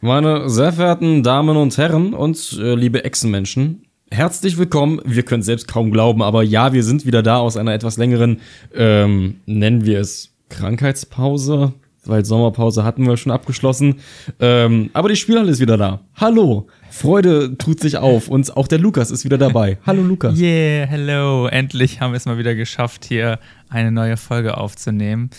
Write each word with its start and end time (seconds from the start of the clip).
Meine 0.00 0.48
sehr 0.48 0.72
verehrten 0.72 1.24
Damen 1.24 1.56
und 1.56 1.76
Herren 1.76 2.14
und 2.14 2.56
äh, 2.60 2.76
liebe 2.76 3.04
Echsenmenschen, 3.04 3.82
herzlich 4.12 4.56
willkommen. 4.56 5.00
Wir 5.04 5.24
können 5.24 5.42
selbst 5.42 5.66
kaum 5.66 5.90
glauben, 5.90 6.22
aber 6.22 6.44
ja, 6.44 6.72
wir 6.72 6.84
sind 6.84 7.04
wieder 7.04 7.24
da 7.24 7.38
aus 7.38 7.56
einer 7.56 7.74
etwas 7.74 7.96
längeren, 7.96 8.40
ähm, 8.72 9.40
nennen 9.46 9.84
wir 9.84 9.98
es 9.98 10.30
Krankheitspause, 10.50 11.72
weil 12.04 12.24
Sommerpause 12.24 12.84
hatten 12.84 13.08
wir 13.08 13.16
schon 13.16 13.32
abgeschlossen. 13.32 13.96
Ähm, 14.38 14.90
aber 14.92 15.08
die 15.08 15.16
Spielhalle 15.16 15.50
ist 15.50 15.58
wieder 15.58 15.76
da. 15.76 15.98
Hallo, 16.14 16.68
Freude 16.90 17.58
tut 17.58 17.80
sich 17.80 17.96
auf 17.96 18.28
und 18.28 18.56
auch 18.56 18.68
der 18.68 18.78
Lukas 18.78 19.10
ist 19.10 19.24
wieder 19.24 19.36
dabei. 19.36 19.78
Hallo 19.84 20.02
Lukas. 20.02 20.38
Yeah, 20.38 20.86
hello. 20.86 21.48
Endlich 21.48 22.00
haben 22.00 22.12
wir 22.12 22.18
es 22.18 22.24
mal 22.24 22.38
wieder 22.38 22.54
geschafft, 22.54 23.04
hier 23.04 23.40
eine 23.68 23.90
neue 23.90 24.16
Folge 24.16 24.58
aufzunehmen. 24.58 25.30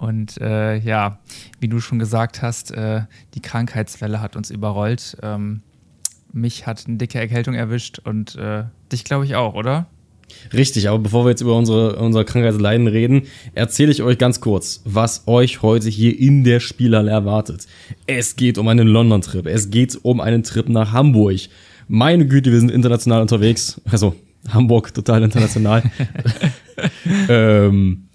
Und 0.00 0.40
äh, 0.40 0.78
ja, 0.78 1.18
wie 1.60 1.68
du 1.68 1.78
schon 1.78 1.98
gesagt 1.98 2.40
hast, 2.40 2.70
äh, 2.70 3.02
die 3.34 3.42
Krankheitswelle 3.42 4.22
hat 4.22 4.34
uns 4.34 4.50
überrollt. 4.50 5.18
Ähm, 5.22 5.60
mich 6.32 6.66
hat 6.66 6.84
eine 6.86 6.96
dicke 6.96 7.18
Erkältung 7.18 7.54
erwischt 7.54 7.98
und 7.98 8.34
äh, 8.36 8.64
dich 8.90 9.04
glaube 9.04 9.26
ich 9.26 9.34
auch, 9.34 9.52
oder? 9.54 9.88
Richtig, 10.54 10.88
aber 10.88 11.00
bevor 11.00 11.26
wir 11.26 11.30
jetzt 11.30 11.42
über 11.42 11.54
unsere, 11.54 11.96
unsere 11.96 12.24
Krankheitsleiden 12.24 12.86
reden, 12.86 13.24
erzähle 13.54 13.92
ich 13.92 14.02
euch 14.02 14.16
ganz 14.16 14.40
kurz, 14.40 14.80
was 14.86 15.24
euch 15.26 15.60
heute 15.60 15.90
hier 15.90 16.18
in 16.18 16.44
der 16.44 16.60
Spielhalle 16.60 17.10
erwartet. 17.10 17.66
Es 18.06 18.36
geht 18.36 18.56
um 18.56 18.68
einen 18.68 18.88
London-Trip, 18.88 19.46
es 19.46 19.70
geht 19.70 19.98
um 20.02 20.20
einen 20.20 20.44
Trip 20.44 20.66
nach 20.70 20.92
Hamburg. 20.92 21.40
Meine 21.88 22.26
Güte, 22.26 22.52
wir 22.52 22.60
sind 22.60 22.70
international 22.70 23.20
unterwegs. 23.20 23.82
Also 23.84 24.14
Hamburg 24.48 24.94
total 24.94 25.24
international. 25.24 25.82
ähm, 27.28 28.06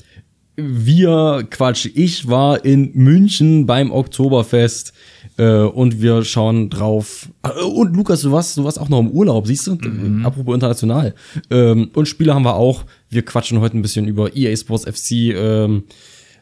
wir, 0.56 1.46
Quatsch, 1.50 1.90
ich 1.94 2.28
war 2.28 2.64
in 2.64 2.92
München 2.94 3.66
beim 3.66 3.92
Oktoberfest 3.92 4.94
äh, 5.38 5.60
und 5.60 6.02
wir 6.02 6.24
schauen 6.24 6.70
drauf. 6.70 7.30
Äh, 7.44 7.64
und 7.64 7.96
Lukas, 7.96 8.22
du 8.22 8.32
warst, 8.32 8.58
du 8.58 8.64
warst 8.64 8.80
auch 8.80 8.90
noch 8.90 9.00
im 9.00 9.12
Urlaub, 9.12 9.48
siehst 9.48 9.68
du? 9.68 9.76
Mhm. 9.76 10.26
Apropos 10.26 10.54
international. 10.54 11.14
Ähm, 11.50 11.92
und 11.94 12.08
Spiele 12.08 12.34
haben 12.34 12.46
wir 12.46 12.56
auch. 12.56 12.86
Wir 13.10 13.24
quatschen 13.24 13.60
heute 13.60 13.78
ein 13.78 13.82
bisschen 13.82 14.08
über 14.08 14.36
EA 14.36 14.56
Sports 14.56 14.86
FC. 14.86 15.34
Ähm, 15.36 15.84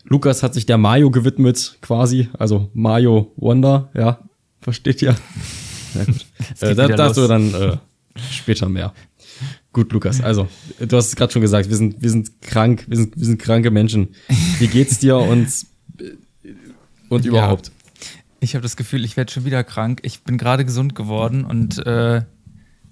Lukas 0.05 0.43
hat 0.43 0.53
sich 0.53 0.65
der 0.65 0.77
Mario 0.77 1.09
gewidmet, 1.09 1.77
quasi. 1.81 2.29
Also 2.37 2.69
Mario 2.73 3.31
Wonder, 3.37 3.89
ja. 3.95 4.19
Versteht 4.61 5.01
ihr? 5.01 5.15
Ja, 5.95 6.05
gut. 6.05 6.25
äh, 6.59 6.73
da, 6.73 6.87
dazu 6.87 7.27
dann 7.27 7.53
äh, 7.53 7.77
später 8.31 8.67
mehr. 8.67 8.95
Gut, 9.73 9.91
Lukas. 9.91 10.21
Also, 10.21 10.47
du 10.79 10.95
hast 10.95 11.07
es 11.07 11.15
gerade 11.15 11.33
schon 11.33 11.41
gesagt, 11.41 11.67
wir 11.67 11.75
sind, 11.75 11.99
wir 11.99 12.09
sind 12.11 12.41
krank, 12.43 12.85
wir 12.87 12.95
sind, 12.95 13.17
wir 13.17 13.25
sind 13.25 13.39
kranke 13.39 13.71
Menschen. 13.71 14.09
Wie 14.59 14.67
geht's 14.67 14.99
dir 14.99 15.17
und, 15.17 15.51
und 17.09 17.25
überhaupt? 17.25 17.67
Ja. 17.67 17.73
Ich 18.39 18.53
habe 18.53 18.61
das 18.61 18.77
Gefühl, 18.77 19.03
ich 19.03 19.17
werde 19.17 19.31
schon 19.31 19.45
wieder 19.45 19.63
krank. 19.63 20.01
Ich 20.03 20.21
bin 20.21 20.37
gerade 20.37 20.63
gesund 20.63 20.93
geworden 20.93 21.43
und 21.43 21.83
äh, 21.87 22.21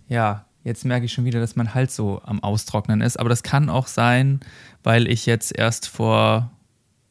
ja, 0.08 0.46
jetzt 0.64 0.84
merke 0.84 1.06
ich 1.06 1.14
schon 1.14 1.26
wieder, 1.26 1.40
dass 1.40 1.56
mein 1.56 1.76
Hals 1.76 1.96
so 1.96 2.20
am 2.24 2.42
Austrocknen 2.42 3.02
ist. 3.02 3.20
Aber 3.20 3.30
das 3.30 3.44
kann 3.44 3.70
auch 3.70 3.86
sein, 3.86 4.40
weil 4.82 5.08
ich 5.08 5.28
jetzt 5.28 5.56
erst 5.56 5.88
vor 5.88 6.52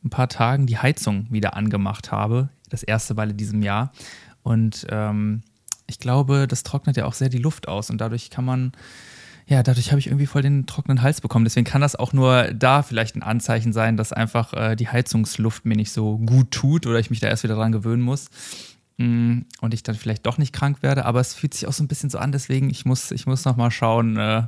ein 0.05 0.10
paar 0.10 0.28
Tagen 0.28 0.66
die 0.66 0.78
Heizung 0.78 1.27
wieder 1.30 1.55
angemacht 1.55 2.10
habe. 2.10 2.48
Das 2.70 2.82
erste 2.82 3.14
Mal 3.14 3.30
in 3.30 3.36
diesem 3.36 3.62
Jahr. 3.62 3.92
Und 4.42 4.86
ähm, 4.90 5.42
ich 5.86 6.00
glaube, 6.00 6.48
das 6.48 6.64
trocknet 6.64 6.96
ja 6.96 7.05
auch 7.05 7.14
sehr 7.14 7.28
die 7.28 7.38
Luft 7.38 7.68
aus 7.68 7.90
und 7.90 8.00
dadurch 8.00 8.30
kann 8.30 8.44
man 8.44 8.72
ja, 9.46 9.62
dadurch 9.62 9.91
habe 9.91 9.98
ich 9.98 10.06
irgendwie 10.06 10.27
voll 10.27 10.42
den 10.42 10.66
trockenen 10.66 11.02
Hals 11.02 11.20
bekommen. 11.20 11.44
Deswegen 11.44 11.64
kann 11.64 11.80
das 11.80 11.96
auch 11.96 12.12
nur 12.12 12.52
da 12.55 12.83
vielleicht 12.83 13.16
ein 13.16 13.22
Anzeichen 13.22 13.72
sein, 13.72 13.96
dass 13.96 14.12
einfach 14.12 14.52
äh, 14.55 14.77
die 14.77 14.88
Heizungsluft 14.88 15.64
mir 15.64 15.77
nicht 15.77 15.92
so 15.92 16.19
gut 16.19 16.50
tut 16.50 16.86
oder 16.86 16.98
ich 16.98 17.10
mich 17.10 17.20
da 17.20 17.28
erst 17.28 17.42
wieder 17.42 17.56
dran 17.56 17.72
gewöhnen 17.72 18.02
muss 18.02 18.30
mm, 18.98 19.41
und 19.61 19.74
ich 19.74 19.83
dann 19.83 19.96
vielleicht 19.96 20.27
doch 20.27 20.38
nicht 20.38 20.52
krank 20.52 20.83
werde. 20.83 21.05
Aber 21.05 21.20
es 21.20 21.34
fühlt 21.34 21.55
sich 21.55 21.66
auch 21.66 21.72
so 21.72 21.83
ein 21.83 21.88
bisschen 21.88 22.11
so 22.11 22.18
an, 22.18 22.33
deswegen 22.33 22.70
ich 22.70 22.84
muss, 22.84 23.11
ich 23.11 23.27
muss 23.27 23.44
noch 23.44 23.56
mal 23.56 23.70
schauen, 23.70 24.16
äh, 24.16 24.46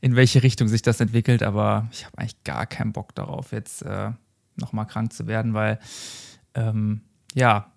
in 0.00 0.16
welche 0.16 0.42
Richtung 0.42 0.68
sich 0.68 0.82
das 0.82 1.00
entwickelt. 1.00 1.42
Aber 1.42 1.88
ich 1.92 2.06
habe 2.06 2.18
eigentlich 2.18 2.44
gar 2.44 2.66
keinen 2.66 2.92
Bock 2.92 3.14
darauf, 3.14 3.52
jetzt 3.52 3.82
äh, 3.82 4.10
noch 4.56 4.72
mal 4.72 4.84
krank 4.84 5.12
zu 5.12 5.26
werden, 5.26 5.54
weil 5.54 5.78
ähm, 6.54 7.00
ja, 7.34 7.72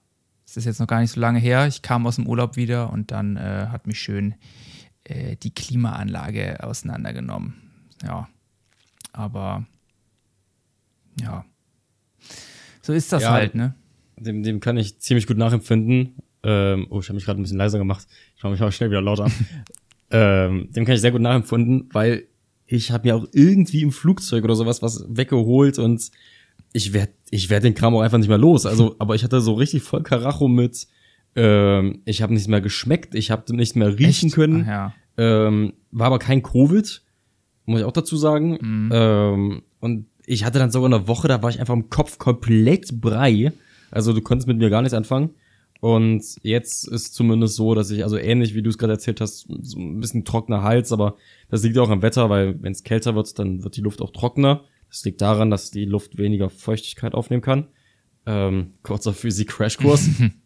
es 0.46 0.58
ist 0.58 0.66
jetzt 0.66 0.80
noch 0.80 0.88
gar 0.88 1.00
nicht 1.00 1.12
so 1.12 1.20
lange 1.20 1.40
her. 1.40 1.68
Ich 1.68 1.81
kam 1.81 2.06
aus 2.06 2.18
dem 2.18 2.28
Urlaub 2.28 2.58
wieder 2.58 2.92
und 2.92 3.12
dann 3.12 3.38
äh, 3.38 3.68
hat 3.72 3.88
mich 3.88 4.00
schön 4.00 4.36
äh, 5.03 5.36
die 5.36 5.53
Klimaanlage 5.53 6.64
auseinandergenommen. 6.64 7.56
Ja, 8.03 8.28
aber 9.14 9.66
ja, 11.19 11.46
so 12.84 12.91
ist 12.94 13.12
das 13.13 13.24
ja, 13.24 13.31
halt, 13.31 13.56
ne? 13.56 13.74
Dem, 14.18 14.44
dem 14.44 14.59
kann 14.59 14.78
ich 14.78 15.00
ziemlich 15.00 15.25
gut 15.25 15.38
nachempfinden. 15.38 16.16
Ähm, 16.44 16.88
oh, 16.90 17.00
ich 17.00 17.08
habe 17.08 17.16
mich 17.16 17.25
gerade 17.25 17.40
ein 17.40 17.44
bisschen 17.44 17.58
leiser 17.58 17.78
gemacht. 17.78 18.06
Ich 18.36 18.44
mache 18.44 18.52
mich 18.52 18.59
mal 18.59 18.72
schnell 18.72 18.90
wieder 18.90 19.02
lauter. 19.02 19.31
ähm, 20.12 20.68
dem 20.72 20.86
kann 20.86 20.96
ich 20.96 21.02
sehr 21.02 21.13
gut 21.13 21.22
nachempfinden, 21.22 21.90
weil 21.94 22.28
ich 22.68 22.92
habe 22.92 23.08
mir 23.08 23.16
auch 23.16 23.25
irgendwie 23.31 23.81
im 23.81 23.92
Flugzeug 23.92 24.44
oder 24.44 24.56
sowas 24.56 24.81
was 24.81 25.06
weggeholt 25.08 25.80
und 25.80 26.12
ich 26.74 26.92
werde 26.92 27.13
ich 27.30 27.50
werd 27.50 27.63
den 27.63 27.74
Kram 27.74 27.96
auch 27.96 28.02
einfach 28.02 28.18
nicht 28.18 28.28
mehr 28.28 28.38
los. 28.38 28.66
Also, 28.66 28.96
aber 29.00 29.16
ich 29.16 29.24
hatte 29.24 29.40
so 29.40 29.53
richtig 29.53 29.84
voll 29.84 30.03
Karacho 30.03 30.47
mit 30.50 30.88
ähm, 31.36 32.02
ich 32.06 32.22
habe 32.22 32.34
nichts 32.34 32.48
mehr 32.48 32.62
geschmeckt, 32.62 33.16
ich 33.16 33.32
habe 33.32 33.56
nichts 33.56 33.76
mehr 33.76 33.98
riechen 33.98 34.28
Echt? 34.28 34.36
können. 34.36 34.64
Ach, 34.64 34.68
ja. 34.68 34.94
ähm, 35.18 35.74
war 35.92 36.08
aber 36.08 36.20
kein 36.20 36.44
Covid, 36.44 37.02
muss 37.66 37.80
ich 37.80 37.86
auch 37.86 37.92
dazu 37.92 38.18
sagen. 38.18 38.58
Mhm. 38.62 38.90
Ähm, 38.94 39.62
und 39.80 40.06
ich 40.26 40.46
hatte 40.46 40.60
dann 40.60 40.72
sogar 40.72 40.94
eine 40.94 41.08
Woche, 41.08 41.28
da 41.28 41.42
war 41.42 41.50
ich 41.50 41.60
einfach 41.60 41.74
im 41.74 41.90
Kopf 41.90 42.18
komplett 42.18 43.02
brei. 43.02 43.52
Also 43.92 44.14
du 44.14 44.22
konntest 44.22 44.48
mit 44.48 44.58
mir 44.58 44.70
gar 44.70 44.82
nichts 44.82 44.94
anfangen. 44.94 45.32
Und 45.82 46.24
jetzt 46.44 46.88
ist 46.88 47.14
zumindest 47.14 47.56
so, 47.56 47.76
dass 47.76 47.92
ich, 47.92 48.04
also 48.04 48.18
ähnlich 48.18 48.56
wie 48.56 48.62
du 48.62 48.70
es 48.70 48.78
gerade 48.78 48.94
erzählt 48.94 49.20
hast, 49.20 49.48
so 49.64 49.80
ein 49.80 50.00
bisschen 50.00 50.24
trockener 50.24 50.64
Hals, 50.64 50.94
aber 50.94 51.18
das 51.50 51.62
liegt 51.62 51.78
auch 51.78 51.90
am 51.90 52.02
Wetter, 52.02 52.30
weil 52.30 52.62
wenn 52.64 52.72
es 52.72 52.84
kälter 52.84 53.16
wird, 53.16 53.38
dann 53.38 53.66
wird 53.66 53.76
die 53.76 53.82
Luft 53.82 54.02
auch 54.02 54.12
trockener. 54.12 54.64
Das 54.88 55.04
liegt 55.04 55.20
daran, 55.20 55.50
dass 55.50 55.72
die 55.72 55.84
Luft 55.84 56.18
weniger 56.18 56.50
Feuchtigkeit 56.50 57.14
aufnehmen 57.14 57.42
kann. 57.42 57.68
Ähm, 58.26 58.76
kurzer 58.82 59.12
Physik-Crashkurs. 59.12 60.10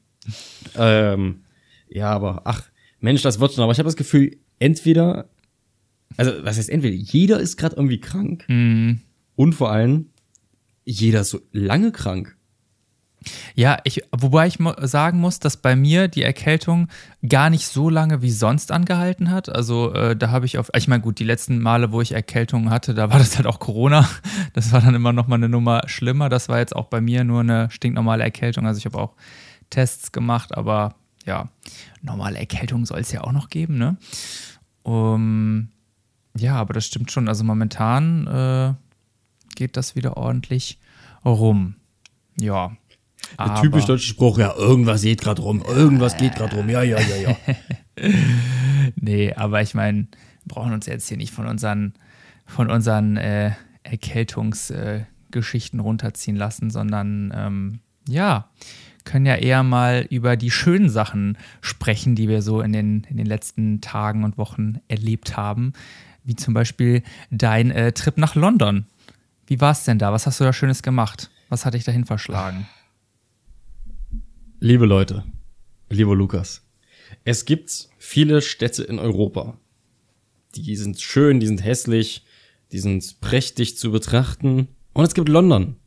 ähm, 0.76 1.44
ja, 1.90 2.12
aber 2.12 2.42
ach, 2.46 2.64
Mensch, 3.00 3.22
das 3.22 3.40
wird 3.40 3.54
schon. 3.54 3.64
Aber 3.64 3.72
ich 3.72 3.80
habe 3.80 3.88
das 3.88 3.96
Gefühl, 3.96 4.38
entweder, 4.60 5.30
also 6.18 6.32
was 6.42 6.58
heißt 6.58 6.70
entweder, 6.70 6.96
jeder 6.96 7.40
ist 7.40 7.58
gerade 7.58 7.76
irgendwie 7.76 8.00
krank 8.00 8.46
mhm. 8.48 9.02
und 9.36 9.54
vor 9.54 9.72
allem 9.72 10.08
jeder 10.86 11.22
ist 11.22 11.30
so 11.30 11.42
lange 11.52 11.92
krank. 11.92 12.38
Ja, 13.56 13.80
ich, 13.84 14.04
wobei 14.12 14.48
ich 14.48 14.58
sagen 14.82 15.20
muss, 15.20 15.40
dass 15.40 15.58
bei 15.58 15.76
mir 15.76 16.08
die 16.08 16.24
Erkältung 16.24 16.88
gar 17.28 17.50
nicht 17.50 17.68
so 17.68 17.90
lange 17.90 18.22
wie 18.22 18.32
sonst 18.32 18.72
angehalten 18.72 19.32
hat. 19.32 19.50
Also 19.50 19.94
äh, 19.94 20.16
da 20.16 20.30
habe 20.30 20.46
ich 20.46 20.58
auf, 20.58 20.70
ich 20.76 20.88
meine, 20.88 21.02
gut, 21.02 21.20
die 21.20 21.24
letzten 21.24 21.60
Male, 21.60 21.92
wo 21.92 22.00
ich 22.02 22.14
Erkältungen 22.14 22.70
hatte, 22.70 22.94
da 22.94 23.10
war 23.10 23.20
das 23.20 23.36
halt 23.38 23.48
auch 23.48 23.60
Corona. 23.60 24.08
Das 24.54 24.72
war 24.72 24.82
dann 24.82 24.96
immer 24.96 25.14
noch 25.14 25.28
mal 25.28 25.36
eine 25.36 25.50
Nummer 25.50 25.82
schlimmer. 25.88 26.30
Das 26.30 26.48
war 26.50 26.60
jetzt 26.60 26.76
auch 26.76 26.86
bei 26.86 27.02
mir 27.02 27.24
nur 27.24 27.42
eine 27.42 27.70
stinknormale 27.70 28.24
Erkältung. 28.24 28.66
Also 28.66 28.78
ich 28.78 28.86
habe 28.86 28.98
auch 28.98 29.14
Tests 29.70 30.12
gemacht, 30.12 30.56
aber 30.56 30.96
ja, 31.26 31.50
normale 32.02 32.40
Erkältung 32.40 32.86
soll 32.86 33.00
es 33.00 33.12
ja 33.12 33.24
auch 33.24 33.32
noch 33.32 33.50
geben, 33.50 33.78
ne? 33.78 33.98
Um, 34.84 35.70
ja, 36.38 36.56
aber 36.56 36.74
das 36.74 36.86
stimmt 36.86 37.12
schon. 37.12 37.28
Also 37.28 37.44
momentan 37.44 38.28
äh, 38.28 38.74
geht 39.56 39.76
das 39.76 39.96
wieder 39.96 40.16
ordentlich 40.18 40.80
rum. 41.26 41.76
Ja. 42.40 42.78
Der 43.38 43.56
typisch 43.56 43.86
deutsche 43.86 44.08
Spruch, 44.08 44.38
ja, 44.38 44.56
irgendwas 44.56 45.02
geht 45.02 45.20
gerade 45.20 45.42
rum, 45.42 45.62
irgendwas 45.62 46.16
geht 46.16 46.36
gerade 46.36 46.56
rum, 46.56 46.70
ja, 46.70 46.82
ja, 46.82 47.00
ja, 47.00 47.16
ja. 47.18 47.36
nee, 48.96 49.34
aber 49.34 49.62
ich 49.62 49.74
meine, 49.74 50.08
wir 50.44 50.56
brauchen 50.56 50.72
uns 50.72 50.86
jetzt 50.86 51.10
hier 51.10 51.18
nicht 51.18 51.34
von 51.34 51.46
unseren, 51.46 51.96
von 52.46 52.72
unseren 52.72 53.18
äh, 53.18 53.52
Erkältungsgeschichten 53.84 55.80
äh, 55.80 55.84
runterziehen 55.84 56.38
lassen, 56.38 56.70
sondern 56.70 57.34
ähm, 57.36 57.80
ja, 58.08 58.50
können 59.08 59.26
ja 59.26 59.36
eher 59.36 59.64
mal 59.64 60.06
über 60.10 60.36
die 60.36 60.52
schönen 60.52 60.90
Sachen 60.90 61.38
sprechen, 61.62 62.16
die 62.16 62.28
wir 62.28 62.42
so 62.42 62.62
in 62.62 62.74
den, 62.74 63.08
in 63.10 63.18
den 63.18 63.26
letzten 63.26 63.80
Tagen 63.80 64.24
und 64.24 64.38
Wochen 64.38 64.82
erlebt 64.90 65.38
haben. 65.38 65.74
Wie 66.24 66.36
zum 66.36 66.54
Beispiel 66.54 67.02
dein 67.32 67.72
äh, 67.72 67.94
Trip 67.94 68.18
nach 68.18 68.36
London. 68.36 68.86
Wie 69.48 69.62
war 69.62 69.72
es 69.72 69.86
denn 69.86 69.98
da? 69.98 70.12
Was 70.12 70.28
hast 70.28 70.42
du 70.42 70.44
da 70.44 70.52
Schönes 70.52 70.84
gemacht? 70.84 71.32
Was 71.48 71.66
hat 71.66 71.74
dich 71.74 71.86
dahin 71.86 72.04
verschlagen? 72.04 72.68
Liebe 74.60 74.86
Leute, 74.86 75.24
lieber 75.90 76.16
Lukas, 76.16 76.64
es 77.24 77.46
gibt 77.46 77.88
viele 77.98 78.42
Städte 78.42 78.84
in 78.84 79.00
Europa. 79.00 79.58
Die 80.56 80.76
sind 80.76 81.00
schön, 81.00 81.40
die 81.40 81.48
sind 81.48 81.64
hässlich, 81.64 82.26
die 82.74 82.80
sind 82.80 83.22
prächtig 83.22 83.78
zu 83.78 83.92
betrachten. 83.92 84.68
Und 84.92 85.06
es 85.06 85.14
gibt 85.14 85.30
London. 85.30 85.78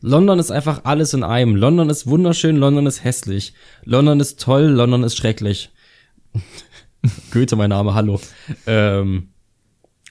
London 0.00 0.38
ist 0.38 0.50
einfach 0.50 0.84
alles 0.84 1.14
in 1.14 1.22
einem. 1.22 1.56
London 1.56 1.90
ist 1.90 2.06
wunderschön, 2.06 2.56
London 2.56 2.86
ist 2.86 3.04
hässlich. 3.04 3.54
London 3.84 4.20
ist 4.20 4.40
toll, 4.40 4.64
London 4.64 5.02
ist 5.02 5.16
schrecklich. 5.16 5.70
Goethe, 7.32 7.56
mein 7.56 7.70
Name, 7.70 7.94
hallo. 7.94 8.20
Ähm, 8.66 9.28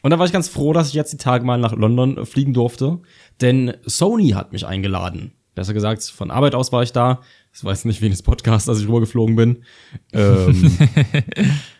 und 0.01 0.11
da 0.11 0.19
war 0.19 0.25
ich 0.25 0.31
ganz 0.31 0.47
froh, 0.47 0.73
dass 0.73 0.87
ich 0.87 0.93
jetzt 0.93 1.13
die 1.13 1.17
Tage 1.17 1.45
mal 1.45 1.57
nach 1.57 1.73
London 1.73 2.25
fliegen 2.25 2.53
durfte, 2.53 2.99
denn 3.41 3.73
Sony 3.85 4.29
hat 4.29 4.53
mich 4.53 4.65
eingeladen. 4.65 5.33
Besser 5.55 5.73
gesagt, 5.73 6.03
von 6.03 6.31
Arbeit 6.31 6.55
aus 6.55 6.71
war 6.71 6.83
ich 6.83 6.93
da. 6.93 7.21
Ich 7.53 7.63
weiß 7.63 7.85
nicht, 7.85 8.01
wegen 8.01 8.11
des 8.11 8.23
Podcasts, 8.23 8.69
als 8.69 8.79
ich 8.79 8.87
rübergeflogen 8.87 9.35
bin. 9.35 9.63
Ähm, 10.13 10.77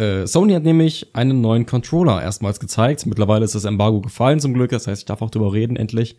äh, 0.00 0.26
Sony 0.26 0.54
hat 0.54 0.62
nämlich 0.62 1.14
einen 1.14 1.40
neuen 1.40 1.66
Controller 1.66 2.22
erstmals 2.22 2.58
gezeigt. 2.58 3.04
Mittlerweile 3.06 3.44
ist 3.44 3.54
das 3.54 3.64
Embargo 3.64 4.00
gefallen 4.00 4.40
zum 4.40 4.54
Glück, 4.54 4.70
das 4.70 4.86
heißt, 4.86 5.02
ich 5.02 5.06
darf 5.06 5.20
auch 5.20 5.30
drüber 5.30 5.52
reden, 5.52 5.76
endlich. 5.76 6.16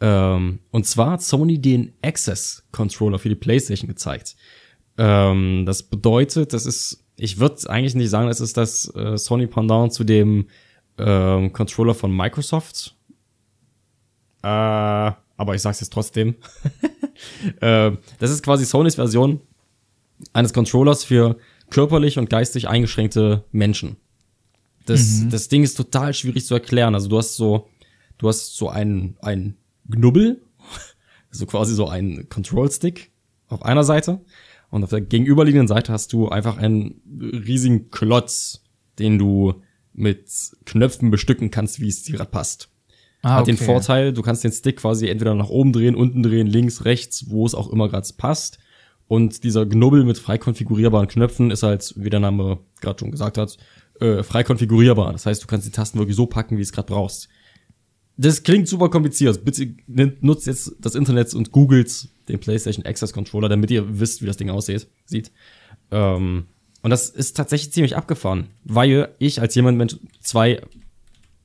Ähm, 0.00 0.60
und 0.70 0.86
zwar 0.86 1.12
hat 1.12 1.22
Sony 1.22 1.60
den 1.60 1.92
Access 2.02 2.66
Controller 2.72 3.18
für 3.18 3.28
die 3.28 3.34
PlayStation 3.34 3.88
gezeigt. 3.88 4.36
Ähm, 4.96 5.64
das 5.66 5.82
bedeutet, 5.82 6.52
das 6.54 6.64
ist, 6.64 7.04
ich 7.16 7.38
würde 7.38 7.68
eigentlich 7.68 7.94
nicht 7.94 8.10
sagen, 8.10 8.28
das 8.28 8.40
ist 8.40 8.56
das 8.56 8.92
äh, 8.94 9.18
Sony 9.18 9.46
Pendant 9.46 9.92
zu 9.92 10.04
dem 10.04 10.46
ähm, 10.96 11.52
Controller 11.52 11.94
von 11.94 12.16
Microsoft. 12.16 12.96
Äh, 14.42 14.46
aber 14.46 15.54
ich 15.54 15.62
sag's 15.62 15.80
jetzt 15.80 15.92
trotzdem. 15.92 16.36
äh, 17.60 17.92
das 18.18 18.30
ist 18.30 18.42
quasi 18.42 18.64
Sonys 18.64 18.94
Version 18.94 19.40
eines 20.32 20.52
Controllers 20.52 21.04
für 21.04 21.36
körperlich 21.70 22.18
und 22.18 22.30
geistig 22.30 22.68
eingeschränkte 22.68 23.44
Menschen. 23.52 23.96
Das, 24.86 25.20
mhm. 25.20 25.30
das 25.30 25.48
Ding 25.48 25.62
ist 25.62 25.74
total 25.74 26.14
schwierig 26.14 26.46
zu 26.46 26.54
erklären. 26.54 26.94
Also 26.94 27.08
du 27.08 27.18
hast 27.18 27.36
so, 27.36 27.68
du 28.16 28.28
hast 28.28 28.56
so 28.56 28.68
einen, 28.68 29.16
einen 29.20 29.56
Knubbel, 29.90 30.42
so 31.30 31.46
quasi 31.46 31.74
so 31.74 31.88
einen 31.88 32.28
Control 32.28 32.70
Stick 32.70 33.10
auf 33.48 33.62
einer 33.64 33.84
Seite 33.84 34.20
und 34.70 34.84
auf 34.84 34.90
der 34.90 35.00
gegenüberliegenden 35.00 35.68
Seite 35.68 35.92
hast 35.92 36.12
du 36.12 36.28
einfach 36.28 36.58
einen 36.58 37.00
riesigen 37.20 37.90
Klotz, 37.90 38.62
den 38.98 39.18
du 39.18 39.62
mit 39.92 40.28
Knöpfen 40.64 41.10
bestücken 41.10 41.50
kannst, 41.50 41.80
wie 41.80 41.88
es 41.88 42.02
dir 42.02 42.16
gerade 42.16 42.30
passt. 42.30 42.70
Ah, 43.22 43.36
Hat 43.36 43.42
okay. 43.42 43.52
den 43.52 43.56
Vorteil, 43.58 44.12
du 44.12 44.22
kannst 44.22 44.44
den 44.44 44.52
Stick 44.52 44.76
quasi 44.76 45.08
entweder 45.08 45.34
nach 45.34 45.48
oben 45.48 45.72
drehen, 45.72 45.96
unten 45.96 46.22
drehen, 46.22 46.46
links, 46.46 46.84
rechts, 46.84 47.28
wo 47.28 47.44
es 47.46 47.54
auch 47.54 47.68
immer 47.70 47.88
gerade 47.88 48.08
passt. 48.16 48.58
Und 49.08 49.42
dieser 49.42 49.66
Knubbel 49.66 50.04
mit 50.04 50.18
frei 50.18 50.38
konfigurierbaren 50.38 51.08
Knöpfen 51.08 51.50
ist 51.50 51.62
halt, 51.62 51.94
wie 51.96 52.10
der 52.10 52.20
Name 52.20 52.58
gerade 52.80 53.00
schon 53.00 53.10
gesagt 53.10 53.38
hat, 53.38 53.56
äh, 54.00 54.22
frei 54.22 54.44
konfigurierbar. 54.44 55.12
Das 55.12 55.26
heißt, 55.26 55.42
du 55.42 55.46
kannst 55.46 55.66
die 55.66 55.72
Tasten 55.72 55.98
wirklich 55.98 56.16
so 56.16 56.26
packen, 56.26 56.58
wie 56.58 56.62
es 56.62 56.72
gerade 56.72 56.92
brauchst. 56.92 57.28
Das 58.16 58.42
klingt 58.42 58.68
super 58.68 58.90
kompliziert. 58.90 59.44
Bitte 59.44 59.74
nutzt 60.20 60.46
jetzt 60.46 60.76
das 60.80 60.94
Internet 60.94 61.34
und 61.34 61.52
googelt 61.52 62.08
den 62.28 62.38
PlayStation 62.38 62.84
Access 62.84 63.12
Controller, 63.12 63.48
damit 63.48 63.70
ihr 63.70 64.00
wisst, 64.00 64.22
wie 64.22 64.26
das 64.26 64.36
Ding 64.36 64.50
aussieht. 64.50 64.88
Sieht. 65.06 65.32
Ähm, 65.90 66.46
und 66.82 66.90
das 66.90 67.08
ist 67.08 67.36
tatsächlich 67.36 67.72
ziemlich 67.72 67.96
abgefahren, 67.96 68.48
weil 68.64 69.14
ich 69.18 69.40
als 69.40 69.54
jemand 69.54 69.78
mit 69.78 69.98
zwei 70.20 70.60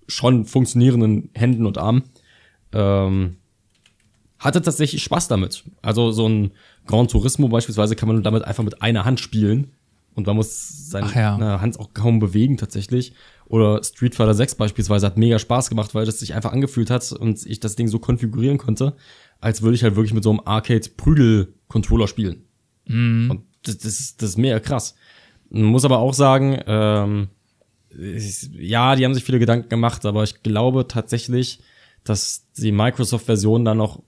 schon 0.07 0.45
funktionierenden 0.45 1.29
Händen 1.33 1.65
und 1.65 1.77
Armen 1.77 2.03
ähm, 2.73 3.37
hatte 4.43 4.61
tatsächlich 4.61 5.03
Spaß 5.03 5.27
damit. 5.27 5.63
Also 5.81 6.11
so 6.11 6.27
ein 6.27 6.51
Gran 6.85 7.07
Turismo 7.07 7.47
beispielsweise 7.47 7.95
kann 7.95 8.09
man 8.09 8.23
damit 8.23 8.43
einfach 8.43 8.63
mit 8.63 8.81
einer 8.81 9.05
Hand 9.05 9.19
spielen 9.19 9.71
und 10.15 10.27
man 10.27 10.35
muss 10.35 10.89
seine 10.89 11.11
ja. 11.13 11.61
Hand 11.61 11.79
auch 11.79 11.93
kaum 11.93 12.19
bewegen 12.19 12.57
tatsächlich. 12.57 13.13
Oder 13.45 13.83
Street 13.83 14.15
Fighter 14.15 14.33
6 14.33 14.55
beispielsweise 14.55 15.05
hat 15.05 15.17
mega 15.17 15.39
Spaß 15.39 15.69
gemacht, 15.69 15.95
weil 15.95 16.05
das 16.05 16.19
sich 16.19 16.33
einfach 16.33 16.51
angefühlt 16.51 16.89
hat 16.89 17.11
und 17.11 17.45
ich 17.45 17.59
das 17.59 17.75
Ding 17.75 17.87
so 17.87 17.99
konfigurieren 17.99 18.57
konnte, 18.57 18.95
als 19.39 19.61
würde 19.61 19.75
ich 19.75 19.83
halt 19.83 19.95
wirklich 19.95 20.13
mit 20.13 20.23
so 20.23 20.29
einem 20.29 20.41
Arcade-Prügel-Controller 20.45 22.07
spielen. 22.07 22.43
Mhm. 22.85 23.31
Und 23.31 23.41
das, 23.63 23.77
das, 23.77 23.99
ist, 23.99 24.21
das 24.21 24.31
ist 24.31 24.37
mega 24.37 24.59
krass. 24.59 24.95
Man 25.49 25.65
muss 25.65 25.85
aber 25.85 25.99
auch 25.99 26.13
sagen, 26.13 26.59
ähm, 26.67 27.29
ja, 27.95 28.95
die 28.95 29.05
haben 29.05 29.13
sich 29.13 29.23
viele 29.23 29.39
Gedanken 29.39 29.69
gemacht, 29.69 30.05
aber 30.05 30.23
ich 30.23 30.41
glaube 30.41 30.87
tatsächlich, 30.87 31.59
dass 32.03 32.47
die 32.57 32.71
Microsoft-Version 32.71 33.65
da 33.65 33.75
noch 33.75 34.01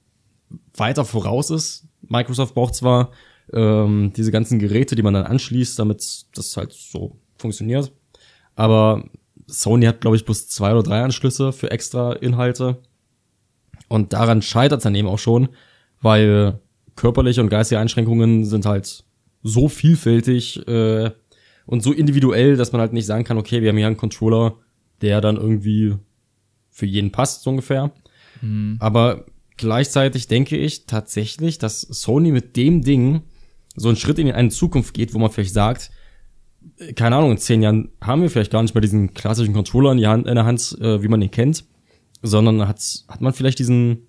weiter 0.75 1.05
voraus 1.05 1.49
ist. 1.49 1.87
Microsoft 2.01 2.53
braucht 2.55 2.75
zwar 2.75 3.11
ähm, 3.53 4.13
diese 4.15 4.31
ganzen 4.31 4.59
Geräte, 4.59 4.95
die 4.95 5.03
man 5.03 5.13
dann 5.13 5.25
anschließt, 5.25 5.77
damit 5.77 6.25
das 6.33 6.57
halt 6.57 6.73
so 6.73 7.17
funktioniert, 7.37 7.91
aber 8.55 9.03
Sony 9.47 9.85
hat, 9.85 10.01
glaube 10.01 10.17
ich, 10.17 10.25
bloß 10.25 10.47
zwei 10.47 10.71
oder 10.71 10.83
drei 10.83 11.03
Anschlüsse 11.03 11.51
für 11.51 11.71
extra 11.71 12.13
Inhalte. 12.13 12.77
Und 13.87 14.13
daran 14.13 14.41
scheitert 14.41 14.79
es 14.79 14.83
dann 14.83 14.95
eben 14.95 15.07
auch 15.07 15.19
schon, 15.19 15.49
weil 16.01 16.59
körperliche 16.95 17.41
und 17.41 17.49
geistige 17.49 17.79
Einschränkungen 17.79 18.45
sind 18.45 18.65
halt 18.65 19.03
so 19.43 19.69
vielfältig 19.69 20.67
äh, 20.67 21.11
und 21.67 21.83
so 21.83 21.91
individuell, 21.91 22.57
dass 22.57 22.71
man 22.71 22.81
halt 22.81 22.93
nicht 22.93 23.05
sagen 23.05 23.23
kann, 23.23 23.37
okay, 23.37 23.61
wir 23.61 23.69
haben 23.69 23.77
hier 23.77 23.87
einen 23.87 23.97
Controller, 23.97 24.55
der 25.01 25.21
dann 25.21 25.37
irgendwie 25.37 25.95
für 26.71 26.85
jeden 26.85 27.11
passt, 27.11 27.43
so 27.43 27.51
ungefähr. 27.51 27.91
Mhm. 28.41 28.77
Aber 28.79 29.25
gleichzeitig 29.57 30.27
denke 30.27 30.57
ich 30.57 30.85
tatsächlich, 30.85 31.57
dass 31.57 31.81
Sony 31.81 32.31
mit 32.31 32.55
dem 32.55 32.81
Ding 32.81 33.21
so 33.75 33.89
einen 33.89 33.97
Schritt 33.97 34.19
in 34.19 34.31
eine 34.31 34.49
Zukunft 34.49 34.93
geht, 34.93 35.13
wo 35.13 35.19
man 35.19 35.31
vielleicht 35.31 35.53
sagt, 35.53 35.91
äh, 36.77 36.93
keine 36.93 37.15
Ahnung, 37.17 37.31
in 37.31 37.37
zehn 37.37 37.61
Jahren 37.61 37.89
haben 38.01 38.21
wir 38.21 38.29
vielleicht 38.29 38.51
gar 38.51 38.61
nicht 38.61 38.73
mehr 38.73 38.81
diesen 38.81 39.13
klassischen 39.13 39.53
Controller 39.53 39.91
in, 39.91 39.97
die 39.97 40.07
Hand, 40.07 40.27
in 40.27 40.35
der 40.35 40.45
Hand, 40.45 40.77
äh, 40.81 41.01
wie 41.01 41.07
man 41.07 41.19
den 41.19 41.31
kennt, 41.31 41.65
sondern 42.21 42.67
hat, 42.67 42.81
hat 43.07 43.21
man 43.21 43.33
vielleicht 43.33 43.59
diesen, 43.59 44.07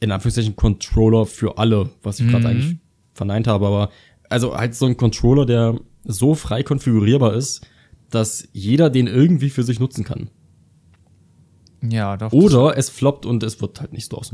in 0.00 0.10
Anführungszeichen, 0.12 0.56
Controller 0.56 1.26
für 1.26 1.58
alle, 1.58 1.90
was 2.02 2.20
ich 2.20 2.26
mhm. 2.26 2.30
gerade 2.30 2.48
eigentlich 2.48 2.76
verneint 3.14 3.46
habe, 3.46 3.66
aber 3.66 3.90
also 4.28 4.56
halt 4.56 4.74
so 4.74 4.86
ein 4.86 4.96
Controller, 4.96 5.44
der 5.44 5.78
so 6.04 6.34
frei 6.34 6.62
konfigurierbar 6.62 7.34
ist, 7.34 7.66
dass 8.10 8.48
jeder 8.52 8.90
den 8.90 9.06
irgendwie 9.06 9.50
für 9.50 9.62
sich 9.62 9.80
nutzen 9.80 10.04
kann. 10.04 10.30
Ja, 11.82 12.16
doch. 12.16 12.32
Oder 12.32 12.76
es 12.76 12.90
floppt 12.90 13.26
und 13.26 13.42
es 13.42 13.60
wird 13.60 13.80
halt 13.80 13.92
nicht 13.92 14.12
aus. 14.12 14.32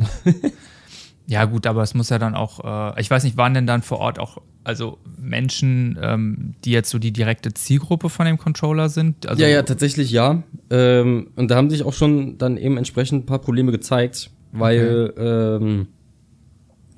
ja, 1.27 1.45
gut, 1.45 1.67
aber 1.67 1.83
es 1.83 1.95
muss 1.95 2.11
ja 2.11 2.19
dann 2.19 2.35
auch, 2.35 2.95
äh, 2.97 3.01
ich 3.01 3.11
weiß 3.11 3.25
nicht, 3.25 3.37
waren 3.37 3.55
denn 3.55 3.67
dann 3.67 3.83
vor 3.83 3.99
Ort 3.99 4.19
auch, 4.19 4.39
also 4.65 4.99
Menschen, 5.19 5.99
ähm, 6.03 6.55
die 6.65 6.73
jetzt 6.73 6.91
so 6.91 6.99
die 6.99 7.13
direkte 7.13 7.55
Zielgruppe 7.55 8.09
von 8.09 8.27
dem 8.27 8.39
Controller 8.39 8.89
sind? 8.89 9.27
Also 9.29 9.43
ja, 9.43 9.49
ja, 9.49 9.63
tatsächlich 9.63 10.11
ja. 10.11 10.43
Ähm, 10.71 11.31
und 11.37 11.51
da 11.51 11.57
haben 11.57 11.71
sich 11.71 11.85
auch 11.85 11.93
schon 11.93 12.39
dann 12.39 12.57
eben 12.57 12.77
entsprechend 12.77 13.23
ein 13.23 13.27
paar 13.27 13.39
Probleme 13.39 13.71
gezeigt, 13.71 14.31
weil 14.53 15.13
okay. 15.13 15.57
ähm, 15.57 15.89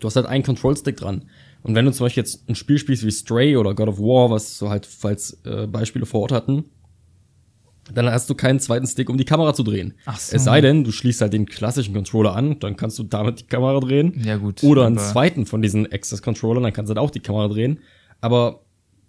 du 0.01 0.07
hast 0.07 0.17
halt 0.17 0.27
einen 0.27 0.45
Control-Stick 0.45 0.97
dran. 0.97 1.25
Und 1.63 1.75
wenn 1.75 1.85
du 1.85 1.93
zum 1.93 2.07
Beispiel 2.07 2.23
jetzt 2.23 2.49
ein 2.49 2.55
Spiel 2.55 2.79
spielst 2.79 3.05
wie 3.05 3.11
Stray 3.11 3.57
oder 3.57 3.75
God 3.75 3.89
of 3.89 3.99
War, 3.99 4.31
was 4.31 4.57
so 4.57 4.71
halt 4.71 4.87
falls 4.87 5.39
äh, 5.45 5.67
Beispiele 5.67 6.07
vor 6.07 6.23
Ort 6.23 6.33
hatten, 6.33 6.65
dann 7.93 8.11
hast 8.11 8.29
du 8.29 8.35
keinen 8.35 8.61
zweiten 8.61 8.87
Stick, 8.87 9.09
um 9.11 9.17
die 9.17 9.25
Kamera 9.25 9.55
zu 9.55 9.63
drehen. 9.63 9.95
Ach 10.05 10.19
so. 10.19 10.37
Es 10.37 10.45
sei 10.45 10.61
denn, 10.61 10.85
du 10.85 10.93
schließt 10.93 11.21
halt 11.21 11.33
den 11.33 11.47
klassischen 11.47 11.95
Controller 11.95 12.35
an, 12.35 12.59
dann 12.61 12.77
kannst 12.77 12.99
du 12.99 13.03
damit 13.03 13.41
die 13.41 13.47
Kamera 13.47 13.81
drehen. 13.81 14.21
Ja, 14.25 14.37
gut. 14.37 14.63
Oder 14.63 14.87
einen 14.87 14.99
zweiten 14.99 15.47
von 15.47 15.63
diesen 15.63 15.91
Access-Controllern, 15.91 16.63
dann 16.63 16.73
kannst 16.73 16.91
du 16.91 16.95
halt 16.95 17.05
auch 17.05 17.11
die 17.11 17.21
Kamera 17.21 17.49
drehen. 17.49 17.81
Aber 18.21 18.61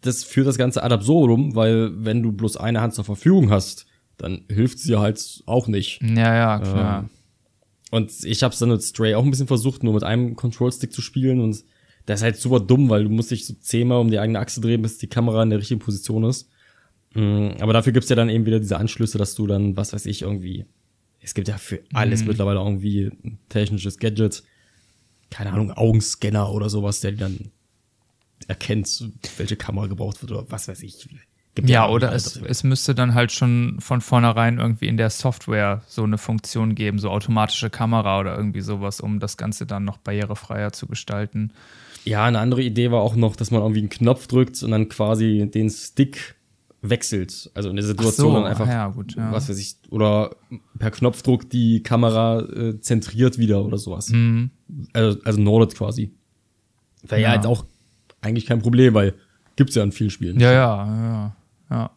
das 0.02 0.24
führt 0.24 0.48
das 0.48 0.58
Ganze 0.58 0.84
ad 0.84 0.94
absurdum, 0.94 1.56
weil 1.56 1.92
wenn 2.06 2.24
du 2.24 2.32
bloß 2.32 2.58
eine 2.58 2.82
Hand 2.82 2.94
zur 2.94 3.04
Verfügung 3.04 3.50
hast, 3.50 3.86
dann 4.18 4.42
hilft 4.50 4.80
sie 4.80 4.98
halt 4.98 5.44
auch 5.46 5.68
nicht. 5.68 6.02
Ja, 6.02 6.36
ja, 6.36 6.60
klar. 6.60 7.00
Ähm, 7.00 7.10
und 7.92 8.12
ich 8.24 8.44
habe 8.44 8.56
dann 8.58 8.70
mit 8.70 8.84
Stray 8.84 9.16
auch 9.16 9.24
ein 9.24 9.32
bisschen 9.32 9.48
versucht, 9.48 9.84
nur 9.84 9.94
mit 9.94 10.04
einem 10.04 10.36
Control-Stick 10.36 10.94
zu 10.94 11.02
spielen 11.02 11.42
und 11.42 11.64
das 12.06 12.20
ist 12.20 12.24
halt 12.24 12.38
super 12.38 12.60
dumm, 12.60 12.90
weil 12.90 13.04
du 13.04 13.10
musst 13.10 13.32
dich 13.32 13.46
so 13.46 13.54
zehnmal 13.54 14.00
um 14.00 14.10
die 14.10 14.20
eigene 14.20 14.40
Achse 14.40 14.62
drehen, 14.62 14.82
bis 14.82 14.98
die 14.98 15.08
Kamera 15.08 15.44
in 15.44 15.50
der 15.50 15.60
richtigen 15.60 15.80
Position 15.80 16.24
ist. 16.24 16.50
Mm, 17.14 17.50
aber 17.60 17.74
dafür 17.74 17.94
gibt's 17.94 18.10
ja 18.10 18.16
dann 18.16 18.30
eben 18.30 18.46
wieder 18.46 18.60
diese 18.60 18.78
Anschlüsse, 18.78 19.18
dass 19.18 19.36
du 19.36 19.48
dann, 19.48 19.76
was 19.76 19.94
weiß 19.94 20.06
ich, 20.06 20.22
irgendwie, 20.22 20.66
es 21.22 21.34
gibt 21.34 21.48
ja 21.48 21.58
für 21.58 21.82
alles 21.94 22.22
mhm. 22.22 22.28
mittlerweile 22.30 22.60
irgendwie 22.60 23.12
ein 23.24 23.40
technisches 23.50 23.98
Gadget, 23.98 24.44
keine 25.30 25.54
Ahnung, 25.54 25.72
Augenscanner 25.72 26.52
oder 26.52 26.70
sowas, 26.70 27.02
der 27.02 27.14
dann 27.14 27.52
erkennt, 28.48 29.10
welche 29.38 29.56
Kamera 29.56 29.88
gebraucht 29.88 30.22
wird 30.22 30.32
oder 30.32 30.46
was 30.50 30.68
weiß 30.68 30.82
ich. 30.84 31.08
Gibt 31.56 31.70
ja, 31.70 31.86
ja 31.86 31.90
oder 31.90 32.14
es, 32.14 32.38
es 32.38 32.64
müsste 32.64 32.96
dann 32.96 33.16
halt 33.16 33.32
schon 33.32 33.78
von 33.80 34.02
vornherein 34.02 34.60
irgendwie 34.60 34.88
in 34.88 34.98
der 34.98 35.10
Software 35.10 35.82
so 35.88 36.04
eine 36.04 36.18
Funktion 36.18 36.76
geben, 36.76 37.00
so 37.00 37.10
automatische 37.10 37.70
Kamera 37.70 38.20
oder 38.20 38.38
irgendwie 38.38 38.62
sowas, 38.62 39.02
um 39.02 39.20
das 39.20 39.36
Ganze 39.36 39.66
dann 39.66 39.84
noch 39.84 39.98
barrierefreier 39.98 40.72
zu 40.72 40.88
gestalten. 40.88 41.52
Ja, 42.06 42.26
eine 42.26 42.40
andere 42.40 42.62
Idee 42.62 42.92
war 42.92 43.02
auch 43.02 43.16
noch, 43.16 43.36
dass 43.36 43.52
man 43.52 43.62
irgendwie 43.62 43.82
einen 43.82 43.90
Knopf 43.90 44.28
drückt 44.28 44.62
und 44.64 44.72
dann 44.72 44.90
quasi 44.90 45.50
den 45.54 45.70
Stick 45.70 46.36
wechselt. 46.82 47.52
Also 47.54 47.70
in 47.70 47.76
der 47.76 47.86
Situation 47.86 48.32
so, 48.32 48.34
dann 48.34 48.46
einfach, 48.46 48.68
ja, 48.68 48.88
gut, 48.88 49.16
ja. 49.16 49.32
was 49.32 49.50
weiß 49.50 49.58
ich, 49.60 49.76
oder 49.90 50.36
per 50.78 50.92
Knopfdruck 50.92 51.50
die 51.50 51.84
Kamera 51.84 52.42
äh, 52.42 52.80
zentriert 52.80 53.38
wieder 53.38 53.64
oder 53.64 53.78
sowas. 53.78 54.10
Mhm. 54.10 54.52
Also, 54.94 55.20
also 55.24 55.42
nordet 55.42 55.76
quasi. 55.76 56.14
Wäre 57.04 57.22
ja. 57.22 57.30
ja 57.30 57.36
jetzt 57.36 57.46
auch 57.46 57.66
eigentlich 58.22 58.46
kein 58.46 58.60
Problem, 58.60 58.94
weil 58.94 59.16
gibt's 59.56 59.76
ja 59.76 59.84
in 59.84 59.92
vielen 59.92 60.10
Spielen. 60.10 60.40
Ja, 60.40 60.52
ja, 60.52 60.86
ja, 60.86 61.36
ja. 61.70 61.92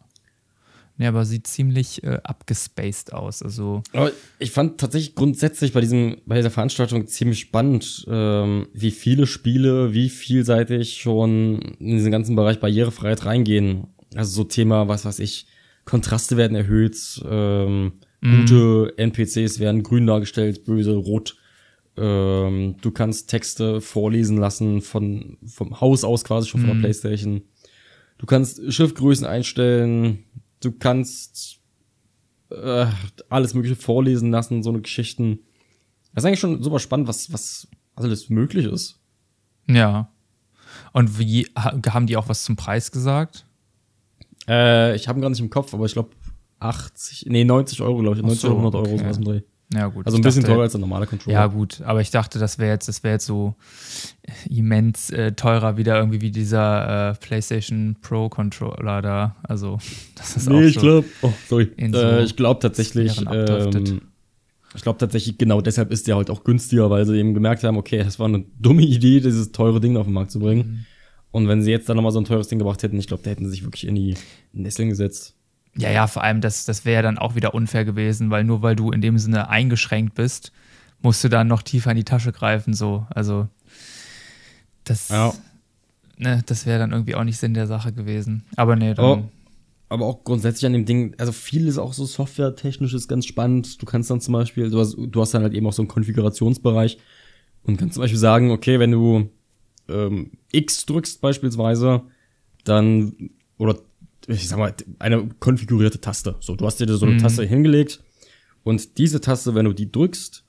Nee, 0.98 1.06
aber 1.06 1.24
sieht 1.24 1.46
ziemlich 1.46 2.04
äh, 2.04 2.20
abgespaced 2.22 3.12
aus. 3.12 3.42
Also 3.42 3.82
aber 3.92 4.12
ich 4.38 4.50
fand 4.50 4.78
tatsächlich 4.78 5.14
grundsätzlich 5.14 5.72
bei 5.72 5.80
diesem, 5.80 6.18
bei 6.26 6.36
dieser 6.36 6.50
Veranstaltung 6.50 7.06
ziemlich 7.06 7.40
spannend, 7.40 8.04
ähm, 8.08 8.68
wie 8.72 8.90
viele 8.90 9.26
Spiele, 9.26 9.94
wie 9.94 10.10
vielseitig 10.10 10.98
schon 10.98 11.60
in 11.80 11.96
diesen 11.96 12.12
ganzen 12.12 12.36
Bereich 12.36 12.60
Barrierefreiheit 12.60 13.24
reingehen. 13.24 13.88
Also 14.14 14.42
so 14.42 14.44
Thema, 14.44 14.88
was 14.88 15.04
weiß 15.04 15.18
ich, 15.20 15.46
Kontraste 15.84 16.36
werden 16.36 16.54
erhöht, 16.56 16.96
ähm, 17.28 17.92
mm. 18.20 18.40
gute 18.40 18.94
NPCs 18.98 19.58
werden 19.58 19.82
grün 19.82 20.06
dargestellt, 20.06 20.64
böse 20.64 20.94
rot. 20.94 21.36
Ähm, 21.96 22.76
du 22.80 22.90
kannst 22.90 23.28
Texte 23.28 23.80
vorlesen 23.80 24.36
lassen 24.38 24.80
von, 24.80 25.38
vom 25.46 25.80
Haus 25.80 26.04
aus 26.04 26.24
quasi 26.24 26.48
schon 26.48 26.60
von 26.60 26.68
der 26.68 26.76
Mhm. 26.76 26.80
Playstation. 26.82 27.42
Du 28.18 28.26
kannst 28.26 28.72
Schriftgrößen 28.72 29.26
einstellen. 29.26 30.24
Du 30.60 30.72
kannst 30.72 31.58
äh, 32.50 32.86
alles 33.28 33.54
mögliche 33.54 33.76
vorlesen 33.76 34.30
lassen, 34.30 34.62
so 34.62 34.70
eine 34.70 34.80
Geschichten. 34.80 35.40
Das 36.14 36.22
ist 36.22 36.28
eigentlich 36.28 36.40
schon 36.40 36.62
super 36.62 36.78
spannend, 36.78 37.08
was, 37.08 37.32
was 37.32 37.66
alles 37.96 38.30
möglich 38.30 38.66
ist. 38.66 39.00
Ja. 39.68 40.12
Und 40.92 41.18
wie 41.18 41.46
ha- 41.56 41.78
haben 41.88 42.06
die 42.06 42.16
auch 42.16 42.28
was 42.28 42.44
zum 42.44 42.56
Preis 42.56 42.92
gesagt? 42.92 43.46
Äh, 44.48 44.96
ich 44.96 45.08
habe 45.08 45.18
ihn 45.18 45.22
gar 45.22 45.30
nicht 45.30 45.40
im 45.40 45.50
Kopf, 45.50 45.72
aber 45.74 45.86
ich 45.86 45.92
glaube 45.92 46.10
80, 46.60 47.26
nee, 47.28 47.44
90 47.44 47.80
Euro, 47.82 47.98
glaube 47.98 48.16
ich. 48.16 48.22
90 48.22 48.40
so, 48.40 48.48
oder 48.48 48.56
100 48.58 48.74
Euro, 48.74 48.86
okay. 48.94 48.98
sowas 48.98 49.18
im 49.18 49.24
Dreh. 49.24 49.40
Ja, 49.74 49.86
gut. 49.86 50.04
Also 50.04 50.16
ein 50.16 50.20
ich 50.20 50.24
bisschen 50.24 50.42
dachte- 50.42 50.52
teurer 50.52 50.62
als 50.64 50.72
der 50.72 50.80
normale 50.80 51.06
Controller. 51.06 51.34
Ja, 51.34 51.46
gut, 51.46 51.80
aber 51.82 52.00
ich 52.02 52.10
dachte, 52.10 52.38
das 52.38 52.58
wäre 52.58 52.72
jetzt, 52.72 52.88
das 52.88 53.02
wäre 53.02 53.14
jetzt 53.14 53.24
so 53.26 53.54
immens 54.48 55.10
äh, 55.10 55.32
teurer 55.32 55.76
wieder 55.76 55.96
irgendwie 55.98 56.20
wie 56.20 56.30
dieser 56.30 57.10
äh, 57.10 57.14
PlayStation 57.14 57.96
Pro 58.02 58.28
Controller 58.28 59.00
da. 59.00 59.36
Also, 59.42 59.78
das 60.14 60.36
ist 60.36 60.48
auch 60.48 60.52
Nee, 60.52 60.66
ich 60.66 60.74
so. 60.74 60.80
glaube, 60.80 61.06
oh, 61.22 61.32
sorry. 61.48 61.70
so 61.90 61.98
äh, 61.98 62.22
ich 62.24 62.36
glaube 62.36 62.60
tatsächlich, 62.60 63.18
ähm, 63.30 64.00
ich 64.74 64.82
glaube 64.82 64.98
tatsächlich, 64.98 65.38
genau 65.38 65.60
deshalb 65.60 65.90
ist 65.90 66.06
der 66.06 66.16
halt 66.16 66.28
auch 66.30 66.44
günstiger, 66.44 66.90
weil 66.90 67.06
sie 67.06 67.16
eben 67.18 67.32
gemerkt 67.34 67.64
haben, 67.64 67.76
okay, 67.76 67.98
das 68.04 68.18
war 68.18 68.26
eine 68.26 68.44
dumme 68.58 68.82
Idee, 68.82 69.20
dieses 69.20 69.52
teure 69.52 69.80
Ding 69.80 69.96
auf 69.96 70.04
den 70.06 70.12
Markt 70.14 70.30
zu 70.32 70.38
bringen. 70.38 70.60
Mhm. 70.66 70.86
Und 71.32 71.48
wenn 71.48 71.62
sie 71.62 71.70
jetzt 71.70 71.88
dann 71.88 71.96
nochmal 71.96 72.12
so 72.12 72.20
ein 72.20 72.24
teures 72.24 72.48
Ding 72.48 72.58
gebracht 72.58 72.82
hätten, 72.82 72.98
ich 72.98 73.06
glaube, 73.06 73.22
da 73.22 73.30
hätten 73.30 73.44
sie 73.46 73.50
sich 73.50 73.64
wirklich 73.64 73.86
in 73.86 73.94
die 73.94 74.14
Nesseln 74.52 74.90
gesetzt. 74.90 75.34
Ja, 75.76 75.90
ja, 75.90 76.06
vor 76.06 76.22
allem, 76.22 76.42
das, 76.42 76.66
das 76.66 76.84
wäre 76.84 77.02
dann 77.02 77.16
auch 77.18 77.34
wieder 77.34 77.54
unfair 77.54 77.84
gewesen, 77.86 78.30
weil 78.30 78.44
nur 78.44 78.60
weil 78.62 78.76
du 78.76 78.90
in 78.90 79.00
dem 79.00 79.18
Sinne 79.18 79.48
eingeschränkt 79.48 80.14
bist, 80.14 80.52
musst 81.00 81.24
du 81.24 81.28
dann 81.30 81.48
noch 81.48 81.62
tiefer 81.62 81.90
in 81.90 81.96
die 81.96 82.04
Tasche 82.04 82.30
greifen, 82.32 82.74
so. 82.74 83.06
Also, 83.08 83.48
das, 84.84 85.08
Ja. 85.08 85.32
ne, 86.18 86.42
das 86.44 86.66
wäre 86.66 86.78
dann 86.78 86.92
irgendwie 86.92 87.14
auch 87.14 87.24
nicht 87.24 87.38
Sinn 87.38 87.54
der 87.54 87.66
Sache 87.66 87.92
gewesen. 87.92 88.44
Aber 88.56 88.76
nee, 88.76 88.92
dann. 88.92 89.04
Aber, 89.04 89.28
aber 89.88 90.06
auch 90.06 90.24
grundsätzlich 90.24 90.66
an 90.66 90.74
dem 90.74 90.84
Ding, 90.84 91.14
also 91.18 91.32
viel 91.32 91.66
ist 91.66 91.78
auch 91.78 91.94
so 91.94 92.04
softwaretechnisch 92.04 92.92
ist 92.92 93.08
ganz 93.08 93.24
spannend. 93.26 93.80
Du 93.80 93.86
kannst 93.86 94.10
dann 94.10 94.20
zum 94.20 94.32
Beispiel, 94.32 94.70
du 94.70 94.78
hast, 94.80 94.96
du 94.98 95.20
hast 95.20 95.32
dann 95.32 95.42
halt 95.42 95.54
eben 95.54 95.66
auch 95.66 95.72
so 95.72 95.80
einen 95.82 95.88
Konfigurationsbereich 95.88 96.98
und 97.62 97.78
kannst 97.78 97.94
zum 97.94 98.02
Beispiel 98.02 98.18
sagen, 98.18 98.50
okay, 98.50 98.78
wenn 98.78 98.90
du 98.90 99.30
ähm, 99.92 100.32
X 100.52 100.86
drückst 100.86 101.20
beispielsweise, 101.20 102.02
dann, 102.64 103.30
oder 103.58 103.78
ich 104.26 104.48
sag 104.48 104.58
mal, 104.58 104.74
eine 104.98 105.28
konfigurierte 105.40 106.00
Taste. 106.00 106.36
So, 106.40 106.54
du 106.56 106.64
hast 106.66 106.78
dir 106.80 106.86
so 106.96 107.06
eine 107.06 107.16
Mhm. 107.16 107.18
Taste 107.18 107.44
hingelegt 107.44 108.02
und 108.62 108.98
diese 108.98 109.20
Taste, 109.20 109.54
wenn 109.54 109.64
du 109.66 109.72
die 109.72 109.90
drückst, 109.90 110.44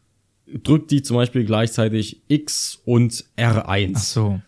drückt 0.63 0.91
die 0.91 1.01
zum 1.01 1.15
Beispiel 1.17 1.45
gleichzeitig 1.45 2.21
X 2.27 2.79
und 2.85 3.25
R1. 3.37 3.93
Ach 3.95 4.01
so. 4.01 4.41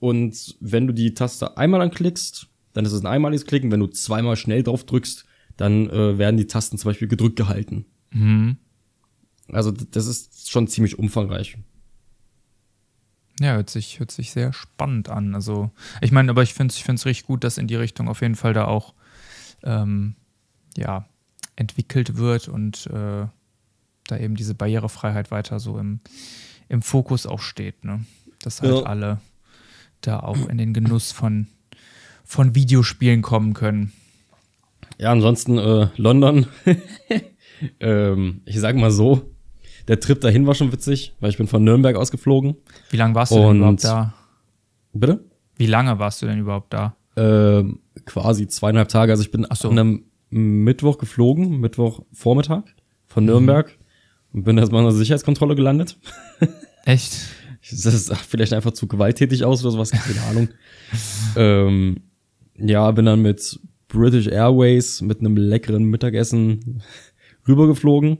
Und 0.00 0.56
wenn 0.60 0.86
du 0.86 0.92
die 0.92 1.14
Taste 1.14 1.56
einmal 1.56 1.80
anklickst, 1.80 2.46
dann 2.74 2.84
ist 2.84 2.92
es 2.92 3.00
ein 3.00 3.06
einmaliges 3.06 3.46
Klicken. 3.46 3.72
Wenn 3.72 3.80
du 3.80 3.86
zweimal 3.86 4.36
schnell 4.36 4.62
drauf 4.62 4.84
drückst, 4.84 5.24
dann 5.56 5.88
äh, 5.90 6.18
werden 6.18 6.36
die 6.36 6.46
Tasten 6.46 6.78
zum 6.78 6.90
Beispiel 6.90 7.08
gedrückt 7.08 7.36
gehalten. 7.36 7.86
Mhm. 8.12 8.58
Also 9.50 9.70
das 9.72 10.06
ist 10.06 10.50
schon 10.50 10.68
ziemlich 10.68 10.98
umfangreich. 10.98 11.56
Ja, 13.40 13.54
hört 13.54 13.70
sich, 13.70 13.98
hört 14.00 14.10
sich 14.10 14.32
sehr 14.32 14.52
spannend 14.52 15.08
an. 15.08 15.34
Also, 15.34 15.70
ich 16.00 16.10
meine, 16.12 16.30
aber 16.30 16.42
ich 16.42 16.54
finde 16.54 16.72
es 16.72 16.78
ich 16.78 16.84
find's 16.84 17.06
richtig 17.06 17.26
gut, 17.26 17.44
dass 17.44 17.58
in 17.58 17.66
die 17.68 17.76
Richtung 17.76 18.08
auf 18.08 18.20
jeden 18.20 18.34
Fall 18.34 18.52
da 18.52 18.64
auch 18.64 18.94
ähm, 19.62 20.14
ja, 20.76 21.06
entwickelt 21.56 22.16
wird 22.16 22.48
und 22.48 22.86
äh, 22.88 23.26
da 24.06 24.16
eben 24.16 24.34
diese 24.36 24.54
Barrierefreiheit 24.54 25.30
weiter 25.30 25.60
so 25.60 25.78
im, 25.78 26.00
im 26.68 26.82
Fokus 26.82 27.26
auch 27.26 27.40
steht. 27.40 27.84
Ne? 27.84 28.04
Dass 28.42 28.62
halt 28.62 28.72
Ja. 28.74 28.82
alle 28.84 29.20
da 30.00 30.20
auch 30.20 30.48
in 30.48 30.58
den 30.58 30.72
Genuss 30.72 31.12
von, 31.12 31.48
von 32.24 32.54
Videospielen 32.54 33.22
kommen 33.22 33.54
können. 33.54 33.92
Ja, 34.96 35.12
ansonsten 35.12 35.58
äh, 35.58 35.88
London. 35.96 36.46
ähm, 37.80 38.42
ich 38.46 38.58
sag 38.60 38.76
mal 38.76 38.90
so, 38.90 39.30
der 39.88 40.00
Trip 40.00 40.20
dahin 40.20 40.46
war 40.46 40.54
schon 40.54 40.72
witzig, 40.72 41.14
weil 41.20 41.30
ich 41.30 41.38
bin 41.38 41.48
von 41.48 41.64
Nürnberg 41.64 41.96
ausgeflogen. 41.96 42.56
Wie 42.90 42.96
lange 42.96 43.14
warst 43.14 43.32
du 43.32 43.36
denn 43.36 43.56
überhaupt 43.56 43.84
da? 43.84 44.14
Bitte? 44.92 45.24
Wie 45.56 45.66
lange 45.66 45.98
warst 45.98 46.22
du 46.22 46.26
denn 46.26 46.38
überhaupt 46.38 46.72
da? 46.72 46.96
Ähm, 47.16 47.80
quasi 48.04 48.46
zweieinhalb 48.46 48.88
Tage. 48.88 49.12
Also 49.12 49.22
ich 49.22 49.30
bin 49.30 49.46
so. 49.54 49.70
an 49.70 49.78
einem 49.78 50.04
Mittwoch 50.30 50.98
geflogen, 50.98 51.58
Mittwoch 51.58 52.02
Vormittag 52.12 52.64
von 53.06 53.24
Nürnberg 53.24 53.76
und 54.32 54.44
bin 54.44 54.58
erstmal 54.58 54.82
in 54.82 54.88
der 54.88 54.96
Sicherheitskontrolle 54.96 55.56
gelandet. 55.56 55.98
Echt? 56.84 57.16
Das 57.70 58.06
sah 58.06 58.14
vielleicht 58.14 58.52
einfach 58.52 58.72
zu 58.72 58.86
gewalttätig 58.86 59.44
aus 59.44 59.62
oder 59.62 59.72
sowas, 59.72 59.90
keine 59.90 60.22
Ahnung. 60.30 60.48
ähm, 61.36 61.96
ja, 62.56 62.90
bin 62.92 63.06
dann 63.06 63.22
mit 63.22 63.58
British 63.88 64.26
Airways 64.26 65.00
mit 65.00 65.20
einem 65.20 65.36
leckeren 65.36 65.84
Mittagessen 65.84 66.82
rübergeflogen. 67.46 68.18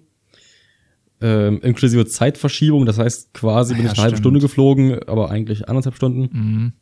Ähm, 1.21 1.61
inklusive 1.63 2.07
Zeitverschiebung, 2.07 2.87
das 2.87 2.99
heißt 2.99 3.35
quasi 3.35 3.75
bin 3.75 3.83
Ah 3.83 3.87
ja, 3.87 3.93
ich 3.93 3.99
eine 3.99 4.03
halbe 4.05 4.17
stimmt. 4.17 4.23
Stunde 4.25 4.41
geflogen, 4.41 5.01
aber 5.09 5.31
eigentlich 5.31 5.69
anderthalb 5.69 5.97
Stunden. 5.97 6.29
Mhm. 6.33 6.73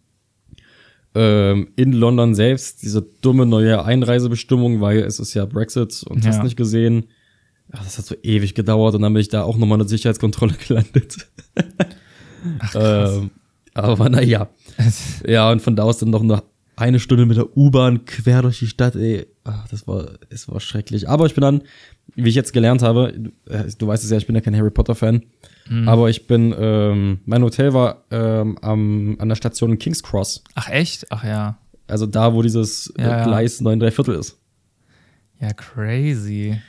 Ähm, 1.14 1.68
in 1.76 1.92
London 1.92 2.34
selbst, 2.34 2.82
diese 2.82 3.00
dumme 3.22 3.46
neue 3.46 3.82
Einreisebestimmung, 3.84 4.82
weil 4.82 4.98
es 4.98 5.18
ist 5.18 5.32
ja 5.32 5.46
Brexit 5.46 6.02
und 6.06 6.22
Ja. 6.24 6.30
hast 6.32 6.42
nicht 6.42 6.56
gesehen. 6.56 7.06
Ach, 7.72 7.82
das 7.82 7.96
hat 7.98 8.04
so 8.04 8.14
ewig 8.22 8.54
gedauert 8.54 8.94
und 8.94 9.02
dann 9.02 9.12
bin 9.14 9.22
ich 9.22 9.28
da 9.30 9.42
auch 9.42 9.56
nochmal 9.56 9.80
eine 9.80 9.88
Sicherheitskontrolle 9.88 10.52
gelandet. 10.68 11.16
Ach, 12.58 12.72
krass. 12.72 13.16
Ähm, 13.16 13.30
aber 13.74 14.08
naja. 14.10 14.48
Ja, 15.26 15.50
und 15.50 15.62
von 15.62 15.74
da 15.74 15.84
aus 15.84 15.98
dann 15.98 16.10
noch 16.10 16.22
eine, 16.22 16.42
eine 16.76 17.00
Stunde 17.00 17.24
mit 17.26 17.36
der 17.38 17.56
U-Bahn 17.56 18.04
quer 18.04 18.42
durch 18.42 18.58
die 18.58 18.66
Stadt, 18.66 18.94
ey. 18.96 19.26
Ach, 19.44 19.66
das 19.68 19.88
war, 19.88 20.10
es 20.28 20.48
war 20.48 20.60
schrecklich. 20.60 21.08
Aber 21.08 21.24
ich 21.26 21.34
bin 21.34 21.42
dann, 21.42 21.62
wie 22.14 22.28
ich 22.28 22.34
jetzt 22.34 22.52
gelernt 22.52 22.82
habe, 22.82 23.12
du, 23.16 23.30
äh, 23.50 23.64
du 23.78 23.86
weißt 23.86 24.04
es 24.04 24.10
ja, 24.10 24.16
ich 24.18 24.26
bin 24.26 24.34
ja 24.36 24.40
kein 24.42 24.56
Harry 24.56 24.70
Potter-Fan, 24.70 25.22
Mhm. 25.68 25.88
aber 25.88 26.08
ich 26.10 26.26
bin, 26.28 26.54
ähm, 26.56 27.20
mein 27.24 27.42
Hotel 27.42 27.72
war 27.74 28.04
ähm, 28.12 28.56
am, 28.62 29.16
an 29.18 29.28
der 29.28 29.34
Station 29.36 29.72
in 29.72 29.78
King's 29.80 30.00
Cross. 30.02 30.44
Ach, 30.54 30.68
echt? 30.68 31.10
Ach 31.10 31.24
ja. 31.24 31.58
Also 31.88 32.06
da, 32.06 32.34
wo 32.34 32.42
dieses 32.42 32.92
Ja, 32.98 33.04
ja. 33.08 33.20
äh, 33.22 33.24
Gleis 33.24 33.60
9 33.60 33.80
3 33.80 33.90
Viertel 33.90 34.14
ist. 34.16 34.38
Ja, 35.40 35.52
crazy. 35.54 36.60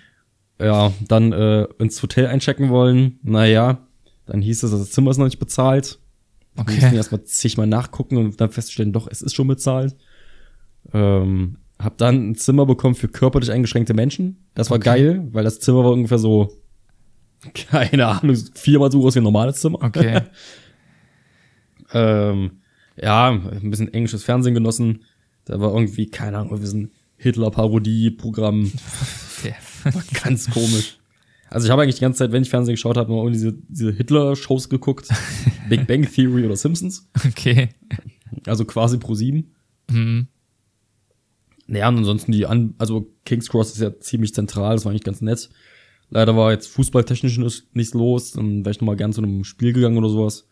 Ja, 0.59 0.91
dann 1.07 1.31
äh, 1.31 1.67
ins 1.79 2.01
Hotel 2.01 2.25
einchecken 2.27 2.69
wollen. 2.69 3.19
Naja, 3.23 3.77
dann 4.25 4.41
hieß 4.41 4.63
es, 4.63 4.71
das 4.71 4.89
Zimmer 4.91 5.11
ist 5.11 5.17
noch 5.17 5.25
nicht 5.25 5.39
bezahlt. 5.39 5.99
Wir 6.57 6.63
mussten 6.65 6.85
Okay. 6.85 6.95
erstmal 6.95 7.23
zigmal 7.23 7.67
nachgucken 7.67 8.17
und 8.17 8.41
dann 8.41 8.49
feststellen, 8.51 8.91
doch, 8.93 9.07
es 9.09 9.21
ist 9.21 9.35
schon 9.35 9.47
bezahlt. 9.47 9.95
Ähm, 10.93 11.57
hab 11.79 11.97
dann 11.97 12.31
ein 12.31 12.35
Zimmer 12.35 12.65
bekommen 12.65 12.95
für 12.95 13.07
körperlich 13.07 13.51
eingeschränkte 13.51 13.93
Menschen. 13.93 14.45
Das 14.55 14.69
war 14.69 14.77
Okay. 14.77 14.85
geil, 14.85 15.27
weil 15.31 15.43
das 15.43 15.59
Zimmer 15.59 15.83
war 15.83 15.91
ungefähr 15.91 16.17
so, 16.17 16.51
keine 17.53 18.07
Ahnung, 18.07 18.35
viermal 18.55 18.91
so 18.91 18.99
groß 18.99 19.15
wie 19.15 19.19
ein 19.19 19.23
normales 19.23 19.61
Zimmer. 19.61 19.81
Okay. 19.83 20.21
Ähm, 21.93 22.59
ja, 23.01 23.29
ein 23.29 23.69
bisschen 23.69 23.93
englisches 23.93 24.23
Fernsehen 24.23 24.53
genossen. 24.53 25.03
Da 25.45 25.59
war 25.59 25.73
irgendwie, 25.73 26.07
keine 26.07 26.37
Ahnung, 26.39 26.57
so 26.65 26.75
ein 26.77 26.91
Hitler-Parodie-Programm. 27.17 28.71
War 29.83 30.03
ganz 30.23 30.49
komisch. 30.49 30.97
Also 31.49 31.65
ich 31.65 31.71
habe 31.71 31.81
eigentlich 31.81 31.95
die 31.95 32.01
ganze 32.01 32.19
Zeit, 32.19 32.31
wenn 32.31 32.43
ich 32.43 32.49
Fernsehen 32.49 32.73
geschaut 32.75 32.97
habe, 32.97 33.11
immer 33.11 33.21
irgendwie 33.21 33.39
diese, 33.39 33.53
diese 33.69 33.91
Hitler-Shows 33.91 34.69
geguckt. 34.69 35.07
Big 35.69 35.87
Bang 35.87 36.03
Theory 36.09 36.45
oder 36.45 36.55
Simpsons. 36.55 37.09
okay. 37.25 37.69
Also 38.45 38.65
quasi 38.65 38.97
pro 38.97 39.15
sieben. 39.15 39.53
Mhm. 39.89 40.27
Naja, 41.67 41.89
und 41.89 41.97
ansonsten 41.97 42.31
die 42.31 42.45
an, 42.45 42.75
also 42.77 43.11
King's 43.25 43.49
Cross 43.49 43.71
ist 43.73 43.81
ja 43.81 43.99
ziemlich 43.99 44.33
zentral, 44.33 44.75
das 44.75 44.85
war 44.85 44.91
eigentlich 44.91 45.03
ganz 45.03 45.21
nett. 45.21 45.49
Leider 46.09 46.35
war 46.37 46.51
jetzt 46.51 46.67
fußballtechnisch 46.67 47.37
nicht- 47.37 47.75
nichts 47.75 47.93
los, 47.93 48.31
dann 48.31 48.63
wäre 48.63 48.71
ich 48.71 48.79
noch 48.79 48.85
mal 48.85 48.95
gern 48.95 49.11
zu 49.11 49.21
einem 49.21 49.43
Spiel 49.43 49.73
gegangen 49.73 49.97
oder 49.97 50.07
sowas. 50.09 50.47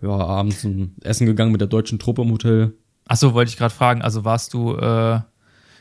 Ja, 0.00 0.08
abends 0.10 0.64
ein 0.64 0.94
Essen 1.02 1.26
gegangen 1.26 1.52
mit 1.52 1.60
der 1.60 1.68
deutschen 1.68 1.98
Truppe 1.98 2.22
im 2.22 2.30
Hotel. 2.32 2.72
Ach 3.06 3.16
so, 3.16 3.34
wollte 3.34 3.50
ich 3.50 3.56
gerade 3.58 3.74
fragen. 3.74 4.00
Also 4.02 4.24
warst 4.24 4.54
du, 4.54 4.74
äh, 4.76 5.20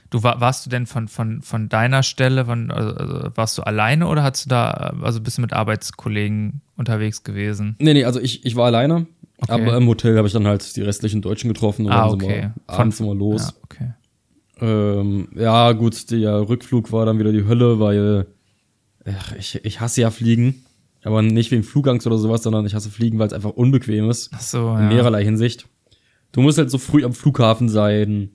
du 0.10 0.24
war, 0.24 0.40
warst 0.42 0.66
du 0.66 0.70
denn 0.70 0.86
von, 0.86 1.08
von, 1.08 1.42
von 1.42 1.70
deiner 1.70 2.04
Stelle, 2.04 2.46
von, 2.46 2.72
also, 2.72 2.92
also 2.96 3.30
warst 3.36 3.58
du 3.58 3.64
alleine 3.64 4.08
oder 4.08 4.24
hast 4.24 4.46
du 4.46 4.50
da, 4.50 4.72
also 5.02 5.22
bist 5.22 5.38
du 5.38 5.42
mit 5.42 5.54
Arbeitskollegen 5.54 6.62
unterwegs 6.78 7.24
gewesen? 7.24 7.76
Nee, 7.80 7.94
nee, 7.94 8.06
also 8.06 8.20
ich, 8.20 8.46
ich 8.46 8.56
war 8.56 8.66
alleine, 8.66 9.08
Okay. 9.38 9.52
aber 9.52 9.76
im 9.76 9.86
Hotel 9.88 10.16
habe 10.18 10.28
ich 10.28 10.34
dann 10.34 10.48
halt 10.48 10.76
die 10.78 10.82
restlichen 10.82 11.22
Deutschen 11.22 11.50
getroffen 11.50 11.86
und 11.88 11.92
Ah, 11.92 12.04
dann 12.10 12.12
sind 12.12 12.24
okay. 12.24 12.42
wir 12.42 12.54
abends 12.68 13.00
immer 13.02 13.14
los. 13.14 13.48
Ja, 13.50 13.54
okay. 13.64 13.94
Ähm, 14.62 15.28
ja, 15.36 15.74
gut, 15.74 16.10
der 16.12 16.48
Rückflug 16.48 16.92
war 16.94 17.06
dann 17.06 17.20
wieder 17.20 17.34
die 17.34 17.46
Hölle, 17.46 17.80
weil 17.82 18.28
ach, 19.06 19.34
ich, 19.38 19.60
ich 19.66 19.82
hasse 19.82 20.00
ja 20.02 20.10
Fliegen. 20.10 20.64
Aber 21.04 21.22
nicht 21.22 21.52
wegen 21.52 21.64
Flugangst 21.64 22.08
oder 22.08 22.18
sowas, 22.18 22.42
sondern 22.44 22.66
ich 22.66 22.74
hasse 22.74 22.90
Fliegen, 22.90 23.20
weil 23.20 23.28
es 23.28 23.34
einfach 23.34 23.52
unbequem 23.52 24.10
ist. 24.10 24.32
Ach 24.34 24.40
so, 24.40 24.70
In 24.76 24.84
ja. 24.84 24.88
mehrerlei 24.88 25.24
Hinsicht. 25.24 25.68
Du 26.32 26.42
musst 26.42 26.58
halt 26.58 26.72
so 26.72 26.78
früh 26.78 27.04
am 27.04 27.14
Flughafen 27.14 27.70
sein. 27.70 28.32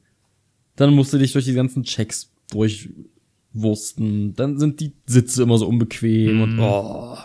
Dann 0.80 0.94
musst 0.94 1.12
du 1.12 1.18
dich 1.18 1.32
durch 1.32 1.44
die 1.44 1.52
ganzen 1.52 1.82
Checks 1.82 2.30
durchwursten. 2.50 4.34
Dann 4.34 4.58
sind 4.58 4.80
die 4.80 4.92
Sitze 5.06 5.42
immer 5.42 5.58
so 5.58 5.66
unbequem 5.68 6.40
und 6.40 6.54
Mhm. 6.54 6.60
oh. 6.62 7.18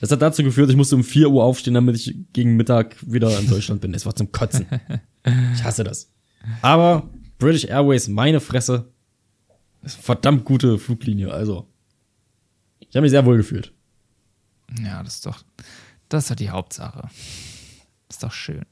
Das 0.00 0.10
hat 0.10 0.20
dazu 0.22 0.42
geführt, 0.42 0.68
ich 0.70 0.76
musste 0.76 0.96
um 0.96 1.04
4 1.04 1.28
Uhr 1.30 1.44
aufstehen, 1.44 1.74
damit 1.74 1.94
ich 1.96 2.16
gegen 2.32 2.56
Mittag 2.56 2.96
wieder 3.08 3.38
in 3.38 3.48
Deutschland 3.48 3.80
bin. 3.80 3.94
Es 3.94 4.06
war 4.06 4.14
zum 4.14 4.30
Kotzen. 4.32 4.66
Ich 5.54 5.62
hasse 5.62 5.84
das. 5.84 6.10
Aber 6.62 7.08
British 7.38 7.64
Airways, 7.66 8.08
meine 8.08 8.40
Fresse, 8.40 8.90
ist 9.82 9.94
eine 9.94 10.02
verdammt 10.02 10.44
gute 10.44 10.78
Fluglinie. 10.78 11.32
Also, 11.32 11.68
ich 12.80 12.88
habe 12.96 13.02
mich 13.02 13.12
sehr 13.12 13.24
wohl 13.24 13.36
gefühlt. 13.36 13.72
Ja, 14.82 15.00
das 15.04 15.14
ist 15.14 15.26
doch, 15.26 15.44
das 16.08 16.24
ist 16.24 16.30
doch 16.30 16.34
die 16.36 16.50
Hauptsache. 16.50 17.08
Ist 18.08 18.24
doch 18.24 18.32
schön. 18.32 18.64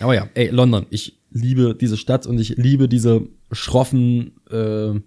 Aber 0.00 0.16
ja, 0.16 0.28
ey, 0.34 0.48
London, 0.48 0.86
ich 0.90 1.20
liebe 1.32 1.74
diese 1.74 1.96
Stadt 1.96 2.26
und 2.26 2.38
ich 2.38 2.50
liebe 2.56 2.88
diese 2.88 3.28
schroffen, 3.50 4.32
äh, 4.50 5.00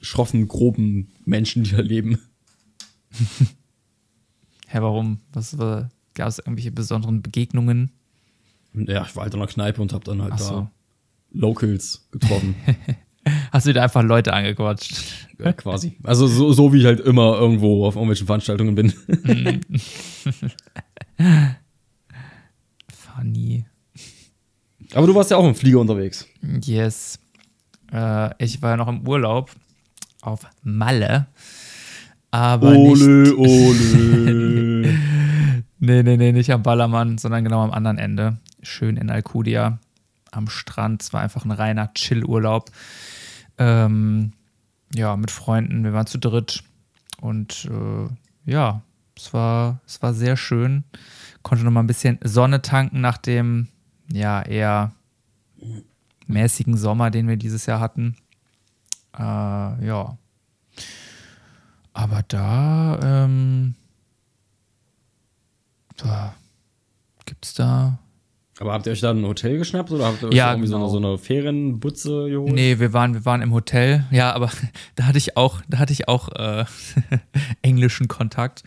schroffen, 0.00 0.48
groben 0.48 1.12
Menschen, 1.24 1.64
die 1.64 1.72
da 1.72 1.80
leben. 1.80 2.18
Hä, 4.68 4.78
warum? 4.80 5.20
Was 5.32 5.58
war, 5.58 5.90
gab 6.14 6.28
es 6.28 6.38
irgendwelche 6.38 6.72
besonderen 6.72 7.22
Begegnungen? 7.22 7.90
Ja, 8.72 9.04
ich 9.06 9.14
war 9.14 9.24
halt 9.24 9.34
in 9.34 9.40
einer 9.40 9.50
Kneipe 9.50 9.80
und 9.80 9.92
hab 9.92 10.04
dann 10.04 10.22
halt 10.22 10.38
so. 10.38 10.50
da 10.50 10.70
Locals 11.32 12.08
getroffen. 12.10 12.54
Hast 13.52 13.66
du 13.66 13.72
da 13.72 13.84
einfach 13.84 14.02
Leute 14.02 14.32
angequatscht? 14.32 15.28
ja, 15.38 15.52
quasi. 15.52 15.96
Also 16.02 16.26
so, 16.26 16.52
so 16.52 16.72
wie 16.72 16.80
ich 16.80 16.84
halt 16.84 17.00
immer 17.00 17.38
irgendwo 17.38 17.86
auf 17.86 17.94
irgendwelchen 17.96 18.26
Veranstaltungen 18.26 18.74
bin. 18.74 18.92
Funny. 22.88 23.64
Aber 24.94 25.06
du 25.06 25.14
warst 25.14 25.30
ja 25.30 25.36
auch 25.36 25.46
im 25.46 25.54
Flieger 25.54 25.80
unterwegs. 25.80 26.26
Yes. 26.62 27.18
Äh, 27.92 28.30
ich 28.42 28.62
war 28.62 28.70
ja 28.70 28.76
noch 28.76 28.88
im 28.88 29.06
Urlaub 29.06 29.50
auf 30.22 30.46
Malle. 30.62 31.26
Aber 32.30 32.72
nicht. 32.72 33.02
Ole, 33.02 33.36
ole. 33.36 34.98
Nee, 35.80 36.02
nee, 36.02 36.16
nee, 36.16 36.32
nicht 36.32 36.50
am 36.50 36.62
Ballermann, 36.62 37.18
sondern 37.18 37.44
genau 37.44 37.62
am 37.62 37.70
anderen 37.70 37.98
Ende. 37.98 38.38
Schön 38.62 38.96
in 38.96 39.10
Alcudia 39.10 39.78
am 40.30 40.48
Strand. 40.48 41.02
Es 41.02 41.12
war 41.12 41.20
einfach 41.20 41.44
ein 41.44 41.50
reiner 41.50 41.92
Chill-Urlaub. 41.92 42.70
Ähm, 43.58 44.32
ja, 44.94 45.14
mit 45.16 45.30
Freunden. 45.30 45.84
Wir 45.84 45.92
waren 45.92 46.06
zu 46.06 46.18
dritt. 46.18 46.64
Und 47.20 47.68
äh, 47.70 48.50
ja, 48.50 48.80
es 49.14 49.34
war, 49.34 49.80
es 49.86 50.00
war 50.02 50.14
sehr 50.14 50.38
schön. 50.38 50.84
Konnte 51.42 51.64
noch 51.64 51.70
mal 51.70 51.82
ein 51.82 51.86
bisschen 51.86 52.18
Sonne 52.24 52.62
tanken 52.62 53.02
nach 53.02 53.18
dem, 53.18 53.68
ja, 54.10 54.42
eher 54.42 54.92
mäßigen 56.26 56.76
Sommer, 56.76 57.10
den 57.10 57.28
wir 57.28 57.36
dieses 57.36 57.66
Jahr 57.66 57.80
hatten. 57.80 58.16
Äh, 59.16 59.22
ja. 59.86 60.16
Aber 61.92 62.22
da, 62.26 62.98
ähm, 63.02 63.74
da 65.96 66.34
gibt's 67.24 67.54
da. 67.54 67.98
Aber 68.60 68.72
habt 68.72 68.86
ihr 68.86 68.92
euch 68.92 69.00
da 69.00 69.10
ein 69.10 69.24
Hotel 69.24 69.58
geschnappt 69.58 69.90
oder 69.90 70.06
habt 70.06 70.22
ihr 70.22 70.28
euch 70.28 70.34
Ja, 70.34 70.52
irgendwie 70.52 70.68
so, 70.68 70.74
genau. 70.74 70.86
eine, 70.86 71.02
so 71.02 71.08
eine 71.08 71.18
Ferienbutze 71.18 72.30
geholt? 72.30 72.52
Nee, 72.52 72.78
wir 72.78 72.92
waren, 72.92 73.14
wir 73.14 73.24
waren 73.24 73.42
im 73.42 73.52
Hotel. 73.52 74.04
Ja, 74.10 74.32
aber 74.32 74.50
da 74.94 75.04
hatte 75.06 75.18
ich 75.18 75.36
auch, 75.36 75.60
da 75.68 75.78
hatte 75.78 75.92
ich 75.92 76.08
auch 76.08 76.28
äh, 76.30 76.64
englischen 77.62 78.06
Kontakt. 78.06 78.62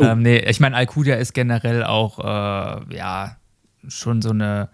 Ähm, 0.00 0.22
nee, 0.22 0.38
ich 0.38 0.60
meine, 0.60 0.76
Alcudia 0.76 1.16
ist 1.16 1.34
generell 1.34 1.84
auch, 1.84 2.18
äh, 2.18 2.94
ja, 2.96 3.36
schon 3.88 4.22
so 4.22 4.30
eine 4.30 4.68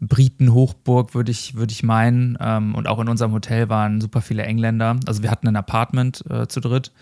Briten-Hochburg, 0.00 1.14
würde 1.14 1.30
ich, 1.30 1.54
würde 1.54 1.72
ich 1.72 1.82
meinen. 1.82 2.36
Ähm, 2.40 2.74
und 2.74 2.88
auch 2.88 2.98
in 2.98 3.08
unserem 3.08 3.32
Hotel 3.32 3.68
waren 3.68 4.00
super 4.00 4.20
viele 4.20 4.42
Engländer. 4.42 4.98
Also 5.06 5.22
wir 5.22 5.30
hatten 5.30 5.48
ein 5.48 5.56
Apartment 5.56 6.24
äh, 6.28 6.48
zu 6.48 6.60
dritt. 6.60 6.92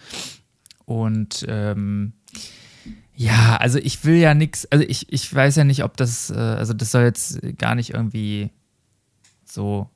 Und 0.84 1.46
ähm, 1.48 2.12
ja, 3.14 3.56
also 3.56 3.78
ich 3.78 4.04
will 4.04 4.16
ja 4.16 4.34
nichts, 4.34 4.66
also 4.72 4.84
ich, 4.86 5.12
ich 5.12 5.34
weiß 5.34 5.56
ja 5.56 5.64
nicht, 5.64 5.84
ob 5.84 5.96
das, 5.96 6.30
äh, 6.30 6.38
also 6.38 6.74
das 6.74 6.90
soll 6.90 7.02
jetzt 7.02 7.40
gar 7.58 7.74
nicht 7.74 7.94
irgendwie 7.94 8.50
so, 9.44 9.88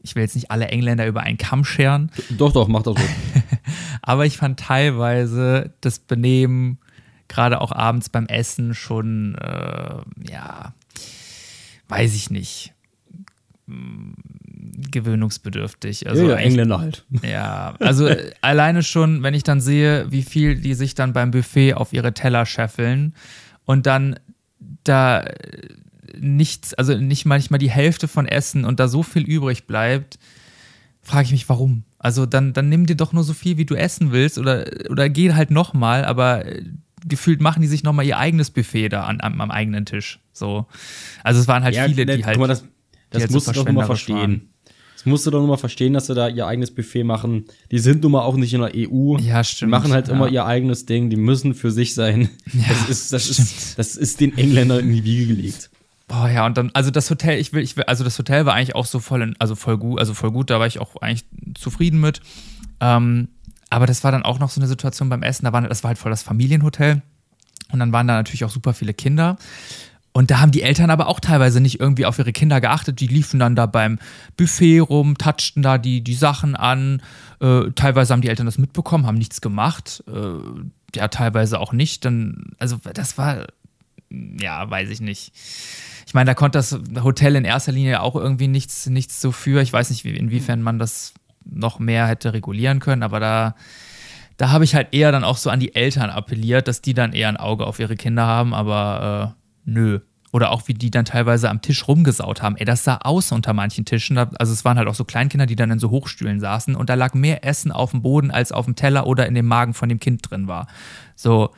ich 0.00 0.14
will 0.14 0.22
jetzt 0.22 0.34
nicht 0.34 0.50
alle 0.50 0.68
Engländer 0.68 1.06
über 1.06 1.22
einen 1.22 1.38
Kamm 1.38 1.64
scheren, 1.64 2.10
Doch, 2.30 2.52
doch, 2.52 2.68
mach 2.68 2.82
das 2.82 2.94
so. 2.94 3.02
aber 4.02 4.24
ich 4.24 4.36
fand 4.36 4.60
teilweise 4.60 5.74
das 5.80 5.98
Benehmen, 5.98 6.78
gerade 7.28 7.60
auch 7.60 7.72
abends 7.72 8.08
beim 8.08 8.26
Essen, 8.26 8.74
schon, 8.74 9.34
äh, 9.34 9.96
ja, 10.30 10.74
weiß 11.88 12.14
ich 12.14 12.30
nicht, 12.30 12.74
mm, 13.66 14.12
gewöhnungsbedürftig. 14.90 16.08
Also 16.08 16.24
ja, 16.24 16.30
ja, 16.30 16.36
Engländer 16.36 16.80
halt. 16.80 17.04
ja, 17.22 17.74
also 17.80 18.06
äh, 18.06 18.32
alleine 18.40 18.82
schon, 18.82 19.22
wenn 19.22 19.34
ich 19.34 19.42
dann 19.42 19.60
sehe, 19.60 20.10
wie 20.10 20.22
viel 20.22 20.56
die 20.56 20.74
sich 20.74 20.94
dann 20.94 21.12
beim 21.12 21.30
Buffet 21.30 21.74
auf 21.74 21.92
ihre 21.92 22.14
Teller 22.14 22.46
scheffeln 22.46 23.14
und 23.64 23.86
dann 23.86 24.18
da 24.84 25.20
äh, 25.20 25.68
nichts, 26.18 26.74
also 26.74 26.96
nicht 26.96 27.24
manchmal 27.24 27.58
die 27.58 27.70
Hälfte 27.70 28.08
von 28.08 28.26
Essen 28.26 28.64
und 28.64 28.80
da 28.80 28.88
so 28.88 29.02
viel 29.02 29.22
übrig 29.22 29.66
bleibt, 29.66 30.18
frage 31.02 31.24
ich 31.24 31.32
mich, 31.32 31.48
warum? 31.48 31.84
Also 31.98 32.26
dann, 32.26 32.52
dann 32.52 32.68
nimm 32.68 32.86
dir 32.86 32.96
doch 32.96 33.12
nur 33.12 33.24
so 33.24 33.32
viel, 33.32 33.56
wie 33.56 33.64
du 33.64 33.74
essen 33.74 34.12
willst 34.12 34.38
oder, 34.38 34.64
oder 34.90 35.08
geh 35.08 35.32
halt 35.32 35.50
nochmal, 35.50 36.04
aber 36.04 36.46
äh, 36.46 36.62
gefühlt 37.06 37.40
machen 37.40 37.62
die 37.62 37.68
sich 37.68 37.82
nochmal 37.82 38.06
ihr 38.06 38.18
eigenes 38.18 38.50
Buffet 38.50 38.88
da 38.88 39.04
an, 39.04 39.20
am, 39.20 39.40
am 39.40 39.50
eigenen 39.50 39.86
Tisch. 39.86 40.20
So. 40.34 40.66
Also 41.22 41.40
es 41.40 41.48
waren 41.48 41.62
halt 41.64 41.74
viele, 41.74 42.04
ne, 42.04 42.18
die 42.18 42.24
halt. 42.24 42.36
Guck 42.36 42.42
mal, 42.42 42.48
das, 42.48 42.64
das 43.10 43.22
halt 43.22 43.30
musst 43.30 43.46
so 43.46 43.52
du 43.52 43.60
doch 43.60 43.66
immer 43.66 43.86
verstehen. 43.86 44.50
Das 44.94 45.06
musst 45.06 45.26
du 45.26 45.30
doch 45.30 45.46
mal 45.46 45.56
verstehen, 45.56 45.92
dass 45.92 46.06
sie 46.06 46.14
da 46.14 46.28
ihr 46.28 46.46
eigenes 46.46 46.74
Buffet 46.74 47.04
machen. 47.04 47.44
Die 47.70 47.78
sind 47.78 48.02
nun 48.02 48.12
mal 48.12 48.22
auch 48.22 48.36
nicht 48.36 48.54
in 48.54 48.60
der 48.60 48.72
EU. 48.74 49.18
Ja, 49.18 49.42
Die 49.42 49.48
stimmt. 49.48 49.70
machen 49.70 49.92
halt 49.92 50.08
ja. 50.08 50.14
immer 50.14 50.28
ihr 50.28 50.46
eigenes 50.46 50.86
Ding. 50.86 51.10
Die 51.10 51.16
müssen 51.16 51.54
für 51.54 51.70
sich 51.70 51.94
sein. 51.94 52.30
das 52.68 52.88
ist, 52.88 53.12
das 53.12 53.24
stimmt. 53.24 53.38
ist, 53.38 53.78
das 53.78 53.96
ist 53.96 54.20
den 54.20 54.36
Engländern 54.36 54.80
in 54.80 54.92
die 54.92 55.04
Wiege 55.04 55.34
gelegt. 55.34 55.70
Boah, 56.06 56.28
ja, 56.28 56.44
und 56.46 56.56
dann, 56.58 56.70
also 56.74 56.90
das 56.90 57.10
Hotel, 57.10 57.38
ich 57.38 57.52
will, 57.52 57.62
ich 57.62 57.76
will, 57.76 57.84
also 57.84 58.04
das 58.04 58.18
Hotel 58.18 58.44
war 58.44 58.54
eigentlich 58.54 58.74
auch 58.74 58.86
so 58.86 58.98
voll, 58.98 59.22
in, 59.22 59.36
also 59.38 59.54
voll 59.54 59.78
gut, 59.78 60.00
also 60.00 60.12
voll 60.12 60.32
gut, 60.32 60.50
da 60.50 60.58
war 60.58 60.66
ich 60.66 60.78
auch 60.78 60.96
eigentlich 60.96 61.24
zufrieden 61.54 62.00
mit. 62.00 62.20
Ähm, 62.80 63.28
aber 63.70 63.86
das 63.86 64.04
war 64.04 64.12
dann 64.12 64.22
auch 64.22 64.38
noch 64.38 64.50
so 64.50 64.60
eine 64.60 64.68
Situation 64.68 65.08
beim 65.08 65.22
Essen, 65.22 65.44
da 65.44 65.52
war, 65.52 65.62
das 65.62 65.82
war 65.82 65.88
halt 65.88 65.98
voll 65.98 66.10
das 66.10 66.22
Familienhotel. 66.22 67.02
Und 67.72 67.78
dann 67.78 67.92
waren 67.92 68.06
da 68.06 68.14
natürlich 68.14 68.44
auch 68.44 68.50
super 68.50 68.74
viele 68.74 68.94
Kinder. 68.94 69.36
Und 70.16 70.30
da 70.30 70.38
haben 70.38 70.52
die 70.52 70.62
Eltern 70.62 70.90
aber 70.90 71.08
auch 71.08 71.18
teilweise 71.18 71.60
nicht 71.60 71.80
irgendwie 71.80 72.06
auf 72.06 72.20
ihre 72.20 72.32
Kinder 72.32 72.60
geachtet. 72.60 73.00
Die 73.00 73.08
liefen 73.08 73.40
dann 73.40 73.56
da 73.56 73.66
beim 73.66 73.98
Buffet 74.36 74.78
rum, 74.78 75.18
touchten 75.18 75.60
da 75.60 75.76
die, 75.76 76.02
die 76.02 76.14
Sachen 76.14 76.54
an. 76.54 77.02
Äh, 77.40 77.72
teilweise 77.74 78.12
haben 78.12 78.20
die 78.20 78.28
Eltern 78.28 78.46
das 78.46 78.56
mitbekommen, 78.56 79.06
haben 79.06 79.18
nichts 79.18 79.40
gemacht. 79.40 80.04
Äh, 80.06 80.96
ja, 80.96 81.08
teilweise 81.08 81.58
auch 81.58 81.72
nicht. 81.72 82.04
Dann, 82.04 82.52
also 82.60 82.78
das 82.94 83.18
war, 83.18 83.48
ja, 84.40 84.70
weiß 84.70 84.88
ich 84.90 85.00
nicht. 85.00 85.32
Ich 86.06 86.14
meine, 86.14 86.28
da 86.28 86.34
konnte 86.34 86.58
das 86.58 86.78
Hotel 87.02 87.34
in 87.34 87.44
erster 87.44 87.72
Linie 87.72 88.00
auch 88.00 88.14
irgendwie 88.14 88.46
nichts, 88.46 88.86
nichts 88.86 89.20
so 89.20 89.32
für. 89.32 89.62
Ich 89.62 89.72
weiß 89.72 89.90
nicht, 89.90 90.04
wie, 90.04 90.16
inwiefern 90.16 90.62
man 90.62 90.78
das 90.78 91.12
noch 91.44 91.80
mehr 91.80 92.06
hätte 92.06 92.32
regulieren 92.32 92.78
können, 92.78 93.02
aber 93.02 93.18
da, 93.18 93.56
da 94.36 94.50
habe 94.50 94.62
ich 94.62 94.76
halt 94.76 94.94
eher 94.94 95.10
dann 95.10 95.24
auch 95.24 95.38
so 95.38 95.50
an 95.50 95.58
die 95.58 95.74
Eltern 95.74 96.10
appelliert, 96.10 96.68
dass 96.68 96.82
die 96.82 96.94
dann 96.94 97.12
eher 97.12 97.28
ein 97.28 97.36
Auge 97.36 97.66
auf 97.66 97.80
ihre 97.80 97.96
Kinder 97.96 98.24
haben, 98.26 98.54
aber 98.54 99.34
äh, 99.36 99.43
nö. 99.64 100.00
Oder 100.32 100.50
auch 100.50 100.66
wie 100.66 100.74
die 100.74 100.90
dann 100.90 101.04
teilweise 101.04 101.48
am 101.48 101.62
Tisch 101.62 101.86
rumgesaut 101.86 102.42
haben. 102.42 102.56
Ey, 102.56 102.64
das 102.64 102.82
sah 102.82 102.96
aus 102.96 103.30
unter 103.30 103.52
manchen 103.52 103.84
Tischen. 103.84 104.18
Also 104.18 104.52
es 104.52 104.64
waren 104.64 104.78
halt 104.78 104.88
auch 104.88 104.96
so 104.96 105.04
Kleinkinder, 105.04 105.46
die 105.46 105.54
dann 105.54 105.70
in 105.70 105.78
so 105.78 105.90
Hochstühlen 105.90 106.40
saßen 106.40 106.74
und 106.74 106.90
da 106.90 106.94
lag 106.94 107.14
mehr 107.14 107.44
Essen 107.44 107.70
auf 107.70 107.92
dem 107.92 108.02
Boden, 108.02 108.32
als 108.32 108.50
auf 108.50 108.64
dem 108.64 108.74
Teller 108.74 109.06
oder 109.06 109.28
in 109.28 109.34
dem 109.34 109.46
Magen 109.46 109.74
von 109.74 109.88
dem 109.88 110.00
Kind 110.00 110.28
drin 110.28 110.48
war. 110.48 110.66
So, 111.14 111.52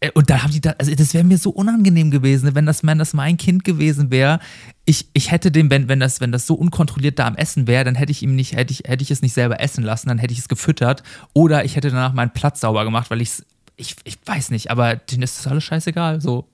äh, 0.00 0.10
und 0.14 0.30
da 0.30 0.42
haben 0.42 0.52
die 0.52 0.60
da, 0.60 0.74
also 0.78 0.94
das 0.94 1.14
wäre 1.14 1.24
mir 1.24 1.38
so 1.38 1.50
unangenehm 1.50 2.10
gewesen, 2.10 2.54
wenn 2.54 2.66
das, 2.66 2.84
wenn 2.84 2.98
das 2.98 3.12
mein 3.14 3.36
Kind 3.36 3.64
gewesen 3.64 4.10
wäre. 4.10 4.40
Ich, 4.84 5.08
ich 5.12 5.30
hätte 5.30 5.50
dem, 5.50 5.70
wenn, 5.70 5.88
wenn 5.88 6.00
das, 6.00 6.20
wenn 6.20 6.32
das 6.32 6.46
so 6.46 6.54
unkontrolliert 6.54 7.18
da 7.18 7.26
am 7.26 7.36
Essen 7.36 7.66
wäre, 7.66 7.84
dann 7.84 7.94
hätte 7.94 8.12
ich 8.12 8.22
ihm 8.22 8.34
nicht, 8.34 8.54
hätte 8.56 8.72
ich, 8.72 8.84
hätte 8.86 9.02
ich 9.02 9.10
es 9.10 9.22
nicht 9.22 9.34
selber 9.34 9.60
essen 9.60 9.84
lassen, 9.84 10.08
dann 10.08 10.18
hätte 10.18 10.32
ich 10.32 10.40
es 10.40 10.48
gefüttert. 10.48 11.02
Oder 11.32 11.64
ich 11.64 11.76
hätte 11.76 11.90
danach 11.90 12.12
meinen 12.12 12.32
Platz 12.32 12.60
sauber 12.60 12.84
gemacht, 12.84 13.10
weil 13.10 13.20
ich's, 13.20 13.44
ich, 13.76 13.96
ich 14.04 14.18
weiß 14.24 14.50
nicht, 14.50 14.70
aber 14.70 14.96
denen 14.96 15.22
ist 15.22 15.38
das 15.38 15.46
alles 15.46 15.64
scheißegal. 15.64 16.20
So, 16.20 16.48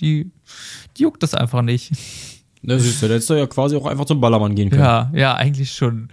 die, 0.00 0.30
die 0.96 1.02
juckt 1.02 1.22
das 1.22 1.34
einfach 1.34 1.62
nicht. 1.62 1.92
Das 2.66 2.84
ist 2.84 3.02
ja, 3.02 3.08
da 3.08 3.14
hättest 3.14 3.30
du 3.30 3.34
ja 3.34 3.46
quasi 3.46 3.76
auch 3.76 3.86
einfach 3.86 4.06
zum 4.06 4.20
Ballermann 4.20 4.54
gehen 4.54 4.70
können. 4.70 4.82
Ja, 4.82 5.10
ja, 5.12 5.34
eigentlich 5.34 5.72
schon. 5.72 6.08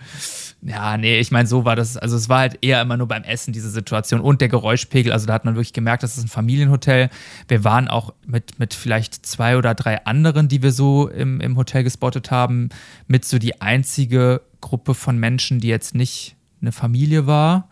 Ja, 0.61 0.97
nee, 0.97 1.17
ich 1.19 1.31
meine, 1.31 1.47
so 1.47 1.65
war 1.65 1.75
das, 1.75 1.97
also 1.97 2.15
es 2.15 2.29
war 2.29 2.39
halt 2.39 2.59
eher 2.61 2.81
immer 2.81 2.97
nur 2.97 3.07
beim 3.07 3.23
Essen 3.23 3.51
diese 3.51 3.69
Situation 3.69 4.21
und 4.21 4.41
der 4.41 4.49
Geräuschpegel, 4.49 5.11
also 5.11 5.25
da 5.25 5.33
hat 5.33 5.43
man 5.43 5.55
wirklich 5.55 5.73
gemerkt, 5.73 6.03
das 6.03 6.17
ist 6.17 6.25
ein 6.25 6.27
Familienhotel. 6.27 7.09
Wir 7.47 7.63
waren 7.63 7.87
auch 7.87 8.13
mit, 8.27 8.59
mit 8.59 8.73
vielleicht 8.73 9.25
zwei 9.25 9.57
oder 9.57 9.73
drei 9.73 10.05
anderen, 10.05 10.49
die 10.49 10.61
wir 10.61 10.71
so 10.71 11.07
im, 11.07 11.41
im 11.41 11.57
Hotel 11.57 11.83
gespottet 11.83 12.29
haben, 12.29 12.69
mit 13.07 13.25
so 13.25 13.39
die 13.39 13.61
einzige 13.61 14.41
Gruppe 14.59 14.93
von 14.93 15.17
Menschen, 15.17 15.59
die 15.59 15.67
jetzt 15.67 15.95
nicht 15.95 16.35
eine 16.61 16.71
Familie 16.71 17.25
war. 17.25 17.69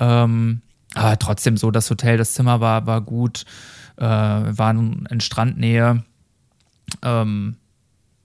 Ähm, 0.00 0.60
aber 0.94 1.18
trotzdem 1.18 1.56
so, 1.56 1.70
das 1.70 1.88
Hotel, 1.88 2.18
das 2.18 2.34
Zimmer 2.34 2.60
war, 2.60 2.86
war 2.86 3.00
gut, 3.00 3.46
äh, 3.96 4.04
waren 4.04 5.06
in 5.10 5.20
Strandnähe. 5.20 6.04
Ähm, 7.02 7.56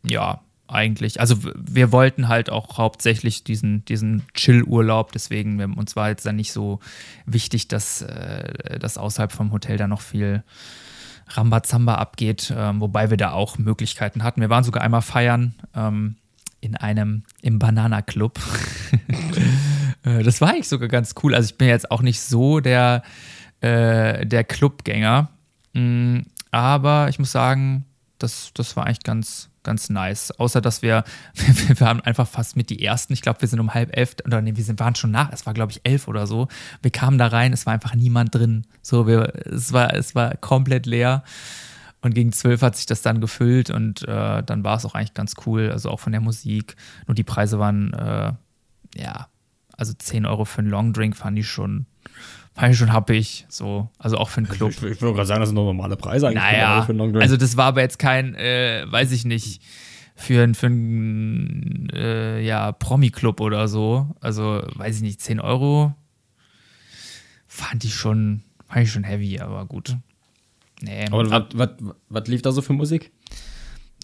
ja, 0.03 0.41
eigentlich. 0.67 1.19
Also 1.19 1.38
wir 1.56 1.91
wollten 1.91 2.27
halt 2.27 2.49
auch 2.49 2.77
hauptsächlich 2.77 3.43
diesen, 3.43 3.86
diesen 3.86 4.23
Chill-Urlaub, 4.34 5.12
deswegen 5.12 5.62
uns 5.75 5.95
war 5.95 6.10
jetzt 6.10 6.25
dann 6.25 6.36
nicht 6.36 6.51
so 6.51 6.80
wichtig, 7.25 7.67
dass, 7.67 8.01
äh, 8.01 8.80
dass 8.80 8.97
außerhalb 8.97 9.32
vom 9.32 9.51
Hotel 9.51 9.77
da 9.77 9.88
noch 9.88 10.01
viel 10.01 10.43
Rambazamba 11.30 11.95
abgeht, 11.95 12.53
ähm, 12.56 12.80
wobei 12.80 13.10
wir 13.10 13.17
da 13.17 13.32
auch 13.32 13.58
Möglichkeiten 13.58 14.23
hatten. 14.23 14.41
Wir 14.41 14.49
waren 14.49 14.63
sogar 14.63 14.84
einmal 14.84 15.01
feiern 15.01 15.56
ähm, 15.75 16.15
in 16.62 16.75
einem, 16.75 17.23
im 17.41 17.60
Banana 17.60 18.01
Club. 18.01 18.39
Äh, 20.03 20.21
das 20.21 20.41
war 20.41 20.49
eigentlich 20.49 20.69
sogar 20.69 20.88
ganz 20.88 21.15
cool. 21.23 21.34
Also 21.34 21.49
ich 21.49 21.58
bin 21.58 21.67
jetzt 21.67 21.89
auch 21.89 22.03
nicht 22.03 22.21
so 22.21 22.60
der, 22.60 23.01
äh, 23.62 24.25
der 24.27 24.43
Clubgänger, 24.43 25.30
aber 26.52 27.10
ich 27.10 27.20
muss 27.20 27.32
sagen, 27.32 27.86
das, 28.20 28.52
das 28.54 28.76
war 28.76 28.86
eigentlich 28.86 29.04
ganz, 29.04 29.50
ganz 29.63 29.90
nice. 29.90 30.32
Außer, 30.32 30.62
dass 30.62 30.82
wir, 30.82 31.04
wir, 31.36 31.88
haben 31.88 32.02
einfach 32.02 32.28
fast 32.28 32.56
mit 32.56 32.70
die 32.70 32.84
ersten, 32.84 33.13
ich 33.13 33.22
glaube, 33.22 33.42
wir 33.42 33.48
sind 33.48 33.60
um 33.60 33.74
halb 33.74 33.96
elf, 33.96 34.16
oder 34.26 34.42
nee, 34.42 34.56
wir 34.56 34.63
sind, 34.63 34.80
waren 34.80 34.96
schon 34.96 35.12
nach, 35.12 35.32
es 35.32 35.46
war, 35.46 35.54
glaube 35.54 35.72
ich, 35.72 35.82
elf 35.84 36.08
oder 36.08 36.26
so. 36.26 36.48
Wir 36.82 36.92
kamen 36.92 37.18
da 37.18 37.28
rein, 37.28 37.54
es 37.54 37.66
war 37.66 37.74
einfach 37.74 37.96
niemand 37.96 38.34
drin. 38.34 38.66
So, 38.82 39.08
wir, 39.08 39.34
es 39.46 39.74
war, 39.74 39.94
es 39.94 40.16
war 40.16 40.36
komplett 40.38 40.86
leer. 40.86 41.24
Und 42.02 42.13
gegen 42.13 42.32
zwölf 42.32 42.62
hat 42.62 42.76
sich 42.76 42.86
das 42.86 43.02
dann 43.02 43.22
gefüllt 43.22 43.70
und 43.70 44.08
äh, 44.08 44.44
dann 44.44 44.63
war 44.63 44.78
es 44.78 44.86
auch 44.86 44.94
eigentlich 44.94 45.16
ganz 45.16 45.34
cool, 45.46 45.72
also 45.72 45.90
auch 45.90 46.00
von 46.00 46.12
der 46.12 46.22
Musik. 46.22 46.76
Nur 47.08 47.16
die 47.16 47.24
Preise 47.24 47.60
waren, 47.60 47.92
äh, 47.94 48.34
ja, 48.96 49.28
also 49.76 49.94
10 49.94 50.26
Euro 50.26 50.46
für 50.46 50.60
einen 50.60 50.70
Longdrink 50.70 51.16
fand 51.16 51.38
ich 51.40 51.48
schon, 51.48 51.88
fand 52.58 52.74
ich 52.74 52.80
schon 52.80 52.91
happig, 52.91 53.46
so, 53.50 53.89
also 54.00 54.17
auch 54.17 54.30
für 54.30 54.39
einen 54.39 54.50
Club. 54.50 54.72
Ich, 54.72 54.78
ich, 54.78 54.91
ich 54.93 55.02
würde 55.02 55.13
gerade 55.15 55.28
sagen, 55.28 55.41
das 55.41 55.50
sind 55.50 55.56
normale 55.56 55.96
Preise 55.96 56.28
eigentlich 56.28 56.41
naja, 56.41 56.86
einen. 56.89 57.17
Also 57.17 57.38
das 57.38 57.56
war 57.56 57.65
aber 57.67 57.82
jetzt 57.82 58.00
kein, 58.00 58.34
äh, 58.34 58.84
weiß 58.88 59.12
ich 59.12 59.26
nicht, 59.26 59.62
für, 60.15 60.52
für 60.56 60.65
einen 60.65 61.89
äh, 61.93 62.41
ja, 62.41 62.72
Promi-Club 62.72 63.41
oder 63.41 63.67
so. 63.67 64.15
Also, 64.22 64.63
weiß 64.74 64.98
ich 64.98 65.02
nicht, 65.04 65.22
10 65.22 65.39
Euro 65.39 65.93
fand 67.46 67.84
ich 67.84 67.93
schon, 67.93 68.41
fand 68.67 68.86
ich 68.86 68.91
schon 68.91 69.04
heavy, 69.04 69.39
aber 69.39 69.65
gut. 69.67 69.96
Nee. 70.82 71.06
Aber 71.12 71.30
was, 71.30 71.43
was, 71.54 71.70
was 72.10 72.28
lief 72.28 72.41
da 72.41 72.52
so 72.52 72.63
für 72.63 72.74
Musik? 72.74 73.12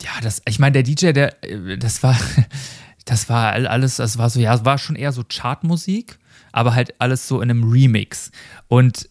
Ja, 0.03 0.11
das, 0.21 0.43
ich 0.47 0.59
meine, 0.59 0.73
der 0.73 0.83
DJ, 0.83 1.11
der, 1.11 1.35
das 1.79 2.03
war, 2.03 2.15
das 3.05 3.29
war 3.29 3.53
alles, 3.53 3.95
das 3.95 4.19
war 4.19 4.29
so, 4.29 4.39
ja, 4.39 4.53
es 4.53 4.63
war 4.63 4.77
schon 4.77 4.95
eher 4.95 5.11
so 5.11 5.23
Chartmusik 5.27 6.19
aber 6.53 6.73
halt 6.73 6.93
alles 6.99 7.27
so 7.27 7.41
in 7.41 7.49
einem 7.49 7.69
Remix. 7.69 8.31
Und 8.69 9.09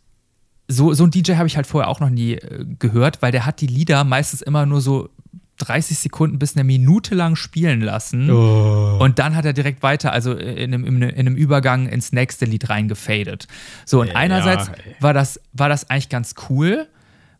so, 0.69 0.95
so 0.95 1.05
ein 1.05 1.11
DJ 1.11 1.35
habe 1.35 1.47
ich 1.47 1.57
halt 1.57 1.67
vorher 1.67 1.89
auch 1.89 2.01
noch 2.01 2.09
nie 2.09 2.35
äh, 2.35 2.65
gehört, 2.79 3.21
weil 3.21 3.33
der 3.33 3.45
hat 3.45 3.61
die 3.61 3.67
Lieder 3.67 4.05
meistens 4.05 4.41
immer 4.41 4.65
nur 4.65 4.81
so 4.81 5.11
30 5.59 5.99
Sekunden 5.99 6.39
bis 6.39 6.57
eine 6.57 6.65
Minute 6.65 7.15
lang 7.15 7.37
spielen 7.37 7.83
lassen. 7.83 8.31
Oh. 8.31 8.99
Und 9.01 9.19
dann 9.19 9.37
hat 9.37 9.45
er 9.45 9.53
direkt 9.53 9.83
weiter, 9.83 10.13
also 10.13 10.33
in 10.33 10.73
einem, 10.73 11.03
in 11.03 11.05
einem 11.05 11.37
Übergang 11.37 11.89
ins 11.89 12.13
nächste 12.13 12.47
Lied 12.47 12.69
reingefadet. 12.69 13.47
So, 13.85 14.01
und 14.01 14.09
ja, 14.09 14.15
einerseits 14.15 14.71
war 15.01 15.13
das, 15.13 15.41
war 15.53 15.69
das 15.69 15.91
eigentlich 15.91 16.09
ganz 16.09 16.35
cool, 16.49 16.89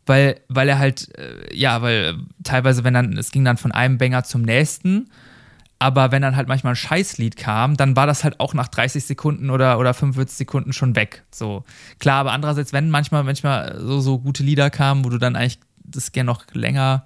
weil, 0.05 0.41
weil 0.49 0.69
er 0.69 0.79
halt, 0.79 1.17
äh, 1.17 1.55
ja, 1.57 1.81
weil 1.81 2.17
teilweise, 2.45 2.85
wenn 2.85 2.95
dann, 2.95 3.17
es 3.17 3.31
ging 3.31 3.45
dann 3.45 3.57
von 3.57 3.73
einem 3.73 3.99
Banger 3.99 4.25
zum 4.25 4.43
nächsten 4.43 5.09
aber 5.83 6.13
wenn 6.13 6.23
dann 6.23 6.37
halt 6.37 6.47
manchmal 6.47 6.75
ein 6.75 6.77
Scheißlied 6.77 7.37
kam, 7.37 7.77
dann 7.77 7.97
war 7.97 8.07
das 8.07 8.23
halt 8.23 8.39
auch 8.39 8.55
nach 8.55 8.69
30 8.69 9.05
Sekunden 9.05 9.51
oder, 9.51 9.81
oder 9.81 9.95
45 9.95 10.37
Sekunden 10.39 10.73
schon 10.73 10.95
weg. 10.95 11.25
So. 11.33 11.65
Klar, 11.99 12.21
aber 12.21 12.31
andererseits, 12.31 12.73
wenn 12.73 12.89
manchmal, 12.89 13.25
manchmal 13.25 13.81
so, 13.81 14.01
so 14.01 14.21
gute 14.21 14.45
Lieder 14.45 14.71
kamen, 14.71 15.05
wo 15.05 15.09
du 15.09 15.19
dann 15.19 15.35
eigentlich 15.35 15.59
das 15.85 16.13
gerne 16.13 16.29
noch 16.29 16.45
länger 16.53 17.05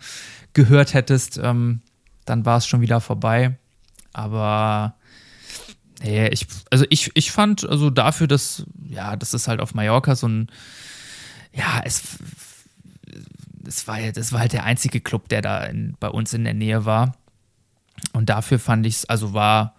gehört 0.52 0.92
hättest, 0.92 1.40
ähm, 1.42 1.80
dann 2.26 2.44
war 2.44 2.58
es 2.58 2.66
schon 2.66 2.82
wieder 2.82 3.00
vorbei. 3.00 3.56
Aber 4.12 4.94
nee, 6.02 6.28
ich, 6.28 6.46
also 6.70 6.84
ich, 6.90 7.10
ich 7.14 7.32
fand, 7.32 7.66
also 7.66 7.88
dafür, 7.88 8.26
dass, 8.26 8.66
ja, 8.86 9.16
das 9.16 9.32
ist 9.32 9.48
halt 9.48 9.60
auf 9.60 9.72
Mallorca 9.72 10.16
so 10.16 10.28
ein, 10.28 10.48
ja, 11.54 11.80
es, 11.82 12.18
es 13.66 13.88
war, 13.88 13.98
das 14.12 14.32
war 14.32 14.40
halt 14.40 14.52
der 14.52 14.64
einzige 14.64 15.00
Club, 15.00 15.30
der 15.30 15.40
da 15.40 15.64
in, 15.64 15.96
bei 15.98 16.08
uns 16.08 16.34
in 16.34 16.44
der 16.44 16.54
Nähe 16.54 16.84
war. 16.84 17.16
Und 18.12 18.28
dafür 18.28 18.58
fand 18.58 18.86
ich 18.86 18.96
es, 18.96 19.04
also 19.06 19.32
war, 19.32 19.74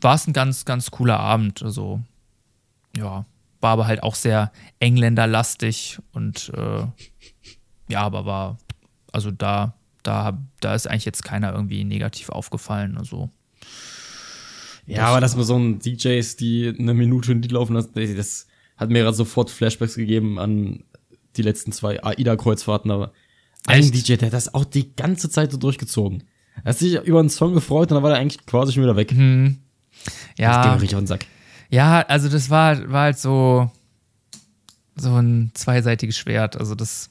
war 0.00 0.14
es 0.14 0.26
ein 0.26 0.32
ganz, 0.32 0.64
ganz 0.64 0.90
cooler 0.90 1.20
Abend. 1.20 1.62
Also, 1.62 2.00
ja, 2.96 3.26
war 3.60 3.70
aber 3.70 3.86
halt 3.86 4.02
auch 4.02 4.14
sehr 4.14 4.52
engländerlastig 4.78 5.98
und 6.12 6.50
äh, 6.54 6.86
ja, 7.88 8.00
aber 8.00 8.24
war, 8.24 8.58
also 9.12 9.30
da, 9.30 9.74
da, 10.02 10.38
da 10.60 10.74
ist 10.74 10.86
eigentlich 10.86 11.04
jetzt 11.04 11.24
keiner 11.24 11.52
irgendwie 11.52 11.84
negativ 11.84 12.30
aufgefallen. 12.30 12.96
Also. 12.96 13.30
Ja, 14.86 15.06
aber 15.06 15.20
dass 15.20 15.36
man 15.36 15.44
so 15.44 15.56
ein 15.56 15.78
DJs, 15.78 16.36
die 16.36 16.74
eine 16.76 16.94
Minute 16.94 17.32
in 17.32 17.42
die 17.42 17.48
laufen 17.48 17.74
lassen, 17.74 17.92
das 17.94 18.46
hat 18.76 18.90
mir 18.90 19.02
gerade 19.02 19.16
sofort 19.16 19.50
Flashbacks 19.50 19.94
gegeben 19.94 20.38
an 20.38 20.84
die 21.36 21.42
letzten 21.42 21.70
zwei 21.72 22.02
AIDA-Kreuzfahrten, 22.02 22.90
aber 22.90 23.12
ein 23.66 23.92
DJ, 23.92 24.14
der 24.14 24.26
hat 24.26 24.32
das 24.32 24.54
auch 24.54 24.64
die 24.64 24.96
ganze 24.96 25.30
Zeit 25.30 25.52
so 25.52 25.58
durchgezogen. 25.58 26.24
Er 26.64 26.70
hat 26.70 26.78
sich 26.78 26.94
über 27.02 27.20
einen 27.20 27.30
Song 27.30 27.54
gefreut 27.54 27.90
und 27.90 27.96
dann 27.96 28.02
war 28.02 28.12
er 28.12 28.18
eigentlich 28.18 28.44
quasi 28.46 28.72
schon 28.72 28.82
wieder 28.82 28.96
weg. 28.96 29.12
Hm. 29.12 29.58
Ja. 30.38 30.56
Das 30.56 30.64
ging 30.64 30.72
richtig 30.80 30.94
auf 30.96 31.02
den 31.02 31.06
Sack. 31.06 31.26
Ja, 31.70 32.00
also 32.02 32.28
das 32.28 32.50
war, 32.50 32.90
war 32.90 33.02
halt 33.02 33.18
so, 33.18 33.70
so 34.96 35.14
ein 35.14 35.52
zweiseitiges 35.54 36.18
Schwert. 36.18 36.56
Also 36.56 36.74
das. 36.74 37.10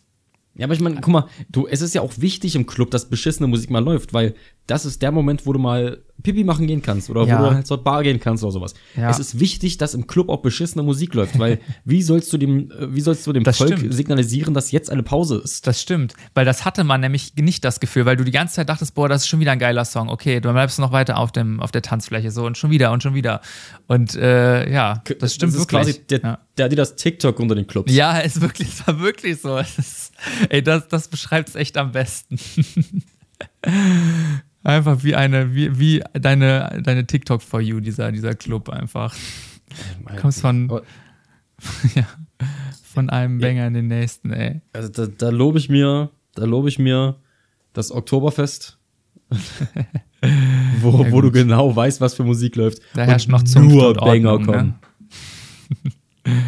Ja, 0.56 0.66
aber 0.66 0.74
ich 0.74 0.82
meine, 0.82 0.96
guck 0.96 1.14
mal, 1.14 1.28
du, 1.50 1.68
es 1.68 1.82
ist 1.82 1.96
ja 1.96 2.02
auch 2.02 2.14
wichtig 2.18 2.56
im 2.56 2.66
Club, 2.66 2.92
dass 2.92 3.10
beschissene 3.10 3.48
Musik 3.48 3.70
mal 3.70 3.84
läuft, 3.84 4.14
weil 4.14 4.36
das 4.70 4.86
ist 4.86 5.02
der 5.02 5.12
Moment, 5.12 5.46
wo 5.46 5.54
du 5.54 5.60
mal 5.60 6.04
Pipi 6.22 6.44
machen 6.44 6.68
gehen 6.68 6.82
kannst 6.82 7.10
oder 7.10 7.26
ja. 7.26 7.40
wo 7.40 7.46
du 7.46 7.56
halt 7.56 7.66
zur 7.66 7.84
Bar 7.84 8.04
gehen 8.04 8.20
kannst 8.20 8.44
oder 8.44 8.52
sowas. 8.52 8.74
Ja. 8.96 9.10
Es 9.10 9.20
ist 9.20 9.40
wichtig, 9.40 9.78
dass 9.78 9.94
im 9.94 10.06
Club 10.06 10.30
auch 10.30 10.42
beschissene 10.42 10.84
Musik 10.84 11.14
läuft, 11.14 11.40
weil 11.40 11.60
wie 11.86 12.02
sollst 12.02 12.32
du 12.34 12.38
dem, 12.38 12.72
äh, 12.72 12.94
wie 12.94 13.02
sollst 13.02 13.26
du 13.26 13.34
dem 13.34 13.44
das 13.44 13.58
Volk 13.58 13.78
stimmt. 13.78 13.94
signalisieren, 13.94 14.54
dass 14.54 14.72
jetzt 14.72 14.92
eine 14.92 15.02
Pause 15.02 15.38
ist? 15.44 15.66
Das 15.66 15.82
stimmt, 15.82 16.14
weil 16.36 16.46
das 16.46 16.66
hatte 16.66 16.84
man 16.84 17.02
nämlich 17.02 17.34
nicht 17.36 17.64
das 17.64 17.80
Gefühl, 17.80 18.06
weil 18.06 18.18
du 18.18 18.24
die 18.24 18.32
ganze 18.32 18.56
Zeit 18.56 18.70
dachtest, 18.70 18.94
boah, 18.96 19.10
das 19.10 19.24
ist 19.24 19.28
schon 19.28 19.40
wieder 19.40 19.54
ein 19.54 19.60
geiler 19.60 19.86
Song. 19.86 20.10
Okay, 20.10 20.40
du 20.40 20.52
bleibst 20.52 20.78
noch 20.78 20.92
weiter 20.92 21.18
auf 21.18 21.32
dem, 21.32 21.60
auf 21.62 21.72
der 21.72 21.82
Tanzfläche 21.82 22.32
so 22.32 22.46
und 22.46 22.58
schon 22.58 22.70
wieder 22.70 22.92
und 22.92 23.02
schon 23.02 23.16
wieder. 23.16 23.42
Und 23.88 24.16
äh, 24.16 24.70
ja, 24.72 25.02
das 25.20 25.36
stimmt 25.36 25.54
das 25.54 25.62
ist 25.62 25.72
wirklich. 25.72 25.96
quasi 25.96 26.08
der, 26.08 26.20
ja. 26.22 26.40
der 26.58 26.70
das 26.70 26.96
TikTok 26.96 27.40
unter 27.40 27.56
den 27.56 27.66
Clubs. 27.66 27.92
Ja, 27.92 28.20
ist 28.20 28.42
wirklich, 28.42 28.68
es 28.70 28.86
war 28.86 29.00
wirklich 29.00 29.42
so. 29.42 29.58
Ist, 29.58 30.12
ey, 30.50 30.62
das, 30.62 30.88
das 30.90 31.08
beschreibt 31.08 31.50
es 31.50 31.56
echt 31.56 31.78
am 31.78 31.92
besten. 31.94 32.38
Einfach 34.70 35.04
wie 35.04 35.16
eine, 35.16 35.56
wie, 35.56 35.80
wie 35.80 36.04
deine, 36.14 36.82
deine 36.84 37.08
TikTok 37.08 37.42
for 37.42 37.60
you, 37.60 37.80
dieser, 37.80 38.12
dieser 38.12 38.36
Club 38.36 38.70
einfach. 38.70 39.16
Du 40.08 40.16
kommst 40.16 40.42
von, 40.42 40.70
ja, 41.96 42.06
von 42.84 43.10
einem 43.10 43.40
Banger 43.40 43.66
in 43.66 43.74
den 43.74 43.88
nächsten, 43.88 44.32
ey. 44.32 44.62
Also 44.74 44.90
da, 44.90 45.08
da 45.08 45.30
lobe 45.30 45.58
ich 45.58 45.70
mir, 45.70 46.12
da 46.36 46.46
lobe 46.46 46.70
ich 46.70 46.78
mir 46.78 47.16
das 47.74 47.92
Oktoberfest. 47.92 48.78
wo, 50.82 51.04
ja, 51.04 51.12
wo 51.12 51.22
du 51.22 51.32
genau 51.32 51.76
weißt, 51.76 52.00
was 52.00 52.14
für 52.14 52.24
Musik 52.24 52.56
läuft. 52.56 52.80
Da 52.94 53.06
herrscht 53.06 53.30
noch 53.30 53.44
Zunft 53.44 53.74
nur 53.74 53.96
Banger 53.96 54.34
Ordnung, 54.34 54.56
ne? 54.56 54.58
kommen. 54.58 54.80
Ne? 56.26 56.44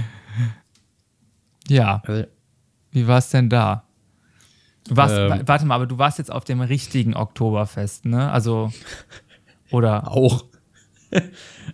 ja. 1.76 2.04
Also 2.06 2.28
wie 2.92 3.08
war 3.08 3.18
es 3.18 3.30
denn 3.30 3.50
da? 3.50 3.88
Warst, 4.90 5.16
ähm, 5.16 5.44
warte 5.46 5.66
mal, 5.66 5.76
aber 5.76 5.88
du 5.88 5.98
warst 5.98 6.18
jetzt 6.18 6.32
auf 6.32 6.44
dem 6.44 6.62
richtigen 6.62 7.16
Oktoberfest, 7.16 8.06
ne? 8.06 8.32
Also, 8.32 8.72
oder? 9.70 10.08
Auch. 10.12 10.46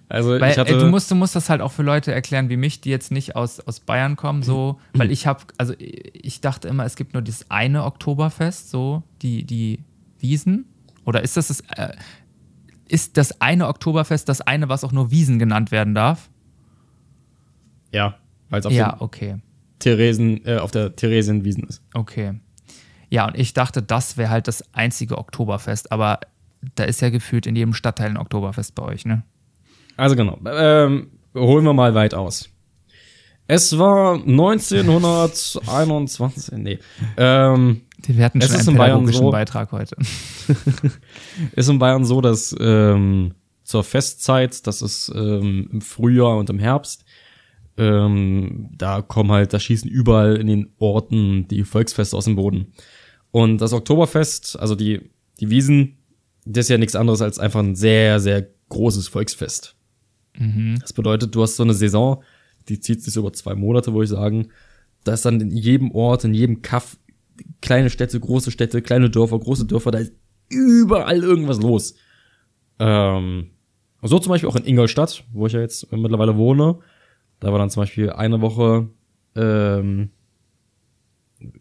also, 0.10 0.32
weil, 0.40 0.52
ich 0.52 0.58
hatte. 0.58 0.74
Ey, 0.74 0.80
du, 0.80 0.88
musst, 0.88 1.10
du 1.10 1.16
musst 1.16 1.36
das 1.36 1.50
halt 1.50 1.62
auch 1.62 1.72
für 1.72 1.84
Leute 1.84 2.12
erklären, 2.12 2.50
wie 2.50 2.58
mich, 2.58 2.82
die 2.82 2.90
jetzt 2.90 3.12
nicht 3.12 3.36
aus, 3.36 3.60
aus 3.60 3.80
Bayern 3.80 4.16
kommen, 4.16 4.44
so, 4.44 4.80
weil 4.94 5.12
ich 5.12 5.28
habe, 5.28 5.44
also 5.58 5.74
ich 5.78 6.42
dachte 6.42 6.68
immer, 6.68 6.86
es 6.86 6.96
gibt 6.96 7.14
nur 7.14 7.22
dieses 7.22 7.50
eine 7.50 7.86
Oktoberfest, 7.86 8.70
so, 8.70 9.04
die, 9.22 9.44
die 9.44 9.80
Wiesen. 10.20 10.66
Oder 11.06 11.22
ist 11.22 11.38
das 11.38 11.48
das, 11.48 11.62
äh, 11.76 11.94
ist 12.88 13.18
das 13.18 13.42
eine 13.42 13.68
Oktoberfest 13.68 14.28
das 14.28 14.42
eine, 14.42 14.70
was 14.70 14.84
auch 14.84 14.92
nur 14.92 15.12
Wiesen 15.12 15.40
genannt 15.40 15.72
werden 15.72 15.96
darf? 15.96 16.30
Ja, 17.94 18.18
weil 18.50 18.60
es 18.60 18.66
auf, 18.66 18.74
ja, 18.74 19.00
okay. 19.00 19.38
Theresen, 19.80 20.46
äh, 20.46 20.58
auf 20.58 20.72
der 20.72 20.96
Theresienwiesen 20.96 21.64
ist. 21.64 21.82
Okay. 21.94 22.40
Ja, 23.10 23.28
und 23.28 23.38
ich 23.38 23.54
dachte, 23.54 23.82
das 23.82 24.18
wäre 24.18 24.30
halt 24.30 24.48
das 24.48 24.64
einzige 24.74 25.18
Oktoberfest, 25.18 25.92
aber 25.92 26.20
da 26.76 26.84
ist 26.84 27.02
ja 27.02 27.10
gefühlt 27.10 27.48
in 27.48 27.56
jedem 27.56 27.74
Stadtteil 27.74 28.10
ein 28.10 28.18
Oktoberfest 28.18 28.76
bei 28.76 28.84
euch, 28.84 29.06
ne? 29.06 29.24
Also 29.96 30.16
genau, 30.16 30.38
ähm, 30.46 31.10
holen 31.34 31.66
wir 31.66 31.74
mal 31.74 31.96
weit 31.96 32.14
aus. 32.14 32.50
Es 33.48 33.80
war 33.80 34.16
1921, 34.16 36.58
nee. 36.58 36.80
Ähm, 37.16 37.84
wir 38.06 38.26
hatten 38.26 38.42
schon 38.42 38.56
einen 38.56 38.76
pädagogischen 38.76 39.24
so, 39.24 39.32
Beitrag 39.32 39.72
heute. 39.72 39.96
ist 41.56 41.70
in 41.70 41.80
Bayern 41.80 42.04
so, 42.04 42.20
dass 42.20 42.54
ähm, 42.60 43.36
zur 43.64 43.86
Festzeit, 43.86 44.68
das 44.68 44.82
ist 44.82 45.10
ähm, 45.16 45.70
im 45.72 45.80
Frühjahr 45.82 46.36
und 46.38 46.50
im 46.50 46.60
Herbst, 46.60 47.06
ähm, 47.78 48.70
da 48.76 49.02
kommen 49.02 49.32
halt, 49.32 49.54
da 49.54 49.60
schießen 49.60 49.90
überall 49.90 50.36
in 50.36 50.48
den 50.48 50.74
Orten 50.78 51.48
die 51.48 51.64
Volksfeste 51.64 52.18
aus 52.18 52.26
dem 52.26 52.36
Boden. 52.36 52.74
Und 53.32 53.60
das 53.60 53.74
Oktoberfest, 53.74 54.58
also 54.60 54.76
die, 54.76 55.10
die 55.40 55.50
Wiesen, 55.50 55.98
das 56.46 56.66
ist 56.66 56.70
ja 56.70 56.78
nichts 56.78 56.96
anderes 56.96 57.22
als 57.22 57.40
einfach 57.40 57.60
ein 57.60 57.76
sehr, 57.76 58.20
sehr 58.20 58.48
großes 58.70 59.08
Volksfest. 59.08 59.76
Das 60.82 60.94
bedeutet, 60.94 61.34
du 61.36 61.42
hast 61.42 61.56
so 61.56 61.64
eine 61.64 61.74
Saison, 61.74 62.24
die 62.70 62.80
zieht 62.80 63.02
sich 63.02 63.14
so 63.14 63.22
über 63.22 63.34
zwei 63.34 63.56
Monate, 63.56 63.94
würde 63.94 64.06
ich 64.06 64.10
sagen. 64.10 64.50
Da 65.04 65.14
ist 65.14 65.26
dann 65.26 65.42
in 65.42 65.52
jedem 65.52 65.92
Ort, 65.92 66.24
in 66.24 66.34
jedem 66.34 66.62
Kaff, 66.62 66.98
kleine 67.62 67.90
Städte, 67.90 68.20
große 68.20 68.52
Städte, 68.52 68.82
kleine 68.82 69.10
Dörfer, 69.10 69.40
große 69.40 69.66
Dörfer, 69.66 69.92
da 69.92 70.00
ist 70.00 70.14
überall 70.50 71.24
irgendwas 71.24 71.62
los. 71.62 71.96
Ähm, 72.80 73.52
so 74.02 74.20
zum 74.20 74.30
Beispiel 74.30 74.50
auch 74.50 74.56
in 74.56 74.66
Ingolstadt, 74.66 75.24
wo 75.34 75.48
ich 75.48 75.54
ja 75.54 75.60
jetzt 75.60 75.92
mittlerweile 75.92 76.38
wohne. 76.38 76.80
Da 77.40 77.52
war 77.52 77.60
dann 77.60 77.70
zum 77.70 77.82
Beispiel 77.82 78.12
eine 78.12 78.42
Woche, 78.42 78.90
ähm, 79.36 80.10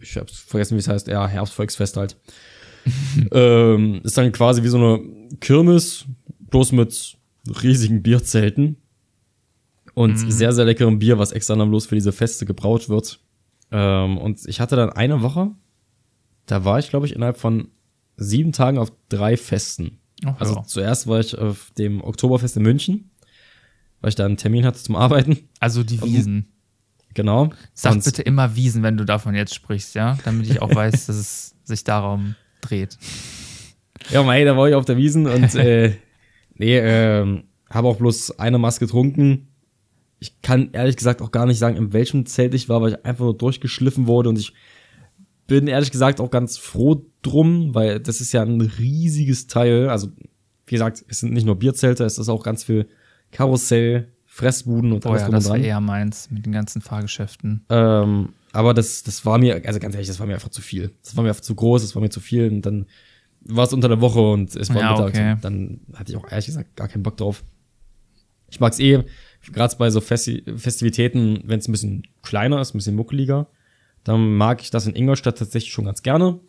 ich 0.01 0.17
hab's 0.17 0.39
vergessen, 0.39 0.75
wie 0.77 0.81
es 0.81 0.89
heißt, 0.89 1.09
ja, 1.09 1.27
Herbstvolksfest 1.27 1.97
halt. 1.97 2.17
ähm, 3.33 4.01
ist 4.05 4.17
dann 4.17 4.31
quasi 4.33 4.63
wie 4.63 4.69
so 4.69 4.79
eine 4.79 5.01
Kirmes, 5.41 6.07
bloß 6.39 6.73
mit 6.73 7.17
riesigen 7.63 8.03
Bierzelten 8.03 8.77
und 9.95 10.17
sehr, 10.17 10.53
sehr 10.53 10.67
leckerem 10.67 10.99
Bier, 10.99 11.19
was 11.19 11.33
extra 11.33 11.57
dann 11.57 11.71
bloß 11.71 11.87
für 11.87 11.95
diese 11.95 12.13
Feste 12.13 12.45
gebraut 12.45 12.89
wird. 12.89 13.19
Ähm, 13.71 14.19
und 14.19 14.47
ich 14.47 14.61
hatte 14.61 14.77
dann 14.77 14.91
eine 14.91 15.23
Woche, 15.23 15.53
da 16.47 16.65
war 16.65 16.79
ich, 16.79 16.91
glaube 16.91 17.07
ich, 17.07 17.15
innerhalb 17.15 17.39
von 17.39 17.69
sieben 18.17 18.53
Tagen 18.53 18.79
auf 18.79 18.93
drei 19.09 19.37
Festen. 19.37 19.99
Ach, 20.25 20.39
Also 20.39 20.55
ja. 20.55 20.63
zuerst 20.65 21.07
war 21.07 21.21
ich 21.21 21.37
auf 21.37 21.71
dem 21.79 22.03
Oktoberfest 22.03 22.57
in 22.57 22.63
München, 22.63 23.11
weil 24.01 24.11
ich 24.11 24.15
da 24.15 24.25
einen 24.25 24.37
Termin 24.37 24.65
hatte 24.65 24.81
zum 24.83 24.97
Arbeiten. 24.97 25.49
Also 25.61 25.83
die 25.83 26.01
Wiesen. 26.03 26.53
Genau. 27.17 27.49
Sag 27.73 27.95
Und- 27.95 28.05
bitte 28.05 28.21
immer 28.23 28.55
Wiesen, 28.57 28.83
wenn 28.83 28.99
du 28.99 29.05
davon 29.05 29.35
jetzt 29.35 29.55
sprichst, 29.55 29.95
ja? 29.95 30.19
Damit 30.25 30.49
ich 30.51 30.61
auch 30.61 30.73
weiß, 30.75 31.07
dass 31.07 31.17
es 31.17 31.55
sich 31.65 31.83
darum 31.83 32.35
dreht. 32.61 32.99
Ja, 34.11 34.23
mei, 34.23 34.45
da 34.45 34.55
war 34.57 34.69
ich 34.69 34.75
auf 34.75 34.85
der 34.85 34.99
Wiesen 34.99 35.27
und 35.27 35.55
äh, 35.55 35.97
nee, 36.55 36.79
ähm, 36.79 37.45
habe 37.71 37.89
auch 37.89 37.97
bloß 37.97 38.39
eine 38.39 38.59
Maske 38.59 38.85
getrunken. 38.85 39.49
Ich 40.21 40.41
kann 40.43 40.69
ehrlich 40.73 40.97
gesagt 40.97 41.23
auch 41.23 41.33
gar 41.33 41.47
nicht 41.47 41.59
sagen, 41.59 41.77
in 41.77 41.93
welchem 41.95 42.27
Zelt 42.27 42.53
ich 42.55 42.69
war, 42.69 42.83
weil 42.83 42.91
ich 42.93 43.05
einfach 43.07 43.25
nur 43.25 43.37
durchgeschliffen 43.37 44.07
wurde 44.07 44.29
und 44.29 44.39
ich 44.39 44.53
bin 45.47 45.67
ehrlich 45.69 45.91
gesagt 45.93 46.21
auch 46.21 46.31
ganz 46.31 46.59
froh 46.59 47.03
drum, 47.23 47.75
weil 47.75 47.99
das 48.01 48.21
ist 48.21 48.33
ja 48.33 48.43
ein 48.43 48.61
riesiges 48.61 49.47
Teil. 49.47 49.89
Also, 49.89 50.09
wie 50.67 50.75
gesagt, 50.75 51.03
es 51.09 51.21
sind 51.21 51.33
nicht 51.33 51.47
nur 51.47 51.57
Bierzelte, 51.57 52.05
es 52.05 52.19
ist 52.19 52.29
auch 52.29 52.43
ganz 52.43 52.65
viel 52.65 52.89
Karussell, 53.31 54.09
Fressbuden 54.37 54.93
und 54.93 55.07
Oh 55.07 55.11
alles 55.11 55.23
ja, 55.23 55.27
drum 55.29 55.35
und 55.35 55.41
das 55.43 55.49
war 55.49 55.57
dran. 55.57 55.65
eher 55.65 55.81
meins 55.81 56.31
mit 56.31 56.45
den 56.45 56.53
ganzen 56.53 56.83
Fahrgeschäften. 56.83 57.65
Ähm, 57.71 58.29
aber 58.53 58.75
das, 58.75 59.03
das 59.03 59.25
war 59.25 59.39
mir, 59.39 59.63
also 59.67 59.81
ganz 59.81 59.95
ehrlich, 59.95 60.09
das 60.09 60.21
war 60.21 60.27
mir 60.27 60.35
einfach 60.35 60.51
zu 60.51 60.61
viel. 60.61 60.91
Das 61.03 61.17
war 61.17 61.23
mir 61.25 61.31
einfach 61.31 61.41
zu 61.43 61.55
groß, 61.55 61.81
das 61.83 61.95
war 61.95 62.03
mir 62.03 62.11
zu 62.11 62.21
viel. 62.21 62.51
Und 62.51 62.63
dann 62.63 62.85
war 63.41 63.65
es 63.65 63.73
unter 63.73 63.89
der 63.89 64.01
Woche 64.03 64.21
und 64.21 64.55
es 64.55 64.69
war 64.69 64.77
Ja, 64.83 64.91
mittags. 64.93 65.19
okay. 65.19 65.37
Dann 65.41 65.81
hatte 65.95 66.13
ich 66.13 66.19
auch 66.19 66.31
ehrlich 66.31 66.47
gesagt 66.47 66.77
gar 66.77 66.89
keinen 66.89 67.03
Bock 67.03 67.17
drauf. 67.17 67.45
Ich 68.51 68.61
mag's 68.61 68.79
eh, 68.79 69.05
gerade 69.53 69.75
bei 69.77 69.89
so 69.89 70.01
Festi 70.03 70.45
Festivitäten, 70.57 71.41
wenn 71.47 71.59
es 71.61 71.67
ein 71.69 71.73
bisschen 71.73 72.03
kleiner 72.23 72.61
ist, 72.61 72.75
ein 72.75 72.79
bisschen 72.79 72.95
muckeliger, 72.97 73.47
dann 74.05 74.35
mag 74.37 74.61
ich 74.61 74.71
das 74.71 74.87
in 74.87 74.95
Ingolstadt 74.95 75.39
tatsächlich 75.39 75.73
schon 75.73 75.87
ganz 75.87 76.03
gerne. 76.03 76.41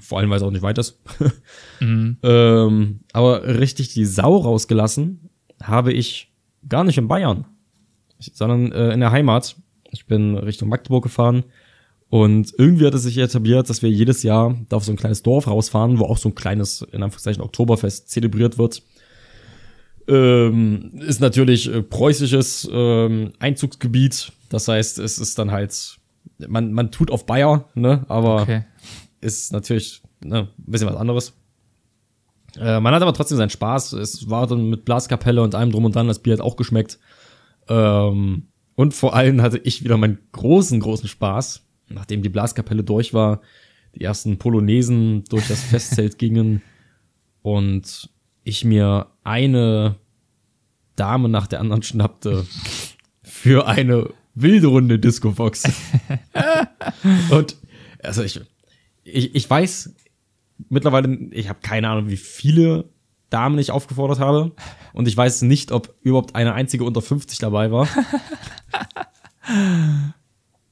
Vor 0.00 0.18
allem, 0.18 0.30
weil 0.30 0.38
es 0.38 0.42
auch 0.42 0.50
nicht 0.50 0.62
weit 0.62 0.78
ist. 0.78 0.98
ähm, 1.80 3.00
aber 3.12 3.44
richtig 3.58 3.92
die 3.92 4.04
Sau 4.06 4.36
rausgelassen 4.36 5.28
habe 5.62 5.92
ich 5.92 6.27
gar 6.68 6.84
nicht 6.84 6.98
in 6.98 7.08
Bayern, 7.08 7.44
sondern 8.18 8.72
äh, 8.72 8.92
in 8.92 9.00
der 9.00 9.10
Heimat. 9.10 9.56
Ich 9.90 10.06
bin 10.06 10.36
Richtung 10.36 10.68
Magdeburg 10.68 11.02
gefahren 11.02 11.44
und 12.10 12.52
irgendwie 12.58 12.86
hat 12.86 12.94
es 12.94 13.02
sich 13.02 13.18
etabliert, 13.18 13.68
dass 13.68 13.82
wir 13.82 13.90
jedes 13.90 14.22
Jahr 14.22 14.56
da 14.68 14.76
auf 14.76 14.84
so 14.84 14.92
ein 14.92 14.96
kleines 14.96 15.22
Dorf 15.22 15.46
rausfahren, 15.46 15.98
wo 15.98 16.04
auch 16.04 16.18
so 16.18 16.28
ein 16.30 16.34
kleines, 16.34 16.82
in 16.92 17.02
Anführungszeichen, 17.02 17.42
Oktoberfest 17.42 18.08
zelebriert 18.10 18.58
wird. 18.58 18.82
Ähm, 20.06 20.92
ist 21.06 21.20
natürlich 21.20 21.72
äh, 21.72 21.82
preußisches 21.82 22.68
ähm, 22.72 23.32
Einzugsgebiet. 23.38 24.32
Das 24.48 24.66
heißt, 24.68 24.98
es 24.98 25.18
ist 25.18 25.38
dann 25.38 25.50
halt, 25.50 25.98
man, 26.38 26.72
man 26.72 26.90
tut 26.90 27.10
auf 27.10 27.26
Bayer, 27.26 27.68
ne, 27.74 28.06
aber 28.08 28.42
Okay. 28.42 28.64
ist 29.20 29.52
natürlich 29.52 30.02
ne, 30.20 30.48
ein 30.58 30.70
bisschen 30.70 30.88
was 30.88 30.96
anderes. 30.96 31.34
Äh, 32.58 32.80
man 32.80 32.94
hat 32.94 33.02
aber 33.02 33.12
trotzdem 33.12 33.38
seinen 33.38 33.50
Spaß. 33.50 33.92
Es 33.94 34.28
war 34.28 34.46
dann 34.46 34.68
mit 34.68 34.84
Blaskapelle 34.84 35.42
und 35.42 35.54
allem 35.54 35.70
drum 35.70 35.84
und 35.84 35.94
dran. 35.94 36.08
Das 36.08 36.18
Bier 36.18 36.34
hat 36.34 36.40
auch 36.40 36.56
geschmeckt. 36.56 36.98
Ähm, 37.68 38.48
und 38.74 38.94
vor 38.94 39.14
allem 39.14 39.42
hatte 39.42 39.58
ich 39.58 39.84
wieder 39.84 39.96
meinen 39.96 40.18
großen, 40.32 40.80
großen 40.80 41.08
Spaß, 41.08 41.66
nachdem 41.88 42.22
die 42.22 42.28
Blaskapelle 42.28 42.84
durch 42.84 43.12
war, 43.12 43.40
die 43.94 44.02
ersten 44.02 44.38
Polonesen 44.38 45.24
durch 45.24 45.48
das 45.48 45.62
Festzelt 45.70 46.18
gingen 46.18 46.62
und 47.42 48.10
ich 48.44 48.64
mir 48.64 49.08
eine 49.24 49.96
Dame 50.96 51.28
nach 51.28 51.46
der 51.46 51.60
anderen 51.60 51.82
schnappte 51.82 52.46
für 53.22 53.66
eine 53.66 54.10
wilde 54.34 54.68
Runde 54.68 54.98
Disco 54.98 55.32
Fox. 55.32 55.64
und 57.30 57.56
also 58.02 58.22
ich, 58.22 58.40
ich, 59.04 59.34
ich 59.34 59.50
weiß 59.50 59.94
mittlerweile, 60.68 61.08
ich 61.30 61.48
habe 61.48 61.60
keine 61.62 61.88
Ahnung, 61.88 62.08
wie 62.08 62.16
viele 62.16 62.88
Damen 63.30 63.58
ich 63.58 63.70
aufgefordert 63.70 64.20
habe. 64.20 64.52
Und 64.92 65.06
ich 65.08 65.16
weiß 65.16 65.42
nicht, 65.42 65.70
ob 65.72 65.94
überhaupt 66.02 66.34
eine 66.34 66.54
einzige 66.54 66.84
unter 66.84 67.02
50 67.02 67.38
dabei 67.38 67.70
war. 67.70 67.88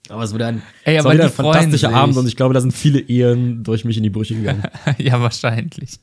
Aber 0.08 0.22
es 0.22 0.32
wurde 0.32 0.46
ein, 0.46 0.62
Ey, 0.84 0.96
es 0.96 1.04
war 1.04 1.14
wieder 1.14 1.24
ein 1.24 1.30
fantastischer 1.30 1.88
freuen 1.88 2.00
Abend 2.00 2.14
sich. 2.14 2.20
und 2.20 2.28
ich 2.28 2.36
glaube, 2.36 2.54
da 2.54 2.60
sind 2.60 2.72
viele 2.72 3.00
Ehen 3.00 3.64
durch 3.64 3.84
mich 3.84 3.96
in 3.96 4.04
die 4.04 4.10
Brüche 4.10 4.36
gegangen. 4.36 4.62
ja, 4.98 5.20
wahrscheinlich. 5.20 5.98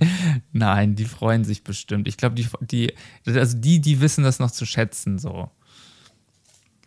Nein, 0.51 0.95
die 0.95 1.05
freuen 1.05 1.45
sich 1.45 1.63
bestimmt. 1.63 2.07
Ich 2.09 2.17
glaube, 2.17 2.35
die, 2.35 2.45
die, 2.59 2.93
also 3.25 3.57
die, 3.57 3.79
die 3.79 4.01
wissen 4.01 4.23
das 4.25 4.39
noch 4.39 4.51
zu 4.51 4.65
schätzen, 4.65 5.19
so. 5.19 5.49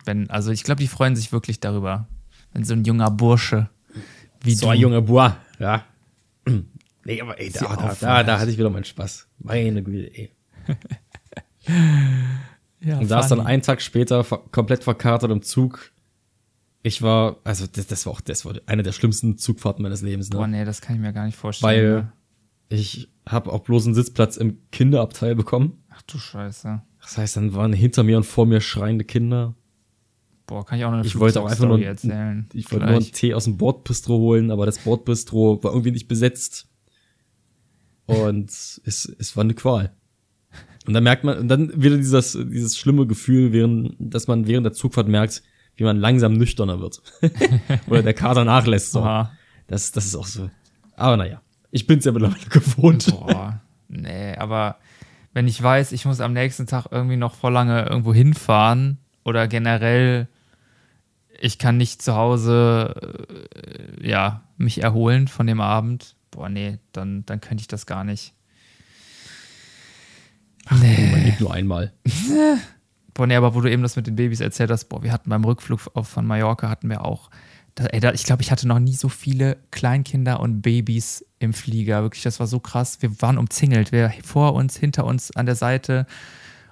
Wenn, 0.04 0.28
also 0.28 0.50
ich 0.50 0.62
glaube, 0.62 0.82
die 0.82 0.88
freuen 0.88 1.16
sich 1.16 1.32
wirklich 1.32 1.58
darüber, 1.58 2.06
wenn 2.52 2.64
so 2.64 2.74
ein 2.74 2.84
junger 2.84 3.10
Bursche 3.10 3.70
wie 4.42 4.54
So 4.54 4.66
du. 4.66 4.72
ein 4.72 4.78
junger 4.78 5.00
Bois, 5.00 5.36
ja. 5.58 5.84
Nee, 7.06 7.20
aber 7.20 7.38
ey, 7.38 7.50
da, 7.50 7.76
da, 7.76 7.96
da, 8.00 8.22
da 8.24 8.40
hatte 8.40 8.50
ich 8.50 8.58
wieder 8.58 8.68
meinen 8.68 8.84
Spaß. 8.84 9.28
Meine 9.38 9.82
Güte, 9.84 10.12
ey. 10.12 10.32
ja, 12.80 12.98
Und 12.98 13.06
saß 13.06 13.28
dann 13.28 13.40
einen 13.40 13.62
Tag 13.62 13.80
später 13.80 14.24
komplett 14.24 14.82
verkatert 14.82 15.30
im 15.30 15.40
Zug. 15.42 15.92
Ich 16.82 17.02
war, 17.02 17.36
also 17.44 17.66
das, 17.66 17.86
das 17.86 18.06
war 18.06 18.12
auch, 18.12 18.20
das 18.20 18.44
war 18.44 18.54
eine 18.66 18.82
der 18.82 18.90
schlimmsten 18.90 19.38
Zugfahrten 19.38 19.84
meines 19.84 20.02
Lebens, 20.02 20.30
ne? 20.30 20.36
Boah, 20.36 20.48
nee, 20.48 20.64
das 20.64 20.80
kann 20.80 20.96
ich 20.96 21.02
mir 21.02 21.12
gar 21.12 21.26
nicht 21.26 21.36
vorstellen. 21.36 21.68
Weil 21.68 21.92
ne? 21.92 22.12
ich 22.68 23.08
habe 23.24 23.52
auch 23.52 23.60
bloß 23.60 23.86
einen 23.86 23.94
Sitzplatz 23.94 24.36
im 24.36 24.58
Kinderabteil 24.72 25.36
bekommen. 25.36 25.84
Ach 25.90 26.02
du 26.02 26.18
Scheiße. 26.18 26.82
Das 27.00 27.18
heißt, 27.18 27.36
dann 27.36 27.54
waren 27.54 27.72
hinter 27.72 28.02
mir 28.02 28.16
und 28.16 28.24
vor 28.24 28.46
mir 28.46 28.60
schreiende 28.60 29.04
Kinder. 29.04 29.54
Boah, 30.46 30.66
kann 30.66 30.78
ich 30.78 30.84
auch 30.84 30.90
noch 30.90 30.98
eine 30.98 31.06
Ich 31.06 31.18
wollte 31.20 31.40
auch 31.40 31.48
einfach 31.48 31.66
nur, 31.66 31.80
erzählen. 31.80 32.48
ich 32.52 32.70
wollte 32.72 32.86
nur 32.86 32.96
einen. 32.96 33.12
Tee 33.12 33.34
aus 33.34 33.44
dem 33.44 33.58
Bordbistro 33.58 34.18
holen, 34.18 34.50
aber 34.50 34.66
das 34.66 34.78
Bordbistro 34.78 35.62
war 35.62 35.70
irgendwie 35.70 35.92
nicht 35.92 36.08
besetzt. 36.08 36.68
Und 38.06 38.50
es, 38.50 38.80
es 39.18 39.36
war 39.36 39.44
eine 39.44 39.54
Qual. 39.54 39.92
Und 40.86 40.94
dann 40.94 41.02
merkt 41.02 41.24
man, 41.24 41.38
und 41.38 41.48
dann 41.48 41.82
wieder 41.82 41.96
dieses, 41.96 42.32
dieses 42.32 42.78
schlimme 42.78 43.06
Gefühl, 43.06 43.52
während, 43.52 43.96
dass 43.98 44.28
man 44.28 44.46
während 44.46 44.64
der 44.64 44.72
Zugfahrt 44.72 45.08
merkt, 45.08 45.42
wie 45.74 45.84
man 45.84 45.98
langsam 45.98 46.34
nüchterner 46.34 46.80
wird. 46.80 47.02
Oder 47.88 48.02
der 48.02 48.14
Kater 48.14 48.44
nachlässt. 48.44 48.92
So. 48.92 49.00
Das, 49.66 49.92
das 49.92 50.06
ist 50.06 50.14
auch 50.14 50.26
so. 50.26 50.48
Aber 50.94 51.16
naja, 51.16 51.42
ich 51.70 51.86
bin's 51.86 52.04
ja 52.04 52.12
mittlerweile 52.12 52.46
gewohnt. 52.48 53.06
Boah, 53.10 53.60
nee, 53.88 54.34
aber 54.36 54.76
wenn 55.34 55.48
ich 55.48 55.62
weiß, 55.62 55.92
ich 55.92 56.06
muss 56.06 56.20
am 56.20 56.32
nächsten 56.32 56.66
Tag 56.66 56.86
irgendwie 56.90 57.18
noch 57.18 57.34
voll 57.34 57.52
lange 57.52 57.84
irgendwo 57.84 58.14
hinfahren 58.14 58.98
oder 59.24 59.48
generell, 59.48 60.28
ich 61.38 61.58
kann 61.58 61.76
nicht 61.76 62.00
zu 62.00 62.14
Hause, 62.14 62.94
äh, 64.00 64.08
ja, 64.08 64.42
mich 64.56 64.82
erholen 64.82 65.28
von 65.28 65.46
dem 65.46 65.60
Abend, 65.60 66.15
boah, 66.36 66.48
nee, 66.48 66.78
dann, 66.92 67.24
dann 67.26 67.40
könnte 67.40 67.62
ich 67.62 67.68
das 67.68 67.86
gar 67.86 68.04
nicht. 68.04 68.34
Man 70.70 71.24
lebt 71.24 71.40
nur 71.40 71.52
einmal. 71.52 71.92
Boah, 73.14 73.26
nee, 73.26 73.36
aber 73.36 73.54
wo 73.54 73.62
du 73.62 73.70
eben 73.70 73.82
das 73.82 73.96
mit 73.96 74.06
den 74.06 74.16
Babys 74.16 74.40
erzählt 74.40 74.70
hast, 74.70 74.86
boah, 74.86 75.02
wir 75.02 75.10
hatten 75.10 75.30
beim 75.30 75.42
Rückflug 75.42 75.80
von 75.80 76.26
Mallorca 76.26 76.68
hatten 76.68 76.90
wir 76.90 77.02
auch, 77.02 77.30
da, 77.74 77.86
ey, 77.86 78.00
da, 78.00 78.12
ich 78.12 78.24
glaube, 78.24 78.42
ich 78.42 78.50
hatte 78.50 78.68
noch 78.68 78.78
nie 78.78 78.94
so 78.94 79.08
viele 79.08 79.56
Kleinkinder 79.70 80.40
und 80.40 80.60
Babys 80.60 81.24
im 81.38 81.54
Flieger. 81.54 82.02
Wirklich, 82.02 82.24
das 82.24 82.40
war 82.40 82.46
so 82.46 82.60
krass. 82.60 82.98
Wir 83.00 83.22
waren 83.22 83.38
umzingelt, 83.38 83.90
wir 83.90 84.12
vor 84.22 84.52
uns, 84.52 84.76
hinter 84.76 85.06
uns, 85.06 85.34
an 85.34 85.46
der 85.46 85.54
Seite. 85.54 86.06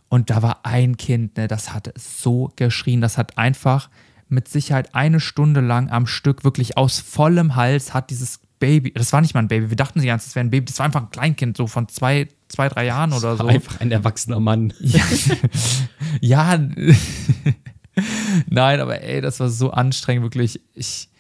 Und 0.09 0.29
da 0.29 0.43
war 0.43 0.67
ein 0.67 0.99
Kind, 0.99 1.39
ne, 1.39 1.49
das 1.49 1.73
hat 1.73 1.93
so 1.97 2.53
geschrien, 2.57 3.01
das 3.01 3.17
hat 3.17 3.39
einfach 3.39 3.89
mit 4.29 4.49
Sicherheit 4.49 4.95
eine 4.95 5.21
Stunde 5.21 5.61
lang 5.61 5.91
am 5.91 6.07
Stück 6.07 6.45
wirklich 6.45 6.77
aus 6.77 7.01
vollem 7.01 7.57
Hals 7.57 7.95
hat 7.95 8.11
dieses 8.11 8.41
Baby, 8.65 8.93
das 8.93 9.13
war 9.13 9.21
nicht 9.21 9.35
mal 9.35 9.41
ein 9.41 9.49
Baby, 9.49 9.69
wir 9.69 9.77
dachten 9.77 10.01
die 10.01 10.07
ganze 10.07 10.25
Zeit, 10.25 10.31
es 10.31 10.37
wäre 10.37 10.47
ein 10.47 10.51
Baby, 10.51 10.65
das 10.65 10.79
war 10.79 10.87
einfach 10.87 11.03
ein 11.03 11.11
Kleinkind, 11.11 11.55
so 11.55 11.67
von 11.67 11.87
zwei, 11.89 12.29
zwei, 12.49 12.71
drei 12.71 12.87
Jahren 12.87 13.13
oder 13.13 13.37
so. 13.37 13.47
Einfach 13.47 13.79
ein 13.81 13.93
erwachsener 13.93 14.41
Mann. 14.41 14.73
Ja, 14.81 15.05
ja. 16.23 16.59
nein, 18.49 18.81
aber 18.81 19.03
ey, 19.03 19.21
das 19.21 19.39
war 19.41 19.51
so 19.51 19.71
anstrengend, 19.71 20.23
wirklich. 20.23 20.63
Ich, 20.73 21.11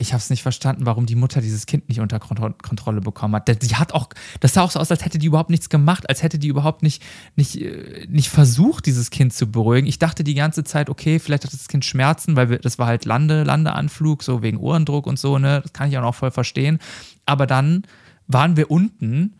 ich 0.00 0.14
habe 0.14 0.18
es 0.18 0.30
nicht 0.30 0.42
verstanden, 0.42 0.86
warum 0.86 1.04
die 1.04 1.14
Mutter 1.14 1.42
dieses 1.42 1.66
Kind 1.66 1.88
nicht 1.90 2.00
unter 2.00 2.18
Kontrolle 2.18 3.00
bekommen 3.02 3.36
hat. 3.36 3.48
Die 3.48 3.76
hat 3.76 3.92
auch, 3.92 4.08
das 4.40 4.54
sah 4.54 4.62
auch 4.62 4.70
so 4.70 4.80
aus, 4.80 4.90
als 4.90 5.04
hätte 5.04 5.18
die 5.18 5.26
überhaupt 5.26 5.50
nichts 5.50 5.68
gemacht, 5.68 6.08
als 6.08 6.22
hätte 6.22 6.38
die 6.38 6.48
überhaupt 6.48 6.82
nicht, 6.82 7.02
nicht, 7.36 7.60
äh, 7.60 8.06
nicht 8.08 8.30
versucht, 8.30 8.86
dieses 8.86 9.10
Kind 9.10 9.34
zu 9.34 9.50
beruhigen. 9.50 9.86
Ich 9.86 9.98
dachte 9.98 10.24
die 10.24 10.34
ganze 10.34 10.64
Zeit, 10.64 10.88
okay, 10.88 11.18
vielleicht 11.18 11.44
hat 11.44 11.52
das 11.52 11.68
Kind 11.68 11.84
Schmerzen, 11.84 12.34
weil 12.34 12.48
wir, 12.48 12.58
das 12.58 12.78
war 12.78 12.86
halt 12.86 13.04
Lande, 13.04 13.44
Landeanflug, 13.44 14.22
so 14.22 14.40
wegen 14.40 14.56
Ohrendruck 14.56 15.06
und 15.06 15.18
so, 15.18 15.38
ne? 15.38 15.60
Das 15.62 15.74
kann 15.74 15.90
ich 15.90 15.98
auch 15.98 16.02
noch 16.02 16.14
voll 16.14 16.30
verstehen. 16.30 16.78
Aber 17.26 17.46
dann 17.46 17.82
waren 18.26 18.56
wir 18.56 18.70
unten 18.70 19.34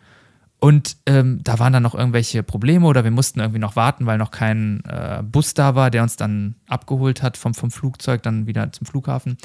und 0.61 0.99
ähm, 1.07 1.41
da 1.43 1.59
waren 1.59 1.73
dann 1.73 1.83
noch 1.83 1.95
irgendwelche 1.95 2.43
Probleme 2.43 2.87
oder 2.87 3.03
wir 3.03 3.11
mussten 3.11 3.41
irgendwie 3.41 3.59
noch 3.59 3.77
warten, 3.77 4.05
weil 4.05 4.19
noch 4.19 4.31
kein 4.31 4.85
äh, 4.85 5.23
Bus 5.23 5.55
da 5.55 5.75
war, 5.75 5.91
der 5.91 6.03
uns 6.03 6.17
dann 6.17 6.55
abgeholt 6.69 7.23
hat 7.23 7.39
vom, 7.39 7.55
vom 7.55 7.71
Flugzeug, 7.71 8.23
dann 8.23 8.47
wieder 8.47 8.71
zum 8.71 8.87
Flughafen. 8.87 9.39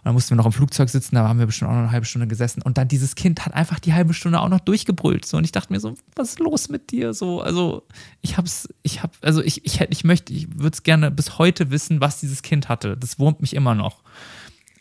Und 0.00 0.06
dann 0.06 0.14
mussten 0.14 0.30
wir 0.30 0.36
noch 0.38 0.46
im 0.46 0.52
Flugzeug 0.52 0.88
sitzen, 0.88 1.14
da 1.14 1.28
haben 1.28 1.38
wir 1.38 1.44
bestimmt 1.44 1.70
auch 1.70 1.74
noch 1.74 1.82
eine 1.82 1.92
halbe 1.92 2.06
Stunde 2.06 2.26
gesessen. 2.26 2.62
Und 2.62 2.78
dann 2.78 2.88
dieses 2.88 3.16
Kind 3.16 3.44
hat 3.44 3.52
einfach 3.52 3.78
die 3.78 3.92
halbe 3.92 4.14
Stunde 4.14 4.40
auch 4.40 4.48
noch 4.48 4.60
durchgebrüllt. 4.60 5.26
So. 5.26 5.36
Und 5.36 5.44
ich 5.44 5.52
dachte 5.52 5.70
mir 5.70 5.78
so, 5.78 5.94
was 6.16 6.30
ist 6.30 6.38
los 6.38 6.70
mit 6.70 6.90
dir? 6.90 7.12
So, 7.12 7.42
also 7.42 7.86
ich 8.22 8.38
hab's, 8.38 8.66
ich 8.82 9.02
hab, 9.02 9.14
also 9.20 9.42
ich, 9.42 9.66
ich, 9.66 9.78
ich 9.78 10.02
möchte, 10.02 10.32
ich 10.32 10.58
würde 10.58 10.74
es 10.74 10.84
gerne 10.84 11.10
bis 11.10 11.36
heute 11.36 11.70
wissen, 11.70 12.00
was 12.00 12.18
dieses 12.18 12.40
Kind 12.40 12.70
hatte. 12.70 12.96
Das 12.96 13.18
wurmt 13.18 13.42
mich 13.42 13.54
immer 13.54 13.74
noch. 13.74 14.02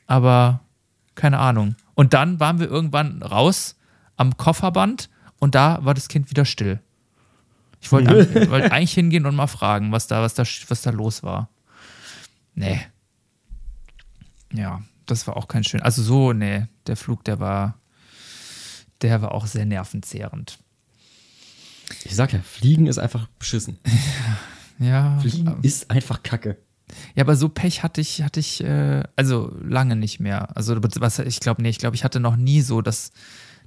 Aber 0.07 0.61
keine 1.15 1.39
Ahnung. 1.39 1.75
Und 1.95 2.13
dann 2.13 2.39
waren 2.39 2.61
wir 2.61 2.69
irgendwann 2.69 3.21
raus 3.21 3.75
am 4.15 4.37
Kofferband 4.37 5.09
und 5.39 5.53
da 5.53 5.79
war 5.81 5.93
das 5.93 6.07
Kind 6.07 6.29
wieder 6.29 6.45
still. 6.45 6.79
Ich 7.81 7.91
wollte 7.91 8.09
eigentlich, 8.11 8.49
wollt 8.49 8.71
eigentlich 8.71 8.93
hingehen 8.93 9.25
und 9.25 9.35
mal 9.35 9.47
fragen, 9.47 9.91
was 9.91 10.07
da, 10.07 10.21
was 10.21 10.33
da, 10.33 10.43
was 10.69 10.81
da 10.81 10.91
los 10.91 11.23
war. 11.23 11.49
Nee. 12.55 12.79
Ja, 14.53 14.81
das 15.11 15.27
war 15.27 15.37
auch 15.37 15.47
kein 15.47 15.63
schön. 15.63 15.81
Also 15.81 16.01
so, 16.01 16.33
nee, 16.33 16.67
der 16.87 16.95
Flug, 16.95 17.23
der 17.23 17.39
war, 17.39 17.79
der 19.01 19.21
war 19.21 19.33
auch 19.33 19.45
sehr 19.45 19.65
nervenzehrend. 19.65 20.59
Ich 22.03 22.15
sag 22.15 22.33
ja, 22.33 22.39
Fliegen 22.39 22.87
ist 22.87 22.99
einfach 22.99 23.27
beschissen. 23.39 23.77
ja. 24.79 25.19
Fliegen 25.19 25.57
ist 25.63 25.89
einfach 25.89 26.23
Kacke. 26.23 26.57
Ja, 27.15 27.23
aber 27.23 27.35
so 27.35 27.49
Pech 27.49 27.83
hatte 27.83 28.01
ich, 28.01 28.23
hatte 28.23 28.39
ich, 28.39 28.63
äh, 28.63 29.03
also 29.15 29.55
lange 29.61 29.95
nicht 29.95 30.19
mehr. 30.19 30.55
Also 30.57 30.75
was, 30.79 31.19
ich 31.19 31.39
glaube, 31.39 31.61
nee, 31.61 31.69
ich 31.69 31.77
glaube, 31.77 31.95
ich 31.95 32.03
hatte 32.03 32.19
noch 32.19 32.35
nie 32.35 32.61
so, 32.61 32.81
dass 32.81 33.11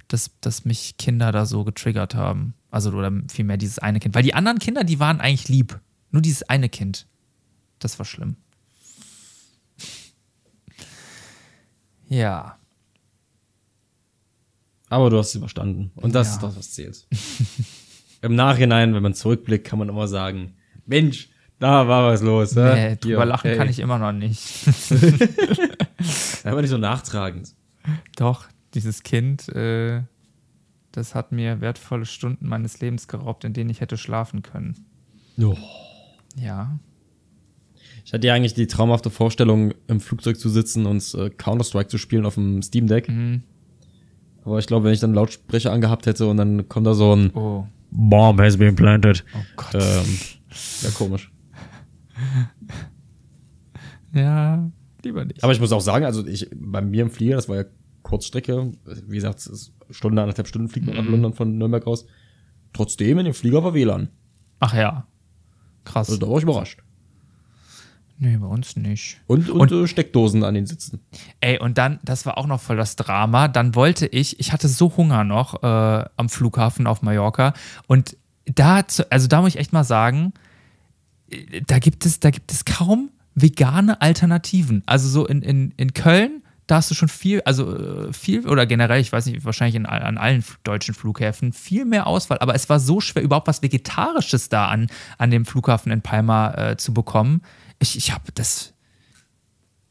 dass, 0.07 0.31
dass 0.41 0.65
mich 0.65 0.97
Kinder 0.97 1.31
da 1.31 1.45
so 1.45 1.63
getriggert 1.63 2.15
haben. 2.15 2.53
Also, 2.71 2.91
oder 2.91 3.11
vielmehr 3.29 3.57
dieses 3.57 3.79
eine 3.79 3.99
Kind. 3.99 4.15
Weil 4.15 4.23
die 4.23 4.33
anderen 4.33 4.59
Kinder, 4.59 4.83
die 4.83 4.99
waren 4.99 5.19
eigentlich 5.19 5.49
lieb. 5.49 5.79
Nur 6.11 6.21
dieses 6.21 6.43
eine 6.43 6.69
Kind. 6.69 7.07
Das 7.79 7.97
war 7.99 8.05
schlimm. 8.05 8.35
Ja. 12.13 12.57
Aber 14.89 15.09
du 15.09 15.17
hast 15.17 15.29
es 15.29 15.35
überstanden. 15.35 15.91
Und 15.95 16.13
das 16.13 16.27
ja. 16.27 16.33
ist 16.33 16.43
das, 16.43 16.57
was 16.57 16.71
zählt. 16.71 17.07
Im 18.21 18.35
Nachhinein, 18.35 18.93
wenn 18.93 19.03
man 19.03 19.15
zurückblickt, 19.15 19.65
kann 19.65 19.79
man 19.79 19.89
immer 19.89 20.07
sagen: 20.07 20.53
Mensch, 20.85 21.29
da 21.59 21.87
war 21.87 22.11
was 22.11 22.21
los. 22.21 22.55
Nee, 22.55 22.97
drüber 22.97 23.25
lachen 23.25 23.49
hey. 23.49 23.57
kann 23.57 23.69
ich 23.69 23.79
immer 23.79 23.97
noch 23.97 24.11
nicht. 24.11 24.43
Aber 26.43 26.61
nicht 26.61 26.69
so 26.69 26.77
nachtragend. 26.77 27.55
Doch, 28.15 28.45
dieses 28.75 29.03
Kind, 29.03 29.49
äh, 29.49 30.03
das 30.91 31.15
hat 31.15 31.31
mir 31.31 31.61
wertvolle 31.61 32.05
Stunden 32.05 32.47
meines 32.47 32.79
Lebens 32.79 33.07
geraubt, 33.07 33.43
in 33.45 33.53
denen 33.53 33.71
ich 33.71 33.81
hätte 33.81 33.97
schlafen 33.97 34.43
können. 34.43 34.85
Oh. 35.41 35.57
Ja. 36.35 36.77
Ich 38.05 38.13
hatte 38.13 38.27
ja 38.27 38.33
eigentlich 38.33 38.53
die 38.53 38.67
traumhafte 38.67 39.09
Vorstellung, 39.09 39.73
im 39.87 39.99
Flugzeug 39.99 40.37
zu 40.37 40.49
sitzen 40.49 40.85
und 40.85 41.13
äh, 41.15 41.29
Counter-Strike 41.29 41.87
zu 41.87 41.97
spielen 41.97 42.25
auf 42.25 42.35
dem 42.35 42.61
Steam 42.61 42.87
Deck. 42.87 43.09
Mhm. 43.09 43.43
Aber 44.43 44.59
ich 44.59 44.67
glaube, 44.67 44.85
wenn 44.85 44.93
ich 44.93 44.99
dann 44.99 45.13
Lautsprecher 45.13 45.71
angehabt 45.71 46.05
hätte 46.05 46.27
und 46.27 46.37
dann 46.37 46.67
kommt 46.67 46.85
da 46.85 46.93
so 46.93 47.15
ein 47.15 47.31
oh. 47.33 47.65
Bomb 47.91 48.39
has 48.41 48.57
been 48.57 48.75
planted. 48.75 49.23
Oh 49.33 49.39
Gott. 49.55 49.75
Ähm, 49.75 50.17
ja, 50.81 50.89
komisch. 50.89 51.31
ja, 54.13 54.69
lieber 55.03 55.23
nicht. 55.23 55.43
Aber 55.43 55.53
ich 55.53 55.61
muss 55.61 55.71
auch 55.71 55.81
sagen, 55.81 56.05
also 56.05 56.27
ich, 56.27 56.49
bei 56.53 56.81
mir 56.81 57.03
im 57.03 57.09
Flieger, 57.09 57.35
das 57.35 57.47
war 57.47 57.55
ja 57.55 57.63
Kurzstrecke. 58.01 58.73
Wie 59.07 59.15
gesagt, 59.15 59.49
Stunde, 59.89 60.21
anderthalb 60.21 60.47
Stunden 60.47 60.67
fliegt 60.67 60.87
man 60.87 60.95
mhm. 60.95 61.03
nach 61.03 61.09
London 61.09 61.33
von 61.33 61.57
Nürnberg 61.57 61.87
aus. 61.87 62.05
Trotzdem 62.73 63.19
in 63.19 63.25
dem 63.25 63.33
Flieger 63.33 63.63
war 63.63 63.73
WLAN. 63.73 64.09
Ach 64.59 64.73
ja. 64.73 65.07
Krass. 65.85 66.09
Also 66.09 66.19
da 66.19 66.29
war 66.29 66.37
ich 66.37 66.43
überrascht. 66.43 66.83
Nee, 68.23 68.37
bei 68.37 68.47
uns 68.47 68.77
nicht. 68.77 69.19
Und, 69.27 69.49
und, 69.49 69.73
und 69.73 69.83
äh, 69.83 69.85
Steckdosen 69.85 70.45
an 70.45 70.53
den 70.53 70.65
Sitzen. 70.65 71.01
Ey, 71.41 71.59
und 71.59 71.77
dann, 71.77 71.99
das 72.03 72.25
war 72.25 72.37
auch 72.37 72.47
noch 72.47 72.61
voll 72.61 72.77
das 72.77 72.95
Drama. 72.95 73.49
Dann 73.49 73.75
wollte 73.75 74.07
ich, 74.07 74.39
ich 74.39 74.53
hatte 74.53 74.69
so 74.69 74.95
Hunger 74.95 75.25
noch 75.25 75.61
äh, 75.61 76.05
am 76.15 76.29
Flughafen 76.29 76.87
auf 76.87 77.01
Mallorca. 77.01 77.53
Und 77.85 78.15
da, 78.45 78.81
also 79.09 79.27
da 79.27 79.41
muss 79.41 79.49
ich 79.49 79.59
echt 79.59 79.73
mal 79.73 79.83
sagen, 79.83 80.31
da 81.67 81.79
gibt 81.79 82.05
es, 82.05 82.21
da 82.21 82.29
gibt 82.29 82.53
es 82.53 82.63
kaum 82.63 83.09
vegane 83.35 83.99
Alternativen. 83.99 84.83
Also 84.85 85.09
so 85.09 85.27
in, 85.27 85.41
in, 85.41 85.73
in 85.75 85.91
Köln 85.91 86.43
da 86.67 86.75
hast 86.75 86.89
du 86.89 86.95
schon 86.95 87.09
viel, 87.09 87.41
also 87.41 87.75
äh, 87.75 88.13
viel 88.13 88.47
oder 88.47 88.65
generell, 88.65 89.01
ich 89.01 89.11
weiß 89.11 89.25
nicht, 89.25 89.43
wahrscheinlich 89.43 89.75
in, 89.75 89.85
an 89.85 90.17
allen 90.17 90.45
deutschen 90.63 90.95
Flughäfen 90.95 91.51
viel 91.51 91.83
mehr 91.83 92.07
Auswahl. 92.07 92.39
Aber 92.39 92.55
es 92.55 92.69
war 92.69 92.79
so 92.79 93.01
schwer, 93.01 93.21
überhaupt 93.21 93.47
was 93.47 93.61
Vegetarisches 93.61 94.47
da 94.47 94.67
an, 94.67 94.87
an 95.17 95.29
dem 95.29 95.45
Flughafen 95.45 95.91
in 95.91 96.01
Palma 96.01 96.53
äh, 96.53 96.77
zu 96.77 96.93
bekommen. 96.93 97.41
Ich, 97.83 97.97
ich 97.97 98.13
habe 98.13 98.31
das, 98.33 98.73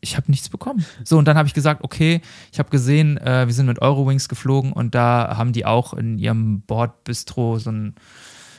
ich 0.01 0.17
habe 0.17 0.31
nichts 0.31 0.49
bekommen. 0.49 0.85
So, 1.05 1.19
und 1.19 1.27
dann 1.27 1.37
habe 1.37 1.47
ich 1.47 1.53
gesagt, 1.53 1.85
okay, 1.85 2.23
ich 2.51 2.59
habe 2.59 2.71
gesehen, 2.71 3.19
äh, 3.19 3.47
wir 3.47 3.53
sind 3.53 3.67
mit 3.67 3.83
Eurowings 3.83 4.31
geflogen 4.31 4.73
und 4.73 4.95
da 4.95 5.37
haben 5.37 5.53
die 5.53 5.67
auch 5.67 5.93
in 5.93 6.19
ihrem 6.19 6.63
Bordbistro 6.63 7.59
so 7.59 7.71
ein, 7.71 7.95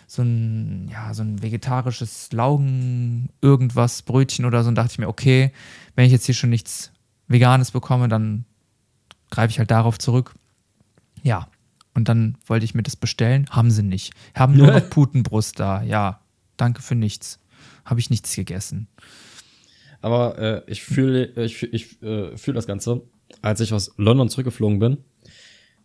so 0.05 0.21
ein, 0.21 0.87
ja, 0.87 1.15
so 1.15 1.23
ein 1.23 1.41
vegetarisches 1.41 2.31
Laugen, 2.31 3.29
irgendwas, 3.41 4.03
Brötchen 4.03 4.45
oder 4.45 4.61
so. 4.61 4.69
Und 4.69 4.75
dachte 4.75 4.91
ich 4.91 4.99
mir, 4.99 5.07
okay, 5.07 5.51
wenn 5.95 6.05
ich 6.05 6.11
jetzt 6.11 6.27
hier 6.27 6.35
schon 6.35 6.51
nichts 6.51 6.91
Veganes 7.27 7.71
bekomme, 7.71 8.07
dann 8.07 8.45
greife 9.31 9.49
ich 9.49 9.57
halt 9.57 9.71
darauf 9.71 9.97
zurück. 9.97 10.35
Ja. 11.23 11.47
Und 11.95 12.07
dann 12.07 12.37
wollte 12.45 12.65
ich 12.65 12.75
mir 12.75 12.83
das 12.83 12.95
bestellen. 12.95 13.47
Haben 13.49 13.71
sie 13.71 13.81
nicht. 13.81 14.13
Haben 14.35 14.55
nur 14.55 14.71
noch 14.71 14.89
Putenbrust 14.91 15.59
da. 15.59 15.81
Ja. 15.81 16.19
Danke 16.55 16.83
für 16.83 16.93
nichts. 16.95 17.39
Habe 17.85 17.99
ich 17.99 18.09
nichts 18.09 18.35
gegessen. 18.35 18.87
Aber 20.01 20.37
äh, 20.37 20.61
ich 20.67 20.83
fühle 20.83 21.25
ich, 21.43 21.63
ich, 21.63 22.01
äh, 22.01 22.35
fühl 22.37 22.53
das 22.53 22.67
Ganze. 22.67 23.01
Als 23.41 23.61
ich 23.61 23.73
aus 23.73 23.93
London 23.97 24.29
zurückgeflogen 24.29 24.79
bin, 24.79 24.97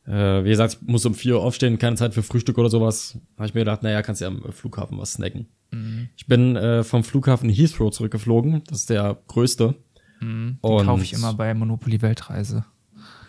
äh, 0.07 0.45
wie 0.45 0.49
gesagt, 0.49 0.79
ich 0.81 0.89
muss 0.89 1.07
um 1.07 1.15
vier 1.15 1.37
Uhr 1.37 1.43
aufstehen, 1.43 1.79
keine 1.79 1.97
Zeit 1.97 2.15
für 2.15 2.23
Frühstück 2.23 2.59
oder 2.59 2.71
sowas. 2.71 3.19
Habe 3.37 3.47
ich 3.47 3.55
mir 3.55 3.61
gedacht, 3.61 3.83
naja, 3.83 4.03
kannst 4.03 4.21
ja 4.21 4.29
am 4.29 4.43
Flughafen 4.53 4.99
was 4.99 5.13
snacken. 5.13 5.47
Mhm. 5.71 6.09
Ich 6.17 6.27
bin 6.27 6.57
äh, 6.57 6.83
vom 6.83 7.05
Flughafen 7.05 7.51
Heathrow 7.51 7.91
zurückgeflogen. 7.91 8.63
Das 8.67 8.81
ist 8.81 8.91
der 8.91 9.19
größte. 9.29 9.75
Mhm, 10.21 10.59
die 10.65 10.85
kaufe 10.85 11.03
ich 11.05 11.13
immer 11.13 11.35
bei 11.35 11.55
Monopoly 11.55 12.03
Weltreise. 12.03 12.65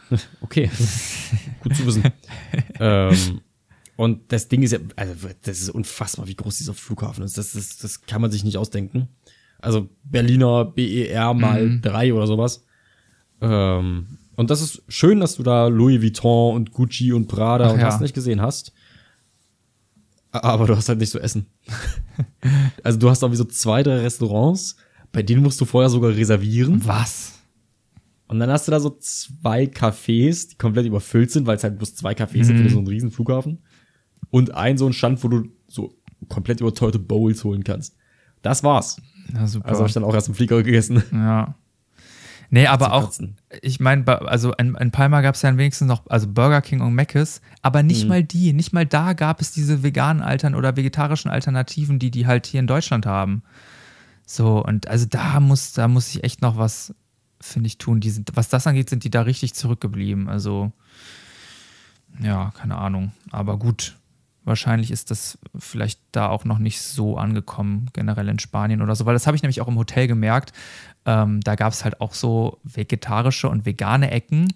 okay, 0.42 0.72
gut 1.62 1.76
zu 1.76 1.86
wissen. 1.86 2.04
ähm, 2.80 3.42
und 4.00 4.32
das 4.32 4.48
Ding 4.48 4.64
ist 4.64 4.72
ja, 4.72 4.80
also 4.96 5.28
das 5.42 5.60
ist 5.60 5.72
unfassbar, 5.72 6.26
wie 6.26 6.36
groß 6.36 6.60
dieser 6.60 6.74
Flughafen 6.74 7.22
ist. 7.22 7.38
Das, 7.38 7.52
das, 7.52 7.80
das 7.80 8.04
kann 8.04 8.22
man 8.22 8.32
sich 8.32 8.46
nicht 8.46 8.56
ausdenken. 8.56 9.10
Also 9.58 9.90
Berliner 10.06 10.64
BER 10.64 11.34
mal 11.34 11.66
mhm. 11.66 11.82
drei 11.82 12.14
oder 12.14 12.26
sowas. 12.26 12.64
Ähm, 13.42 14.20
und 14.38 14.52
das 14.52 14.62
ist 14.62 14.84
schön, 14.88 15.20
dass 15.20 15.36
du 15.36 15.44
da 15.44 15.68
Louis 15.68 16.02
Vuitton 16.02 16.56
und 16.56 16.72
Gucci 16.72 17.12
und 17.12 17.28
Prada 17.28 17.68
Ach, 17.68 17.74
und 17.74 17.82
ja. 17.82 17.88
hast 17.88 18.00
nicht 18.00 18.14
gesehen 18.14 18.42
hast. 18.42 18.72
Aber 20.32 20.66
du 20.66 20.78
hast 20.78 20.88
halt 20.88 21.00
nicht 21.00 21.12
so 21.12 21.20
Essen. 21.20 21.48
also 22.84 22.98
du 23.00 23.10
hast 23.10 23.22
auch 23.22 23.32
wie 23.34 23.36
so 23.36 23.44
zwei, 23.44 23.84
drei 23.84 24.00
Restaurants, 24.00 24.78
bei 25.12 25.24
denen 25.24 25.44
musst 25.44 25.60
du 25.60 25.66
vorher 25.66 25.90
sogar 25.90 26.12
reservieren. 26.12 26.88
Was? 26.88 27.34
Und 28.30 28.40
dann 28.40 28.50
hast 28.50 28.66
du 28.66 28.72
da 28.72 28.80
so 28.80 28.96
zwei 29.02 29.66
Cafés, 29.66 30.52
die 30.52 30.56
komplett 30.56 30.86
überfüllt 30.86 31.32
sind, 31.32 31.48
weil 31.48 31.58
es 31.58 31.66
halt 31.66 31.78
bloß 31.78 31.96
zwei 31.96 32.14
Cafés 32.14 32.38
mhm. 32.38 32.44
sind 32.46 32.58
für 32.60 32.70
so 32.70 32.78
einen 32.78 32.88
riesen 32.88 33.12
Flughafen. 33.12 33.60
Und 34.32 34.54
ein 34.54 34.78
so 34.78 34.86
ein 34.86 34.94
Stand, 34.94 35.24
wo 35.24 35.28
du 35.28 35.50
so 35.68 35.94
komplett 36.28 36.62
überteuerte 36.62 37.00
Bowls 37.00 37.44
holen 37.44 37.64
kannst. 37.64 37.96
Das 38.42 38.64
war's. 38.64 39.02
Ja, 39.34 39.48
super. 39.48 39.68
Also 39.68 39.80
habe 39.80 39.88
ich 39.88 39.94
dann 39.94 40.04
auch 40.04 40.14
erst 40.14 40.28
im 40.28 40.36
Flieger 40.36 40.62
gegessen. 40.64 41.04
Ja. 41.12 41.56
Nee, 42.52 42.66
aber 42.66 42.94
auch, 42.94 43.12
ich 43.62 43.80
meine, 43.80 44.08
also 44.28 44.54
in, 44.56 44.74
in 44.74 44.90
Palma 44.90 45.22
gab 45.22 45.36
es 45.36 45.44
ja 45.44 45.56
wenigstens 45.56 45.88
noch, 45.88 46.08
also 46.10 46.28
Burger 46.28 46.62
King 46.62 46.82
und 46.82 46.96
Mc's, 46.96 47.42
aber 47.62 47.84
nicht 47.84 48.04
mhm. 48.04 48.10
mal 48.10 48.24
die, 48.24 48.54
nicht 48.54 48.74
mal 48.74 48.88
da 48.88 49.14
gab 49.14 49.40
es 49.40 49.52
diese 49.52 49.84
veganen 49.84 50.24
Altern 50.24 50.56
oder 50.56 50.76
vegetarischen 50.76 51.30
Alternativen, 51.30 52.00
die 52.00 52.10
die 52.10 52.26
halt 52.26 52.48
hier 52.48 52.60
in 52.60 52.66
Deutschland 52.68 53.06
haben. 53.06 53.44
So, 54.26 54.64
und 54.64 54.88
also 54.88 55.06
da 55.08 55.40
muss, 55.40 55.74
da 55.74 55.88
muss 55.88 56.10
ich 56.10 56.24
echt 56.24 56.42
noch 56.42 56.58
was, 56.58 56.96
finde 57.40 57.68
ich, 57.68 57.78
tun. 57.78 58.00
Die 58.00 58.10
sind, 58.10 58.32
was 58.34 58.50
das 58.50 58.66
angeht, 58.66 58.90
sind 58.90 59.04
die 59.04 59.12
da 59.12 59.22
richtig 59.22 59.54
zurückgeblieben. 59.54 60.28
Also, 60.28 60.72
ja, 62.20 62.52
keine 62.58 62.78
Ahnung. 62.78 63.12
Aber 63.30 63.58
gut, 63.58 63.96
Wahrscheinlich 64.50 64.92
ist 64.92 65.12
das 65.12 65.40
vielleicht 65.58 66.02
da 66.12 66.28
auch 66.28 66.44
noch 66.44 66.60
nicht 66.60 66.82
so 66.82 67.18
angekommen, 67.18 67.90
generell 67.94 68.28
in 68.28 68.40
Spanien 68.40 68.82
oder 68.82 68.96
so, 68.96 69.06
weil 69.06 69.14
das 69.14 69.28
habe 69.28 69.38
ich 69.38 69.44
nämlich 69.44 69.62
auch 69.62 69.68
im 69.70 69.78
Hotel 69.78 70.08
gemerkt. 70.08 70.52
Ähm, 71.06 71.40
da 71.42 71.56
gab 71.56 71.72
es 71.72 71.86
halt 71.86 72.02
auch 72.02 72.14
so 72.14 72.60
vegetarische 72.64 73.48
und 73.48 73.66
vegane 73.66 74.12
Ecken. 74.12 74.54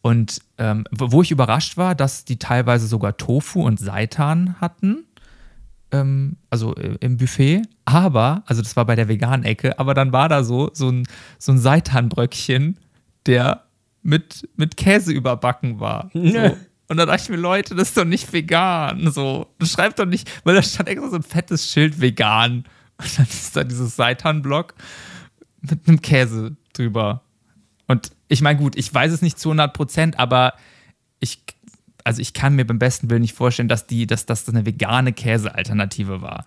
Und 0.00 0.40
ähm, 0.58 0.84
wo 0.90 1.22
ich 1.22 1.30
überrascht 1.30 1.76
war, 1.76 1.94
dass 1.94 2.24
die 2.24 2.38
teilweise 2.38 2.86
sogar 2.86 3.16
Tofu 3.16 3.62
und 3.62 3.78
Seitan 3.78 4.60
hatten 4.60 5.04
ähm, 5.92 6.36
also 6.50 6.74
äh, 6.74 6.96
im 7.00 7.18
Buffet, 7.18 7.62
aber, 7.84 8.42
also 8.46 8.62
das 8.62 8.76
war 8.76 8.84
bei 8.84 8.96
der 8.96 9.08
veganen 9.08 9.44
Ecke, 9.44 9.78
aber 9.78 9.94
dann 9.94 10.12
war 10.12 10.28
da 10.28 10.42
so, 10.42 10.70
so 10.72 10.88
ein, 10.88 11.06
so 11.38 11.52
ein 11.52 11.58
Seitanbröckchen, 11.58 12.78
der 13.26 13.64
mit, 14.02 14.48
mit 14.56 14.76
Käse 14.76 15.12
überbacken 15.12 15.78
war. 15.78 16.10
So. 16.12 16.56
Und 16.92 16.98
da 16.98 17.06
dachte 17.06 17.22
ich 17.22 17.28
mir, 17.30 17.36
Leute, 17.36 17.74
das 17.74 17.88
ist 17.88 17.96
doch 17.96 18.04
nicht 18.04 18.34
vegan. 18.34 19.10
So, 19.10 19.46
das 19.58 19.72
schreibt 19.72 19.98
doch 19.98 20.04
nicht, 20.04 20.30
weil 20.44 20.54
da 20.54 20.62
stand 20.62 20.90
extra 20.90 21.08
so 21.08 21.16
ein 21.16 21.22
fettes 21.22 21.70
Schild 21.72 22.02
vegan. 22.02 22.64
Und 22.98 23.18
dann 23.18 23.24
ist 23.24 23.56
da 23.56 23.64
dieses 23.64 23.96
Seitan-Block 23.96 24.74
mit 25.62 25.88
einem 25.88 26.02
Käse 26.02 26.54
drüber. 26.74 27.22
Und 27.88 28.12
ich 28.28 28.42
meine, 28.42 28.58
gut, 28.58 28.76
ich 28.76 28.92
weiß 28.92 29.10
es 29.10 29.22
nicht 29.22 29.38
zu 29.38 29.48
100 29.48 29.72
Prozent, 29.72 30.18
aber 30.18 30.52
ich 31.18 31.42
also 32.04 32.20
ich 32.20 32.34
kann 32.34 32.56
mir 32.56 32.66
beim 32.66 32.78
besten 32.78 33.08
Willen 33.08 33.22
nicht 33.22 33.34
vorstellen, 33.34 33.68
dass 33.68 33.86
die, 33.86 34.06
dass 34.06 34.26
das 34.26 34.46
eine 34.46 34.66
vegane 34.66 35.14
Käsealternative 35.14 36.20
war. 36.20 36.44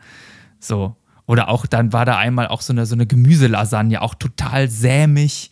So. 0.60 0.96
Oder 1.26 1.50
auch, 1.50 1.66
dann 1.66 1.92
war 1.92 2.06
da 2.06 2.20
einmal 2.20 2.50
auch 2.50 2.62
so 2.62 2.72
eine, 2.72 2.86
so 2.86 2.94
eine 2.94 3.08
Gemüselasagne, 3.08 4.00
auch 4.00 4.14
total 4.14 4.70
sämig. 4.70 5.50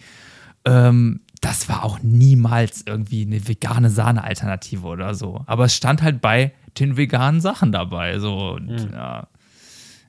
Ähm, 0.65 1.21
das 1.43 1.67
war 1.67 1.83
auch 1.83 2.01
niemals 2.01 2.83
irgendwie 2.85 3.23
eine 3.23 3.45
vegane 3.45 3.89
Sahnealternative 3.89 4.87
oder 4.87 5.13
so. 5.13 5.43
Aber 5.45 5.65
es 5.65 5.75
stand 5.75 6.01
halt 6.01 6.21
bei 6.21 6.53
den 6.79 6.95
veganen 6.95 7.41
Sachen 7.41 7.73
dabei. 7.73 8.17
So, 8.19 8.53
und, 8.53 8.67
mhm. 8.67 8.93
ja. 8.93 9.27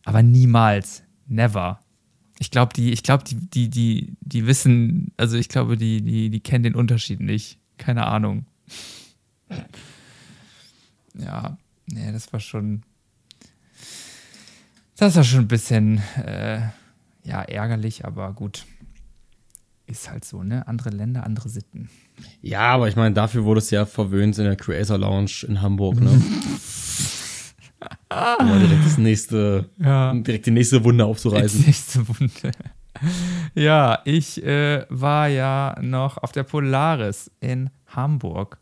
Aber 0.05 0.23
niemals. 0.23 1.03
Never. 1.27 1.81
Ich 2.39 2.53
glaube, 2.53 2.73
die, 2.73 2.93
ich 2.93 3.03
glaube, 3.03 3.25
die, 3.25 3.35
die, 3.35 3.69
die, 3.69 4.17
die 4.21 4.47
wissen, 4.47 5.13
also 5.17 5.37
ich 5.37 5.49
glaube, 5.49 5.77
die, 5.77 6.03
die, 6.03 6.31
die 6.31 6.41
kennen 6.41 6.63
den 6.63 6.77
Unterschied 6.77 7.21
nicht. 7.21 7.59
Keine 7.79 8.07
Ahnung. 8.07 8.47
Ja, 11.15 11.59
nee, 11.87 12.13
das 12.13 12.33
war 12.33 12.39
schon. 12.39 12.83
Das 14.97 15.17
war 15.17 15.25
schon 15.25 15.41
ein 15.41 15.49
bisschen 15.49 15.99
äh, 16.25 16.61
ja, 17.25 17.43
ärgerlich, 17.43 18.05
aber 18.05 18.33
gut. 18.33 18.67
Ist 19.87 20.11
halt 20.11 20.25
so, 20.25 20.43
ne? 20.43 20.67
Andere 20.67 20.91
Länder, 20.91 21.25
andere 21.25 21.49
Sitten. 21.49 21.91
Ja, 22.41 22.61
aber 22.61 22.89
ich 22.89 22.97
meine, 22.97 23.15
dafür 23.15 23.45
wurde 23.45 23.59
es 23.59 23.71
ja 23.71 23.85
verwöhnt 23.85 24.39
in 24.39 24.45
der 24.45 24.57
Creator 24.57 24.97
Lounge 24.97 25.45
in 25.47 25.61
Hamburg, 25.61 26.01
ne? 26.01 26.11
ja, 28.11 28.59
direkt 28.59 28.87
das 28.87 28.99
nächste, 28.99 29.69
ja. 29.79 30.15
direkt 30.15 30.47
die 30.47 30.53
nächste 30.53 30.83
Wunde 30.85 31.05
aufzureißen. 31.05 31.61
Die 31.61 31.67
nächste 31.67 32.09
Wunde. 32.09 32.53
Ja, 33.57 33.99
ich 34.05 34.43
äh, 34.45 34.87
war 34.89 35.27
ja 35.27 35.77
noch 35.83 36.17
auf 36.19 36.31
der 36.31 36.45
Polaris 36.45 37.29
in 37.41 37.71
Hamburg 37.87 38.59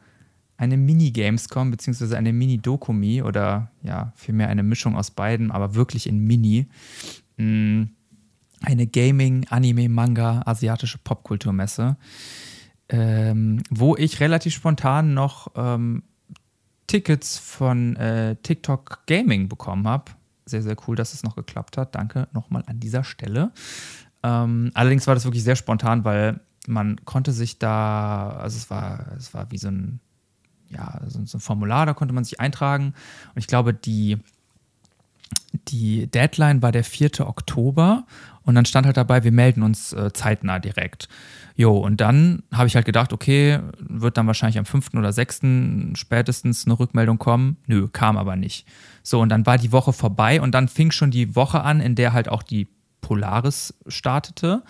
eine 0.56 0.76
Mini-Gamescom 0.76 1.70
beziehungsweise 1.70 2.16
eine 2.16 2.32
Mini-Dokumi 2.32 3.22
oder 3.22 3.70
ja, 3.82 4.12
vielmehr 4.16 4.48
eine 4.48 4.62
Mischung 4.62 4.96
aus 4.96 5.10
beiden, 5.10 5.50
aber 5.50 5.74
wirklich 5.74 6.06
in 6.06 6.18
Mini. 6.18 6.66
Mm, 7.36 7.84
eine 8.64 8.86
Gaming, 8.86 9.46
Anime, 9.48 9.88
Manga, 9.88 10.42
asiatische 10.46 10.98
Popkulturmesse, 10.98 11.96
ähm, 12.88 13.62
wo 13.70 13.96
ich 13.96 14.20
relativ 14.20 14.54
spontan 14.54 15.14
noch 15.14 15.52
ähm, 15.56 16.02
Tickets 16.86 17.38
von 17.38 17.96
äh, 17.96 18.36
TikTok 18.36 19.06
Gaming 19.06 19.48
bekommen 19.48 19.86
habe. 19.88 20.12
Sehr, 20.44 20.62
sehr 20.62 20.76
cool, 20.86 20.96
dass 20.96 21.14
es 21.14 21.22
noch 21.22 21.36
geklappt 21.36 21.76
hat. 21.76 21.94
Danke 21.94 22.28
nochmal 22.32 22.64
an 22.66 22.80
dieser 22.80 23.04
Stelle. 23.04 23.52
Ähm, 24.22 24.70
allerdings 24.74 25.06
war 25.06 25.14
das 25.14 25.24
wirklich 25.24 25.44
sehr 25.44 25.56
spontan, 25.56 26.04
weil 26.04 26.40
man 26.66 27.04
konnte 27.04 27.32
sich 27.32 27.58
da, 27.58 28.30
also 28.30 28.56
es 28.56 28.70
war, 28.70 29.12
es 29.16 29.34
war 29.34 29.50
wie 29.50 29.58
so 29.58 29.68
ein 29.68 30.00
ja, 30.72 31.00
so, 31.06 31.18
ein 31.18 31.40
Formular, 31.40 31.86
da 31.86 31.94
konnte 31.94 32.14
man 32.14 32.24
sich 32.24 32.40
eintragen. 32.40 32.94
Und 33.34 33.38
ich 33.38 33.46
glaube, 33.46 33.74
die, 33.74 34.18
die 35.68 36.06
Deadline 36.06 36.62
war 36.62 36.72
der 36.72 36.84
4. 36.84 37.20
Oktober 37.20 38.06
und 38.44 38.54
dann 38.54 38.64
stand 38.64 38.86
halt 38.86 38.96
dabei, 38.96 39.24
wir 39.24 39.32
melden 39.32 39.62
uns 39.62 39.92
äh, 39.92 40.12
zeitnah 40.12 40.58
direkt. 40.58 41.08
Jo, 41.54 41.76
und 41.76 42.00
dann 42.00 42.42
habe 42.52 42.66
ich 42.66 42.74
halt 42.74 42.86
gedacht, 42.86 43.12
okay, 43.12 43.60
wird 43.78 44.16
dann 44.16 44.26
wahrscheinlich 44.26 44.58
am 44.58 44.64
5. 44.64 44.94
oder 44.94 45.12
6. 45.12 45.40
spätestens 45.94 46.66
eine 46.66 46.78
Rückmeldung 46.78 47.18
kommen. 47.18 47.56
Nö, 47.66 47.88
kam 47.88 48.16
aber 48.16 48.36
nicht. 48.36 48.66
So, 49.02 49.20
und 49.20 49.28
dann 49.28 49.46
war 49.46 49.58
die 49.58 49.72
Woche 49.72 49.92
vorbei 49.92 50.40
und 50.40 50.52
dann 50.54 50.68
fing 50.68 50.90
schon 50.90 51.10
die 51.10 51.36
Woche 51.36 51.62
an, 51.62 51.80
in 51.80 51.94
der 51.94 52.12
halt 52.12 52.28
auch 52.28 52.42
die 52.42 52.68
Polaris 53.00 53.74
startete. 53.86 54.62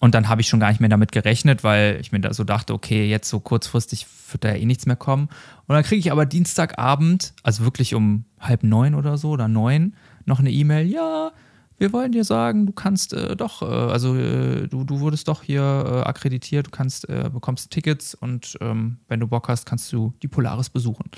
Und 0.00 0.14
dann 0.14 0.28
habe 0.28 0.40
ich 0.40 0.48
schon 0.48 0.60
gar 0.60 0.68
nicht 0.68 0.80
mehr 0.80 0.88
damit 0.88 1.10
gerechnet, 1.10 1.64
weil 1.64 1.98
ich 2.00 2.12
mir 2.12 2.20
da 2.20 2.32
so 2.32 2.44
dachte, 2.44 2.72
okay, 2.72 3.08
jetzt 3.08 3.28
so 3.28 3.40
kurzfristig 3.40 4.06
wird 4.30 4.44
da 4.44 4.50
ja 4.50 4.54
eh 4.54 4.66
nichts 4.66 4.86
mehr 4.86 4.96
kommen. 4.96 5.28
Und 5.66 5.74
dann 5.74 5.82
kriege 5.82 5.98
ich 5.98 6.12
aber 6.12 6.24
Dienstagabend, 6.24 7.32
also 7.42 7.64
wirklich 7.64 7.94
um 7.94 8.24
halb 8.38 8.62
neun 8.62 8.94
oder 8.94 9.18
so 9.18 9.30
oder 9.30 9.48
neun, 9.48 9.94
noch 10.24 10.38
eine 10.38 10.50
E-Mail, 10.50 10.86
ja, 10.86 11.32
wir 11.78 11.92
wollen 11.92 12.12
dir 12.12 12.24
sagen, 12.24 12.66
du 12.66 12.72
kannst 12.72 13.12
äh, 13.12 13.36
doch, 13.36 13.62
äh, 13.62 13.64
also 13.64 14.16
äh, 14.16 14.66
du, 14.66 14.84
du 14.84 15.00
wurdest 15.00 15.28
doch 15.28 15.42
hier 15.42 15.62
äh, 15.62 16.08
akkreditiert, 16.08 16.66
du 16.66 16.70
kannst, 16.70 17.08
äh, 17.08 17.30
bekommst 17.32 17.70
Tickets 17.70 18.14
und 18.14 18.58
ähm, 18.60 18.98
wenn 19.06 19.20
du 19.20 19.28
Bock 19.28 19.48
hast, 19.48 19.64
kannst 19.64 19.92
du 19.92 20.12
die 20.22 20.28
Polaris 20.28 20.70
besuchen. 20.70 21.10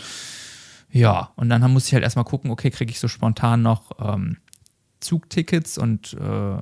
Ja, 0.90 1.30
und 1.36 1.48
dann 1.48 1.72
muss 1.72 1.86
ich 1.86 1.94
halt 1.94 2.04
erstmal 2.04 2.24
gucken, 2.24 2.50
okay, 2.50 2.70
kriege 2.70 2.90
ich 2.90 3.00
so 3.00 3.08
spontan 3.08 3.62
noch 3.62 3.92
ähm, 4.00 4.36
Zugtickets 5.00 5.78
und 5.78 6.12
äh, 6.14 6.56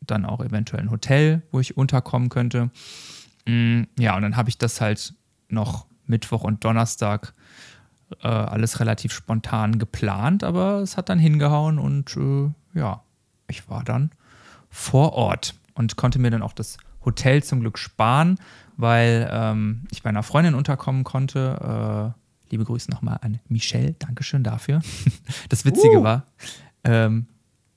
dann 0.00 0.24
auch 0.24 0.44
eventuell 0.44 0.82
ein 0.82 0.90
Hotel, 0.90 1.42
wo 1.52 1.60
ich 1.60 1.76
unterkommen 1.76 2.30
könnte. 2.30 2.70
Mm, 3.46 3.82
ja, 3.98 4.16
und 4.16 4.22
dann 4.22 4.36
habe 4.36 4.48
ich 4.48 4.58
das 4.58 4.80
halt 4.80 5.14
noch 5.48 5.86
Mittwoch 6.06 6.42
und 6.42 6.64
Donnerstag 6.64 7.34
alles 8.20 8.78
relativ 8.78 9.12
spontan 9.12 9.80
geplant, 9.80 10.44
aber 10.44 10.78
es 10.78 10.96
hat 10.96 11.08
dann 11.08 11.18
hingehauen 11.18 11.80
und 11.80 12.16
ja, 12.72 13.02
ich 13.48 13.68
war 13.68 13.84
dann 13.84 14.10
vor 14.70 15.12
Ort 15.12 15.54
und 15.74 15.96
konnte 15.96 16.18
mir 16.18 16.30
dann 16.30 16.42
auch 16.42 16.52
das 16.52 16.78
Hotel 17.04 17.42
zum 17.42 17.60
Glück 17.60 17.78
sparen, 17.78 18.38
weil 18.76 19.28
ähm, 19.30 19.84
ich 19.90 20.02
bei 20.02 20.10
einer 20.10 20.22
Freundin 20.22 20.54
unterkommen 20.54 21.04
konnte. 21.04 22.14
Äh, 22.14 22.50
liebe 22.50 22.64
Grüße 22.64 22.90
nochmal 22.90 23.18
an 23.22 23.40
Michelle, 23.48 23.94
Dankeschön 23.98 24.42
dafür. 24.42 24.80
Das 25.48 25.64
Witzige 25.64 26.00
uh. 26.00 26.04
war, 26.04 26.26
ähm, 26.84 27.26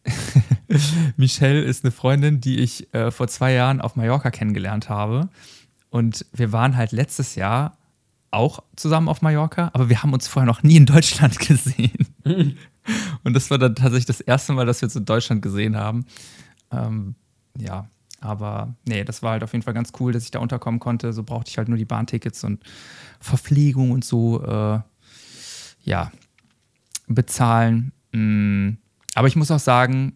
Michelle 1.17 1.61
ist 1.61 1.84
eine 1.84 1.91
Freundin, 1.91 2.41
die 2.41 2.59
ich 2.59 2.93
äh, 2.93 3.11
vor 3.11 3.28
zwei 3.28 3.53
Jahren 3.53 3.82
auf 3.82 3.95
Mallorca 3.95 4.32
kennengelernt 4.32 4.89
habe. 4.89 5.30
Und 5.89 6.26
wir 6.34 6.51
waren 6.51 6.78
halt 6.78 6.91
letztes 6.91 7.36
Jahr 7.36 7.78
auch 8.32 8.63
zusammen 8.76 9.09
auf 9.09 9.22
Mallorca, 9.22 9.72
aber 9.74 9.89
wir 9.89 10.03
haben 10.03 10.13
uns 10.13 10.28
vorher 10.28 10.45
noch 10.45 10.63
nie 10.63 10.78
in 10.78 10.86
Deutschland 10.86 11.39
gesehen. 11.47 12.07
Und 13.23 13.33
das 13.33 13.49
war 13.51 13.57
dann 13.57 13.75
tatsächlich 13.75 14.05
das 14.05 14.21
erste 14.21 14.53
Mal, 14.53 14.65
dass 14.65 14.81
wir 14.81 14.87
uns 14.87 14.95
in 14.95 15.05
Deutschland 15.05 15.41
gesehen 15.41 15.75
haben. 15.75 16.05
Ähm, 16.71 17.15
ja, 17.57 17.89
aber 18.21 18.75
nee, 18.87 19.03
das 19.03 19.23
war 19.23 19.31
halt 19.31 19.43
auf 19.43 19.53
jeden 19.53 19.63
Fall 19.63 19.73
ganz 19.73 19.91
cool, 19.99 20.11
dass 20.11 20.23
ich 20.23 20.31
da 20.31 20.39
unterkommen 20.39 20.79
konnte. 20.79 21.13
So 21.13 21.23
brauchte 21.23 21.49
ich 21.49 21.57
halt 21.57 21.69
nur 21.69 21.77
die 21.77 21.85
Bahntickets 21.85 22.43
und 22.43 22.63
Verpflegung 23.19 23.91
und 23.91 24.03
so, 24.03 24.43
äh, 24.43 24.79
ja, 25.83 26.11
bezahlen. 27.07 27.91
Mm. 28.11 28.71
Aber 29.15 29.27
ich 29.27 29.35
muss 29.35 29.51
auch 29.51 29.59
sagen, 29.59 30.13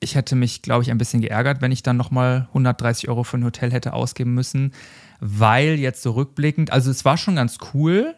ich 0.00 0.14
hätte 0.14 0.34
mich, 0.34 0.62
glaube 0.62 0.82
ich, 0.82 0.90
ein 0.90 0.98
bisschen 0.98 1.20
geärgert, 1.20 1.60
wenn 1.60 1.72
ich 1.72 1.82
dann 1.82 1.96
nochmal 1.96 2.48
130 2.48 3.08
Euro 3.08 3.22
für 3.22 3.36
ein 3.36 3.44
Hotel 3.44 3.70
hätte 3.70 3.92
ausgeben 3.92 4.34
müssen, 4.34 4.72
weil 5.20 5.78
jetzt 5.78 6.02
so 6.02 6.12
rückblickend, 6.12 6.72
also 6.72 6.90
es 6.90 7.04
war 7.04 7.18
schon 7.18 7.36
ganz 7.36 7.58
cool. 7.74 8.14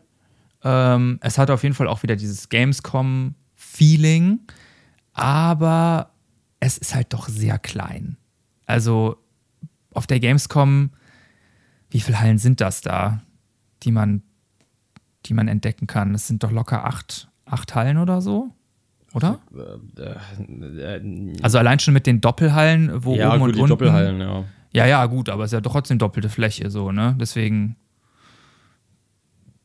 Ähm, 0.64 1.18
es 1.22 1.38
hatte 1.38 1.52
auf 1.52 1.64
jeden 1.64 1.74
Fall 1.74 1.88
auch 1.88 2.04
wieder 2.04 2.14
dieses 2.14 2.48
Gamescom-Feeling, 3.72 4.40
aber 5.14 6.10
es 6.60 6.78
ist 6.78 6.94
halt 6.94 7.12
doch 7.12 7.28
sehr 7.28 7.58
klein. 7.58 8.16
Also 8.66 9.16
auf 9.92 10.06
der 10.06 10.20
Gamescom, 10.20 10.90
wie 11.90 12.00
viele 12.00 12.20
Hallen 12.20 12.38
sind 12.38 12.60
das 12.60 12.80
da, 12.80 13.22
die 13.82 13.92
man, 13.92 14.22
die 15.26 15.34
man 15.34 15.48
entdecken 15.48 15.86
kann? 15.86 16.14
Es 16.14 16.26
sind 16.26 16.42
doch 16.42 16.50
locker 16.50 16.84
acht, 16.84 17.28
acht 17.44 17.74
Hallen 17.74 17.98
oder 17.98 18.20
so 18.20 18.54
oder? 19.14 19.40
Äh, 19.98 20.96
äh, 20.96 21.36
also 21.42 21.58
allein 21.58 21.78
schon 21.78 21.92
mit 21.92 22.06
den 22.06 22.22
Doppelhallen, 22.22 23.04
wo 23.04 23.14
ja, 23.14 23.28
oben 23.28 23.40
gut, 23.40 23.48
und 23.48 23.56
die 23.56 23.60
unten. 23.60 23.70
Doppelhallen, 23.70 24.20
ja. 24.20 24.44
Ja, 24.74 24.86
ja, 24.86 25.04
gut, 25.04 25.28
aber 25.28 25.44
es 25.44 25.48
ist 25.48 25.52
ja 25.52 25.60
doch 25.60 25.72
trotzdem 25.72 25.98
doppelte 25.98 26.30
Fläche 26.30 26.70
so, 26.70 26.92
ne? 26.92 27.14
Deswegen 27.20 27.76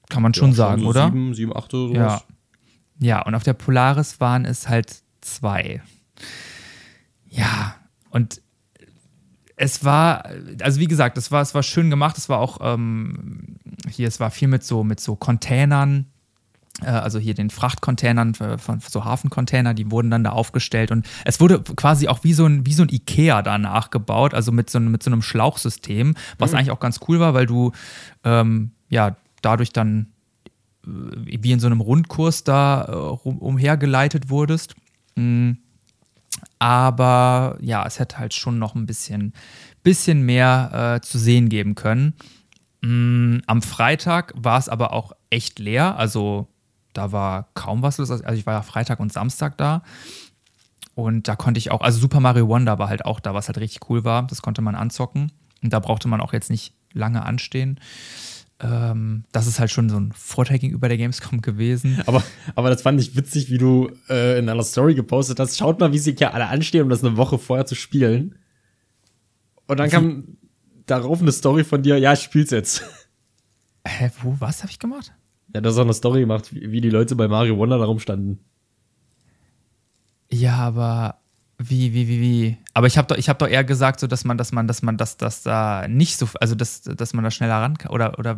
kann 0.09 0.21
man 0.21 0.33
schon 0.33 0.49
ja, 0.49 0.55
sagen, 0.55 0.81
so 0.81 0.89
oder? 0.89 1.05
Sieben, 1.05 1.33
sieben, 1.33 1.55
acht 1.55 1.73
oder 1.73 1.87
sowas. 1.87 2.25
Ja. 2.27 2.35
Ja, 2.99 3.21
und 3.21 3.35
auf 3.35 3.43
der 3.43 3.53
Polaris 3.53 4.19
waren 4.19 4.45
es 4.45 4.69
halt 4.69 5.01
zwei. 5.21 5.81
Ja, 7.29 7.75
und 8.09 8.41
es 9.55 9.83
war, 9.83 10.29
also 10.61 10.79
wie 10.79 10.87
gesagt, 10.87 11.17
es 11.17 11.31
war, 11.31 11.41
es 11.41 11.55
war 11.55 11.63
schön 11.63 11.89
gemacht. 11.89 12.17
Es 12.17 12.29
war 12.29 12.39
auch 12.39 12.59
ähm, 12.61 13.57
hier, 13.89 14.07
es 14.07 14.19
war 14.19 14.31
viel 14.31 14.47
mit 14.47 14.63
so, 14.63 14.83
mit 14.83 14.99
so 14.99 15.15
Containern 15.15 16.05
äh, 16.81 16.89
also 16.89 17.19
hier 17.19 17.33
den 17.33 17.49
Frachtcontainern 17.49 18.35
von 18.35 18.79
so 18.87 19.05
Hafencontainer, 19.05 19.73
die 19.73 19.89
wurden 19.91 20.11
dann 20.11 20.23
da 20.23 20.31
aufgestellt 20.31 20.91
und 20.91 21.07
es 21.25 21.39
wurde 21.39 21.61
quasi 21.61 22.07
auch 22.07 22.23
wie 22.23 22.33
so 22.33 22.45
ein, 22.45 22.65
wie 22.65 22.73
so 22.73 22.83
ein 22.83 22.89
Ikea 22.89 23.41
da 23.41 23.57
nachgebaut, 23.57 24.33
also 24.33 24.51
mit 24.51 24.69
so, 24.69 24.79
mit 24.79 25.01
so 25.03 25.09
einem 25.09 25.21
Schlauchsystem, 25.21 26.15
was 26.37 26.51
mhm. 26.51 26.57
eigentlich 26.57 26.71
auch 26.71 26.79
ganz 26.79 26.99
cool 27.07 27.19
war, 27.19 27.33
weil 27.33 27.45
du 27.45 27.71
ähm, 28.23 28.71
ja 28.89 29.15
dadurch 29.41 29.71
dann 29.73 30.07
äh, 30.07 30.16
wie 30.87 31.51
in 31.51 31.59
so 31.59 31.67
einem 31.67 31.81
Rundkurs 31.81 32.43
da 32.43 32.85
äh, 33.25 33.29
umhergeleitet 33.29 34.29
wurdest. 34.29 34.75
Mhm. 35.15 35.57
Aber 36.59 37.57
ja, 37.61 37.85
es 37.85 37.99
hätte 37.99 38.19
halt 38.19 38.33
schon 38.33 38.59
noch 38.59 38.75
ein 38.75 38.85
bisschen, 38.85 39.33
bisschen 39.83 40.21
mehr 40.21 40.97
äh, 40.97 41.01
zu 41.05 41.17
sehen 41.17 41.49
geben 41.49 41.75
können. 41.75 42.13
Mhm. 42.81 43.41
Am 43.47 43.61
Freitag 43.61 44.33
war 44.35 44.57
es 44.57 44.69
aber 44.69 44.93
auch 44.93 45.11
echt 45.29 45.59
leer. 45.59 45.97
Also 45.97 46.47
da 46.93 47.11
war 47.11 47.49
kaum 47.53 47.81
was 47.81 47.97
los. 47.97 48.09
Also 48.09 48.33
ich 48.33 48.45
war 48.45 48.53
ja 48.53 48.61
Freitag 48.61 48.99
und 48.99 49.11
Samstag 49.11 49.57
da. 49.57 49.83
Und 50.95 51.27
da 51.27 51.35
konnte 51.35 51.59
ich 51.59 51.69
auch, 51.69 51.81
also 51.81 51.99
Super 51.99 52.19
Mario 52.19 52.47
Wonder 52.47 52.79
war 52.79 52.89
halt 52.89 53.05
auch 53.05 53.19
da, 53.19 53.33
was 53.35 53.47
halt 53.47 53.59
richtig 53.59 53.87
cool 53.89 54.03
war. 54.03 54.25
Das 54.25 54.41
konnte 54.41 54.61
man 54.61 54.73
anzocken. 54.75 55.31
Und 55.61 55.73
da 55.73 55.79
brauchte 55.79 56.07
man 56.07 56.21
auch 56.21 56.33
jetzt 56.33 56.49
nicht 56.49 56.73
lange 56.93 57.23
anstehen. 57.23 57.79
Ähm, 58.59 59.25
das 59.31 59.45
ist 59.45 59.59
halt 59.59 59.69
schon 59.69 59.89
so 59.89 59.99
ein 59.99 60.11
Vorteil 60.13 60.57
gegenüber 60.57 60.87
der 60.87 60.97
Gamescom 60.97 61.41
gewesen. 61.41 62.01
Aber, 62.07 62.23
aber 62.55 62.69
das 62.69 62.81
fand 62.81 62.99
ich 62.99 63.15
witzig, 63.15 63.51
wie 63.51 63.59
du 63.59 63.91
äh, 64.09 64.39
in 64.39 64.49
einer 64.49 64.63
Story 64.63 64.95
gepostet 64.95 65.39
hast. 65.39 65.57
Schaut 65.57 65.79
mal, 65.79 65.93
wie 65.93 65.99
sie 65.99 66.15
hier 66.17 66.33
alle 66.33 66.47
anstehen, 66.47 66.83
um 66.83 66.89
das 66.89 67.03
eine 67.03 67.17
Woche 67.17 67.37
vorher 67.37 67.65
zu 67.65 67.75
spielen. 67.75 68.35
Und 69.67 69.79
dann 69.79 69.87
wie? 69.87 69.91
kam 69.91 70.37
darauf 70.87 71.21
eine 71.21 71.31
Story 71.31 71.63
von 71.63 71.83
dir, 71.83 71.97
ja, 71.99 72.13
ich 72.13 72.21
spiel's 72.21 72.49
jetzt. 72.49 72.83
Hä, 73.85 74.09
wo, 74.23 74.35
was 74.39 74.63
habe 74.63 74.71
ich 74.71 74.79
gemacht? 74.79 75.13
Ja, 75.53 75.61
du 75.61 75.69
hast 75.69 75.77
auch 75.77 75.83
eine 75.83 75.93
Story 75.93 76.21
gemacht, 76.21 76.53
wie, 76.53 76.71
wie 76.71 76.81
die 76.81 76.89
Leute 76.89 77.15
bei 77.15 77.27
Mario 77.27 77.57
Wonder 77.57 77.77
da 77.77 77.85
rumstanden. 77.85 78.39
Ja, 80.29 80.57
aber 80.57 81.19
wie, 81.59 81.93
wie, 81.93 82.07
wie, 82.07 82.21
wie? 82.21 82.57
Aber 82.73 82.87
ich 82.87 82.97
habe 82.97 83.07
doch, 83.07 83.17
hab 83.17 83.39
doch 83.39 83.47
eher 83.47 83.63
gesagt, 83.63 83.99
so, 83.99 84.07
dass 84.07 84.25
man, 84.25 84.37
dass 84.37 84.51
man, 84.51 84.67
dass 84.67 84.83
man, 84.83 84.97
dass 84.97 85.17
das 85.17 85.41
da 85.41 85.87
nicht 85.87 86.17
so, 86.17 86.27
also 86.39 86.53
dass, 86.53 86.81
dass 86.81 87.13
man 87.13 87.23
da 87.23 87.31
schneller 87.31 87.55
ran 87.55 87.77
kann. 87.77 87.91
Oder, 87.91 88.19
oder. 88.19 88.37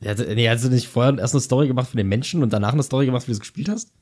Ja, 0.00 0.14
nee, 0.14 0.48
hast 0.48 0.64
du 0.64 0.68
nicht 0.68 0.88
vorher 0.88 1.16
erst 1.18 1.34
eine 1.34 1.40
Story 1.40 1.68
gemacht 1.68 1.88
für 1.88 1.96
den 1.96 2.08
Menschen 2.08 2.42
und 2.42 2.52
danach 2.52 2.72
eine 2.72 2.82
Story 2.82 3.06
gemacht, 3.06 3.22
wie 3.26 3.30
du 3.30 3.34
es 3.34 3.40
gespielt 3.40 3.68
hast? 3.68 3.92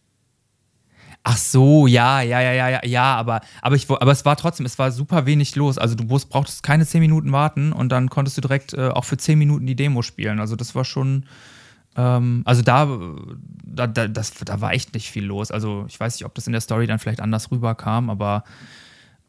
Ach 1.22 1.36
so, 1.36 1.86
ja, 1.86 2.22
ja, 2.22 2.40
ja, 2.40 2.68
ja, 2.70 2.80
ja, 2.82 3.14
aber, 3.14 3.42
aber, 3.60 3.76
ich, 3.76 3.90
aber 3.90 4.10
es 4.10 4.24
war 4.24 4.36
trotzdem, 4.36 4.64
es 4.64 4.78
war 4.78 4.90
super 4.90 5.26
wenig 5.26 5.54
los. 5.54 5.76
Also 5.76 5.94
du 5.94 6.06
brauchtest 6.06 6.62
keine 6.62 6.86
zehn 6.86 7.00
Minuten 7.00 7.30
warten 7.32 7.72
und 7.72 7.90
dann 7.90 8.08
konntest 8.08 8.38
du 8.38 8.40
direkt 8.40 8.72
äh, 8.72 8.88
auch 8.88 9.04
für 9.04 9.18
zehn 9.18 9.38
Minuten 9.38 9.66
die 9.66 9.76
Demo 9.76 10.00
spielen. 10.00 10.40
Also 10.40 10.56
das 10.56 10.74
war 10.74 10.86
schon, 10.86 11.26
ähm, 11.96 12.42
also 12.44 12.62
da, 12.62 12.88
da, 13.64 13.86
da, 13.86 14.08
das, 14.08 14.34
da 14.34 14.60
war 14.60 14.72
echt 14.72 14.94
nicht 14.94 15.10
viel 15.10 15.24
los. 15.24 15.50
Also 15.50 15.84
ich 15.88 15.98
weiß 15.98 16.14
nicht, 16.14 16.24
ob 16.24 16.34
das 16.34 16.46
in 16.46 16.52
der 16.52 16.60
Story 16.60 16.86
dann 16.86 16.98
vielleicht 16.98 17.20
anders 17.20 17.50
rüberkam, 17.50 18.10
aber 18.10 18.44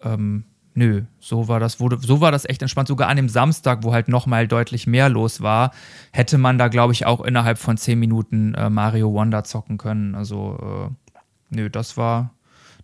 ähm, 0.01 0.45
nö, 0.73 1.03
so 1.19 1.47
war 1.47 1.59
das, 1.59 1.79
wurde, 1.79 1.97
so 1.99 2.21
war 2.21 2.31
das 2.31 2.45
echt 2.45 2.61
entspannt. 2.61 2.87
Sogar 2.87 3.09
an 3.09 3.17
dem 3.17 3.29
Samstag, 3.29 3.83
wo 3.83 3.93
halt 3.93 4.07
nochmal 4.07 4.47
deutlich 4.47 4.87
mehr 4.87 5.09
los 5.09 5.41
war, 5.41 5.71
hätte 6.11 6.37
man 6.37 6.57
da, 6.57 6.67
glaube 6.67 6.93
ich, 6.93 7.05
auch 7.05 7.21
innerhalb 7.21 7.57
von 7.57 7.77
zehn 7.77 7.99
Minuten 7.99 8.53
äh, 8.53 8.69
Mario 8.69 9.11
Wonder 9.13 9.43
zocken 9.43 9.77
können. 9.77 10.15
Also 10.15 10.89
äh, 10.89 11.15
nö, 11.49 11.69
das 11.69 11.97
war, 11.97 12.33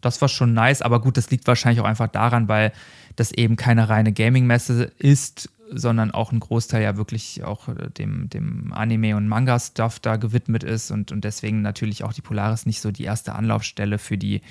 das 0.01 0.21
war 0.21 0.29
schon 0.29 0.53
nice, 0.53 0.81
aber 0.81 1.01
gut, 1.01 1.17
das 1.17 1.29
liegt 1.29 1.47
wahrscheinlich 1.47 1.81
auch 1.81 1.87
einfach 1.87 2.07
daran, 2.07 2.47
weil 2.47 2.71
das 3.15 3.31
eben 3.31 3.55
keine 3.55 3.89
reine 3.89 4.13
Gaming-Messe 4.13 4.91
ist, 4.99 5.49
sondern 5.71 6.11
auch 6.11 6.31
ein 6.31 6.39
Großteil 6.39 6.83
ja 6.83 6.97
wirklich 6.97 7.43
auch 7.43 7.67
äh, 7.67 7.89
dem, 7.89 8.29
dem 8.29 8.73
Anime- 8.73 9.15
und 9.15 9.27
Manga-Stuff 9.27 9.99
da 9.99 10.15
gewidmet 10.17 10.63
ist 10.63 10.91
und, 10.91 11.11
und 11.11 11.23
deswegen 11.23 11.61
natürlich 11.61 12.03
auch 12.03 12.13
die 12.13 12.21
Polaris 12.21 12.65
nicht 12.65 12.81
so 12.81 12.91
die 12.91 13.03
erste 13.03 13.33
Anlaufstelle 13.33 13.97
für 13.97 14.17
die 14.17 14.41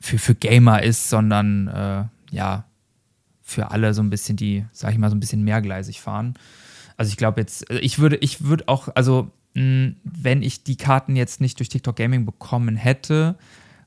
für, 0.00 0.18
für 0.18 0.34
Gamer 0.34 0.82
ist, 0.82 1.08
sondern 1.10 1.68
äh, 1.68 2.04
ja, 2.30 2.64
für 3.42 3.70
alle 3.70 3.94
so 3.94 4.02
ein 4.02 4.10
bisschen, 4.10 4.36
die, 4.36 4.64
sag 4.72 4.92
ich 4.92 4.98
mal, 4.98 5.10
so 5.10 5.16
ein 5.16 5.20
bisschen 5.20 5.42
mehrgleisig 5.42 6.00
fahren. 6.00 6.34
Also 6.96 7.10
ich 7.10 7.16
glaube 7.16 7.40
jetzt, 7.40 7.68
äh, 7.70 7.78
ich 7.78 7.98
würde, 7.98 8.16
ich 8.16 8.44
würde 8.44 8.68
auch, 8.68 8.88
also 8.94 9.30
mh, 9.54 9.92
wenn 10.04 10.42
ich 10.42 10.64
die 10.64 10.76
Karten 10.76 11.16
jetzt 11.16 11.40
nicht 11.40 11.58
durch 11.58 11.68
TikTok 11.68 11.96
Gaming 11.96 12.24
bekommen 12.26 12.76
hätte, 12.76 13.36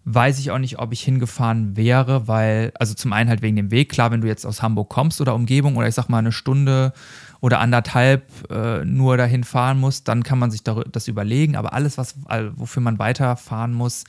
weiß 0.05 0.39
ich 0.39 0.51
auch 0.51 0.57
nicht, 0.57 0.79
ob 0.79 0.93
ich 0.93 1.01
hingefahren 1.01 1.77
wäre, 1.77 2.27
weil, 2.27 2.71
also 2.79 2.93
zum 2.93 3.13
einen 3.13 3.29
halt 3.29 3.41
wegen 3.41 3.55
dem 3.55 3.71
Weg, 3.71 3.91
klar, 3.91 4.11
wenn 4.11 4.21
du 4.21 4.27
jetzt 4.27 4.45
aus 4.45 4.61
Hamburg 4.61 4.89
kommst 4.89 5.21
oder 5.21 5.35
Umgebung 5.35 5.75
oder 5.75 5.87
ich 5.87 5.95
sag 5.95 6.09
mal 6.09 6.17
eine 6.17 6.31
Stunde 6.31 6.93
oder 7.39 7.59
anderthalb 7.59 8.49
äh, 8.51 8.83
nur 8.83 9.17
dahin 9.17 9.43
fahren 9.43 9.79
musst, 9.79 10.07
dann 10.07 10.23
kann 10.23 10.39
man 10.39 10.49
sich 10.49 10.63
das 10.63 11.07
überlegen, 11.07 11.55
aber 11.55 11.73
alles, 11.73 11.97
was, 11.97 12.15
wofür 12.55 12.81
man 12.81 12.97
weiterfahren 12.97 13.73
muss, 13.73 14.05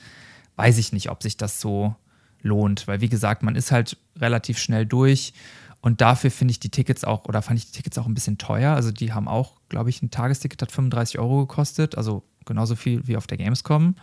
weiß 0.55 0.77
ich 0.77 0.93
nicht, 0.93 1.09
ob 1.09 1.21
sich 1.21 1.37
das 1.37 1.59
so 1.59 1.95
lohnt, 2.41 2.87
weil 2.87 3.01
wie 3.01 3.09
gesagt, 3.09 3.43
man 3.43 3.55
ist 3.55 3.71
halt 3.71 3.97
relativ 4.19 4.57
schnell 4.57 4.85
durch. 4.85 5.33
Und 5.81 5.99
dafür 5.99 6.31
finde 6.31 6.53
ich 6.53 6.61
die 6.61 6.69
Tickets 6.69 7.03
auch, 7.03 7.25
oder 7.25 7.41
fand 7.41 7.59
ich 7.59 7.65
die 7.65 7.73
Tickets 7.73 7.97
auch 7.97 8.05
ein 8.05 8.13
bisschen 8.13 8.37
teuer, 8.37 8.73
also 8.73 8.91
die 8.91 9.11
haben 9.11 9.27
auch, 9.27 9.57
glaube 9.67 9.89
ich, 9.89 10.01
ein 10.01 10.11
Tagesticket 10.11 10.61
hat 10.61 10.71
35 10.71 11.19
Euro 11.19 11.45
gekostet, 11.45 11.97
also 11.97 12.23
genauso 12.45 12.75
viel 12.75 13.05
wie 13.05 13.17
auf 13.17 13.27
der 13.27 13.37
Gamescom. 13.37 13.95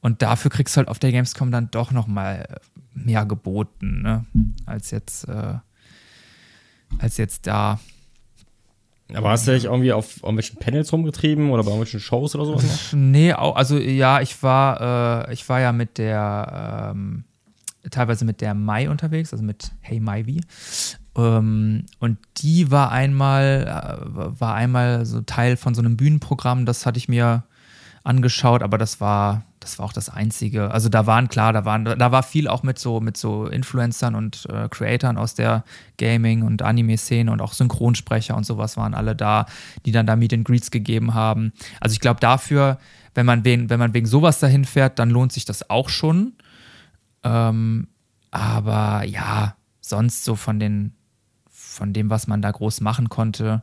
Und 0.00 0.22
dafür 0.22 0.50
kriegst 0.50 0.76
du 0.76 0.78
halt 0.78 0.88
auf 0.88 0.98
der 0.98 1.12
Gamescom 1.12 1.50
dann 1.50 1.70
doch 1.70 1.90
noch 1.90 2.06
mal 2.06 2.60
mehr 2.94 3.26
geboten, 3.26 4.02
ne? 4.02 4.24
als 4.66 4.90
jetzt, 4.90 5.28
äh, 5.28 5.54
als 6.98 7.16
jetzt 7.16 7.46
da. 7.46 7.78
Aber 9.14 9.30
hast 9.30 9.46
du 9.46 9.52
dich 9.52 9.64
irgendwie 9.64 9.92
auf 9.92 10.22
irgendwelchen 10.22 10.58
Panels 10.58 10.92
rumgetrieben 10.92 11.50
oder 11.50 11.62
bei 11.62 11.70
irgendwelchen 11.70 12.00
Shows 12.00 12.34
oder 12.34 12.44
sowas? 12.46 12.92
Nee, 12.92 13.32
also 13.32 13.76
ja, 13.76 14.20
ich 14.20 14.42
war, 14.42 15.28
äh, 15.28 15.32
ich 15.32 15.48
war 15.48 15.60
ja 15.60 15.72
mit 15.72 15.98
der, 15.98 16.92
ähm, 16.94 17.24
teilweise 17.90 18.24
mit 18.24 18.40
der 18.40 18.54
Mai 18.54 18.88
unterwegs, 18.88 19.32
also 19.32 19.44
mit 19.44 19.72
Hey 19.80 20.00
Maivi. 20.00 20.42
Ähm, 21.16 21.86
und 21.98 22.18
die 22.38 22.70
war 22.70 22.92
einmal, 22.92 23.66
äh, 23.66 24.40
war 24.40 24.54
einmal 24.54 25.04
so 25.06 25.22
Teil 25.22 25.56
von 25.56 25.74
so 25.74 25.82
einem 25.82 25.96
Bühnenprogramm, 25.96 26.66
das 26.66 26.86
hatte 26.86 26.98
ich 26.98 27.08
mir 27.08 27.44
angeschaut, 28.04 28.62
aber 28.62 28.78
das 28.78 29.00
war, 29.00 29.44
das 29.60 29.78
war 29.78 29.84
auch 29.84 29.92
das 29.92 30.08
Einzige. 30.08 30.70
Also 30.70 30.88
da 30.88 31.06
waren 31.06 31.28
klar, 31.28 31.52
da 31.52 31.66
waren, 31.66 31.84
da 31.84 32.12
war 32.12 32.22
viel 32.22 32.48
auch 32.48 32.62
mit 32.62 32.78
so, 32.78 33.00
mit 33.00 33.18
so 33.18 33.46
Influencern 33.46 34.14
und 34.14 34.46
äh, 34.50 34.68
Creatoren 34.70 35.18
aus 35.18 35.34
der 35.34 35.64
Gaming- 35.98 36.42
und 36.42 36.62
Anime-Szene 36.62 37.30
und 37.30 37.42
auch 37.42 37.52
Synchronsprecher 37.52 38.34
und 38.36 38.44
sowas 38.44 38.78
waren 38.78 38.94
alle 38.94 39.14
da, 39.14 39.44
die 39.84 39.92
dann 39.92 40.06
da 40.06 40.16
Meet 40.16 40.32
and 40.32 40.44
Greets 40.46 40.70
gegeben 40.70 41.12
haben. 41.12 41.52
Also 41.78 41.92
ich 41.92 42.00
glaube 42.00 42.20
dafür, 42.20 42.78
wenn 43.14 43.26
man 43.26 43.44
wegen, 43.44 43.68
wenn 43.68 43.78
man 43.78 43.92
wegen 43.92 44.06
sowas 44.06 44.40
dahin 44.40 44.64
fährt, 44.64 44.98
dann 44.98 45.10
lohnt 45.10 45.32
sich 45.32 45.44
das 45.44 45.68
auch 45.68 45.90
schon. 45.90 46.32
Ähm, 47.22 47.88
aber 48.30 49.04
ja, 49.04 49.56
sonst 49.82 50.24
so 50.24 50.36
von 50.36 50.58
den, 50.58 50.94
von 51.50 51.92
dem, 51.92 52.08
was 52.08 52.26
man 52.26 52.40
da 52.40 52.50
groß 52.50 52.80
machen 52.80 53.10
konnte, 53.10 53.62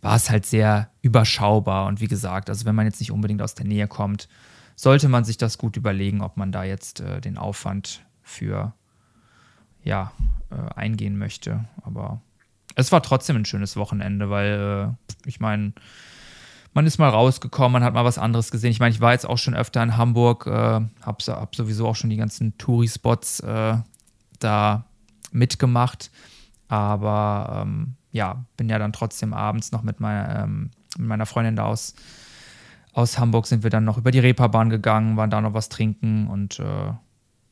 war 0.00 0.16
es 0.16 0.30
halt 0.30 0.46
sehr 0.46 0.90
überschaubar. 1.00 1.86
Und 1.86 2.00
wie 2.00 2.08
gesagt, 2.08 2.50
also 2.50 2.64
wenn 2.64 2.74
man 2.74 2.86
jetzt 2.86 2.98
nicht 2.98 3.12
unbedingt 3.12 3.40
aus 3.40 3.54
der 3.54 3.66
Nähe 3.66 3.86
kommt, 3.86 4.28
sollte 4.76 5.08
man 5.08 5.24
sich 5.24 5.38
das 5.38 5.58
gut 5.58 5.76
überlegen, 5.76 6.20
ob 6.22 6.36
man 6.36 6.52
da 6.52 6.64
jetzt 6.64 7.00
äh, 7.00 7.20
den 7.20 7.38
Aufwand 7.38 8.04
für 8.22 8.74
ja, 9.84 10.12
äh, 10.50 10.74
eingehen 10.74 11.18
möchte. 11.18 11.64
Aber 11.82 12.20
es 12.74 12.92
war 12.92 13.02
trotzdem 13.02 13.36
ein 13.36 13.44
schönes 13.44 13.76
Wochenende, 13.76 14.30
weil 14.30 14.96
äh, 15.24 15.28
ich 15.28 15.40
meine, 15.40 15.72
man 16.74 16.86
ist 16.86 16.98
mal 16.98 17.08
rausgekommen, 17.08 17.72
man 17.72 17.84
hat 17.84 17.94
mal 17.94 18.04
was 18.04 18.18
anderes 18.18 18.50
gesehen. 18.50 18.70
Ich 18.70 18.80
meine, 18.80 18.94
ich 18.94 19.00
war 19.00 19.12
jetzt 19.12 19.28
auch 19.28 19.38
schon 19.38 19.54
öfter 19.54 19.82
in 19.82 19.96
Hamburg, 19.96 20.46
äh, 20.46 20.50
habe 20.50 20.90
hab 21.02 21.54
sowieso 21.54 21.86
auch 21.86 21.96
schon 21.96 22.10
die 22.10 22.16
ganzen 22.16 22.56
Touri-Spots 22.58 23.40
äh, 23.40 23.76
da 24.38 24.84
mitgemacht. 25.32 26.10
Aber 26.68 27.62
ähm, 27.62 27.96
ja, 28.12 28.44
bin 28.56 28.68
ja 28.68 28.78
dann 28.78 28.92
trotzdem 28.92 29.34
abends 29.34 29.72
noch 29.72 29.82
mit 29.82 30.00
meiner, 30.00 30.44
ähm, 30.44 30.70
mit 30.96 31.08
meiner 31.08 31.26
Freundin 31.26 31.56
da 31.56 31.64
aus, 31.64 31.94
aus 32.92 33.18
Hamburg 33.18 33.46
sind 33.46 33.62
wir 33.62 33.70
dann 33.70 33.84
noch 33.84 33.98
über 33.98 34.10
die 34.10 34.18
Reeperbahn 34.18 34.70
gegangen, 34.70 35.16
waren 35.16 35.30
da 35.30 35.40
noch 35.40 35.54
was 35.54 35.68
trinken 35.68 36.28
und 36.28 36.58
äh, 36.58 36.92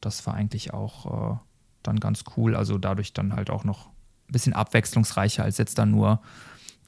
das 0.01 0.27
war 0.27 0.35
eigentlich 0.35 0.73
auch 0.73 1.35
äh, 1.35 1.39
dann 1.83 2.01
ganz 2.01 2.25
cool. 2.37 2.55
Also 2.55 2.79
dadurch 2.79 3.13
dann 3.13 3.35
halt 3.35 3.51
auch 3.51 3.65
noch 3.65 3.87
ein 3.87 4.33
bisschen 4.33 4.53
abwechslungsreicher, 4.53 5.45
als 5.45 5.59
jetzt 5.59 5.79
dann 5.79 5.91
nur 5.91 6.21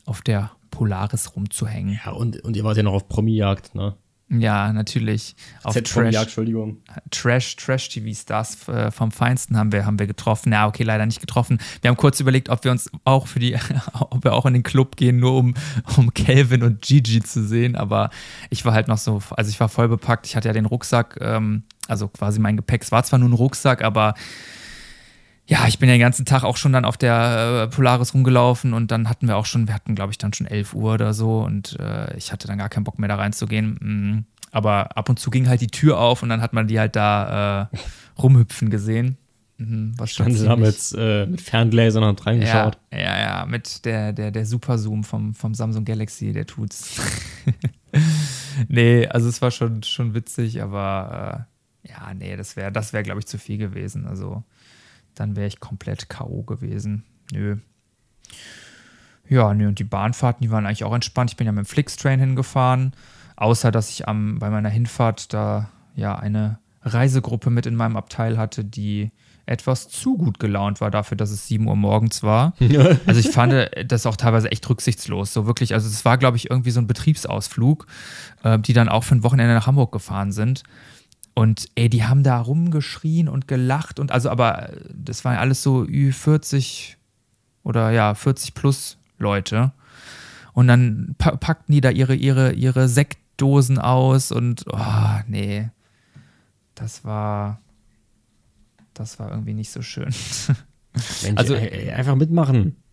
auf 0.04 0.22
der 0.22 0.50
Polaris 0.70 1.34
rumzuhängen. 1.36 2.00
Ja, 2.04 2.12
und, 2.12 2.42
und 2.42 2.56
ihr 2.56 2.64
wart 2.64 2.76
ja 2.76 2.82
noch 2.82 2.94
auf 2.94 3.08
Promi-Jagd, 3.08 3.74
ne? 3.74 3.94
Ja, 4.38 4.72
natürlich. 4.72 5.36
Auf 5.62 5.74
Trash, 5.74 6.14
Entschuldigung. 6.14 6.78
Trash, 7.10 7.54
Trash-TV-Stars 7.56 8.66
äh, 8.68 8.90
vom 8.90 9.10
Feinsten 9.10 9.58
haben 9.58 9.72
wir, 9.72 9.84
haben 9.84 9.98
wir 9.98 10.06
getroffen. 10.06 10.52
Ja, 10.52 10.66
okay, 10.66 10.84
leider 10.84 11.04
nicht 11.04 11.20
getroffen. 11.20 11.58
Wir 11.82 11.90
haben 11.90 11.98
kurz 11.98 12.18
überlegt, 12.18 12.48
ob 12.48 12.64
wir 12.64 12.70
uns 12.70 12.90
auch 13.04 13.26
für 13.26 13.40
die, 13.40 13.58
ob 13.92 14.24
wir 14.24 14.32
auch 14.32 14.46
in 14.46 14.54
den 14.54 14.62
Club 14.62 14.96
gehen, 14.96 15.18
nur 15.18 15.36
um, 15.36 15.54
um 15.98 16.14
Calvin 16.14 16.62
und 16.62 16.80
Gigi 16.80 17.22
zu 17.22 17.46
sehen. 17.46 17.76
Aber 17.76 18.08
ich 18.48 18.64
war 18.64 18.72
halt 18.72 18.88
noch 18.88 18.98
so, 18.98 19.20
also 19.32 19.50
ich 19.50 19.60
war 19.60 19.68
voll 19.68 19.88
bepackt. 19.88 20.26
Ich 20.26 20.34
hatte 20.34 20.48
ja 20.48 20.54
den 20.54 20.66
Rucksack, 20.66 21.18
ähm, 21.20 21.64
also 21.86 22.08
quasi 22.08 22.40
mein 22.40 22.56
Gepäck. 22.56 22.82
Es 22.82 22.92
war 22.92 23.04
zwar 23.04 23.18
nur 23.18 23.28
ein 23.28 23.34
Rucksack, 23.34 23.82
aber 23.82 24.14
ja, 25.46 25.66
ich 25.66 25.78
bin 25.78 25.88
ja 25.88 25.96
den 25.96 26.00
ganzen 26.00 26.24
Tag 26.24 26.44
auch 26.44 26.56
schon 26.56 26.72
dann 26.72 26.84
auf 26.84 26.96
der 26.96 27.64
äh, 27.64 27.74
Polaris 27.74 28.14
rumgelaufen 28.14 28.72
und 28.72 28.90
dann 28.90 29.08
hatten 29.08 29.26
wir 29.26 29.36
auch 29.36 29.46
schon, 29.46 29.66
wir 29.66 29.74
hatten 29.74 29.94
glaube 29.94 30.12
ich 30.12 30.18
dann 30.18 30.32
schon 30.32 30.46
11 30.46 30.74
Uhr 30.74 30.94
oder 30.94 31.14
so 31.14 31.40
und 31.40 31.78
äh, 31.80 32.16
ich 32.16 32.32
hatte 32.32 32.46
dann 32.46 32.58
gar 32.58 32.68
keinen 32.68 32.84
Bock 32.84 32.98
mehr 32.98 33.08
da 33.08 33.16
reinzugehen. 33.16 33.78
Mm, 33.80 34.24
aber 34.52 34.96
ab 34.96 35.08
und 35.08 35.18
zu 35.18 35.30
ging 35.30 35.48
halt 35.48 35.60
die 35.60 35.68
Tür 35.68 35.98
auf 35.98 36.22
und 36.22 36.28
dann 36.28 36.42
hat 36.42 36.52
man 36.52 36.68
die 36.68 36.78
halt 36.78 36.94
da 36.94 37.70
äh, 37.72 37.76
rumhüpfen 38.20 38.70
gesehen. 38.70 39.16
Mhm, 39.58 39.94
was 39.96 40.12
Standen 40.12 40.36
sie 40.36 40.46
da 40.46 40.56
mit, 40.56 40.94
äh, 40.96 41.26
mit 41.26 41.40
Ferngläsern 41.40 42.04
und 42.04 42.24
reingeschaut? 42.24 42.78
Ja, 42.92 42.98
ja, 42.98 43.20
ja, 43.20 43.46
mit 43.46 43.84
der, 43.84 44.12
der, 44.12 44.30
der 44.30 44.46
Super 44.46 44.78
Zoom 44.78 45.04
vom, 45.04 45.34
vom 45.34 45.54
Samsung 45.54 45.84
Galaxy, 45.84 46.32
der 46.32 46.46
tut's. 46.46 47.00
nee, 48.68 49.06
also 49.06 49.28
es 49.28 49.42
war 49.42 49.50
schon, 49.50 49.82
schon 49.82 50.14
witzig, 50.14 50.62
aber 50.62 51.46
äh, 51.84 51.90
ja, 51.90 52.14
nee, 52.14 52.36
das 52.36 52.56
wäre, 52.56 52.72
das 52.72 52.92
wäre, 52.92 53.02
glaube 53.02 53.20
ich, 53.20 53.26
zu 53.26 53.38
viel 53.38 53.58
gewesen. 53.58 54.06
Also 54.06 54.42
dann 55.14 55.36
wäre 55.36 55.46
ich 55.46 55.60
komplett 55.60 56.08
K.O. 56.08 56.42
gewesen. 56.42 57.04
Nö. 57.32 57.58
Ja, 59.28 59.54
nö, 59.54 59.68
und 59.68 59.78
die 59.78 59.84
Bahnfahrten, 59.84 60.42
die 60.42 60.50
waren 60.50 60.66
eigentlich 60.66 60.84
auch 60.84 60.94
entspannt. 60.94 61.30
Ich 61.30 61.36
bin 61.36 61.46
ja 61.46 61.52
mit 61.52 61.64
dem 61.64 61.68
Flixtrain 61.68 62.20
hingefahren, 62.20 62.92
außer 63.36 63.70
dass 63.70 63.90
ich 63.90 64.08
am, 64.08 64.38
bei 64.38 64.50
meiner 64.50 64.68
Hinfahrt 64.68 65.32
da 65.32 65.70
ja 65.94 66.14
eine 66.16 66.58
Reisegruppe 66.82 67.50
mit 67.50 67.66
in 67.66 67.76
meinem 67.76 67.96
Abteil 67.96 68.36
hatte, 68.36 68.64
die 68.64 69.10
etwas 69.46 69.88
zu 69.88 70.16
gut 70.16 70.38
gelaunt 70.38 70.80
war 70.80 70.90
dafür, 70.90 71.16
dass 71.16 71.30
es 71.30 71.48
7 71.48 71.66
Uhr 71.66 71.76
morgens 71.76 72.22
war. 72.22 72.54
also 73.06 73.20
ich 73.20 73.30
fand 73.30 73.70
das 73.86 74.06
auch 74.06 74.16
teilweise 74.16 74.50
echt 74.52 74.68
rücksichtslos. 74.68 75.32
So 75.32 75.46
wirklich, 75.46 75.74
also 75.74 75.88
es 75.88 76.04
war, 76.04 76.18
glaube 76.18 76.36
ich, 76.36 76.50
irgendwie 76.50 76.70
so 76.70 76.80
ein 76.80 76.86
Betriebsausflug, 76.86 77.86
äh, 78.44 78.58
die 78.58 78.72
dann 78.72 78.88
auch 78.88 79.04
für 79.04 79.16
ein 79.16 79.24
Wochenende 79.24 79.54
nach 79.54 79.66
Hamburg 79.66 79.92
gefahren 79.92 80.32
sind. 80.32 80.62
Und 81.34 81.68
ey, 81.74 81.88
die 81.88 82.04
haben 82.04 82.22
da 82.22 82.38
rumgeschrien 82.40 83.28
und 83.28 83.48
gelacht 83.48 83.98
und 83.98 84.12
also, 84.12 84.28
aber 84.28 84.70
das 84.92 85.24
waren 85.24 85.36
alles 85.36 85.62
so 85.62 85.82
Ü40 85.82 86.96
oder 87.62 87.90
ja, 87.90 88.14
40 88.14 88.54
plus 88.54 88.98
Leute. 89.18 89.72
Und 90.52 90.68
dann 90.68 91.14
packten 91.18 91.72
die 91.72 91.80
da 91.80 91.90
ihre, 91.90 92.14
ihre, 92.14 92.52
ihre 92.52 92.88
Sektdosen 92.88 93.78
aus 93.78 94.30
und 94.30 94.64
oh, 94.70 95.20
nee. 95.26 95.70
Das 96.74 97.04
war, 97.04 97.60
das 98.92 99.18
war 99.18 99.30
irgendwie 99.30 99.54
nicht 99.54 99.70
so 99.70 99.80
schön. 99.80 100.10
Mensch, 101.22 101.38
also 101.38 101.54
ey, 101.54 101.90
einfach 101.90 102.16
mitmachen. 102.16 102.76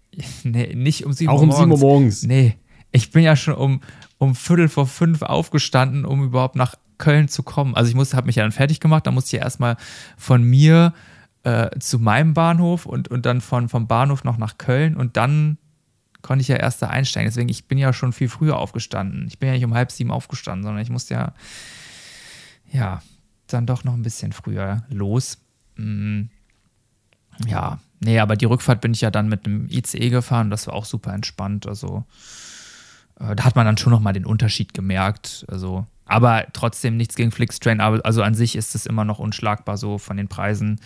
Nee, 0.43 0.75
nicht 0.75 1.05
um 1.05 1.13
7 1.13 1.31
Uhr 1.31 1.37
morgens. 1.37 1.55
Auch 1.55 1.61
um 1.61 1.69
7 1.69 1.71
Uhr 1.71 1.77
morgens. 1.77 2.23
Nee, 2.23 2.57
ich 2.91 3.11
bin 3.11 3.23
ja 3.23 3.35
schon 3.35 3.53
um, 3.53 3.81
um 4.19 4.35
Viertel 4.35 4.69
vor 4.69 4.85
fünf 4.85 5.23
aufgestanden, 5.23 6.05
um 6.05 6.23
überhaupt 6.23 6.55
nach 6.55 6.75
Köln 6.99 7.27
zu 7.29 7.41
kommen. 7.41 7.73
Also 7.73 7.97
ich 7.97 8.13
habe 8.13 8.27
mich 8.27 8.35
ja 8.35 8.43
dann 8.43 8.51
fertig 8.51 8.79
gemacht, 8.79 9.07
da 9.07 9.11
musste 9.11 9.35
ich 9.35 9.41
erstmal 9.41 9.77
von 10.17 10.43
mir 10.43 10.93
äh, 11.43 11.69
zu 11.79 11.97
meinem 11.97 12.35
Bahnhof 12.35 12.85
und, 12.85 13.07
und 13.07 13.25
dann 13.25 13.41
von, 13.41 13.69
vom 13.69 13.87
Bahnhof 13.87 14.23
noch 14.23 14.37
nach 14.37 14.57
Köln 14.57 14.95
und 14.95 15.17
dann 15.17 15.57
konnte 16.21 16.41
ich 16.41 16.49
ja 16.49 16.57
erst 16.57 16.81
da 16.81 16.87
einsteigen. 16.87 17.29
Deswegen, 17.29 17.49
ich 17.49 17.65
bin 17.65 17.77
ja 17.77 17.93
schon 17.93 18.11
viel 18.11 18.27
früher 18.27 18.57
aufgestanden. 18.57 19.25
Ich 19.27 19.39
bin 19.39 19.47
ja 19.47 19.55
nicht 19.55 19.63
um 19.63 19.73
halb 19.73 19.91
sieben 19.91 20.11
aufgestanden, 20.11 20.63
sondern 20.63 20.83
ich 20.83 20.89
musste 20.89 21.13
ja, 21.13 21.33
ja, 22.71 23.01
dann 23.47 23.65
doch 23.65 23.85
noch 23.85 23.93
ein 23.93 24.03
bisschen 24.03 24.33
früher 24.33 24.83
los. 24.89 25.37
Mhm. 25.77 26.29
Ja, 27.47 27.79
nee, 28.01 28.19
aber 28.19 28.35
die 28.35 28.45
Rückfahrt 28.45 28.81
bin 28.81 28.91
ich 28.91 28.99
ja 28.99 29.11
dann 29.11 29.29
mit 29.29 29.45
dem 29.45 29.69
ICE 29.69 30.09
gefahren. 30.09 30.49
Das 30.49 30.67
war 30.67 30.73
auch 30.73 30.83
super 30.83 31.13
entspannt. 31.13 31.67
Also 31.67 32.03
da 33.19 33.43
hat 33.43 33.55
man 33.55 33.65
dann 33.65 33.77
schon 33.77 33.91
noch 33.91 33.99
mal 33.99 34.13
den 34.13 34.25
Unterschied 34.25 34.73
gemerkt. 34.73 35.45
Also 35.49 35.85
aber 36.09 36.47
trotzdem 36.53 36.97
nichts 36.97 37.15
gegen 37.15 37.31
Flixtrain. 37.31 37.79
Also 37.79 38.23
an 38.23 38.33
sich 38.33 38.55
ist 38.55 38.73
es 38.73 38.87
immer 38.87 39.05
noch 39.05 39.19
unschlagbar 39.19 39.77
so. 39.77 39.99
Von 39.99 40.17
den 40.17 40.27
Preisen 40.27 40.81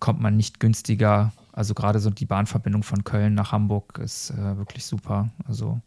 kommt 0.00 0.20
man 0.20 0.36
nicht 0.36 0.60
günstiger. 0.60 1.32
Also 1.52 1.72
gerade 1.74 1.98
so 1.98 2.10
die 2.10 2.26
Bahnverbindung 2.26 2.82
von 2.82 3.02
Köln 3.02 3.34
nach 3.34 3.52
Hamburg 3.52 3.98
ist 3.98 4.30
äh, 4.30 4.58
wirklich 4.58 4.84
super. 4.84 5.30
Also 5.48 5.80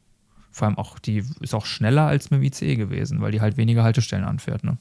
vor 0.51 0.67
allem 0.67 0.77
auch, 0.77 0.99
die 0.99 1.23
ist 1.39 1.53
auch 1.53 1.65
schneller 1.65 2.07
als 2.07 2.31
mit 2.31 2.39
dem 2.39 2.43
ICE 2.43 2.75
gewesen, 2.75 3.21
weil 3.21 3.31
die 3.31 3.41
halt 3.41 3.57
weniger 3.57 3.83
Haltestellen 3.83 4.25
anfährt. 4.25 4.63
Ne? 4.63 4.77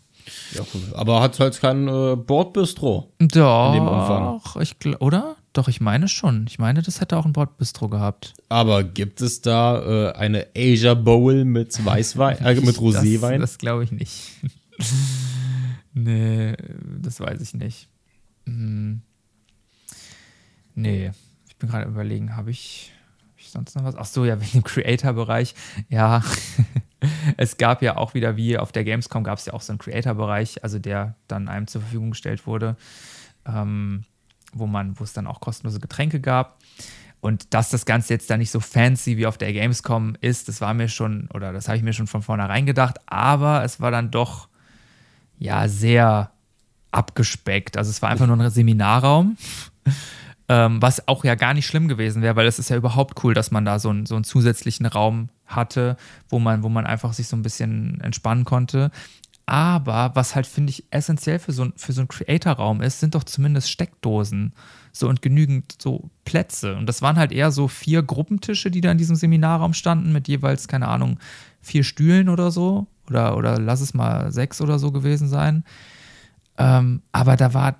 Ja, 0.54 0.62
cool. 0.74 0.82
Aber 0.94 1.20
hat 1.20 1.38
halt 1.38 1.60
kein 1.60 1.86
äh, 1.88 2.16
Bordbistro. 2.16 3.12
Doch, 3.18 4.56
ich, 4.56 4.76
oder? 5.00 5.36
Doch, 5.52 5.68
ich 5.68 5.80
meine 5.82 6.08
schon. 6.08 6.46
Ich 6.46 6.58
meine, 6.58 6.80
das 6.80 7.00
hätte 7.00 7.16
auch 7.18 7.26
ein 7.26 7.34
Bordbistro 7.34 7.88
gehabt. 7.88 8.34
Aber 8.48 8.84
gibt 8.84 9.20
es 9.20 9.42
da 9.42 10.10
äh, 10.10 10.12
eine 10.12 10.46
Asia 10.56 10.94
Bowl 10.94 11.44
mit 11.44 11.84
Weißwein, 11.84 12.38
äh, 12.38 12.54
mit 12.54 12.76
Roséwein? 12.80 13.38
Das, 13.38 13.52
das 13.52 13.58
glaube 13.58 13.84
ich 13.84 13.92
nicht. 13.92 14.32
nee, 15.92 16.54
das 17.00 17.20
weiß 17.20 17.40
ich 17.42 17.52
nicht. 17.52 17.88
Hm. 18.46 19.02
Nee, 20.74 21.10
ich 21.46 21.56
bin 21.56 21.68
gerade 21.68 21.88
überlegen, 21.88 22.34
habe 22.34 22.50
ich, 22.50 22.90
hab 23.32 23.38
ich 23.38 23.50
sonst 23.50 23.76
noch 23.76 23.84
was? 23.84 23.94
Ach 23.96 24.06
so, 24.06 24.24
ja, 24.24 24.40
wegen 24.40 24.52
dem 24.52 24.64
Creator-Bereich. 24.64 25.54
Ja, 25.90 26.22
es 27.36 27.58
gab 27.58 27.82
ja 27.82 27.98
auch 27.98 28.14
wieder, 28.14 28.38
wie 28.38 28.56
auf 28.56 28.72
der 28.72 28.84
Gamescom, 28.84 29.22
gab 29.22 29.38
es 29.38 29.44
ja 29.44 29.52
auch 29.52 29.60
so 29.60 29.72
einen 29.72 29.78
Creator-Bereich, 29.78 30.64
also 30.64 30.78
der 30.78 31.16
dann 31.28 31.48
einem 31.48 31.66
zur 31.66 31.82
Verfügung 31.82 32.12
gestellt 32.12 32.46
wurde, 32.46 32.76
ähm, 33.44 34.04
wo 34.52 34.66
man, 34.66 34.98
wo 34.98 35.04
es 35.04 35.12
dann 35.12 35.26
auch 35.26 35.40
kostenlose 35.40 35.80
Getränke 35.80 36.20
gab. 36.20 36.58
Und 37.20 37.54
dass 37.54 37.70
das 37.70 37.86
Ganze 37.86 38.14
jetzt 38.14 38.30
da 38.30 38.36
nicht 38.36 38.50
so 38.50 38.58
fancy 38.58 39.16
wie 39.16 39.26
auf 39.26 39.38
der 39.38 39.52
Gamescom 39.52 40.16
ist, 40.20 40.48
das 40.48 40.60
war 40.60 40.74
mir 40.74 40.88
schon, 40.88 41.28
oder 41.32 41.52
das 41.52 41.68
habe 41.68 41.76
ich 41.76 41.84
mir 41.84 41.92
schon 41.92 42.08
von 42.08 42.22
vornherein 42.22 42.66
gedacht, 42.66 42.98
aber 43.06 43.62
es 43.62 43.80
war 43.80 43.92
dann 43.92 44.10
doch 44.10 44.48
ja 45.38 45.68
sehr 45.68 46.32
abgespeckt. 46.90 47.76
Also 47.76 47.90
es 47.90 48.02
war 48.02 48.10
einfach 48.10 48.26
nur 48.26 48.38
ein 48.38 48.50
Seminarraum 48.50 49.36
ähm, 50.48 50.82
was 50.82 51.08
auch 51.08 51.24
ja 51.24 51.34
gar 51.34 51.54
nicht 51.54 51.66
schlimm 51.66 51.88
gewesen 51.88 52.20
wäre, 52.20 52.36
weil 52.36 52.46
es 52.46 52.58
ist 52.58 52.68
ja 52.68 52.76
überhaupt 52.76 53.24
cool, 53.24 53.32
dass 53.32 53.50
man 53.50 53.64
da 53.64 53.78
so, 53.78 53.90
ein, 53.90 54.04
so 54.04 54.16
einen 54.16 54.24
zusätzlichen 54.24 54.84
Raum 54.86 55.30
hatte, 55.46 55.96
wo 56.28 56.38
man, 56.38 56.62
wo 56.62 56.68
man 56.68 56.86
einfach 56.86 57.14
sich 57.14 57.26
so 57.26 57.36
ein 57.36 57.42
bisschen 57.42 58.00
entspannen 58.00 58.44
konnte. 58.44 58.90
Aber 59.46 60.12
was 60.14 60.34
halt, 60.34 60.46
finde 60.46 60.70
ich, 60.70 60.84
essentiell 60.90 61.38
für 61.38 61.52
so, 61.52 61.68
für 61.76 61.92
so 61.92 62.00
einen 62.00 62.08
Creator-Raum 62.08 62.80
ist, 62.80 63.00
sind 63.00 63.14
doch 63.14 63.24
zumindest 63.24 63.70
Steckdosen. 63.70 64.52
So 64.92 65.08
und 65.08 65.22
genügend 65.22 65.76
so 65.80 66.10
Plätze. 66.24 66.76
Und 66.76 66.86
das 66.86 67.02
waren 67.02 67.16
halt 67.16 67.32
eher 67.32 67.50
so 67.50 67.66
vier 67.66 68.02
Gruppentische, 68.02 68.70
die 68.70 68.80
da 68.80 68.92
in 68.92 68.98
diesem 68.98 69.16
Seminarraum 69.16 69.74
standen, 69.74 70.12
mit 70.12 70.28
jeweils, 70.28 70.68
keine 70.68 70.88
Ahnung, 70.88 71.18
vier 71.60 71.82
Stühlen 71.82 72.28
oder 72.28 72.50
so. 72.50 72.86
Oder, 73.08 73.36
oder 73.36 73.58
lass 73.58 73.80
es 73.80 73.94
mal 73.94 74.30
sechs 74.32 74.60
oder 74.60 74.78
so 74.78 74.92
gewesen 74.92 75.28
sein. 75.28 75.64
Ähm, 76.58 77.02
aber 77.12 77.36
da 77.36 77.54
war 77.54 77.76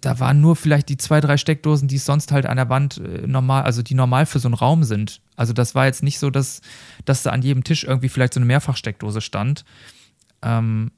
da 0.00 0.20
waren 0.20 0.40
nur 0.40 0.56
vielleicht 0.56 0.88
die 0.88 0.96
zwei, 0.96 1.20
drei 1.20 1.36
Steckdosen, 1.36 1.88
die 1.88 1.98
sonst 1.98 2.32
halt 2.32 2.46
an 2.46 2.56
der 2.56 2.68
Wand 2.68 2.98
äh, 2.98 3.26
normal, 3.26 3.62
also 3.62 3.82
die 3.82 3.94
normal 3.94 4.26
für 4.26 4.38
so 4.38 4.48
einen 4.48 4.54
Raum 4.54 4.84
sind. 4.84 5.20
Also 5.36 5.52
das 5.52 5.74
war 5.74 5.86
jetzt 5.86 6.02
nicht 6.02 6.18
so, 6.18 6.30
dass, 6.30 6.60
dass 7.04 7.22
da 7.22 7.30
an 7.30 7.42
jedem 7.42 7.64
Tisch 7.64 7.84
irgendwie 7.84 8.08
vielleicht 8.08 8.34
so 8.34 8.40
eine 8.40 8.46
Mehrfachsteckdose 8.46 9.20
stand. 9.20 9.64
Ähm, 10.46 10.92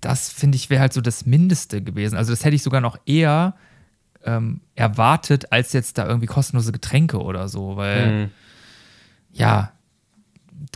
das 0.00 0.30
finde 0.30 0.56
ich 0.56 0.68
wäre 0.68 0.82
halt 0.82 0.92
so 0.92 1.00
das 1.00 1.24
Mindeste 1.24 1.82
gewesen. 1.82 2.16
Also 2.16 2.32
das 2.32 2.44
hätte 2.44 2.54
ich 2.54 2.62
sogar 2.62 2.82
noch 2.82 2.98
eher 3.06 3.54
ähm, 4.24 4.60
erwartet, 4.74 5.50
als 5.50 5.72
jetzt 5.72 5.98
da 5.98 6.06
irgendwie 6.06 6.26
kostenlose 6.26 6.72
Getränke 6.72 7.22
oder 7.22 7.48
so, 7.48 7.76
weil 7.76 8.26
mhm. 8.26 8.30
ja, 9.32 9.72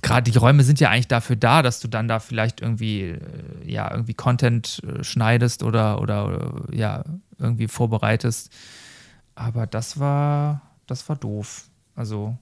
gerade 0.03 0.31
die 0.31 0.37
Räume 0.39 0.63
sind 0.63 0.81
ja 0.81 0.91
eigentlich 0.91 1.09
dafür 1.09 1.37
da, 1.37 1.63
dass 1.63 1.81
du 1.81 1.89
dann 1.89 2.09
da 2.09 2.21
vielleicht 2.21 2.61
irgendwie, 2.61 3.03
äh, 3.03 3.19
ja, 3.65 3.91
irgendwie 3.91 4.15
Content 4.15 4.83
äh, 4.85 5.05
schneidest 5.05 5.63
oder, 5.63 6.01
oder, 6.01 6.53
ja, 6.73 7.05
irgendwie 7.39 7.69
vorbereitest. 7.69 8.53
Aber 9.35 9.67
das 9.67 10.01
war, 10.01 10.63
das 10.87 11.09
war 11.09 11.17
doof. 11.17 11.69
Also, 11.95 12.37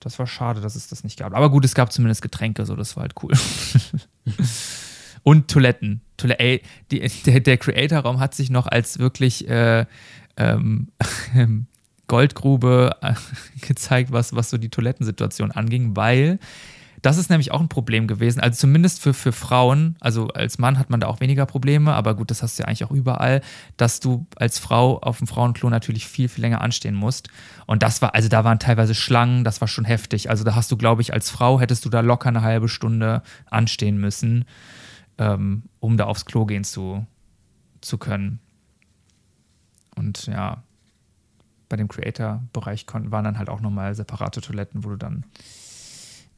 das 0.00 0.18
war 0.18 0.26
schade, 0.26 0.60
dass 0.60 0.74
es 0.74 0.88
das 0.88 1.04
nicht 1.04 1.18
gab. 1.18 1.34
Aber 1.34 1.50
gut, 1.50 1.64
es 1.64 1.74
gab 1.74 1.92
zumindest 1.92 2.22
Getränke, 2.22 2.66
so, 2.66 2.76
das 2.76 2.96
war 2.96 3.02
halt 3.02 3.14
cool. 3.22 3.32
Und 5.22 5.48
Toiletten. 5.48 6.02
Toilette, 6.16 6.40
ey, 6.40 6.62
die, 6.90 7.00
der, 7.26 7.40
der 7.40 7.56
Creator-Raum 7.56 8.20
hat 8.20 8.34
sich 8.34 8.50
noch 8.50 8.66
als 8.66 8.98
wirklich 8.98 9.48
äh, 9.48 9.86
ähm, 10.36 10.88
Goldgrube 12.06 12.96
äh, 13.00 13.14
gezeigt, 13.66 14.12
was, 14.12 14.34
was 14.34 14.50
so 14.50 14.58
die 14.58 14.68
Toilettensituation 14.68 15.50
anging, 15.50 15.96
weil 15.96 16.38
das 17.04 17.18
ist 17.18 17.28
nämlich 17.28 17.52
auch 17.52 17.60
ein 17.60 17.68
Problem 17.68 18.06
gewesen. 18.06 18.40
Also 18.40 18.60
zumindest 18.60 19.02
für, 19.02 19.12
für 19.12 19.32
Frauen, 19.32 19.96
also 20.00 20.28
als 20.28 20.56
Mann 20.56 20.78
hat 20.78 20.88
man 20.88 21.00
da 21.00 21.06
auch 21.06 21.20
weniger 21.20 21.44
Probleme, 21.44 21.92
aber 21.92 22.14
gut, 22.14 22.30
das 22.30 22.42
hast 22.42 22.58
du 22.58 22.62
ja 22.62 22.66
eigentlich 22.66 22.82
auch 22.82 22.90
überall, 22.90 23.42
dass 23.76 24.00
du 24.00 24.26
als 24.36 24.58
Frau 24.58 25.00
auf 25.00 25.18
dem 25.18 25.26
Frauenklo 25.26 25.68
natürlich 25.68 26.06
viel, 26.08 26.30
viel 26.30 26.40
länger 26.40 26.62
anstehen 26.62 26.94
musst. 26.94 27.28
Und 27.66 27.82
das 27.82 28.00
war, 28.00 28.14
also 28.14 28.30
da 28.30 28.42
waren 28.44 28.58
teilweise 28.58 28.94
Schlangen, 28.94 29.44
das 29.44 29.60
war 29.60 29.68
schon 29.68 29.84
heftig. 29.84 30.30
Also 30.30 30.44
da 30.44 30.54
hast 30.54 30.72
du, 30.72 30.78
glaube 30.78 31.02
ich, 31.02 31.12
als 31.12 31.28
Frau 31.28 31.60
hättest 31.60 31.84
du 31.84 31.90
da 31.90 32.00
locker 32.00 32.30
eine 32.30 32.40
halbe 32.40 32.70
Stunde 32.70 33.22
anstehen 33.50 33.98
müssen, 33.98 34.46
ähm, 35.18 35.64
um 35.80 35.98
da 35.98 36.04
aufs 36.04 36.24
Klo 36.24 36.46
gehen 36.46 36.64
zu, 36.64 37.06
zu 37.82 37.98
können. 37.98 38.38
Und 39.94 40.24
ja, 40.24 40.62
bei 41.68 41.76
dem 41.76 41.88
Creator-Bereich 41.88 42.86
waren 42.94 43.24
dann 43.24 43.36
halt 43.36 43.50
auch 43.50 43.60
nochmal 43.60 43.94
separate 43.94 44.40
Toiletten, 44.40 44.84
wo 44.84 44.88
du 44.88 44.96
dann 44.96 45.24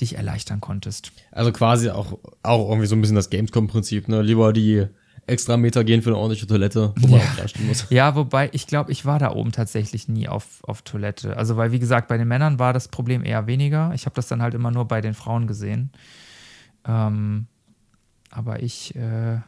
dich 0.01 0.16
erleichtern 0.16 0.61
konntest. 0.61 1.12
Also 1.32 1.53
quasi 1.53 1.90
auch, 1.90 2.18
auch 2.42 2.68
irgendwie 2.68 2.86
so 2.86 2.97
ein 2.97 3.01
bisschen 3.01 3.16
das 3.16 3.30
Gamescom-Prinzip, 3.30 4.09
ne? 4.09 4.22
Lieber 4.22 4.53
die 4.53 4.86
extra 5.26 5.57
Meter 5.57 5.84
gehen 5.84 6.03
für 6.03 6.11
eine 6.11 6.18
ordentliche 6.18 6.47
Toilette, 6.47 6.92
wo 6.97 7.09
man 7.09 7.20
auch 7.20 7.36
dastehen 7.36 7.66
muss. 7.66 7.86
Ja, 7.90 8.14
wobei 8.14 8.49
ich 8.53 8.66
glaube, 8.66 8.92
ich 8.92 9.05
war 9.05 9.18
da 9.18 9.32
oben 9.32 9.53
tatsächlich 9.53 10.09
nie 10.09 10.28
auf, 10.28 10.62
auf 10.62 10.82
Toilette. 10.82 11.36
Also, 11.36 11.57
weil, 11.57 11.72
wie 11.72 11.78
gesagt, 11.78 12.09
bei 12.09 12.16
den 12.16 12.28
Männern 12.28 12.59
war 12.59 12.72
das 12.72 12.88
Problem 12.88 13.24
eher 13.24 13.47
weniger. 13.47 13.92
Ich 13.94 14.07
habe 14.07 14.14
das 14.14 14.28
dann 14.28 14.42
halt 14.42 14.55
immer 14.55 14.70
nur 14.70 14.86
bei 14.86 15.01
den 15.01 15.14
Frauen 15.14 15.47
gesehen. 15.47 15.90
Ähm, 16.86 17.47
aber 18.30 18.62
ich 18.62 18.94
äh, 18.94 19.40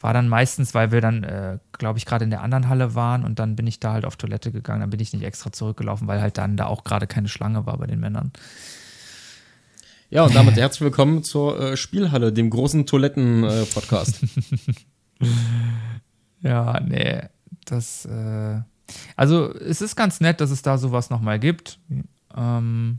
war 0.00 0.14
dann 0.14 0.28
meistens, 0.28 0.74
weil 0.74 0.92
wir 0.92 1.00
dann, 1.00 1.24
äh, 1.24 1.58
glaube 1.72 1.98
ich, 1.98 2.06
gerade 2.06 2.24
in 2.24 2.30
der 2.30 2.42
anderen 2.42 2.68
Halle 2.68 2.94
waren 2.94 3.24
und 3.24 3.38
dann 3.38 3.56
bin 3.56 3.66
ich 3.66 3.80
da 3.80 3.92
halt 3.92 4.04
auf 4.04 4.16
Toilette 4.16 4.50
gegangen. 4.52 4.80
Dann 4.80 4.90
bin 4.90 5.00
ich 5.00 5.12
nicht 5.12 5.24
extra 5.24 5.52
zurückgelaufen, 5.52 6.08
weil 6.08 6.20
halt 6.20 6.38
dann 6.38 6.56
da 6.56 6.66
auch 6.66 6.84
gerade 6.84 7.06
keine 7.06 7.28
Schlange 7.28 7.64
war 7.66 7.78
bei 7.78 7.86
den 7.86 8.00
Männern. 8.00 8.32
Ja, 10.12 10.24
und 10.24 10.34
damit 10.34 10.56
herzlich 10.56 10.80
willkommen 10.80 11.22
zur 11.22 11.60
äh, 11.60 11.76
Spielhalle, 11.76 12.32
dem 12.32 12.50
großen 12.50 12.84
Toiletten-Podcast. 12.84 14.24
ja, 16.40 16.80
nee, 16.80 17.22
das, 17.64 18.06
äh, 18.06 18.60
also 19.14 19.54
es 19.54 19.80
ist 19.80 19.94
ganz 19.94 20.20
nett, 20.20 20.40
dass 20.40 20.50
es 20.50 20.62
da 20.62 20.78
sowas 20.78 21.10
nochmal 21.10 21.38
gibt. 21.38 21.78
Ähm, 22.36 22.98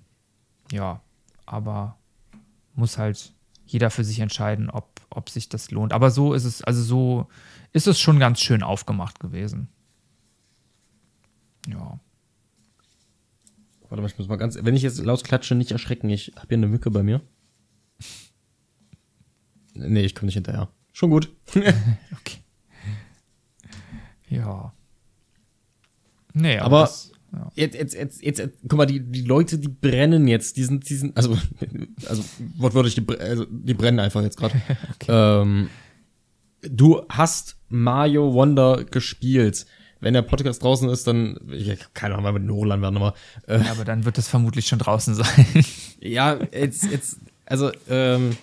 ja, 0.72 1.01
aber 1.45 1.97
muss 2.76 2.97
halt 2.97 3.34
jeder 3.66 3.89
für 3.89 4.05
sich 4.05 4.22
entscheiden, 4.22 4.70
ob, 4.70 5.01
ob 5.09 5.30
sich 5.30 5.49
das 5.49 5.70
lohnt. 5.70 5.91
Aber 5.91 6.12
so 6.12 6.34
ist 6.34 6.45
es, 6.45 6.64
also 6.64 6.82
so 6.82 7.28
ist 7.74 7.88
es 7.88 7.99
schon 7.99 8.20
ganz 8.20 8.39
schön 8.39 8.64
aufgemacht 8.64 9.20
gewesen. 9.20 9.68
Ja. 11.68 11.99
Warte 13.92 14.02
mal, 14.04 14.08
ich 14.08 14.18
muss 14.18 14.30
mal 14.30 14.38
ganz. 14.38 14.58
Wenn 14.62 14.74
ich 14.74 14.84
jetzt 14.84 15.04
laut 15.04 15.22
klatsche, 15.22 15.54
nicht 15.54 15.72
erschrecken. 15.72 16.10
Ich 16.10 16.32
habe 16.38 16.48
hier 16.48 16.58
eine 16.58 16.68
Mücke 16.68 16.89
bei 16.89 17.04
mir. 17.04 17.20
Nee, 19.74 20.04
ich 20.04 20.16
komme 20.16 20.28
nicht 20.28 20.36
hinterher. 20.36 20.70
Schon 20.94 21.10
gut. 21.10 21.30
okay. 21.54 22.38
Ja. 24.30 24.74
Nee, 26.34 26.58
aber. 26.58 26.68
aber 26.68 26.82
das, 26.84 27.12
ja. 27.34 27.52
jetzt, 27.56 27.76
jetzt, 27.76 27.94
jetzt, 27.94 28.22
jetzt, 28.22 28.50
guck 28.62 28.78
mal, 28.78 28.86
die, 28.86 29.02
die 29.02 29.24
Leute, 29.24 29.60
die 29.60 29.68
brennen 29.68 30.26
jetzt. 30.26 30.56
Die 30.56 30.64
sind, 30.64 30.89
die 30.89 30.96
sind, 30.96 31.18
also, 31.18 31.38
also 32.08 32.24
wortwörtlich, 32.56 32.96
die, 32.96 33.20
also, 33.20 33.44
die 33.44 33.74
brennen 33.74 34.00
einfach 34.00 34.22
jetzt 34.22 34.38
gerade. 34.38 34.56
okay. 34.96 35.08
ähm, 35.10 35.70
du 36.62 37.02
hast 37.10 37.58
Mario 37.68 38.34
Wonder 38.34 38.86
gespielt 38.86 39.66
wenn 40.02 40.14
der 40.14 40.24
Podcast 40.24 40.64
draußen 40.64 40.89
ist, 40.89 41.08
dann, 41.08 41.39
ich, 41.52 41.78
keine 41.93 42.16
Ahnung, 42.16 42.34
wir 42.34 42.39
mit 42.39 42.52
hochladen 42.52 42.82
werden, 42.82 42.97
aber. 42.97 43.14
Äh, 43.47 43.60
ja, 43.64 43.72
aber 43.72 43.86
dann 43.86 44.04
wird 44.04 44.18
es 44.18 44.28
vermutlich 44.28 44.68
schon 44.68 44.80
draußen 44.80 45.16
sein. 45.16 45.45
ja, 45.99 46.39
jetzt, 46.52 46.91
jetzt, 46.91 47.20
also, 47.45 47.72
ähm, 47.88 48.36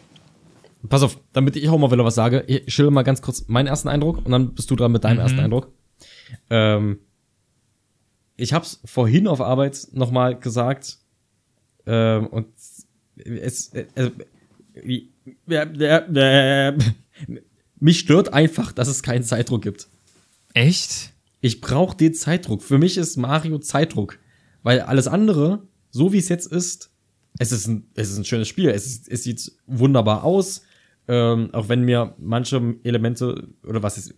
pass 0.88 1.02
auf, 1.02 1.18
damit 1.32 1.56
ich 1.56 1.68
auch 1.68 1.78
mal 1.78 1.90
wieder 1.90 2.04
was 2.04 2.14
sage, 2.14 2.44
ich 2.46 2.72
schilder 2.72 2.92
mal 2.92 3.02
ganz 3.02 3.20
kurz 3.20 3.48
meinen 3.48 3.66
ersten 3.66 3.88
Eindruck 3.88 4.24
und 4.24 4.30
dann 4.30 4.54
bist 4.54 4.70
du 4.70 4.76
dran 4.76 4.92
mit 4.92 5.04
deinem 5.04 5.16
mhm. 5.16 5.22
ersten 5.22 5.40
Eindruck. 5.40 5.72
Ähm, 6.48 7.00
ich 8.36 8.52
hab's 8.52 8.80
vorhin 8.84 9.26
auf 9.26 9.40
Arbeit 9.40 9.88
nochmal 9.92 10.38
gesagt, 10.38 10.98
ähm, 11.86 12.28
und 12.28 12.46
es, 13.16 13.72
also, 13.96 14.12
wie, 14.74 15.10
mich 17.80 17.98
stört 17.98 18.32
einfach, 18.32 18.70
dass 18.70 18.86
es 18.86 19.02
keinen 19.02 19.24
Zeitdruck 19.24 19.62
gibt. 19.62 19.88
Echt? 20.54 21.12
Ich 21.40 21.60
brauche 21.60 21.96
den 21.96 22.14
Zeitdruck. 22.14 22.62
Für 22.62 22.78
mich 22.78 22.96
ist 22.96 23.16
Mario 23.16 23.58
Zeitdruck. 23.58 24.18
Weil 24.62 24.80
alles 24.80 25.06
andere, 25.06 25.66
so 25.90 26.12
wie 26.12 26.18
es 26.18 26.28
jetzt 26.28 26.50
ist, 26.50 26.90
es 27.38 27.52
ist 27.52 27.66
ein, 27.68 27.86
es 27.94 28.10
ist 28.10 28.18
ein 28.18 28.24
schönes 28.24 28.48
Spiel. 28.48 28.70
Es, 28.70 28.86
ist, 28.86 29.08
es 29.08 29.22
sieht 29.22 29.52
wunderbar 29.66 30.24
aus. 30.24 30.62
Ähm, 31.06 31.50
auch 31.54 31.68
wenn 31.68 31.82
mir 31.82 32.14
manche 32.18 32.76
Elemente 32.82 33.48
oder 33.64 33.82
was 33.82 33.96
ist, 33.96 34.14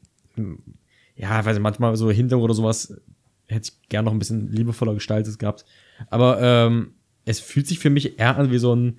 ja, 1.15 1.45
weiß 1.45 1.57
ich, 1.57 1.63
manchmal 1.63 1.97
so 1.97 2.11
Hintergrund 2.11 2.45
oder 2.45 2.55
sowas 2.55 3.01
hätte 3.47 3.71
ich 3.71 3.89
gern 3.89 4.05
noch 4.05 4.13
ein 4.13 4.19
bisschen 4.19 4.51
liebevoller 4.51 4.95
gestaltet 4.95 5.39
gehabt. 5.39 5.65
Aber 6.09 6.41
ähm, 6.41 6.95
es 7.25 7.41
fühlt 7.41 7.67
sich 7.67 7.79
für 7.79 7.91
mich 7.91 8.19
eher 8.19 8.37
an 8.37 8.51
wie 8.51 8.59
so 8.59 8.75
ein, 8.75 8.99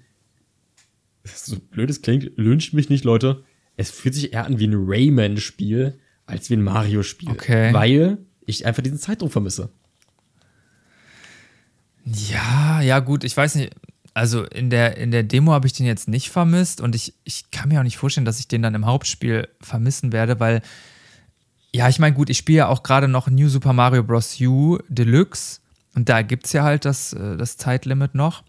so 1.24 1.58
blöd 1.60 1.90
es 1.90 2.02
klingt, 2.02 2.32
lünscht 2.38 2.74
mich 2.74 2.90
nicht, 2.90 3.04
Leute. 3.04 3.44
Es 3.78 3.92
fühlt 3.92 4.14
sich 4.14 4.34
eher 4.34 4.46
an 4.46 4.60
wie 4.60 4.68
ein 4.68 4.76
Rayman-Spiel, 4.76 6.00
als 6.32 6.50
wie 6.50 6.56
ein 6.56 6.64
Mario-Spiel. 6.64 7.30
Okay. 7.30 7.74
Weil 7.74 8.18
ich 8.46 8.66
einfach 8.66 8.82
diesen 8.82 8.98
Zeitdruck 8.98 9.32
vermisse. 9.32 9.70
Ja, 12.06 12.82
ja, 12.82 13.00
gut, 13.00 13.24
ich 13.24 13.36
weiß 13.36 13.56
nicht. 13.56 13.74
Also 14.14 14.44
in 14.44 14.70
der, 14.70 14.98
in 14.98 15.12
der 15.12 15.24
Demo 15.24 15.54
habe 15.54 15.68
ich 15.68 15.74
den 15.74 15.86
jetzt 15.86 16.10
nicht 16.10 16.32
vermisst 16.32 16.82
und 16.82 16.96
ich, 16.96 17.14
ich 17.24 17.50
kann 17.52 17.70
mir 17.70 17.80
auch 17.80 17.84
nicht 17.84 17.98
vorstellen, 17.98 18.26
dass 18.26 18.40
ich 18.40 18.48
den 18.48 18.62
dann 18.62 18.76
im 18.76 18.86
Hauptspiel 18.86 19.48
vermissen 19.62 20.12
werde, 20.12 20.40
weil, 20.40 20.62
ja, 21.72 21.88
ich 21.88 21.98
meine, 21.98 22.14
gut, 22.14 22.30
ich 22.30 22.38
spiele 22.38 22.58
ja 22.58 22.68
auch 22.68 22.84
gerade 22.84 23.08
noch 23.08 23.30
New 23.30 23.48
Super 23.48 23.72
Mario 23.72 24.04
Bros. 24.04 24.38
U 24.42 24.80
Deluxe 24.90 25.62
und 25.96 26.10
da 26.10 26.24
gibt 26.24 26.46
es 26.46 26.54
ja 26.54 26.64
halt 26.64 26.84
das, 26.84 27.14
äh, 27.14 27.38
das 27.38 27.56
Zeitlimit 27.56 28.14
noch. 28.16 28.44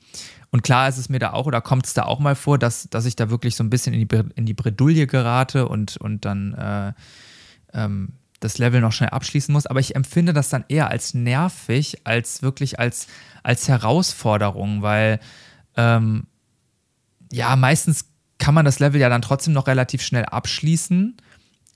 Und 0.50 0.62
klar 0.62 0.88
ist 0.88 0.98
es 0.98 1.08
mir 1.08 1.18
da 1.18 1.32
auch, 1.32 1.46
oder 1.46 1.60
kommt 1.60 1.86
es 1.86 1.94
da 1.94 2.04
auch 2.04 2.18
mal 2.18 2.34
vor, 2.34 2.58
dass, 2.58 2.88
dass 2.90 3.06
ich 3.06 3.14
da 3.14 3.30
wirklich 3.30 3.54
so 3.54 3.62
ein 3.62 3.70
bisschen 3.70 3.94
in 3.94 4.06
die, 4.06 4.20
in 4.34 4.46
die 4.46 4.54
Bredouille 4.54 5.06
gerate 5.06 5.68
und, 5.68 5.96
und 5.96 6.24
dann 6.24 6.54
äh, 6.54 6.92
ähm, 7.74 8.14
das 8.40 8.58
Level 8.58 8.80
noch 8.80 8.92
schnell 8.92 9.10
abschließen 9.10 9.52
muss. 9.52 9.66
Aber 9.66 9.80
ich 9.80 9.94
empfinde 9.96 10.32
das 10.32 10.48
dann 10.48 10.64
eher 10.68 10.88
als 10.88 11.14
nervig, 11.14 11.98
als 12.04 12.42
wirklich 12.42 12.78
als, 12.78 13.06
als 13.42 13.68
Herausforderung, 13.68 14.82
weil 14.82 15.20
ähm, 15.76 16.26
ja, 17.30 17.56
meistens 17.56 18.06
kann 18.38 18.54
man 18.54 18.64
das 18.64 18.78
Level 18.78 19.00
ja 19.00 19.08
dann 19.08 19.22
trotzdem 19.22 19.54
noch 19.54 19.66
relativ 19.66 20.02
schnell 20.02 20.24
abschließen, 20.24 21.16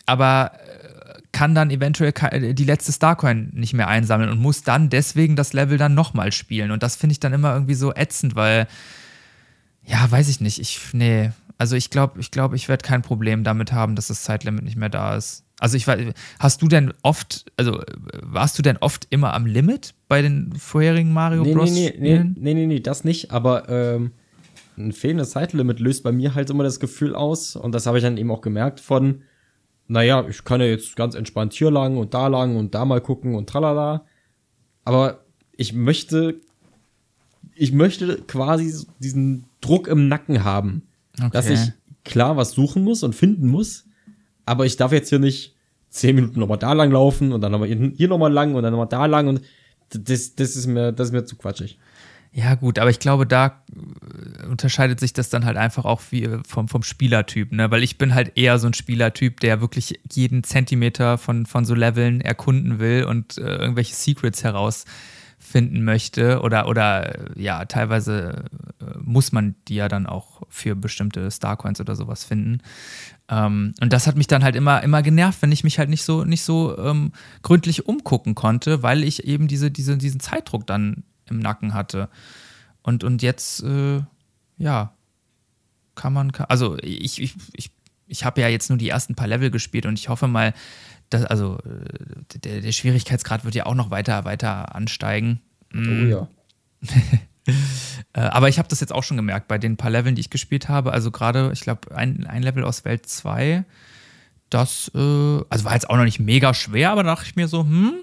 aber 0.04 0.52
äh, 0.54 1.20
kann 1.32 1.54
dann 1.54 1.70
eventuell 1.70 2.12
äh, 2.32 2.54
die 2.54 2.64
letzte 2.64 2.92
Starcoin 2.92 3.50
nicht 3.52 3.72
mehr 3.72 3.88
einsammeln 3.88 4.30
und 4.30 4.38
muss 4.38 4.62
dann 4.62 4.90
deswegen 4.90 5.36
das 5.36 5.52
Level 5.52 5.78
dann 5.78 5.94
nochmal 5.94 6.32
spielen. 6.32 6.72
Und 6.72 6.82
das 6.82 6.96
finde 6.96 7.12
ich 7.12 7.20
dann 7.20 7.32
immer 7.32 7.54
irgendwie 7.54 7.74
so 7.74 7.94
ätzend, 7.94 8.34
weil, 8.34 8.66
ja, 9.84 10.10
weiß 10.10 10.28
ich 10.28 10.40
nicht. 10.40 10.58
Ich, 10.58 10.80
nee, 10.92 11.30
also 11.56 11.76
ich 11.76 11.90
glaube, 11.90 12.20
ich 12.20 12.30
glaube, 12.30 12.56
ich 12.56 12.68
werde 12.68 12.84
kein 12.84 13.02
Problem 13.02 13.44
damit 13.44 13.72
haben, 13.72 13.96
dass 13.96 14.08
das 14.08 14.22
Zeitlimit 14.22 14.64
nicht 14.64 14.76
mehr 14.76 14.88
da 14.88 15.16
ist. 15.16 15.45
Also 15.58 15.76
ich 15.76 15.86
weiß, 15.86 16.12
hast 16.38 16.60
du 16.60 16.68
denn 16.68 16.92
oft, 17.02 17.46
also 17.56 17.82
warst 18.20 18.58
du 18.58 18.62
denn 18.62 18.76
oft 18.76 19.06
immer 19.10 19.32
am 19.32 19.46
Limit 19.46 19.94
bei 20.06 20.20
den 20.20 20.52
vorherigen 20.52 21.12
Mario 21.12 21.42
nee, 21.42 21.54
Bros? 21.54 21.70
Nee, 21.70 21.94
nee, 21.98 22.18
nee, 22.18 22.30
nee, 22.36 22.54
nee, 22.54 22.66
nee, 22.66 22.80
das 22.80 23.04
nicht, 23.04 23.30
aber 23.30 23.68
ähm, 23.68 24.12
ein 24.76 24.92
fehlendes 24.92 25.30
Zeitlimit 25.30 25.80
löst 25.80 26.02
bei 26.02 26.12
mir 26.12 26.34
halt 26.34 26.50
immer 26.50 26.64
das 26.64 26.78
Gefühl 26.78 27.14
aus, 27.14 27.56
und 27.56 27.72
das 27.72 27.86
habe 27.86 27.96
ich 27.96 28.04
dann 28.04 28.18
eben 28.18 28.30
auch 28.30 28.42
gemerkt 28.42 28.80
von, 28.80 29.22
naja, 29.88 30.26
ich 30.28 30.44
kann 30.44 30.60
ja 30.60 30.66
jetzt 30.66 30.96
ganz 30.96 31.14
entspannt 31.14 31.52
hier 31.52 31.70
lang 31.70 31.96
und 31.96 32.12
da 32.12 32.26
lang 32.26 32.56
und 32.56 32.74
da 32.74 32.84
mal 32.84 33.00
gucken 33.00 33.34
und 33.34 33.48
tralala. 33.48 34.04
Aber 34.84 35.24
ich 35.56 35.72
möchte, 35.72 36.40
ich 37.54 37.72
möchte 37.72 38.18
quasi 38.26 38.86
diesen 38.98 39.44
Druck 39.60 39.88
im 39.88 40.08
Nacken 40.08 40.44
haben, 40.44 40.82
okay. 41.18 41.30
dass 41.32 41.48
ich 41.48 41.72
klar 42.04 42.36
was 42.36 42.52
suchen 42.52 42.84
muss 42.84 43.02
und 43.02 43.14
finden 43.14 43.48
muss, 43.48 43.85
aber 44.46 44.64
ich 44.64 44.76
darf 44.76 44.92
jetzt 44.92 45.10
hier 45.10 45.18
nicht 45.18 45.54
zehn 45.90 46.16
Minuten 46.16 46.40
nochmal 46.40 46.58
da 46.58 46.72
lang 46.72 46.90
laufen 46.90 47.32
und 47.32 47.40
dann 47.40 47.52
nochmal 47.52 47.68
hier 47.68 48.08
nochmal 48.08 48.32
lang 48.32 48.54
und 48.54 48.62
dann 48.62 48.72
nochmal 48.72 48.88
da 48.88 49.06
lang 49.06 49.28
und 49.28 49.42
das, 49.90 50.34
das 50.34 50.56
ist 50.56 50.66
mir, 50.66 50.92
das 50.92 51.08
ist 51.08 51.12
mir 51.12 51.24
zu 51.24 51.36
quatschig. 51.36 51.78
Ja, 52.36 52.54
gut, 52.54 52.78
aber 52.78 52.90
ich 52.90 52.98
glaube, 52.98 53.26
da 53.26 53.62
äh, 53.72 54.46
unterscheidet 54.46 55.00
sich 55.00 55.14
das 55.14 55.30
dann 55.30 55.46
halt 55.46 55.56
einfach 55.56 55.86
auch 55.86 56.02
wie 56.10 56.24
äh, 56.24 56.40
vom, 56.46 56.68
vom 56.68 56.82
Spielertyp, 56.82 57.50
ne? 57.50 57.70
Weil 57.70 57.82
ich 57.82 57.96
bin 57.96 58.14
halt 58.14 58.36
eher 58.36 58.58
so 58.58 58.66
ein 58.66 58.74
Spielertyp, 58.74 59.40
der 59.40 59.62
wirklich 59.62 60.00
jeden 60.12 60.44
Zentimeter 60.44 61.16
von, 61.16 61.46
von 61.46 61.64
so 61.64 61.74
Leveln 61.74 62.20
erkunden 62.20 62.78
will 62.78 63.04
und 63.04 63.38
äh, 63.38 63.56
irgendwelche 63.56 63.94
Secrets 63.94 64.44
herausfinden 64.44 65.82
möchte. 65.82 66.42
Oder, 66.42 66.68
oder 66.68 67.30
ja, 67.36 67.64
teilweise 67.64 68.44
äh, 68.82 68.98
muss 68.98 69.32
man 69.32 69.54
die 69.68 69.76
ja 69.76 69.88
dann 69.88 70.04
auch 70.04 70.42
für 70.50 70.76
bestimmte 70.76 71.30
Starcoins 71.30 71.80
oder 71.80 71.96
sowas 71.96 72.24
finden. 72.24 72.60
Ähm, 73.28 73.74
und 73.80 73.92
das 73.92 74.06
hat 74.06 74.16
mich 74.16 74.26
dann 74.26 74.44
halt 74.44 74.56
immer, 74.56 74.82
immer 74.82 75.02
genervt, 75.02 75.42
wenn 75.42 75.52
ich 75.52 75.64
mich 75.64 75.78
halt 75.78 75.88
nicht 75.88 76.04
so, 76.04 76.24
nicht 76.24 76.42
so 76.42 76.78
ähm, 76.78 77.12
gründlich 77.42 77.86
umgucken 77.86 78.34
konnte, 78.34 78.82
weil 78.82 79.02
ich 79.02 79.24
eben 79.24 79.48
diese, 79.48 79.70
diese, 79.70 79.96
diesen 79.96 80.20
Zeitdruck 80.20 80.66
dann 80.66 81.02
im 81.28 81.40
Nacken 81.40 81.74
hatte. 81.74 82.08
Und, 82.82 83.02
und 83.02 83.22
jetzt, 83.22 83.62
äh, 83.64 84.00
ja, 84.58 84.92
kann 85.96 86.12
man, 86.12 86.30
also 86.48 86.76
ich, 86.82 87.20
ich, 87.20 87.34
ich, 87.54 87.70
ich 88.06 88.24
habe 88.24 88.40
ja 88.40 88.48
jetzt 88.48 88.68
nur 88.68 88.78
die 88.78 88.88
ersten 88.88 89.16
paar 89.16 89.26
Level 89.26 89.50
gespielt 89.50 89.86
und 89.86 89.98
ich 89.98 90.08
hoffe 90.08 90.28
mal, 90.28 90.54
dass, 91.10 91.24
also 91.24 91.58
äh, 91.64 92.38
der, 92.38 92.60
der 92.60 92.72
Schwierigkeitsgrad 92.72 93.44
wird 93.44 93.54
ja 93.54 93.66
auch 93.66 93.74
noch 93.74 93.90
weiter, 93.90 94.24
weiter 94.24 94.74
ansteigen. 94.74 95.40
Oh 95.74 95.78
mm. 95.78 96.10
ja. 96.10 96.28
Äh, 97.46 98.20
aber 98.20 98.48
ich 98.48 98.58
habe 98.58 98.68
das 98.68 98.80
jetzt 98.80 98.92
auch 98.92 99.04
schon 99.04 99.16
gemerkt 99.16 99.46
bei 99.46 99.58
den 99.58 99.76
paar 99.76 99.90
Leveln, 99.90 100.14
die 100.14 100.20
ich 100.20 100.30
gespielt 100.30 100.68
habe. 100.68 100.92
Also 100.92 101.10
gerade, 101.10 101.50
ich 101.52 101.60
glaube, 101.60 101.94
ein, 101.94 102.26
ein 102.26 102.42
Level 102.42 102.64
aus 102.64 102.84
Welt 102.84 103.06
2, 103.06 103.64
das 104.50 104.90
äh, 104.94 104.98
also 104.98 105.64
war 105.64 105.74
jetzt 105.74 105.90
auch 105.90 105.96
noch 105.96 106.04
nicht 106.04 106.18
mega 106.18 106.54
schwer, 106.54 106.90
aber 106.90 107.02
da 107.02 107.14
dachte 107.14 107.28
ich 107.28 107.36
mir 107.36 107.46
so, 107.46 107.60
hm, 107.64 107.94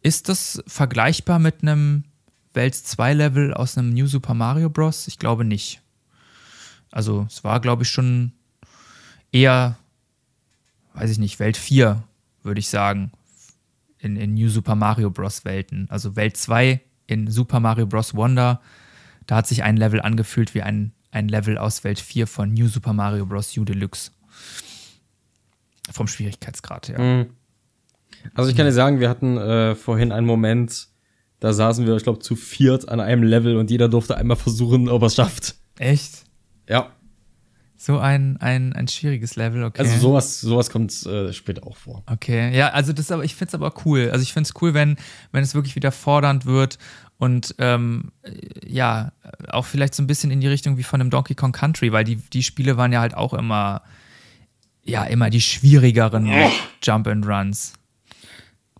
ist 0.00 0.28
das 0.28 0.62
vergleichbar 0.66 1.38
mit 1.38 1.62
einem 1.62 2.04
Welt 2.54 2.74
2 2.74 3.14
Level 3.14 3.54
aus 3.54 3.76
einem 3.76 3.90
New 3.90 4.06
Super 4.06 4.34
Mario 4.34 4.70
Bros? 4.70 5.08
Ich 5.08 5.18
glaube 5.18 5.44
nicht. 5.44 5.82
Also 6.90 7.26
es 7.28 7.44
war, 7.44 7.60
glaube 7.60 7.82
ich, 7.82 7.90
schon 7.90 8.32
eher 9.32 9.76
weiß 10.98 11.10
ich 11.10 11.18
nicht, 11.18 11.38
Welt 11.38 11.56
4, 11.56 12.02
würde 12.42 12.60
ich 12.60 12.68
sagen, 12.68 13.12
in, 13.98 14.16
in 14.16 14.34
New 14.34 14.48
Super 14.48 14.74
Mario 14.74 15.10
Bros. 15.10 15.44
Welten. 15.44 15.86
Also 15.90 16.16
Welt 16.16 16.36
2 16.36 16.80
in 17.08 17.28
Super 17.28 17.58
Mario 17.58 17.86
Bros. 17.86 18.14
Wonder, 18.14 18.60
da 19.26 19.36
hat 19.36 19.48
sich 19.48 19.64
ein 19.64 19.76
Level 19.76 20.00
angefühlt 20.00 20.54
wie 20.54 20.62
ein, 20.62 20.92
ein 21.10 21.28
Level 21.28 21.58
aus 21.58 21.82
Welt 21.82 21.98
4 21.98 22.28
von 22.28 22.54
New 22.54 22.68
Super 22.68 22.92
Mario 22.92 23.26
Bros. 23.26 23.56
U 23.56 23.64
Deluxe. 23.64 24.12
Vom 25.90 26.06
Schwierigkeitsgrad, 26.06 26.88
ja. 26.88 26.98
Mhm. 26.98 27.30
Also 28.34 28.50
ich 28.50 28.56
kann 28.56 28.66
dir 28.66 28.72
sagen, 28.72 29.00
wir 29.00 29.08
hatten 29.08 29.36
äh, 29.38 29.74
vorhin 29.74 30.12
einen 30.12 30.26
Moment, 30.26 30.88
da 31.40 31.52
saßen 31.52 31.86
wir, 31.86 31.96
ich 31.96 32.02
glaube, 32.02 32.18
zu 32.18 32.36
viert 32.36 32.88
an 32.88 33.00
einem 33.00 33.22
Level 33.22 33.56
und 33.56 33.70
jeder 33.70 33.88
durfte 33.88 34.16
einmal 34.16 34.36
versuchen, 34.36 34.88
ob 34.88 35.02
er 35.02 35.06
es 35.06 35.14
schafft. 35.14 35.54
Echt? 35.78 36.24
Ja. 36.68 36.92
So 37.80 37.98
ein, 38.00 38.36
ein, 38.38 38.72
ein 38.72 38.88
schwieriges 38.88 39.36
Level, 39.36 39.62
okay. 39.62 39.82
Also 39.82 39.98
sowas, 39.98 40.40
sowas 40.40 40.68
kommt 40.68 41.06
äh, 41.06 41.32
später 41.32 41.64
auch 41.64 41.76
vor. 41.76 42.02
Okay, 42.06 42.54
ja, 42.56 42.70
also 42.70 42.92
das 42.92 43.12
aber, 43.12 43.22
ich 43.22 43.36
finde 43.36 43.50
es 43.50 43.54
aber 43.54 43.72
cool. 43.84 44.10
Also 44.10 44.24
ich 44.24 44.32
finde 44.32 44.48
es 44.48 44.60
cool, 44.60 44.74
wenn, 44.74 44.96
wenn 45.30 45.44
es 45.44 45.54
wirklich 45.54 45.76
wieder 45.76 45.92
fordernd 45.92 46.44
wird 46.44 46.78
und 47.18 47.54
ähm, 47.58 48.10
ja, 48.66 49.12
auch 49.48 49.64
vielleicht 49.64 49.94
so 49.94 50.02
ein 50.02 50.08
bisschen 50.08 50.32
in 50.32 50.40
die 50.40 50.48
Richtung 50.48 50.76
wie 50.76 50.82
von 50.82 51.00
einem 51.00 51.10
Donkey 51.10 51.36
Kong 51.36 51.52
Country, 51.52 51.92
weil 51.92 52.02
die, 52.02 52.16
die 52.16 52.42
Spiele 52.42 52.76
waren 52.76 52.92
ja 52.92 53.00
halt 53.00 53.14
auch 53.14 53.32
immer, 53.32 53.82
ja, 54.84 55.04
immer 55.04 55.30
die 55.30 55.40
schwierigeren 55.40 56.28
Jump 56.82 57.06
and 57.06 57.24
Runs. 57.26 57.74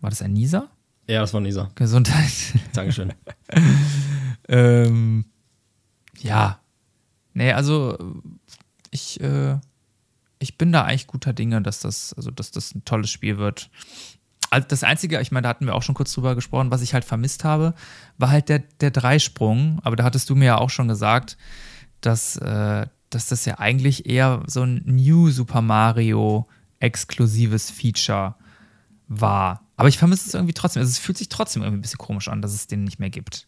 War 0.01 0.11
das 0.11 0.23
ein 0.23 0.33
Nieser? 0.33 0.69
Ja, 1.07 1.21
das 1.21 1.33
war 1.33 1.41
Nisa. 1.41 1.71
Gesundheit. 1.77 2.33
Dankeschön. 2.73 3.15
ähm, 4.49 5.25
ja. 6.19 6.61
Nee, 7.33 7.53
also 7.53 7.97
ich, 8.91 9.21
äh, 9.21 9.59
ich 10.39 10.59
bin 10.59 10.73
da 10.73 10.85
eigentlich 10.85 11.07
guter 11.07 11.33
Dinge, 11.33 11.63
dass 11.63 11.81
das, 11.81 12.13
also 12.15 12.31
dass 12.31 12.51
das 12.51 12.75
ein 12.75 12.85
tolles 12.85 13.11
Spiel 13.11 13.39
wird. 13.39 13.71
Also 14.51 14.67
das 14.69 14.83
Einzige, 14.83 15.21
ich 15.21 15.31
meine, 15.31 15.43
da 15.43 15.49
hatten 15.51 15.67
wir 15.67 15.75
auch 15.75 15.83
schon 15.83 15.95
kurz 15.95 16.13
drüber 16.13 16.35
gesprochen, 16.35 16.71
was 16.71 16.83
ich 16.83 16.95
halt 16.95 17.05
vermisst 17.05 17.45
habe, 17.45 17.75
war 18.17 18.31
halt 18.31 18.49
der, 18.49 18.61
der 18.81 18.91
Dreisprung. 18.91 19.81
Aber 19.83 19.97
da 19.97 20.05
hattest 20.05 20.31
du 20.31 20.35
mir 20.35 20.47
ja 20.47 20.59
auch 20.59 20.71
schon 20.71 20.89
gesagt, 20.89 21.37
dass, 22.01 22.37
äh, 22.37 22.87
dass 23.11 23.27
das 23.29 23.45
ja 23.45 23.59
eigentlich 23.59 24.07
eher 24.07 24.43
so 24.47 24.63
ein 24.63 24.83
New 24.87 25.31
Super 25.31 25.61
Mario 25.61 26.49
exklusives 26.81 27.71
Feature 27.71 28.37
war. 29.09 29.68
Aber 29.79 29.89
ich 29.89 29.97
vermisse 29.97 30.29
es 30.29 30.35
irgendwie 30.35 30.53
trotzdem. 30.53 30.81
Also 30.81 30.91
es 30.91 30.99
fühlt 30.99 31.17
sich 31.17 31.29
trotzdem 31.31 31.63
irgendwie 31.63 31.79
ein 31.79 31.83
bisschen 31.83 31.99
komisch 31.99 32.29
an, 32.29 32.43
dass 32.43 32.53
es 32.53 32.67
den 32.67 32.85
nicht 32.85 32.99
mehr 32.99 33.11
gibt. 33.11 33.47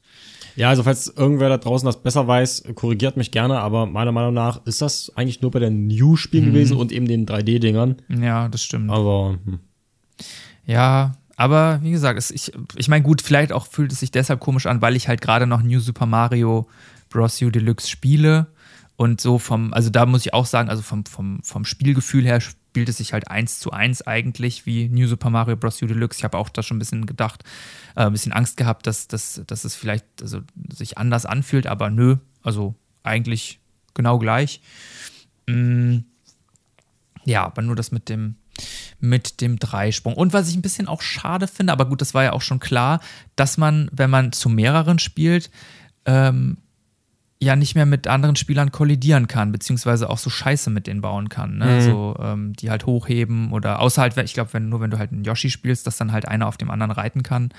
Ja, 0.57 0.69
also 0.71 0.83
falls 0.83 1.09
irgendwer 1.09 1.49
da 1.49 1.59
draußen 1.59 1.85
das 1.87 2.03
besser 2.03 2.27
weiß, 2.27 2.65
korrigiert 2.75 3.17
mich 3.17 3.31
gerne, 3.31 3.59
aber 3.61 3.87
meiner 3.87 4.13
Meinung 4.13 4.33
nach 4.33 4.65
ist 4.65 4.81
das 4.81 5.13
eigentlich 5.17 5.43
nur 5.43 5.51
bei 5.51 5.59
den 5.59 5.87
New-Spielen 5.89 6.47
Mhm. 6.47 6.53
gewesen 6.53 6.77
und 6.77 6.93
eben 6.93 7.07
den 7.07 7.27
3D-Dingern. 7.27 7.97
Ja, 8.09 8.49
das 8.49 8.63
stimmt. 8.63 8.91
Aber 8.91 9.39
hm. 9.45 9.59
Ja, 10.67 11.13
aber 11.37 11.81
wie 11.83 11.91
gesagt, 11.91 12.19
es, 12.19 12.31
ich, 12.31 12.53
ich 12.77 12.89
meine, 12.89 13.03
gut, 13.03 13.23
vielleicht 13.23 13.53
auch 13.53 13.67
fühlt 13.67 13.93
es 13.93 14.01
sich 14.01 14.11
deshalb 14.11 14.41
komisch 14.41 14.67
an, 14.67 14.83
weil 14.83 14.97
ich 14.97 15.09
halt 15.09 15.21
gerade 15.21 15.47
noch 15.47 15.63
New 15.63 15.81
Super 15.81 16.07
Mario 16.07 16.69
Bros. 17.09 17.41
U 17.43 17.51
Deluxe 17.51 17.89
spiele. 17.89 18.47
Und 18.97 19.21
so 19.21 19.39
vom, 19.39 19.73
also 19.73 19.89
da 19.89 20.05
muss 20.05 20.27
ich 20.27 20.35
auch 20.35 20.45
sagen, 20.45 20.69
also 20.69 20.83
vom, 20.83 21.07
vom, 21.07 21.41
vom 21.43 21.65
Spielgefühl 21.65 22.25
her 22.25 22.41
spielt 22.71 22.89
es 22.89 22.99
sich 22.99 23.13
halt 23.13 23.29
eins 23.29 23.59
zu 23.59 23.73
eins 23.73 24.01
eigentlich 24.07 24.65
wie 24.65 24.89
New 24.89 25.09
Super 25.09 25.29
Mario 25.29 25.57
Bros. 25.57 25.83
U 25.83 25.87
Deluxe. 25.87 26.19
Ich 26.19 26.25
habe 26.25 26.39
auch 26.39 26.49
da 26.49 26.63
schon 26.63 26.77
ein 26.77 26.79
bisschen 26.79 27.05
gedacht, 27.05 27.43
äh, 27.97 28.03
ein 28.03 28.13
bisschen 28.13 28.33
Angst 28.33 28.57
gehabt, 28.57 28.87
dass, 28.87 29.09
dass, 29.09 29.43
dass 29.45 29.65
es 29.65 29.75
vielleicht 29.75 30.05
also, 30.23 30.43
sich 30.73 30.97
anders 30.97 31.27
anfühlt, 31.27 31.67
aber 31.67 31.91
nö, 31.91 32.19
also 32.45 32.77
eigentlich 33.03 33.59
genau 33.93 34.21
gleich. 34.21 34.61
Mm, 35.49 35.99
ja, 37.25 37.45
aber 37.45 37.63
nur 37.63 37.75
das 37.75 37.91
mit 37.91 38.09
dem, 38.09 38.37
mit 39.01 39.41
dem 39.41 39.59
Dreisprung. 39.59 40.15
Und 40.15 40.33
was 40.33 40.49
ich 40.49 40.55
ein 40.55 40.63
bisschen 40.63 40.87
auch 40.87 41.03
schade 41.03 41.49
finde, 41.49 41.73
aber 41.73 41.87
gut, 41.87 42.01
das 42.01 42.15
war 42.15 42.23
ja 42.23 42.33
auch 42.33 42.43
schon 42.43 42.61
klar, 42.61 43.01
dass 43.35 43.59
man, 43.59 43.91
wenn 43.91 44.11
man 44.11 44.31
zu 44.31 44.49
mehreren 44.49 45.01
spielt, 45.01 45.51
ähm, 46.05 46.59
ja 47.43 47.57
nicht 47.57 47.75
mehr 47.75 47.87
mit 47.87 48.07
anderen 48.07 48.37
Spielern 48.37 48.71
kollidieren 48.71 49.27
kann, 49.27 49.51
beziehungsweise 49.51 50.11
auch 50.11 50.19
so 50.19 50.29
Scheiße 50.29 50.69
mit 50.69 50.87
denen 50.87 51.01
bauen 51.01 51.31
kann. 51.31 51.57
Ne? 51.57 51.65
Mhm. 51.65 51.81
So, 51.81 52.17
ähm, 52.21 52.53
die 52.53 52.71
halt 52.71 52.85
hochheben 52.85 53.53
oder 53.53 53.81
außer 53.81 54.03
halt, 54.03 54.17
ich 54.19 54.35
glaube, 54.35 54.53
wenn, 54.53 54.69
nur 54.69 54.81
wenn 54.81 54.91
du 54.91 54.99
halt 54.99 55.11
einen 55.11 55.25
Yoshi 55.25 55.49
spielst, 55.49 55.87
dass 55.87 55.97
dann 55.97 56.13
halt 56.13 56.29
einer 56.29 56.47
auf 56.47 56.59
dem 56.59 56.71
anderen 56.71 56.91
reiten 56.91 57.23
kann. 57.23 57.51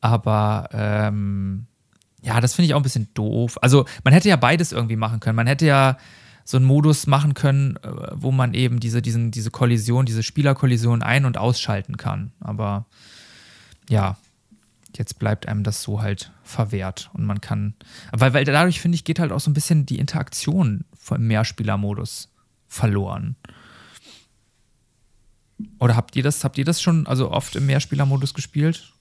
Aber 0.00 0.68
ähm, 0.72 1.66
ja, 2.22 2.40
das 2.40 2.54
finde 2.54 2.66
ich 2.66 2.74
auch 2.74 2.80
ein 2.80 2.82
bisschen 2.82 3.08
doof. 3.14 3.58
Also 3.62 3.86
man 4.02 4.12
hätte 4.12 4.28
ja 4.28 4.36
beides 4.36 4.72
irgendwie 4.72 4.96
machen 4.96 5.20
können. 5.20 5.36
Man 5.36 5.46
hätte 5.46 5.66
ja 5.66 5.96
so 6.44 6.56
einen 6.56 6.66
Modus 6.66 7.06
machen 7.06 7.34
können, 7.34 7.76
äh, 7.76 7.90
wo 8.12 8.32
man 8.32 8.54
eben 8.54 8.80
diese, 8.80 9.02
diesen, 9.02 9.30
diese 9.30 9.52
Kollision, 9.52 10.06
diese 10.06 10.24
Spielerkollision 10.24 11.02
ein- 11.02 11.26
und 11.26 11.38
ausschalten 11.38 11.96
kann. 11.96 12.32
Aber 12.40 12.86
ja, 13.88 14.16
jetzt 14.98 15.18
bleibt 15.18 15.48
einem 15.48 15.62
das 15.62 15.82
so 15.82 16.00
halt 16.00 16.32
verwehrt. 16.42 17.10
Und 17.12 17.24
man 17.24 17.40
kann. 17.40 17.74
Weil, 18.12 18.34
weil 18.34 18.44
dadurch, 18.44 18.80
finde 18.80 18.96
ich, 18.96 19.04
geht 19.04 19.18
halt 19.18 19.32
auch 19.32 19.40
so 19.40 19.50
ein 19.50 19.54
bisschen 19.54 19.86
die 19.86 19.98
Interaktion 19.98 20.84
vom 20.96 21.26
Mehrspielermodus 21.26 22.32
verloren. 22.66 23.36
Oder 25.78 25.96
habt 25.96 26.16
ihr 26.16 26.22
das, 26.22 26.44
habt 26.44 26.58
ihr 26.58 26.64
das 26.64 26.82
schon 26.82 27.06
also 27.06 27.30
oft 27.30 27.56
im 27.56 27.66
Mehrspielermodus 27.66 28.34
gespielt? 28.34 28.92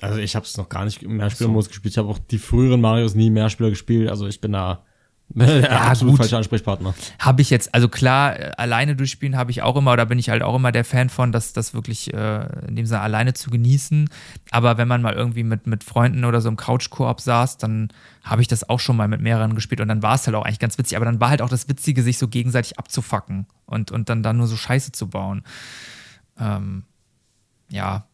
also 0.00 0.18
ich 0.18 0.36
habe 0.36 0.44
es 0.44 0.56
noch 0.56 0.68
gar 0.68 0.84
nicht 0.84 1.02
im 1.02 1.16
Mehrspielermodus 1.16 1.68
gespielt. 1.68 1.94
Ich 1.94 1.98
habe 1.98 2.08
auch 2.08 2.18
die 2.18 2.38
früheren 2.38 2.80
Marios 2.80 3.14
nie 3.14 3.30
Mehrspieler 3.30 3.70
gespielt. 3.70 4.10
Also 4.10 4.26
ich 4.26 4.40
bin 4.40 4.52
da 4.52 4.84
der 5.34 5.82
absolut 5.82 6.12
gut. 6.12 6.18
falsche 6.20 6.36
Ansprechpartner. 6.36 6.94
Habe 7.18 7.42
ich 7.42 7.50
jetzt, 7.50 7.74
also 7.74 7.88
klar, 7.88 8.38
äh, 8.38 8.52
alleine 8.56 8.94
durchspielen 8.94 9.36
habe 9.36 9.50
ich 9.50 9.62
auch 9.62 9.76
immer, 9.76 9.92
oder 9.92 10.06
bin 10.06 10.18
ich 10.18 10.30
halt 10.30 10.42
auch 10.42 10.54
immer 10.54 10.72
der 10.72 10.84
Fan 10.84 11.10
von, 11.10 11.32
dass 11.32 11.52
das 11.52 11.74
wirklich 11.74 12.14
äh, 12.14 12.46
in 12.68 12.76
dem 12.76 12.86
Sinne 12.86 13.00
alleine 13.00 13.34
zu 13.34 13.50
genießen. 13.50 14.08
Aber 14.52 14.78
wenn 14.78 14.86
man 14.86 15.02
mal 15.02 15.14
irgendwie 15.14 15.42
mit, 15.42 15.66
mit 15.66 15.82
Freunden 15.82 16.24
oder 16.24 16.40
so 16.40 16.48
im 16.48 16.56
Couch-Koop 16.56 17.20
saß, 17.20 17.58
dann 17.58 17.88
habe 18.22 18.40
ich 18.40 18.48
das 18.48 18.68
auch 18.68 18.80
schon 18.80 18.96
mal 18.96 19.08
mit 19.08 19.20
mehreren 19.20 19.54
gespielt 19.54 19.80
und 19.80 19.88
dann 19.88 20.02
war 20.02 20.14
es 20.14 20.26
halt 20.26 20.36
auch 20.36 20.44
eigentlich 20.44 20.60
ganz 20.60 20.78
witzig. 20.78 20.96
Aber 20.96 21.06
dann 21.06 21.20
war 21.20 21.30
halt 21.30 21.42
auch 21.42 21.50
das 21.50 21.68
Witzige, 21.68 22.02
sich 22.02 22.18
so 22.18 22.28
gegenseitig 22.28 22.78
abzufacken 22.78 23.46
und, 23.66 23.90
und 23.90 24.08
dann, 24.08 24.22
dann 24.22 24.36
nur 24.36 24.46
so 24.46 24.56
Scheiße 24.56 24.92
zu 24.92 25.08
bauen. 25.08 25.42
Ähm, 26.38 26.84
ja. 27.68 28.06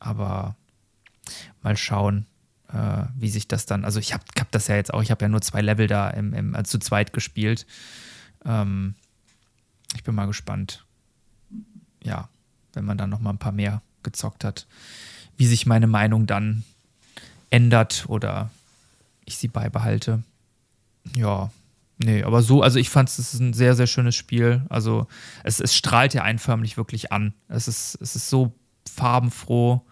Aber 0.00 0.56
mal 1.62 1.76
schauen 1.76 2.26
äh, 2.74 3.06
wie 3.16 3.30
sich 3.30 3.46
das 3.46 3.66
dann, 3.66 3.84
also 3.84 4.00
ich 4.00 4.12
habe 4.12 4.24
hab 4.38 4.50
das 4.50 4.66
ja 4.66 4.74
jetzt 4.76 4.92
auch, 4.92 5.02
ich 5.02 5.10
habe 5.10 5.24
ja 5.24 5.28
nur 5.28 5.40
zwei 5.40 5.62
Level 5.62 5.86
da 5.86 6.10
im, 6.10 6.34
im, 6.34 6.54
also 6.54 6.72
zu 6.72 6.78
zweit 6.78 7.12
gespielt. 7.12 7.66
Ähm, 8.44 8.94
ich 9.94 10.02
bin 10.02 10.14
mal 10.14 10.26
gespannt. 10.26 10.84
Ja, 12.02 12.28
wenn 12.72 12.84
man 12.84 12.98
dann 12.98 13.10
noch 13.10 13.20
mal 13.20 13.30
ein 13.30 13.38
paar 13.38 13.52
mehr 13.52 13.80
gezockt 14.02 14.44
hat, 14.44 14.66
wie 15.36 15.46
sich 15.46 15.66
meine 15.66 15.86
Meinung 15.86 16.26
dann 16.26 16.64
ändert 17.50 18.04
oder 18.08 18.50
ich 19.24 19.38
sie 19.38 19.48
beibehalte. 19.48 20.22
Ja, 21.14 21.50
nee, 21.98 22.24
aber 22.24 22.42
so, 22.42 22.60
also 22.62 22.78
ich 22.78 22.90
fand 22.90 23.08
es 23.08 23.34
ein 23.34 23.52
sehr, 23.52 23.76
sehr 23.76 23.86
schönes 23.86 24.16
Spiel. 24.16 24.66
Also 24.68 25.06
es, 25.44 25.60
es 25.60 25.74
strahlt 25.74 26.12
ja 26.12 26.22
einen 26.22 26.40
förmlich 26.40 26.76
wirklich 26.76 27.12
an. 27.12 27.34
Es 27.48 27.68
ist, 27.68 27.96
es 28.00 28.16
ist 28.16 28.28
so 28.28 28.52
farbenfroh 28.92 29.82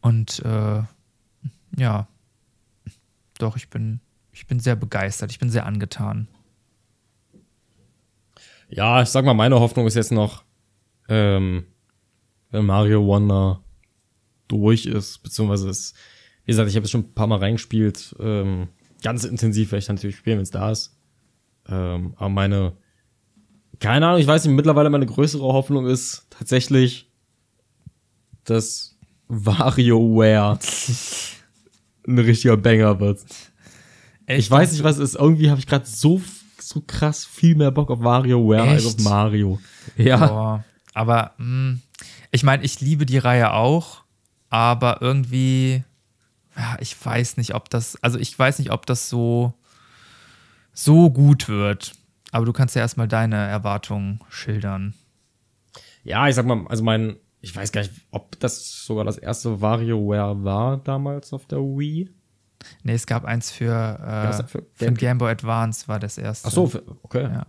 und 0.00 0.38
äh, 0.40 0.82
ja, 1.76 2.08
doch, 3.38 3.56
ich 3.56 3.68
bin, 3.68 4.00
ich 4.32 4.46
bin 4.46 4.60
sehr 4.60 4.76
begeistert, 4.76 5.30
ich 5.30 5.38
bin 5.38 5.50
sehr 5.50 5.66
angetan. 5.66 6.28
Ja, 8.68 9.02
ich 9.02 9.08
sag 9.08 9.24
mal, 9.24 9.34
meine 9.34 9.60
Hoffnung 9.60 9.86
ist 9.86 9.94
jetzt 9.94 10.12
noch, 10.12 10.44
ähm, 11.08 11.66
wenn 12.50 12.66
Mario 12.66 13.04
Wonder 13.04 13.62
durch 14.48 14.86
ist, 14.86 15.22
beziehungsweise 15.22 15.68
ist, 15.68 15.94
wie 16.44 16.52
gesagt, 16.52 16.68
ich 16.68 16.76
habe 16.76 16.84
es 16.84 16.90
schon 16.90 17.02
ein 17.02 17.14
paar 17.14 17.26
Mal 17.26 17.38
reingespielt, 17.38 18.14
ähm, 18.18 18.68
ganz 19.02 19.24
intensiv 19.24 19.72
werde 19.72 19.80
ich 19.80 19.86
dann 19.86 19.96
natürlich 19.96 20.16
spielen, 20.16 20.38
wenn 20.38 20.44
es 20.44 20.50
da 20.50 20.70
ist. 20.70 20.96
Ähm, 21.68 22.14
aber 22.16 22.28
meine, 22.28 22.76
keine 23.80 24.06
Ahnung, 24.06 24.20
ich 24.20 24.26
weiß 24.26 24.44
nicht, 24.44 24.54
mittlerweile 24.54 24.90
meine 24.90 25.06
größere 25.06 25.42
Hoffnung 25.42 25.86
ist 25.86 26.26
tatsächlich, 26.30 27.10
dass 28.44 28.96
WarioWare 29.28 30.58
ein 32.06 32.18
richtiger 32.18 32.56
Banger 32.56 33.00
wird. 33.00 33.20
Ich 34.26 34.50
weiß 34.50 34.72
nicht, 34.72 34.84
was 34.84 34.98
es 34.98 35.10
ist. 35.10 35.16
Irgendwie 35.16 35.50
habe 35.50 35.60
ich 35.60 35.66
gerade 35.66 35.86
so, 35.86 36.20
so 36.58 36.80
krass 36.80 37.24
viel 37.24 37.56
mehr 37.56 37.70
Bock 37.70 37.90
auf 37.90 38.00
WarioWare 38.00 38.62
als 38.62 38.86
auf 38.86 38.94
Echt? 38.94 39.04
Mario. 39.04 39.60
Ja. 39.96 40.26
Boah, 40.26 40.64
aber 40.94 41.32
mh, 41.38 41.78
ich 42.30 42.42
meine, 42.42 42.64
ich 42.64 42.80
liebe 42.80 43.04
die 43.04 43.18
Reihe 43.18 43.52
auch, 43.52 44.02
aber 44.48 45.02
irgendwie, 45.02 45.84
ja, 46.56 46.76
ich 46.80 46.96
weiß 47.04 47.36
nicht, 47.36 47.54
ob 47.54 47.68
das, 47.68 48.02
also 48.02 48.18
ich 48.18 48.38
weiß 48.38 48.58
nicht, 48.60 48.70
ob 48.70 48.86
das 48.86 49.08
so, 49.08 49.52
so 50.72 51.10
gut 51.10 51.48
wird. 51.48 51.92
Aber 52.30 52.46
du 52.46 52.52
kannst 52.52 52.74
ja 52.74 52.82
erstmal 52.82 53.08
deine 53.08 53.36
Erwartungen 53.36 54.20
schildern. 54.28 54.94
Ja, 56.02 56.28
ich 56.28 56.34
sag 56.34 56.46
mal, 56.46 56.66
also 56.68 56.82
mein, 56.82 57.16
ich 57.44 57.54
weiß 57.54 57.72
gar 57.72 57.82
nicht, 57.82 57.92
ob 58.10 58.38
das 58.40 58.84
sogar 58.84 59.04
das 59.04 59.18
erste 59.18 59.60
WarioWare 59.60 60.42
war 60.44 60.78
damals 60.78 61.32
auf 61.32 61.46
der 61.46 61.58
Wii. 61.58 62.10
Nee, 62.82 62.94
es 62.94 63.06
gab 63.06 63.24
eins 63.24 63.50
für, 63.50 63.70
äh, 63.70 64.42
für 64.48 64.64
für 64.72 64.84
den 64.86 64.94
Game 64.94 65.18
Boy 65.18 65.30
Advance 65.30 65.86
war 65.86 65.98
das 66.00 66.16
erste. 66.18 66.48
Ach 66.48 66.52
so, 66.52 66.66
für- 66.66 66.82
okay. 67.02 67.24
Ja. 67.24 67.46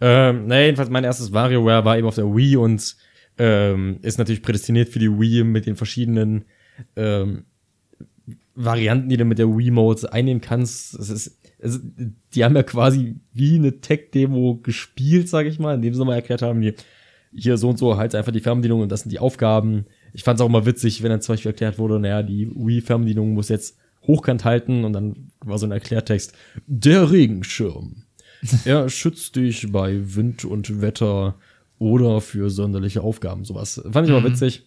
Ähm, 0.00 0.46
naja, 0.48 0.64
jedenfalls 0.66 0.90
mein 0.90 1.04
erstes 1.04 1.32
WarioWare 1.32 1.84
war 1.84 1.96
eben 1.96 2.08
auf 2.08 2.16
der 2.16 2.24
Wii 2.26 2.56
und 2.56 2.96
ähm, 3.38 3.98
ist 4.02 4.18
natürlich 4.18 4.42
prädestiniert 4.42 4.88
für 4.88 4.98
die 4.98 5.10
Wii 5.20 5.44
mit 5.44 5.66
den 5.66 5.76
verschiedenen 5.76 6.44
ähm, 6.96 7.44
Varianten, 8.54 9.08
die 9.08 9.16
du 9.18 9.24
mit 9.24 9.38
der 9.38 9.48
Wii-Mode 9.48 10.12
einnehmen 10.12 10.40
kannst. 10.40 10.94
Es 10.94 11.10
ist, 11.10 11.38
es, 11.58 11.80
die 12.34 12.44
haben 12.44 12.56
ja 12.56 12.62
quasi 12.62 13.16
wie 13.32 13.56
eine 13.56 13.80
Tech-Demo 13.80 14.56
gespielt, 14.62 15.28
sag 15.28 15.46
ich 15.46 15.58
mal, 15.58 15.74
indem 15.74 15.94
sie 15.94 16.04
mal 16.04 16.14
erklärt 16.14 16.42
haben, 16.42 16.60
die, 16.62 16.74
hier 17.36 17.56
so 17.58 17.68
und 17.70 17.78
so 17.78 17.96
halt 17.96 18.14
einfach 18.14 18.32
die 18.32 18.40
Fernbedienung 18.40 18.80
und 18.80 18.90
das 18.90 19.02
sind 19.02 19.10
die 19.12 19.18
Aufgaben. 19.18 19.86
Ich 20.12 20.24
fand 20.24 20.38
es 20.40 20.44
auch 20.44 20.48
mal 20.48 20.66
witzig, 20.66 21.02
wenn 21.02 21.10
dann 21.10 21.20
zum 21.20 21.34
Beispiel 21.34 21.50
erklärt 21.50 21.78
wurde, 21.78 21.98
naja, 22.00 22.22
die 22.22 22.48
Wii-Fernbedienung 22.54 23.34
muss 23.34 23.48
jetzt 23.48 23.76
hochkant 24.06 24.44
halten 24.44 24.84
und 24.84 24.92
dann 24.92 25.30
war 25.40 25.58
so 25.58 25.66
ein 25.66 25.72
Erklärtext. 25.72 26.32
Der 26.66 27.10
Regenschirm. 27.10 28.02
Er 28.64 28.88
schützt 28.88 29.36
dich 29.36 29.72
bei 29.72 30.14
Wind 30.14 30.44
und 30.44 30.80
Wetter 30.80 31.36
oder 31.78 32.20
für 32.20 32.50
sonderliche 32.50 33.02
Aufgaben. 33.02 33.44
Sowas 33.44 33.80
fand 33.90 34.06
ich 34.08 34.14
aber 34.14 34.26
Mhm. 34.26 34.32
witzig. 34.32 34.66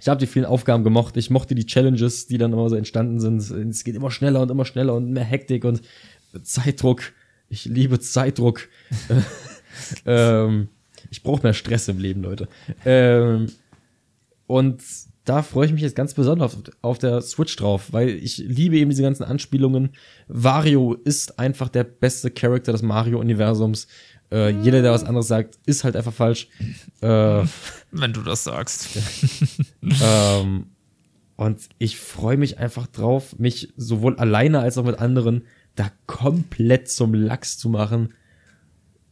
Ich 0.00 0.08
habe 0.08 0.20
die 0.20 0.26
vielen 0.26 0.44
Aufgaben 0.44 0.84
gemocht. 0.84 1.16
Ich 1.16 1.30
mochte 1.30 1.54
die 1.54 1.66
Challenges, 1.66 2.26
die 2.26 2.36
dann 2.38 2.52
immer 2.52 2.68
so 2.68 2.76
entstanden 2.76 3.20
sind. 3.20 3.40
Es 3.40 3.84
geht 3.84 3.94
immer 3.94 4.10
schneller 4.10 4.42
und 4.42 4.50
immer 4.50 4.64
schneller 4.64 4.94
und 4.94 5.10
mehr 5.10 5.24
Hektik 5.24 5.64
und 5.64 5.80
Zeitdruck. 6.42 7.12
Ich 7.48 7.64
liebe 7.64 8.00
Zeitdruck. 8.00 8.68
ähm, 10.06 10.68
ich 11.10 11.22
brauche 11.22 11.42
mehr 11.42 11.54
Stress 11.54 11.88
im 11.88 11.98
Leben, 11.98 12.22
Leute. 12.22 12.48
Ähm, 12.84 13.46
und 14.46 14.82
da 15.24 15.42
freue 15.42 15.66
ich 15.66 15.72
mich 15.72 15.82
jetzt 15.82 15.96
ganz 15.96 16.14
besonders 16.14 16.54
auf, 16.54 16.62
auf 16.82 16.98
der 16.98 17.22
Switch 17.22 17.56
drauf, 17.56 17.92
weil 17.92 18.10
ich 18.10 18.38
liebe 18.38 18.76
eben 18.76 18.90
diese 18.90 19.02
ganzen 19.02 19.24
Anspielungen. 19.24 19.90
Wario 20.28 20.94
ist 20.94 21.38
einfach 21.38 21.68
der 21.68 21.84
beste 21.84 22.30
Charakter 22.30 22.72
des 22.72 22.82
Mario-Universums. 22.82 23.86
Äh, 24.30 24.50
jeder, 24.50 24.82
der 24.82 24.92
was 24.92 25.04
anderes 25.04 25.28
sagt, 25.28 25.58
ist 25.64 25.84
halt 25.84 25.96
einfach 25.96 26.12
falsch. 26.12 26.48
Äh, 27.00 27.06
Wenn 27.90 28.12
du 28.12 28.22
das 28.22 28.44
sagst. 28.44 28.88
ähm, 29.82 30.66
und 31.36 31.60
ich 31.78 31.98
freue 31.98 32.36
mich 32.36 32.58
einfach 32.58 32.86
drauf, 32.86 33.38
mich 33.38 33.72
sowohl 33.76 34.16
alleine 34.16 34.60
als 34.60 34.78
auch 34.78 34.84
mit 34.84 34.98
anderen 34.98 35.44
da 35.74 35.90
komplett 36.06 36.88
zum 36.88 37.14
Lachs 37.14 37.58
zu 37.58 37.68
machen. 37.68 38.14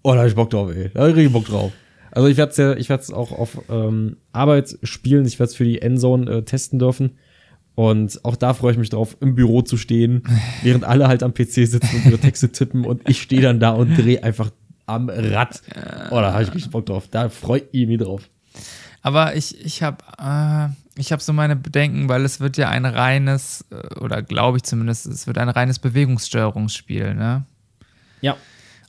Oh, 0.02 0.12
da 0.12 0.20
hab 0.20 0.26
ich 0.26 0.34
Bock 0.34 0.50
drauf, 0.50 0.70
ey. 0.70 0.90
Da 0.92 1.02
hab 1.02 1.08
ich 1.10 1.16
richtig 1.16 1.32
Bock 1.32 1.46
drauf. 1.46 1.72
Also 2.12 2.28
ich 2.28 2.36
werde 2.36 2.50
es 2.50 2.56
ja, 2.56 2.74
ich 2.74 2.88
werde 2.88 3.02
es 3.02 3.10
auch 3.10 3.32
auf 3.32 3.58
ähm, 3.68 4.18
Arbeit 4.32 4.78
spielen. 4.82 5.26
Ich 5.26 5.38
werde 5.38 5.50
es 5.50 5.56
für 5.56 5.64
die 5.64 5.82
Endzone 5.82 6.30
äh, 6.30 6.42
testen 6.42 6.78
dürfen. 6.78 7.18
Und 7.74 8.22
auch 8.24 8.36
da 8.36 8.52
freue 8.52 8.72
ich 8.72 8.78
mich 8.78 8.90
drauf, 8.90 9.16
im 9.20 9.34
Büro 9.34 9.62
zu 9.62 9.78
stehen, 9.78 10.22
während 10.62 10.84
alle 10.84 11.08
halt 11.08 11.22
am 11.22 11.32
PC 11.32 11.66
sitzen 11.66 11.96
und 11.96 12.06
ihre 12.06 12.18
Texte 12.18 12.52
tippen 12.52 12.84
und 12.84 13.08
ich 13.08 13.22
stehe 13.22 13.40
dann 13.40 13.60
da 13.60 13.70
und 13.70 13.96
drehe 13.96 14.22
einfach 14.22 14.50
am 14.84 15.08
Rad. 15.08 15.62
Oh, 16.10 16.16
da 16.16 16.32
habe 16.32 16.42
ich 16.42 16.54
richtig 16.54 16.70
Bock 16.70 16.86
drauf. 16.86 17.08
Da 17.10 17.30
freue 17.30 17.62
ich 17.72 17.86
mich 17.86 17.98
drauf. 17.98 18.28
Aber 19.00 19.34
ich, 19.34 19.58
ich 19.64 19.82
habe 19.82 20.04
äh, 20.18 20.68
ich 20.96 21.12
hab 21.12 21.22
so 21.22 21.32
meine 21.32 21.56
Bedenken, 21.56 22.08
weil 22.08 22.24
es 22.24 22.40
wird 22.40 22.56
ja 22.56 22.68
ein 22.68 22.84
reines, 22.84 23.64
äh, 23.70 23.98
oder 23.98 24.22
glaube 24.22 24.58
ich 24.58 24.64
zumindest, 24.64 25.06
es 25.06 25.26
wird 25.26 25.38
ein 25.38 25.48
reines 25.48 25.78
Bewegungssteuerungsspiel, 25.78 27.14
ne? 27.14 27.44
Ja. 28.20 28.36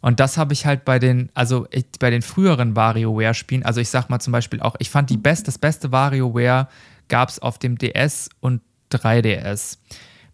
Und 0.04 0.20
das 0.20 0.38
habe 0.38 0.52
ich 0.52 0.66
halt 0.66 0.84
bei 0.84 1.00
den, 1.00 1.30
also 1.34 1.66
ich, 1.72 1.86
bei 1.98 2.10
den 2.10 2.22
früheren 2.22 2.76
WarioWare-Spielen, 2.76 3.64
also 3.64 3.80
ich 3.80 3.88
sag 3.88 4.10
mal 4.10 4.20
zum 4.20 4.34
Beispiel 4.34 4.60
auch, 4.60 4.76
ich 4.80 4.90
fand 4.90 5.10
die 5.10 5.16
best, 5.16 5.48
das 5.48 5.58
beste 5.58 5.94
WarioWare 5.94 6.68
gab 7.08 7.30
es 7.30 7.40
auf 7.40 7.58
dem 7.58 7.78
DS 7.78 8.28
und 8.42 8.60
3DS. 8.92 9.78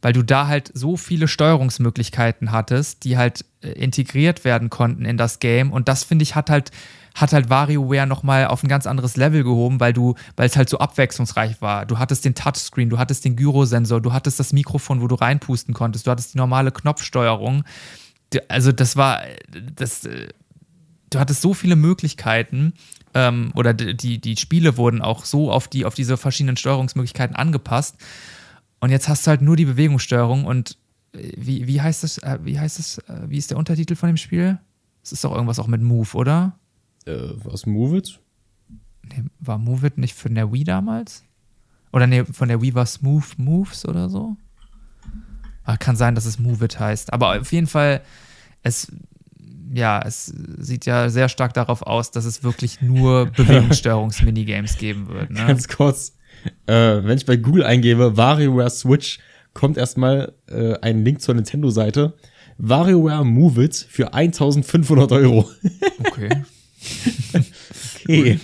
Weil 0.02 0.14
du 0.14 0.24
da 0.24 0.48
halt 0.48 0.72
so 0.74 0.98
viele 0.98 1.28
Steuerungsmöglichkeiten 1.28 2.52
hattest, 2.52 3.04
die 3.04 3.16
halt 3.16 3.46
äh, 3.62 3.70
integriert 3.74 4.44
werden 4.44 4.72
konnten 4.72 5.06
in 5.06 5.18
das 5.18 5.38
Game. 5.38 5.72
Und 5.72 5.88
das, 5.88 6.04
finde 6.04 6.24
ich, 6.24 6.34
hat 6.34 6.50
halt, 6.50 6.72
hat 7.14 7.32
halt 7.32 7.52
WarioWare 7.52 8.08
nochmal 8.08 8.48
auf 8.48 8.64
ein 8.64 8.70
ganz 8.70 8.88
anderes 8.88 9.18
Level 9.18 9.44
gehoben, 9.44 9.80
weil 9.80 9.94
du, 9.94 10.16
weil 10.36 10.48
es 10.48 10.58
halt 10.58 10.70
so 10.70 10.80
abwechslungsreich 10.80 11.62
war. 11.62 11.86
Du 11.86 12.00
hattest 12.00 12.26
den 12.26 12.34
Touchscreen, 12.34 12.90
du 12.90 12.98
hattest 12.98 13.24
den 13.24 13.36
Gyrosensor, 13.36 14.02
du 14.02 14.14
hattest 14.14 14.40
das 14.40 14.52
Mikrofon, 14.52 15.00
wo 15.00 15.08
du 15.08 15.14
reinpusten 15.14 15.76
konntest, 15.76 16.08
du 16.08 16.12
hattest 16.12 16.34
die 16.34 16.40
normale 16.40 16.72
Knopfsteuerung 16.72 17.66
also 18.48 18.72
das 18.72 18.96
war, 18.96 19.22
das, 19.76 20.02
du 20.02 21.20
hattest 21.20 21.42
so 21.42 21.54
viele 21.54 21.76
Möglichkeiten 21.76 22.74
ähm, 23.14 23.52
oder 23.56 23.74
die, 23.74 24.20
die 24.20 24.38
Spiele 24.38 24.78
wurden 24.78 25.02
auch 25.02 25.26
so 25.26 25.52
auf, 25.52 25.68
die, 25.68 25.86
auf 25.86 25.96
diese 25.96 26.18
verschiedenen 26.18 26.58
Steuerungsmöglichkeiten 26.58 27.36
angepasst. 27.36 27.98
Und 28.80 28.92
jetzt 28.92 29.10
hast 29.10 29.26
du 29.26 29.30
halt 29.30 29.42
nur 29.42 29.56
die 29.56 29.66
Bewegungssteuerung 29.66 30.46
und 30.46 30.78
wie, 31.14 31.68
wie 31.68 31.82
heißt 31.82 32.04
das, 32.04 32.18
äh, 32.20 32.40
wie 32.44 32.60
heißt 32.60 32.80
das, 32.80 32.98
äh, 33.00 33.22
wie 33.28 33.38
ist 33.38 33.52
der 33.52 33.58
Untertitel 33.58 33.96
von 33.96 34.08
dem 34.08 34.18
Spiel? 34.18 34.60
Es 35.04 35.12
ist 35.12 35.24
doch 35.24 35.34
irgendwas 35.34 35.60
auch 35.60 35.68
mit 35.68 35.82
Move, 35.82 36.10
oder? 36.14 36.58
Äh, 37.06 37.18
was 37.44 37.66
Move 37.66 37.98
It? 37.98 38.20
Nee, 39.04 39.24
war 39.40 39.58
Move 39.58 39.88
It 39.88 39.98
nicht 39.98 40.14
von 40.14 40.36
der 40.36 40.52
Wii 40.52 40.64
damals? 40.64 41.24
Oder 41.92 42.06
nee, 42.06 42.26
von 42.26 42.48
der 42.48 42.62
Wii 42.62 42.76
war 42.76 42.86
Smooth 42.86 43.38
Moves 43.38 43.86
oder 43.86 44.10
so? 44.10 44.38
Ah, 45.70 45.78
kann 45.78 45.96
sein, 45.96 46.16
dass 46.16 46.26
es 46.26 46.40
Move 46.40 46.66
It 46.66 46.80
heißt. 46.80 47.14
Aber 47.14 47.40
auf 47.40 47.52
jeden 47.52 47.68
Fall, 47.68 48.02
es, 48.64 48.92
ja, 49.72 50.02
es 50.04 50.34
sieht 50.58 50.88
ja 50.88 51.10
sehr 51.10 51.30
stark 51.30 51.54
darauf 51.54 51.84
aus, 51.84 52.10
dass 52.10 52.26
es 52.26 52.44
wirklich 52.44 52.82
nur 52.82 53.28
Bewegungssteuerungs-Minigames 53.38 54.80
geben 54.80 55.10
wird. 55.10 55.30
Ne? 55.30 55.46
Ganz 55.46 55.68
kurz. 55.68 56.14
Äh, 56.66 56.74
wenn 56.74 57.16
ich 57.20 57.28
bei 57.28 57.38
Google 57.38 57.64
eingebe, 57.66 58.18
WarioWare 58.18 58.72
Switch, 58.72 59.20
kommt 59.54 59.78
erstmal 59.78 60.34
äh, 60.48 60.74
ein 60.80 61.06
Link 61.06 61.22
zur 61.22 61.36
Nintendo-Seite. 61.36 62.14
WarioWare 62.58 63.24
Move 63.24 63.64
It 63.66 63.76
für 63.76 64.12
1500 64.12 65.12
Euro. 65.12 65.52
Okay. 66.00 66.30
okay. 68.06 68.40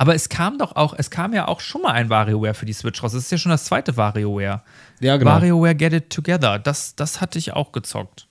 Aber 0.00 0.14
es 0.14 0.30
kam 0.30 0.56
doch 0.56 0.76
auch, 0.76 0.94
es 0.96 1.10
kam 1.10 1.34
ja 1.34 1.46
auch 1.46 1.60
schon 1.60 1.82
mal 1.82 1.92
ein 1.92 2.08
WarioWare 2.08 2.54
für 2.54 2.64
die 2.64 2.72
Switch 2.72 3.02
raus. 3.02 3.12
Das 3.12 3.24
ist 3.24 3.32
ja 3.32 3.36
schon 3.36 3.50
das 3.50 3.66
zweite 3.66 3.98
WarioWare. 3.98 4.62
Ja, 4.98 5.16
genau. 5.18 5.30
WarioWare 5.30 5.74
Get 5.74 5.92
It 5.92 6.08
Together, 6.08 6.58
das, 6.58 6.96
das 6.96 7.20
hatte 7.20 7.38
ich 7.38 7.52
auch 7.52 7.70
gezockt. 7.70 8.26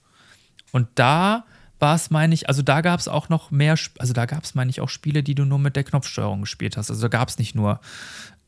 Und 0.72 0.88
da 0.96 1.46
war 1.78 1.94
es, 1.94 2.10
meine 2.10 2.34
ich, 2.34 2.50
also 2.50 2.64
da 2.64 2.82
gab 2.82 3.00
es 3.00 3.08
auch 3.08 3.30
noch 3.30 3.52
mehr, 3.52 3.76
also 4.00 4.14
da 4.14 4.26
gab 4.26 4.46
es, 4.46 4.56
meine 4.56 4.72
ich, 4.72 4.82
auch 4.82 4.90
Spiele, 4.90 5.22
die 5.22 5.36
du 5.36 5.46
nur 5.46 5.60
mit 5.60 5.76
der 5.76 5.84
Knopfsteuerung 5.84 6.42
gespielt 6.42 6.76
hast. 6.76 6.90
Also 6.90 7.04
da 7.04 7.08
gab 7.08 7.30
es 7.30 7.38
nicht 7.38 7.54
nur, 7.54 7.80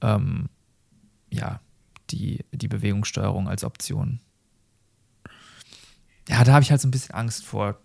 ähm, 0.01 0.49
ja, 1.29 1.59
die, 2.09 2.43
die 2.51 2.67
Bewegungssteuerung 2.69 3.47
als 3.47 3.63
Option. 3.63 4.19
Ja, 6.27 6.43
da 6.43 6.53
habe 6.53 6.63
ich 6.63 6.71
halt 6.71 6.81
so 6.81 6.87
ein 6.87 6.91
bisschen 6.91 7.13
Angst 7.13 7.45
vor. 7.45 7.77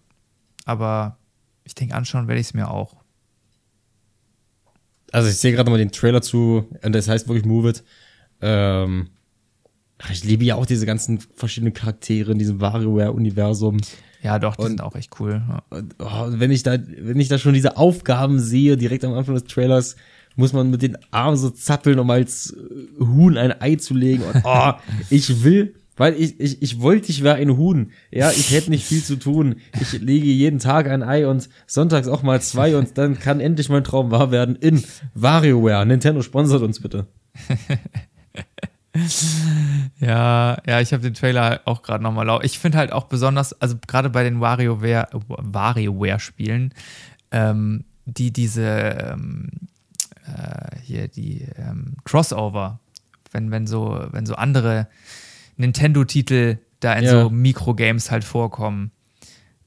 Aber 0.64 1.18
ich 1.64 1.74
denke, 1.74 1.94
anschauen 1.94 2.26
werde 2.26 2.40
ich 2.40 2.46
es 2.46 2.54
mir 2.54 2.70
auch. 2.70 2.96
Also 5.12 5.28
ich 5.28 5.36
sehe 5.36 5.52
gerade 5.52 5.70
mal 5.70 5.78
den 5.78 5.92
Trailer 5.92 6.22
zu, 6.22 6.66
und 6.82 6.94
das 6.94 7.08
heißt 7.08 7.28
wirklich 7.28 7.44
Move 7.46 7.70
It. 7.70 7.84
Ähm, 8.40 9.08
ich 10.10 10.24
liebe 10.24 10.44
ja 10.44 10.56
auch 10.56 10.66
diese 10.66 10.84
ganzen 10.84 11.20
verschiedenen 11.34 11.72
Charaktere 11.72 12.32
in 12.32 12.38
diesem 12.38 12.60
WarioWare-Universum. 12.60 13.78
Ja, 14.22 14.38
doch, 14.38 14.56
die 14.56 14.62
Und- 14.62 14.68
sind 14.68 14.82
auch 14.82 14.94
echt 14.96 15.18
cool. 15.20 15.42
Ja. 15.48 15.62
Und, 15.70 15.94
oh, 15.98 16.26
wenn 16.30 16.50
ich 16.50 16.62
da, 16.62 16.76
wenn 16.98 17.20
ich 17.20 17.28
da 17.28 17.38
schon 17.38 17.54
diese 17.54 17.76
Aufgaben 17.76 18.38
sehe, 18.40 18.76
direkt 18.76 19.04
am 19.04 19.14
Anfang 19.14 19.34
des 19.34 19.44
Trailers, 19.44 19.96
muss 20.34 20.52
man 20.52 20.70
mit 20.70 20.82
den 20.82 20.98
Armen 21.12 21.36
so 21.36 21.48
zappeln, 21.48 21.98
um 21.98 22.10
als 22.10 22.54
Huhn 22.98 23.38
ein 23.38 23.58
Ei 23.62 23.76
zu 23.76 23.94
legen. 23.94 24.22
Und 24.24 24.42
oh, 24.44 24.72
ich 25.10 25.44
will, 25.44 25.74
weil 25.96 26.14
ich, 26.14 26.38
ich, 26.38 26.62
ich 26.62 26.80
wollte, 26.80 27.10
ich 27.10 27.22
wäre 27.22 27.36
ein 27.36 27.56
Huhn. 27.56 27.92
Ja, 28.10 28.30
ich 28.30 28.50
hätte 28.50 28.70
nicht 28.70 28.86
viel 28.86 29.02
zu 29.02 29.16
tun. 29.16 29.56
Ich 29.80 29.92
lege 29.92 30.26
jeden 30.26 30.58
Tag 30.58 30.88
ein 30.88 31.02
Ei 31.02 31.26
und 31.26 31.48
sonntags 31.66 32.08
auch 32.08 32.22
mal 32.22 32.40
zwei 32.40 32.76
und 32.76 32.98
dann 32.98 33.18
kann 33.18 33.40
endlich 33.40 33.68
mein 33.68 33.84
Traum 33.84 34.10
wahr 34.10 34.30
werden 34.30 34.56
in 34.56 34.84
WarioWare. 35.14 35.86
Nintendo 35.86 36.22
sponsert 36.22 36.62
uns 36.62 36.80
bitte. 36.80 37.06
Ja, 40.00 40.58
ja, 40.66 40.80
ich 40.80 40.92
habe 40.92 41.02
den 41.02 41.14
Trailer 41.14 41.60
auch 41.64 41.82
gerade 41.82 42.02
nochmal 42.02 42.26
lau. 42.26 42.40
Ich 42.40 42.58
finde 42.58 42.78
halt 42.78 42.92
auch 42.92 43.04
besonders, 43.04 43.52
also 43.60 43.76
gerade 43.86 44.10
bei 44.10 44.22
den 44.22 44.40
WarioWare, 44.40 45.08
WarioWare-Spielen, 45.28 46.72
ähm, 47.30 47.84
die 48.04 48.32
diese 48.32 48.62
ähm, 48.62 49.50
äh, 50.26 50.78
hier 50.82 51.08
die 51.08 51.46
ähm, 51.56 51.94
Crossover, 52.04 52.78
wenn, 53.32 53.50
wenn 53.50 53.66
so, 53.66 54.06
wenn 54.10 54.26
so 54.26 54.34
andere 54.34 54.88
Nintendo-Titel 55.56 56.58
da 56.80 56.94
in 56.94 57.04
Ja. 57.04 57.22
so 57.22 57.30
Mikrogames 57.30 58.10
halt 58.10 58.24
vorkommen. 58.24 58.90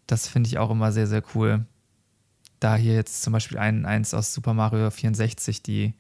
Das 0.08 0.28
finde 0.28 0.48
ich 0.48 0.58
auch 0.58 0.70
immer 0.72 0.92
sehr, 0.92 1.08
sehr 1.08 1.24
cool. 1.36 1.66
Da 2.60 2.76
hier 2.76 2.94
jetzt 2.94 3.22
zum 3.22 3.34
Beispiel 3.34 3.58
ein, 3.58 3.86
eins 3.86 4.14
aus 4.14 4.34
Super 4.34 4.54
Mario 4.54 4.90
64, 4.92 5.64
die, 5.64 5.94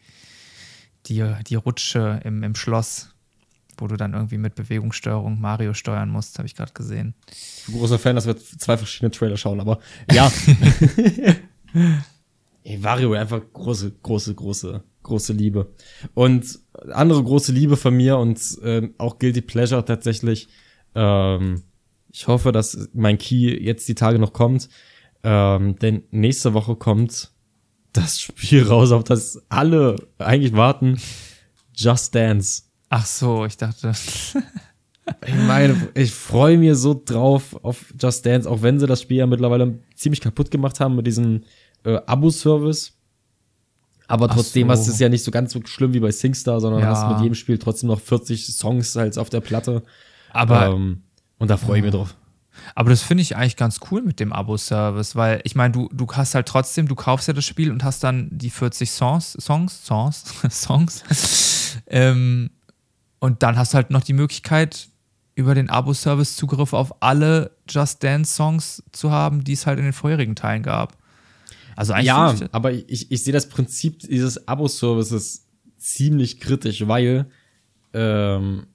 die, 1.05 1.23
die 1.47 1.55
Rutsche 1.55 2.19
im, 2.23 2.43
im 2.43 2.55
Schloss, 2.55 3.15
wo 3.77 3.87
du 3.87 3.95
dann 3.95 4.13
irgendwie 4.13 4.37
mit 4.37 4.55
Bewegungssteuerung 4.55 5.39
Mario 5.39 5.73
steuern 5.73 6.09
musst, 6.09 6.37
habe 6.37 6.47
ich 6.47 6.55
gerade 6.55 6.73
gesehen. 6.73 7.13
Ich 7.31 7.65
bin 7.67 7.75
großer 7.75 7.97
Fan, 7.97 8.15
dass 8.15 8.25
wir 8.27 8.35
zwei 8.37 8.77
verschiedene 8.77 9.11
Trailer 9.11 9.37
schauen, 9.37 9.61
aber 9.61 9.79
ja. 10.11 10.29
Ey, 12.63 12.83
WarioWare 12.83 13.21
einfach 13.21 13.41
große, 13.53 13.91
große, 14.03 14.35
große, 14.35 14.83
große 15.09 15.33
Liebe. 15.33 15.73
Und 16.13 16.59
andere 16.91 17.23
große 17.23 17.51
Liebe 17.51 17.77
von 17.77 17.95
mir 17.95 18.17
und 18.17 18.39
ähm, 18.63 18.93
auch 18.97 19.19
Guilty 19.19 19.41
Pleasure 19.41 19.83
tatsächlich. 19.83 20.47
Ähm, 20.95 21.63
ich 22.11 22.27
hoffe, 22.27 22.51
dass 22.51 22.89
mein 22.93 23.17
Key 23.17 23.57
jetzt 23.61 23.87
die 23.87 23.95
Tage 23.95 24.19
noch 24.19 24.33
kommt. 24.33 24.69
Ähm, 25.23 25.77
denn 25.79 26.03
nächste 26.11 26.53
Woche 26.53 26.75
kommt 26.75 27.31
das 27.93 28.19
Spiel 28.21 28.63
raus, 28.63 28.91
auf 28.91 29.03
das 29.03 29.41
alle 29.49 29.95
eigentlich 30.17 30.53
warten. 30.53 30.99
Just 31.75 32.15
Dance. 32.15 32.63
Ach 32.89 33.05
so, 33.05 33.45
ich 33.45 33.57
dachte. 33.57 33.93
Ich 35.25 35.33
meine, 35.33 35.89
ich 35.95 36.11
freue 36.11 36.59
mich 36.59 36.77
so 36.77 36.99
drauf 37.03 37.57
auf 37.63 37.93
Just 37.99 38.25
Dance, 38.27 38.47
auch 38.47 38.61
wenn 38.61 38.79
sie 38.79 38.85
das 38.85 39.01
Spiel 39.01 39.17
ja 39.17 39.25
mittlerweile 39.25 39.79
ziemlich 39.95 40.21
kaputt 40.21 40.51
gemacht 40.51 40.79
haben 40.79 40.95
mit 40.95 41.07
diesem 41.07 41.45
äh, 41.83 41.99
Abo-Service. 42.05 42.98
Aber 44.09 44.27
Ach 44.29 44.33
trotzdem 44.35 44.67
so. 44.67 44.73
ist 44.73 44.87
es 44.87 44.99
ja 44.99 45.07
nicht 45.07 45.23
so 45.23 45.31
ganz 45.31 45.53
so 45.53 45.61
schlimm 45.65 45.93
wie 45.93 45.99
bei 46.01 46.11
SingStar, 46.11 46.59
sondern 46.59 46.81
Ja. 46.81 46.87
hast 46.87 47.07
mit 47.07 47.21
jedem 47.21 47.35
Spiel 47.35 47.57
trotzdem 47.57 47.87
noch 47.89 48.01
40 48.01 48.45
Songs 48.47 48.95
halt 48.95 49.17
auf 49.17 49.29
der 49.29 49.39
Platte. 49.39 49.83
Aber, 50.33 50.65
ähm, 50.67 51.03
und 51.37 51.49
da 51.49 51.55
freue 51.57 51.77
ich 51.77 51.83
mich 51.85 51.93
drauf. 51.93 52.15
aber 52.75 52.89
das 52.89 53.01
finde 53.03 53.21
ich 53.21 53.35
eigentlich 53.37 53.55
ganz 53.55 53.79
cool 53.89 54.01
mit 54.01 54.19
dem 54.19 54.33
Abo-Service, 54.33 55.15
weil 55.15 55.39
ich 55.43 55.55
meine, 55.55 55.71
du, 55.71 55.89
du 55.93 56.07
hast 56.11 56.35
halt 56.35 56.47
trotzdem, 56.47 56.87
du 56.87 56.95
kaufst 56.95 57.27
ja 57.27 57.33
das 57.33 57.45
Spiel 57.45 57.71
und 57.71 57.83
hast 57.83 58.03
dann 58.03 58.27
die 58.31 58.49
40 58.49 58.91
Songs, 58.91 59.33
Songs, 59.39 59.85
Songs, 59.85 60.23
Songs. 60.49 61.03
ähm, 61.87 62.49
und 63.19 63.43
dann 63.43 63.57
hast 63.57 63.73
du 63.73 63.75
halt 63.75 63.91
noch 63.91 64.03
die 64.03 64.13
Möglichkeit, 64.13 64.89
über 65.35 65.55
den 65.55 65.69
Abo-Service 65.69 66.35
Zugriff 66.35 66.73
auf 66.73 67.01
alle 67.01 67.51
Just 67.69 68.03
Dance-Songs 68.03 68.83
zu 68.91 69.11
haben, 69.11 69.43
die 69.43 69.53
es 69.53 69.65
halt 69.65 69.77
in 69.79 69.85
den 69.85 69.93
vorherigen 69.93 70.35
Teilen 70.35 70.63
gab. 70.63 70.97
Also 71.79 71.93
eigentlich 71.93 72.07
Ja, 72.07 72.33
ich- 72.33 72.43
aber 72.51 72.73
ich, 72.73 73.09
ich 73.09 73.23
sehe 73.23 73.31
das 73.31 73.47
Prinzip 73.47 73.99
dieses 73.99 74.47
Abo-Services 74.49 75.45
ziemlich 75.77 76.41
kritisch, 76.41 76.85
weil 76.87 77.27
ähm, 77.93 78.67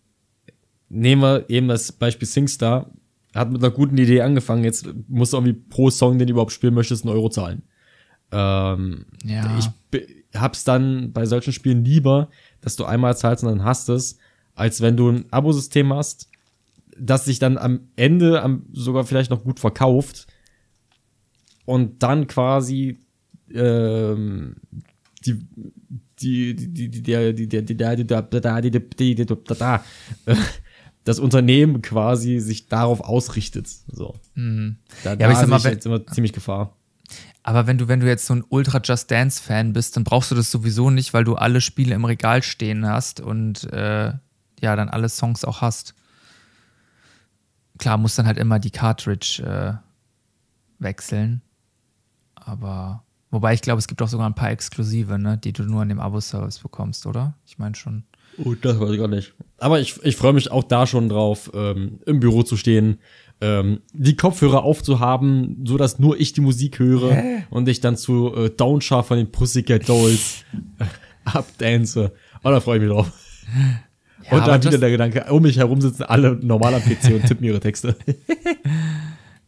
nehmen 0.89 1.21
wir 1.23 1.51
eben 1.51 1.69
das 1.69 1.93
Beispiel 1.93 2.27
SingStar, 2.27 2.91
hat 3.35 3.51
mit 3.53 3.63
einer 3.63 3.71
guten 3.75 3.99
Idee 3.99 4.23
angefangen, 4.23 4.65
jetzt 4.65 4.87
musst 5.09 5.35
du 5.35 5.37
irgendwie 5.37 5.53
pro 5.53 5.91
Song, 5.91 6.19
den 6.19 6.29
du 6.29 6.33
überhaupt 6.33 6.53
spielen 6.53 6.73
möchtest, 6.73 7.05
einen 7.05 7.15
Euro 7.15 7.29
zahlen. 7.29 7.63
Ähm, 8.33 9.05
Ja. 9.23 9.59
Ich 9.59 9.69
hab's 10.35 10.65
dann 10.65 11.13
bei 11.13 11.27
solchen 11.27 11.53
Spielen 11.53 11.85
lieber, 11.85 12.31
dass 12.63 12.75
du 12.77 12.85
einmal 12.87 13.17
zahlst 13.19 13.45
und 13.45 13.51
dann 13.51 13.65
hast 13.65 13.89
es, 13.91 14.17
als 14.55 14.81
wenn 14.81 14.97
du 14.97 15.11
ein 15.11 15.27
Abosystem 15.31 15.93
hast, 15.93 16.29
das 16.99 17.27
sich 17.27 17.39
dann 17.39 17.59
am 17.59 17.81
Ende 17.97 18.41
am, 18.43 18.65
sogar 18.73 19.05
vielleicht 19.05 19.31
noch 19.31 19.45
gut 19.45 19.61
verkauft 19.61 20.27
und 21.65 22.03
dann 22.03 22.27
quasi 22.27 22.99
ähm, 23.53 24.57
die 25.25 25.47
das 31.05 31.19
Unternehmen 31.19 31.83
quasi 31.83 32.39
sich 32.41 32.69
darauf 32.69 33.01
ausrichtet. 33.01 33.69
So. 33.93 34.15
Mhm. 34.35 34.77
Da, 35.03 35.15
ja, 35.15 35.27
aber 35.27 35.33
ich 35.33 35.39
sag 35.39 35.49
mal, 35.49 35.63
wenn, 35.65 35.73
jetzt 35.73 35.87
immer 35.87 36.07
ziemlich 36.07 36.33
Gefahr. 36.33 36.77
Aber 37.43 37.67
wenn 37.67 37.77
du, 37.77 37.89
wenn 37.89 38.01
du 38.01 38.07
jetzt 38.07 38.25
so 38.27 38.35
ein 38.35 38.45
Ultra 38.49 38.81
Just 38.83 39.11
Dance-Fan 39.11 39.75
bist, 39.75 39.97
dann 39.97 40.05
brauchst 40.05 40.31
du 40.31 40.35
das 40.35 40.51
sowieso 40.51 40.89
nicht, 40.91 41.13
weil 41.13 41.25
du 41.25 41.35
alle 41.35 41.61
Spiele 41.61 41.95
im 41.95 42.07
Regal 42.07 42.43
stehen 42.43 42.87
hast 42.87 43.21
und 43.21 43.65
äh, 43.73 44.13
ja, 44.61 44.77
dann 44.77 44.89
alle 44.89 45.11
Songs 45.11 45.45
auch 45.45 45.61
hast. 45.61 45.95
Klar, 47.77 47.99
musst 47.99 48.19
dann 48.19 48.27
halt 48.27 48.39
immer 48.39 48.59
die 48.59 48.71
Cartridge 48.71 49.43
äh, 49.45 49.75
wechseln. 50.83 51.43
Aber 52.45 53.03
wobei 53.31 53.55
ich 53.55 53.63
glaube, 53.63 53.79
es 53.79 53.89
gibt 53.89 54.03
auch 54.03 54.09
sogar 54.09 54.29
ein 54.29 54.35
paar 54.35 54.51
Exklusive, 54.51 55.19
ne, 55.19 55.39
die 55.39 55.53
du 55.53 55.65
nur 55.65 55.83
an 55.83 55.89
dem 55.89 56.01
Abo-Service 56.01 56.59
bekommst, 56.59 57.07
oder? 57.07 57.35
Ich 57.47 57.59
meine 57.59 57.75
schon. 57.75 58.05
Oh, 58.39 58.55
das 58.55 58.81
weiß 58.81 58.91
ich 58.91 58.99
gar 58.99 59.09
nicht. 59.09 59.35
Aber 59.59 59.81
ich, 59.81 60.03
ich 60.03 60.17
freue 60.17 60.33
mich 60.33 60.51
auch 60.51 60.65
da 60.65 60.87
schon 60.87 61.09
drauf, 61.09 61.51
ähm, 61.55 62.01
im 62.07 62.21
Büro 62.21 62.43
zu 62.43 62.57
stehen, 62.57 62.99
ähm, 63.41 63.81
die 63.93 64.17
Kopfhörer 64.17 64.65
aufzuhaben, 64.65 65.65
so 65.67 65.77
dass 65.77 65.99
nur 65.99 66.19
ich 66.19 66.33
die 66.33 66.41
Musik 66.41 66.79
höre 66.79 67.43
und 67.51 67.69
ich 67.69 67.81
dann 67.81 67.97
zu 67.97 68.35
äh, 68.35 68.51
Downshaw 68.51 69.03
von 69.03 69.19
den 69.19 69.31
Pussycat 69.31 69.89
Dolls 69.89 70.45
äh, 70.79 70.85
abdance. 71.25 72.13
Oh, 72.43 72.51
da 72.51 72.61
freue 72.61 72.79
ich 72.79 72.83
mich 72.85 72.93
drauf. 72.93 73.13
Ja, 74.31 74.39
und 74.39 74.47
dann 74.47 74.65
wieder 74.65 74.79
der 74.79 74.91
Gedanke, 74.91 75.27
um 75.33 75.43
mich 75.43 75.59
herum 75.59 75.81
sitzen 75.81 76.05
alle 76.05 76.37
normal 76.37 76.75
am 76.75 76.83
PC 76.83 77.15
und 77.15 77.27
tippen 77.27 77.45
ihre 77.45 77.61
Texte. 77.61 77.97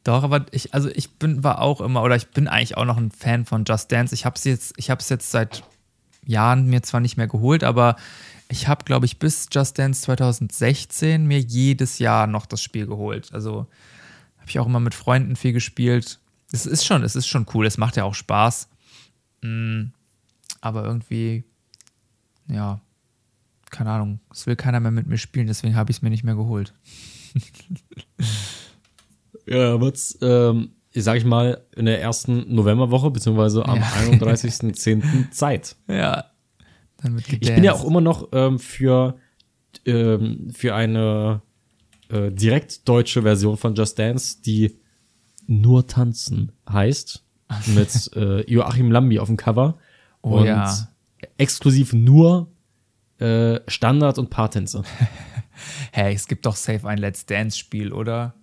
Doch, 0.07 0.23
aber 0.23 0.47
ich, 0.53 0.73
also 0.73 0.89
ich 0.89 1.15
bin, 1.19 1.43
war 1.43 1.61
auch 1.61 1.81
immer, 1.81 2.01
oder 2.05 2.15
ich 2.15 2.29
bin 2.29 2.47
eigentlich 2.47 2.77
auch 2.77 2.85
noch 2.85 2.97
ein 2.97 3.11
Fan 3.11 3.45
von 3.45 3.65
Just 3.65 3.91
Dance. 3.91 4.15
Ich 4.15 4.25
habe 4.25 4.37
es 4.37 4.45
jetzt, 4.45 4.73
ich 4.77 4.89
habe 4.89 5.01
es 5.01 5.09
jetzt 5.09 5.33
seit 5.33 5.65
Jahren 6.25 6.67
mir 6.67 6.81
zwar 6.85 7.01
nicht 7.01 7.17
mehr 7.17 7.27
geholt, 7.27 7.65
aber 7.65 7.97
ich 8.49 8.69
habe, 8.69 8.85
glaube 8.85 9.07
ich, 9.07 9.19
bis 9.19 9.49
Just 9.51 9.77
Dance 9.81 10.03
2016 10.03 11.27
mir 11.27 11.41
jedes 11.41 11.99
Jahr 11.99 12.29
noch 12.29 12.47
das 12.47 12.63
Spiel 12.63 12.87
geholt. 12.87 13.35
Also 13.35 13.67
habe 14.39 14.49
ich 14.49 14.61
auch 14.61 14.67
immer 14.67 14.79
mit 14.79 14.95
Freunden 14.95 15.35
viel 15.35 15.53
gespielt. 15.53 16.21
Es 16.53 16.67
ist 16.67 16.85
schon, 16.85 17.03
es 17.03 17.17
ist 17.17 17.27
schon 17.27 17.45
cool. 17.53 17.67
Es 17.67 17.77
macht 17.77 17.97
ja 17.97 18.05
auch 18.05 18.15
Spaß. 18.15 18.69
Mm, 19.43 19.87
aber 20.61 20.85
irgendwie, 20.85 21.43
ja, 22.47 22.79
keine 23.73 23.91
Ahnung. 23.91 24.21
Es 24.31 24.47
will 24.47 24.55
keiner 24.55 24.79
mehr 24.79 24.93
mit 24.93 25.09
mir 25.09 25.19
spielen, 25.19 25.49
deswegen 25.49 25.75
habe 25.75 25.91
ich 25.91 25.97
es 25.97 26.03
mir 26.03 26.11
nicht 26.11 26.23
mehr 26.23 26.37
geholt. 26.37 26.75
ja, 29.47 29.81
wird's, 29.81 30.19
ähm, 30.23 30.71
sag 30.95 31.19
ich 31.19 31.25
mal, 31.25 31.65
in 31.77 31.87
der 31.87 32.01
ersten 32.01 32.55
Novemberwoche, 32.55 33.11
beziehungsweise 33.11 33.67
am 33.67 33.79
Ja. 33.79 33.83
31.10. 33.83 35.31
Zeit. 35.31 35.77
Ja. 35.89 36.27
Dann 37.03 37.15
wird 37.15 37.33
Ich 37.33 37.55
bin 37.55 37.65
ja 37.65 37.73
auch 37.75 37.85
immer 37.85 38.01
noch 38.01 38.29
ähm, 38.33 38.59
für, 38.59 39.17
ähm, 39.85 40.49
für 40.55 40.75
eine 40.75 41.43
äh, 42.09 42.31
direkt 42.31 42.89
deutsche 42.89 43.23
Version 43.23 43.57
von 43.57 43.75
Just 43.75 43.99
Dance, 43.99 44.39
die 44.45 44.79
nur 45.47 45.87
tanzen 45.87 46.53
heißt, 46.69 47.23
mit 47.75 48.11
äh, 48.17 48.51
Joachim 48.51 48.91
Lambi 48.91 49.19
auf 49.19 49.29
dem 49.29 49.37
Cover. 49.37 49.79
Oh 50.23 50.39
und 50.39 50.47
ja. 50.47 50.75
exklusiv 51.37 51.93
nur 51.93 52.49
äh, 53.19 53.61
Standard- 53.69 54.19
und 54.19 54.31
Paartänze. 54.31 54.83
Hey, 55.91 56.15
es 56.15 56.27
gibt 56.29 56.45
doch 56.45 56.55
safe 56.55 56.87
ein 56.87 56.99
Let's 56.99 57.25
Dance-Spiel, 57.25 57.91
oder? 57.91 58.35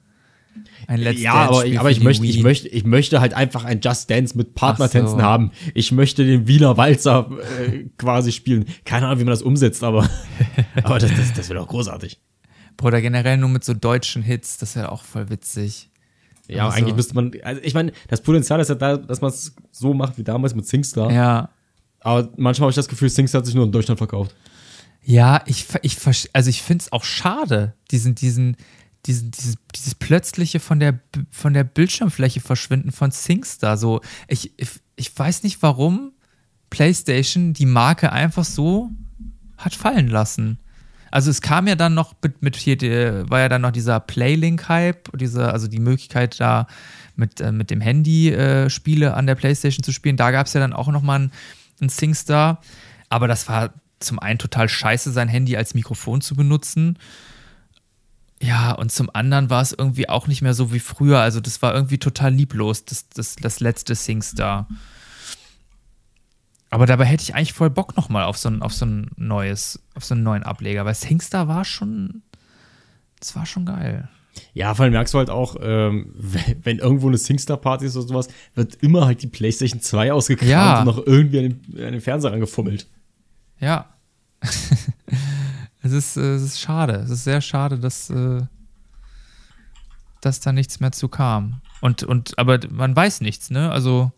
Ein 0.87 0.99
Let's 0.99 1.21
ja, 1.21 1.33
aber, 1.33 1.45
Dance-Spiel 1.47 1.73
ich- 1.73 1.79
aber 1.79 1.91
ich 1.91 1.99
möchte, 2.01 2.25
ich 2.25 2.43
möchte, 2.43 2.67
ich 2.67 2.83
möchte 2.85 3.21
halt 3.21 3.33
einfach 3.33 3.63
ein 3.63 3.79
Just 3.81 4.09
Dance 4.09 4.37
mit 4.37 4.53
Partnertänzen 4.55 5.19
so. 5.19 5.23
haben. 5.23 5.51
Ich 5.73 5.91
möchte 5.91 6.25
den 6.25 6.47
Wiener 6.47 6.77
Walzer 6.77 7.29
äh, 7.61 7.85
quasi 7.97 8.31
spielen. 8.31 8.65
Keine 8.85 9.07
Ahnung, 9.07 9.19
wie 9.19 9.23
man 9.23 9.31
das 9.31 9.41
umsetzt, 9.41 9.83
aber, 9.83 10.09
aber 10.83 10.99
das, 10.99 11.11
das, 11.15 11.33
das 11.33 11.49
wäre 11.49 11.59
doch 11.59 11.67
großartig. 11.67 12.19
Oder 12.81 13.01
generell 13.01 13.37
nur 13.37 13.49
mit 13.49 13.63
so 13.63 13.73
deutschen 13.73 14.23
Hits, 14.23 14.57
das 14.57 14.75
wäre 14.75 14.91
auch 14.91 15.03
voll 15.03 15.29
witzig. 15.29 15.89
Ja, 16.49 16.65
Also- 16.65 16.77
eigentlich 16.77 16.95
müsste 16.95 17.15
man, 17.15 17.31
also 17.43 17.61
ich 17.63 17.73
meine, 17.73 17.93
das 18.09 18.21
Potenzial 18.21 18.59
ist 18.59 18.67
ja 18.69 18.75
da, 18.75 18.97
dass 18.97 19.21
man 19.21 19.29
es 19.31 19.55
so 19.71 19.93
macht 19.93 20.17
wie 20.17 20.23
damals 20.23 20.53
mit 20.53 20.67
SingStar. 20.67 21.11
Ja. 21.11 21.49
Aber 22.01 22.29
manchmal 22.35 22.65
habe 22.65 22.71
ich 22.71 22.75
das 22.75 22.89
Gefühl, 22.89 23.09
SingStar 23.09 23.39
hat 23.39 23.45
sich 23.45 23.55
nur 23.55 23.63
in 23.65 23.71
Deutschland 23.71 23.97
verkauft. 23.97 24.35
Ja, 25.05 25.41
ich, 25.45 25.65
ich, 25.81 25.97
also 26.33 26.49
ich 26.49 26.61
finde 26.61 26.81
es 26.83 26.91
auch 26.91 27.03
schade, 27.05 27.73
diesen, 27.91 28.15
diesen, 28.15 28.57
diesen, 29.05 29.31
dieses, 29.31 29.55
dieses 29.75 29.95
plötzliche 29.95 30.59
von 30.59 30.79
der, 30.79 30.99
von 31.29 31.53
der 31.53 31.63
Bildschirmfläche 31.63 32.39
verschwinden 32.39 32.91
von 32.91 33.11
SingStar. 33.11 33.77
So, 33.77 34.01
ich, 34.27 34.53
ich, 34.57 34.69
ich 34.95 35.17
weiß 35.17 35.43
nicht, 35.43 35.61
warum 35.61 36.13
PlayStation 36.69 37.53
die 37.53 37.65
Marke 37.65 38.11
einfach 38.11 38.45
so 38.45 38.89
hat 39.57 39.75
fallen 39.75 40.07
lassen. 40.07 40.59
Also 41.11 41.29
es 41.29 41.41
kam 41.41 41.67
ja 41.67 41.75
dann 41.75 41.93
noch 41.93 42.15
mit, 42.23 42.41
mit 42.41 42.55
hier, 42.55 43.29
war 43.29 43.41
ja 43.41 43.49
dann 43.49 43.61
noch 43.61 43.71
dieser 43.71 43.99
Playlink-Hype, 43.99 45.15
diese, 45.15 45.53
also 45.53 45.67
die 45.67 45.79
Möglichkeit 45.79 46.39
da 46.39 46.65
mit, 47.15 47.39
äh, 47.39 47.51
mit 47.51 47.69
dem 47.69 47.81
Handy 47.81 48.31
äh, 48.31 48.69
Spiele 48.71 49.13
an 49.13 49.27
der 49.27 49.35
Playstation 49.35 49.83
zu 49.83 49.91
spielen. 49.91 50.17
Da 50.17 50.31
gab 50.31 50.47
es 50.47 50.53
ja 50.53 50.59
dann 50.59 50.73
auch 50.73 50.87
noch 50.87 51.03
mal 51.03 51.19
ein, 51.19 51.31
ein 51.81 51.89
SingStar. 51.89 52.61
Aber 53.09 53.27
das 53.27 53.47
war 53.47 53.73
zum 53.99 54.17
einen 54.17 54.39
total 54.39 54.67
scheiße, 54.67 55.11
sein 55.11 55.27
Handy 55.27 55.55
als 55.55 55.75
Mikrofon 55.75 56.21
zu 56.21 56.35
benutzen. 56.35 56.97
Ja, 58.43 58.73
und 58.73 58.91
zum 58.91 59.09
anderen 59.13 59.49
war 59.49 59.61
es 59.61 59.71
irgendwie 59.71 60.09
auch 60.09 60.27
nicht 60.27 60.41
mehr 60.41 60.53
so 60.53 60.73
wie 60.73 60.79
früher. 60.79 61.19
Also 61.19 61.39
das 61.39 61.61
war 61.61 61.73
irgendwie 61.73 61.97
total 61.97 62.33
lieblos, 62.33 62.83
das, 62.83 63.07
das, 63.07 63.37
das 63.37 63.61
letzte 63.61 63.95
SingStar. 63.95 64.67
Aber 66.69 66.85
dabei 66.85 67.05
hätte 67.05 67.23
ich 67.23 67.35
eigentlich 67.35 67.53
voll 67.53 67.69
Bock 67.69 67.95
nochmal 67.95 68.25
auf 68.25 68.37
so 68.37 68.49
ein, 68.49 68.61
auf 68.61 68.73
so 68.73 68.85
ein 68.85 69.11
neues, 69.15 69.79
auf 69.95 70.03
so 70.03 70.13
einen 70.13 70.23
neuen 70.23 70.43
Ableger, 70.43 70.83
weil 70.83 70.95
SingStar 70.95 71.47
war 71.47 71.63
schon, 71.63 72.21
das 73.19 73.33
war 73.35 73.45
schon 73.45 73.65
geil. 73.65 74.09
Ja, 74.53 74.73
vor 74.73 74.83
allem 74.83 74.93
merkst 74.93 75.13
du 75.13 75.19
halt 75.19 75.29
auch, 75.29 75.55
ähm, 75.61 76.11
wenn, 76.17 76.65
wenn 76.65 76.79
irgendwo 76.79 77.07
eine 77.07 77.19
SingStar-Party 77.19 77.85
ist 77.85 77.95
oder 77.95 78.07
sowas, 78.07 78.27
wird 78.55 78.75
immer 78.81 79.05
halt 79.05 79.21
die 79.21 79.27
PlayStation 79.27 79.79
2 79.79 80.11
ausgekramt 80.11 80.49
Ja. 80.51 80.79
und 80.79 80.85
noch 80.85 81.05
irgendwie 81.05 81.37
an 81.39 81.43
den, 81.49 81.85
an 81.85 81.91
den 81.93 82.01
Fernseher 82.01 82.33
angefummelt. 82.33 82.87
Ja. 83.59 83.85
es, 85.83 85.91
ist, 85.91 86.17
äh, 86.17 86.35
es 86.35 86.41
ist 86.43 86.59
schade. 86.59 86.93
Es 86.95 87.09
ist 87.09 87.23
sehr 87.23 87.41
schade, 87.41 87.77
dass, 87.79 88.09
äh, 88.09 88.41
dass 90.21 90.39
da 90.39 90.51
nichts 90.53 90.79
mehr 90.79 90.91
zu 90.91 91.07
kam. 91.09 91.61
Und, 91.81 92.03
und, 92.03 92.37
aber 92.39 92.59
man 92.71 92.95
weiß 92.95 93.21
nichts, 93.21 93.49
ne? 93.49 93.71
Also, 93.71 94.11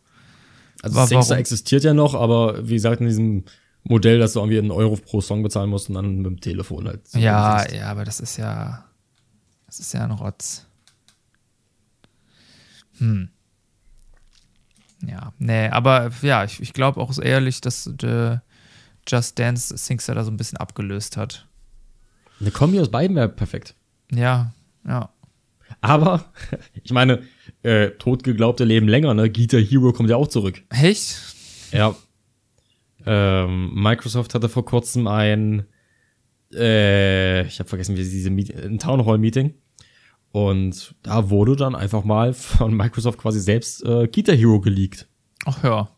Also 0.83 0.95
Wa- 0.97 1.07
SingStar 1.07 1.37
existiert 1.39 1.83
ja 1.83 1.93
noch, 1.93 2.13
aber 2.13 2.67
wie 2.67 2.75
gesagt, 2.75 3.01
in 3.01 3.07
diesem 3.07 3.43
Modell, 3.83 4.19
dass 4.19 4.33
du 4.33 4.39
irgendwie 4.39 4.59
einen 4.59 4.71
Euro 4.71 4.95
pro 4.95 5.21
Song 5.21 5.43
bezahlen 5.43 5.69
musst 5.69 5.89
und 5.89 5.95
dann 5.95 6.17
mit 6.17 6.25
dem 6.25 6.41
Telefon 6.41 6.87
halt. 6.87 7.07
so 7.07 7.19
ja, 7.19 7.67
ja, 7.71 7.87
aber 7.87 8.03
das 8.03 8.19
ist 8.19 8.37
ja, 8.37 8.85
das 9.65 9.79
ist 9.79 9.93
ja 9.93 10.03
ein 10.03 10.11
Rotz. 10.11 10.65
Hm. 12.99 13.29
Ja, 15.05 15.33
nee, 15.37 15.67
aber 15.69 16.11
ja, 16.21 16.43
ich, 16.45 16.61
ich 16.61 16.73
glaube 16.73 16.99
auch 16.99 17.15
ehrlich, 17.19 17.61
dass 17.61 17.89
der 17.93 18.41
Just 19.07 19.37
Dance 19.37 19.75
Singstar 19.77 20.15
da 20.15 20.23
so 20.23 20.31
ein 20.31 20.37
bisschen 20.37 20.57
abgelöst 20.57 21.17
hat. 21.17 21.47
Eine 22.39 22.51
Kombi 22.51 22.79
aus 22.79 22.89
beiden 22.89 23.15
wäre 23.15 23.29
perfekt. 23.29 23.75
Ja, 24.11 24.53
ja. 24.87 25.09
Aber, 25.81 26.25
ich 26.83 26.91
meine, 26.91 27.23
äh, 27.63 27.91
totgeglaubte 27.91 28.63
leben 28.63 28.87
länger, 28.87 29.13
ne? 29.13 29.29
Guitar 29.31 29.59
Hero 29.59 29.93
kommt 29.93 30.09
ja 30.09 30.15
auch 30.15 30.27
zurück. 30.27 30.63
Echt? 30.69 31.17
Ja. 31.71 31.95
Ähm, 33.05 33.73
Microsoft 33.73 34.33
hatte 34.33 34.49
vor 34.49 34.65
kurzem 34.65 35.07
ein, 35.07 35.65
äh, 36.53 37.45
ich 37.45 37.59
habe 37.59 37.69
vergessen, 37.69 37.97
wie 37.97 38.03
sie 38.03 38.17
diese 38.17 38.29
Meet 38.29 38.55
ein 38.55 38.79
Town 38.79 39.05
Hall 39.05 39.17
Meeting. 39.17 39.53
Und 40.31 40.95
da 41.01 41.29
wurde 41.29 41.55
dann 41.55 41.75
einfach 41.75 42.03
mal 42.03 42.33
von 42.33 42.75
Microsoft 42.75 43.19
quasi 43.19 43.39
selbst 43.39 43.83
äh, 43.85 44.07
Guitar 44.07 44.35
Hero 44.35 44.59
geleakt. 44.59 45.07
Ach 45.45 45.63
ja. 45.63 45.94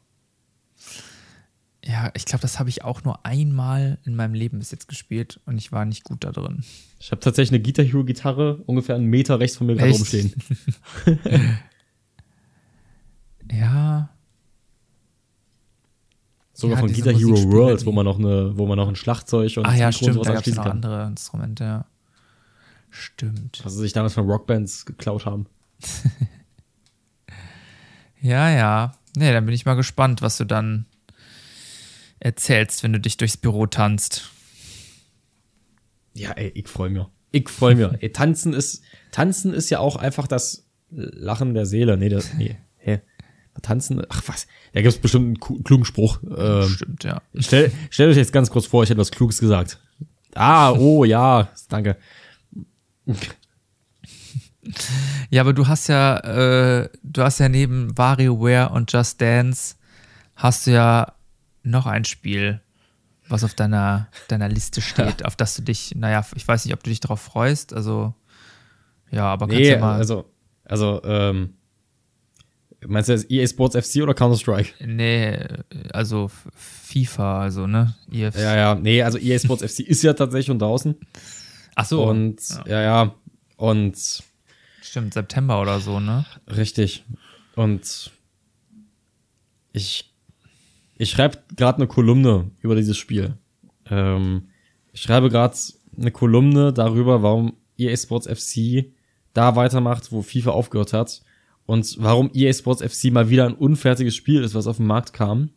Ja, 1.88 2.12
ich 2.16 2.26
glaube, 2.26 2.42
das 2.42 2.60
habe 2.60 2.70
ich 2.70 2.84
auch 2.84 3.04
nur 3.04 3.26
einmal 3.26 3.98
in 4.04 4.16
meinem 4.16 4.34
Leben 4.34 4.60
bis 4.60 4.72
jetzt 4.72 4.90
gespielt 4.90 5.40
und 5.46 5.58
ich 5.58 5.72
war 5.72 5.86
nicht 5.86 6.04
gut 6.04 6.24
da 6.24 6.32
drin. 6.32 6.64
Ich 7.00 7.12
habe 7.12 7.22
tatsächlich 7.22 7.52
eine 7.58 7.64
Guitar 7.64 7.86
Hero 7.86 8.04
Gitarre 8.04 8.58
ungefähr 8.66 8.96
einen 8.96 9.06
Meter 9.06 9.40
rechts 9.40 9.58
von 9.58 9.68
mir 9.68 9.76
gerade 9.76 9.92
rumstehen. 9.92 10.34
Ja, 13.50 14.10
Sogar 16.58 16.78
Ja, 16.78 16.82
von 16.82 16.92
Guitar 16.92 17.14
Hero 17.14 17.52
Worlds, 17.52 17.86
wo 17.86 17.92
man 17.92 18.04
noch 18.04 18.18
eine, 18.18 18.58
wo 18.58 18.66
man 18.66 18.78
noch 18.78 18.88
ein 18.88 18.96
Schlagzeug 18.96 19.56
und 19.58 19.66
ah 19.68 19.76
ja, 19.76 19.92
stimmt, 19.92 20.16
sowas 20.16 20.28
da 20.28 20.34
gab 20.34 20.42
es 20.42 20.48
anschließen 20.48 20.64
noch 20.64 20.72
andere 20.72 21.06
Instrumente, 21.06 21.64
ja. 21.64 21.86
Stimmt. 22.90 23.62
Was 23.64 23.74
sie 23.76 23.82
sich 23.82 23.94
damals 23.94 24.16
von 24.16 24.26
Rockbands 24.26 24.86
geklaut 24.86 25.26
haben. 25.26 25.46
Ja, 28.20 28.50
ja. 28.50 28.94
Nee, 29.16 29.32
dann 29.32 29.46
bin 29.46 29.54
ich 29.54 29.66
mal 29.66 29.76
gespannt, 29.76 30.24
was 30.24 30.38
du 30.38 30.46
dann 30.46 30.88
erzählst, 32.20 32.84
wenn 32.84 32.94
du 32.94 33.00
dich 33.00 33.18
durchs 33.18 33.38
Büro 33.38 33.66
tanzt. 33.66 34.32
Ja, 36.14 36.32
ey, 36.32 36.52
ich 36.56 36.68
freu 36.68 36.90
mich. 36.90 37.06
Ich 37.32 37.50
freu 37.50 37.76
mich. 37.76 37.88
ey, 38.02 38.12
tanzen 38.12 38.54
ist, 38.54 38.82
tanzen 39.12 39.54
ist 39.54 39.70
ja 39.70 39.80
auch 39.80 39.96
einfach 39.96 40.28
das 40.28 40.66
Lachen 40.90 41.54
der 41.54 41.66
Seele. 41.66 41.98
Nee, 41.98 42.10
das, 42.10 42.34
nee, 42.34 42.58
hä? 42.78 43.02
Tanzen, 43.62 44.04
ach 44.10 44.22
was, 44.28 44.48
da 44.74 44.82
gibt's 44.82 45.00
bestimmt 45.00 45.26
einen 45.26 45.64
klugen 45.64 45.86
Spruch. 45.86 46.20
Ähm, 46.24 46.70
Stimmt, 46.70 47.04
ja. 47.04 47.22
stell, 47.40 47.72
stell 47.90 48.10
euch 48.10 48.18
jetzt 48.18 48.32
ganz 48.32 48.52
kurz 48.52 48.68
vor, 48.68 48.84
ich 48.84 48.90
hätte 48.90 49.00
was 49.00 49.12
Kluges 49.12 49.40
gesagt. 49.40 49.80
Ah, 50.36 50.72
oh, 50.74 51.04
ja, 51.04 51.50
danke. 51.68 51.98
Ja, 55.30 55.42
aber 55.42 55.54
du 55.54 55.68
hast 55.68 55.88
ja, 55.88 56.18
äh, 56.20 56.90
du 57.04 57.24
hast 57.24 57.40
ja 57.40 57.50
neben 57.50 57.98
WarioWare 57.98 58.70
und 58.70 58.92
Just 58.92 59.22
Dance 59.22 59.76
hast 60.36 60.68
du 60.68 60.72
ja 60.72 61.14
noch 61.70 61.86
ein 61.86 62.06
Spiel, 62.06 62.62
was 63.30 63.44
auf 63.44 63.54
deiner, 63.54 64.08
deiner 64.28 64.50
Liste 64.50 64.82
steht, 64.82 65.26
auf 65.26 65.36
das 65.36 65.56
du 65.56 65.62
dich, 65.62 65.96
naja, 65.96 66.26
ich 66.36 66.48
weiß 66.48 66.66
nicht, 66.66 66.74
ob 66.74 66.84
du 66.84 66.90
dich 66.90 67.00
darauf 67.00 67.22
freust, 67.22 67.74
also 67.74 68.14
ja, 69.12 69.26
aber 69.26 69.48
kannst 69.48 69.62
Nee, 69.62 69.70
ja 69.72 69.80
mal. 69.80 69.96
also, 69.96 70.30
also, 70.66 71.02
ähm, 71.04 71.54
meinst 72.86 73.10
du 73.10 73.14
jetzt 73.14 73.32
EA 73.32 73.48
Sports 73.48 73.76
FC 73.76 74.02
oder 74.04 74.14
Counter-Strike? 74.14 74.86
nee, 74.86 75.38
also 75.94 76.30
FIFA, 76.56 77.42
also, 77.42 77.68
ne? 77.68 77.96
EF 78.12 78.36
Ja, 78.38 78.56
ja, 78.56 78.76
nee, 78.76 79.02
also 79.02 79.18
EA 79.18 79.40
Sports 79.40 79.64
FC 79.64 79.80
ist 79.82 80.04
ja 80.04 80.14
tatsächlich 80.14 80.48
schon 80.48 80.60
draußen. 80.60 80.96
Ach 81.76 81.86
so, 81.86 82.04
Und, 82.06 82.42
ja, 82.66 82.82
ja, 82.82 83.16
und 83.56 83.98
stimmt, 84.82 85.14
September 85.14 85.62
oder 85.62 85.80
so, 85.80 86.00
ne? 86.00 86.26
Richtig. 86.48 87.06
Und 87.56 88.12
ich, 89.74 90.14
ich 90.98 91.12
schreibe 91.12 91.40
gerade 91.56 91.78
eine 91.78 91.88
Kolumne 91.88 92.52
über 92.62 92.76
dieses 92.76 92.98
Spiel. 92.98 93.36
Ähm, 93.90 94.50
ich 94.94 95.02
schreibe 95.02 95.30
gerade 95.30 95.58
eine 95.98 96.12
Kolumne 96.12 96.74
darüber, 96.74 97.22
warum 97.24 97.54
EA 97.78 97.96
Sports 97.96 98.28
FC 98.28 98.92
da 99.34 99.56
weitermacht, 99.56 100.12
wo 100.12 100.22
FIFA 100.22 100.52
aufgehört 100.52 100.94
hat. 100.94 101.22
Und 101.66 101.98
warum 102.00 102.32
EA 102.34 102.54
Sports 102.54 102.82
FC 102.82 103.12
mal 103.12 103.30
wieder 103.30 103.46
ein 103.46 103.54
unfertiges 103.54 104.16
Spiel 104.16 104.42
ist, 104.42 104.56
was 104.56 104.68
auf 104.68 104.78
den 104.78 104.88
Markt 104.88 105.14
kam. 105.14 105.50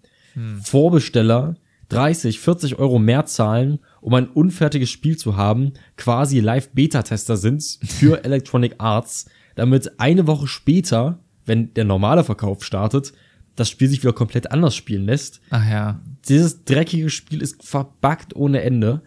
Vorbesteller 0.62 1.56
30, 1.88 2.38
40 2.40 2.78
Euro 2.78 2.98
mehr 2.98 3.26
zahlen, 3.26 3.80
um 4.00 4.14
ein 4.14 4.28
unfertiges 4.28 4.90
Spiel 4.90 5.16
zu 5.16 5.36
haben, 5.36 5.72
quasi 5.96 6.40
Live-Beta-Tester 6.40 7.36
sind 7.36 7.62
für 7.82 8.24
Electronic 8.24 8.76
Arts, 8.78 9.26
damit 9.56 9.98
eine 9.98 10.26
Woche 10.26 10.46
später, 10.46 11.18
wenn 11.44 11.74
der 11.74 11.84
normale 11.84 12.22
Verkauf 12.22 12.64
startet, 12.64 13.12
das 13.61 13.69
Spiel 13.70 13.89
sich 13.89 14.03
wieder 14.03 14.12
komplett 14.12 14.51
anders 14.51 14.74
spielen 14.74 15.05
lässt. 15.05 15.41
Ach 15.51 15.69
ja. 15.69 16.01
Dieses 16.28 16.65
dreckige 16.65 17.11
Spiel 17.11 17.41
ist 17.43 17.62
verbuggt 17.62 18.35
ohne 18.35 18.62
Ende. 18.62 19.03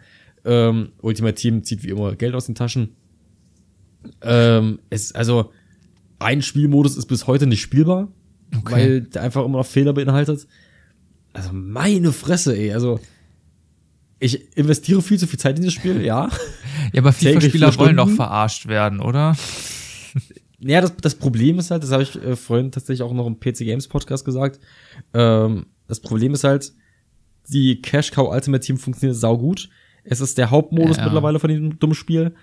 Ähm, 0.45 0.91
Ultimate 1.01 1.35
Team 1.35 1.63
zieht 1.63 1.83
wie 1.83 1.89
immer 1.89 2.15
Geld 2.15 2.35
aus 2.35 2.45
den 2.45 2.55
Taschen. 2.55 2.95
Ähm, 4.21 4.79
es, 4.89 5.13
also, 5.13 5.51
ein 6.19 6.41
Spielmodus 6.41 6.97
ist 6.97 7.05
bis 7.07 7.27
heute 7.27 7.47
nicht 7.47 7.61
spielbar, 7.61 8.09
Okay. 8.55 8.71
weil 8.73 9.01
der 9.01 9.23
einfach 9.23 9.43
immer 9.43 9.57
noch 9.57 9.65
Fehler 9.65 9.93
beinhaltet. 9.93 10.47
Also, 11.33 11.49
meine 11.53 12.11
Fresse, 12.11 12.55
ey. 12.55 12.73
Also, 12.73 12.99
ich 14.19 14.55
investiere 14.57 15.01
viel 15.01 15.17
zu 15.17 15.27
viel 15.27 15.39
Zeit 15.39 15.57
in 15.57 15.63
dieses 15.63 15.73
Spiel, 15.73 16.01
ja. 16.01 16.29
Ja, 16.91 17.01
aber 17.01 17.13
FIFA-Spieler 17.13 17.71
vier 17.71 17.79
wollen 17.79 17.97
doch 17.97 18.09
verarscht 18.09 18.67
werden, 18.67 18.99
oder? 18.99 19.35
Ja, 20.65 20.81
das, 20.81 20.95
das 20.97 21.15
Problem 21.15 21.59
ist 21.59 21.71
halt, 21.71 21.83
das 21.83 21.91
habe 21.91 22.03
ich 22.03 22.15
äh, 22.15 22.35
vorhin 22.35 22.71
tatsächlich 22.71 23.01
auch 23.03 23.13
noch 23.13 23.27
im 23.27 23.39
PC 23.39 23.59
Games 23.59 23.87
Podcast 23.87 24.23
gesagt. 24.25 24.59
Ähm, 25.13 25.65
das 25.87 25.99
Problem 25.99 26.33
ist 26.33 26.43
halt, 26.43 26.73
die 27.49 27.81
Cash 27.81 28.11
Cow 28.11 28.31
Ultimate 28.33 28.63
Team 28.65 28.77
funktioniert 28.77 29.17
saugut. 29.17 29.69
Es 30.03 30.21
ist 30.21 30.37
der 30.37 30.49
Hauptmodus 30.51 30.97
Ja. 30.97 31.03
mittlerweile 31.05 31.39
von 31.39 31.49
diesem 31.49 31.79
dummen 31.79 31.95
Spiel. 31.95 32.33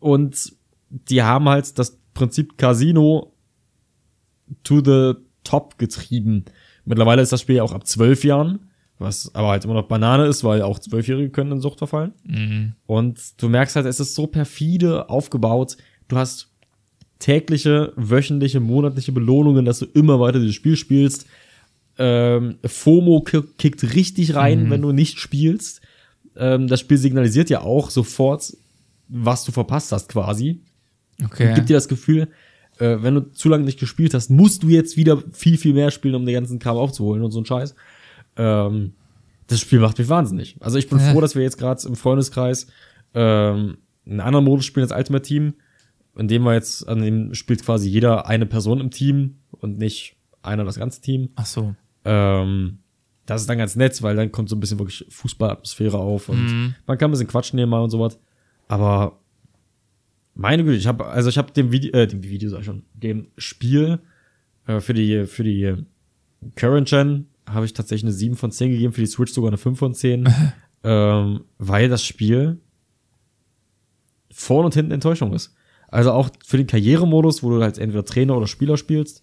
Und 0.00 0.52
die 0.90 1.22
haben 1.22 1.48
halt 1.48 1.78
das 1.78 1.98
Prinzip 2.12 2.58
Casino 2.58 3.32
to 4.62 4.82
the 4.84 5.18
top 5.42 5.78
getrieben. 5.78 6.44
Mittlerweile 6.84 7.22
ist 7.22 7.32
das 7.32 7.40
Spiel 7.40 7.56
ja 7.56 7.62
auch 7.62 7.72
ab 7.72 7.86
zwölf 7.86 8.24
Jahren, 8.24 8.70
was 8.98 9.34
aber 9.34 9.48
halt 9.48 9.64
immer 9.64 9.74
noch 9.74 9.88
Banane 9.88 10.26
ist, 10.26 10.44
weil 10.44 10.62
auch 10.62 10.78
Zwölfjährige 10.78 11.30
können 11.30 11.52
in 11.52 11.60
Sucht 11.60 11.78
verfallen. 11.78 12.12
Mhm. 12.24 12.74
Und 12.86 13.42
du 13.42 13.48
merkst 13.48 13.76
halt, 13.76 13.86
es 13.86 14.00
ist 14.00 14.14
so 14.14 14.26
perfide 14.26 15.08
aufgebaut. 15.08 15.76
Du 16.08 16.16
hast 16.16 16.53
tägliche, 17.24 17.92
wöchentliche, 17.96 18.60
monatliche 18.60 19.10
Belohnungen, 19.12 19.64
dass 19.64 19.78
du 19.78 19.86
immer 19.94 20.20
weiter 20.20 20.40
dieses 20.40 20.54
Spiel 20.54 20.76
spielst. 20.76 21.26
Ähm, 21.96 22.56
FOMO 22.62 23.22
ki- 23.22 23.44
kickt 23.56 23.82
richtig 23.94 24.34
rein, 24.34 24.68
wenn 24.68 24.82
du 24.82 24.92
nicht 24.92 25.18
spielst. 25.18 25.80
Ähm, 26.36 26.66
das 26.68 26.80
Spiel 26.80 26.98
signalisiert 26.98 27.48
ja 27.48 27.62
auch 27.62 27.88
sofort, 27.88 28.54
was 29.08 29.44
du 29.44 29.52
verpasst 29.52 29.90
hast 29.92 30.10
quasi. 30.10 30.60
Okay. 31.24 31.48
Und 31.48 31.54
gibt 31.54 31.70
dir 31.70 31.74
das 31.74 31.88
Gefühl, 31.88 32.28
äh, 32.78 32.96
wenn 33.00 33.14
du 33.14 33.20
zu 33.32 33.48
lange 33.48 33.64
nicht 33.64 33.78
gespielt 33.80 34.12
hast, 34.12 34.28
musst 34.28 34.62
du 34.62 34.68
jetzt 34.68 34.98
wieder 34.98 35.22
viel, 35.32 35.56
viel 35.56 35.72
mehr 35.72 35.90
spielen, 35.90 36.16
um 36.16 36.26
den 36.26 36.34
ganzen 36.34 36.58
Kram 36.58 36.76
aufzuholen 36.76 37.22
und 37.22 37.30
so 37.30 37.40
ein 37.40 37.46
Scheiß. 37.46 37.74
Ähm, 38.36 38.92
das 39.46 39.60
Spiel 39.60 39.78
macht 39.78 39.98
mich 39.98 40.08
wahnsinnig. 40.10 40.56
Also 40.60 40.76
ich 40.76 40.90
bin 40.90 40.98
Ja. 40.98 41.12
froh, 41.12 41.22
dass 41.22 41.34
wir 41.36 41.42
jetzt 41.42 41.56
gerade 41.56 41.86
im 41.88 41.96
Freundeskreis 41.96 42.66
ähm, 43.14 43.78
einen 44.04 44.20
anderen 44.20 44.44
Modus 44.44 44.66
spielen 44.66 44.84
als 44.84 44.92
Ultimate 44.94 45.24
Team, 45.24 45.54
in 46.16 46.28
dem 46.28 46.42
wir 46.44 46.54
jetzt, 46.54 46.86
an 46.88 47.00
dem 47.02 47.34
spielt 47.34 47.64
quasi 47.64 47.88
jeder 47.88 48.26
eine 48.26 48.46
Person 48.46 48.80
im 48.80 48.90
Team 48.90 49.36
und 49.50 49.78
nicht 49.78 50.16
einer 50.42 50.64
das 50.64 50.78
ganze 50.78 51.00
Team. 51.00 51.30
Ach 51.36 51.46
so. 51.46 51.74
Ähm, 52.04 52.78
das 53.26 53.40
ist 53.40 53.48
dann 53.50 53.58
ganz 53.58 53.74
nett, 53.76 54.00
weil 54.02 54.14
dann 54.16 54.30
kommt 54.30 54.48
so 54.50 54.56
ein 54.56 54.60
bisschen 54.60 54.78
wirklich 54.78 55.06
Fußballatmosphäre 55.08 55.96
auf 55.98 56.28
und 56.28 56.44
Mhm. 56.46 56.74
man 56.86 56.98
kann 56.98 57.08
ein 57.08 57.12
bisschen 57.12 57.26
quatschen 57.28 57.58
hier 57.58 57.66
mal 57.66 57.80
und 57.82 57.90
sowas. 57.90 58.18
Aber 58.68 59.18
meine 60.34 60.64
Güte, 60.64 60.76
ich 60.76 60.86
habe 60.86 61.06
also 61.06 61.28
ich 61.30 61.38
habe 61.38 61.52
dem 61.52 61.72
Video, 61.72 61.92
äh, 61.92 62.06
dem 62.06 62.22
Video 62.22 62.50
sag 62.50 62.60
ich 62.60 62.66
schon, 62.66 62.82
dem 62.92 63.28
Spiel 63.38 64.00
äh, 64.66 64.80
für 64.80 64.92
die 64.94 65.26
für 65.26 65.44
die 65.44 65.74
Current 66.56 66.88
Gen 66.88 67.26
habe 67.48 67.64
ich 67.64 67.72
tatsächlich 67.72 68.04
eine 68.04 68.12
7 68.12 68.36
von 68.36 68.50
10 68.50 68.70
gegeben, 68.72 68.92
für 68.92 69.00
die 69.00 69.06
Switch 69.06 69.32
sogar 69.32 69.48
eine 69.50 69.58
5 69.58 69.78
von 69.78 69.94
10, 69.94 70.28
ähm, 70.84 71.44
weil 71.58 71.88
das 71.88 72.04
Spiel 72.04 72.58
vorne 74.30 74.66
und 74.66 74.74
hinten 74.74 74.92
Enttäuschung 74.92 75.32
ist. 75.32 75.54
Also 75.88 76.12
auch 76.12 76.30
für 76.44 76.56
den 76.56 76.66
Karrieremodus, 76.66 77.42
wo 77.42 77.50
du 77.50 77.62
halt 77.62 77.78
entweder 77.78 78.04
Trainer 78.04 78.36
oder 78.36 78.46
Spieler 78.46 78.76
spielst, 78.76 79.22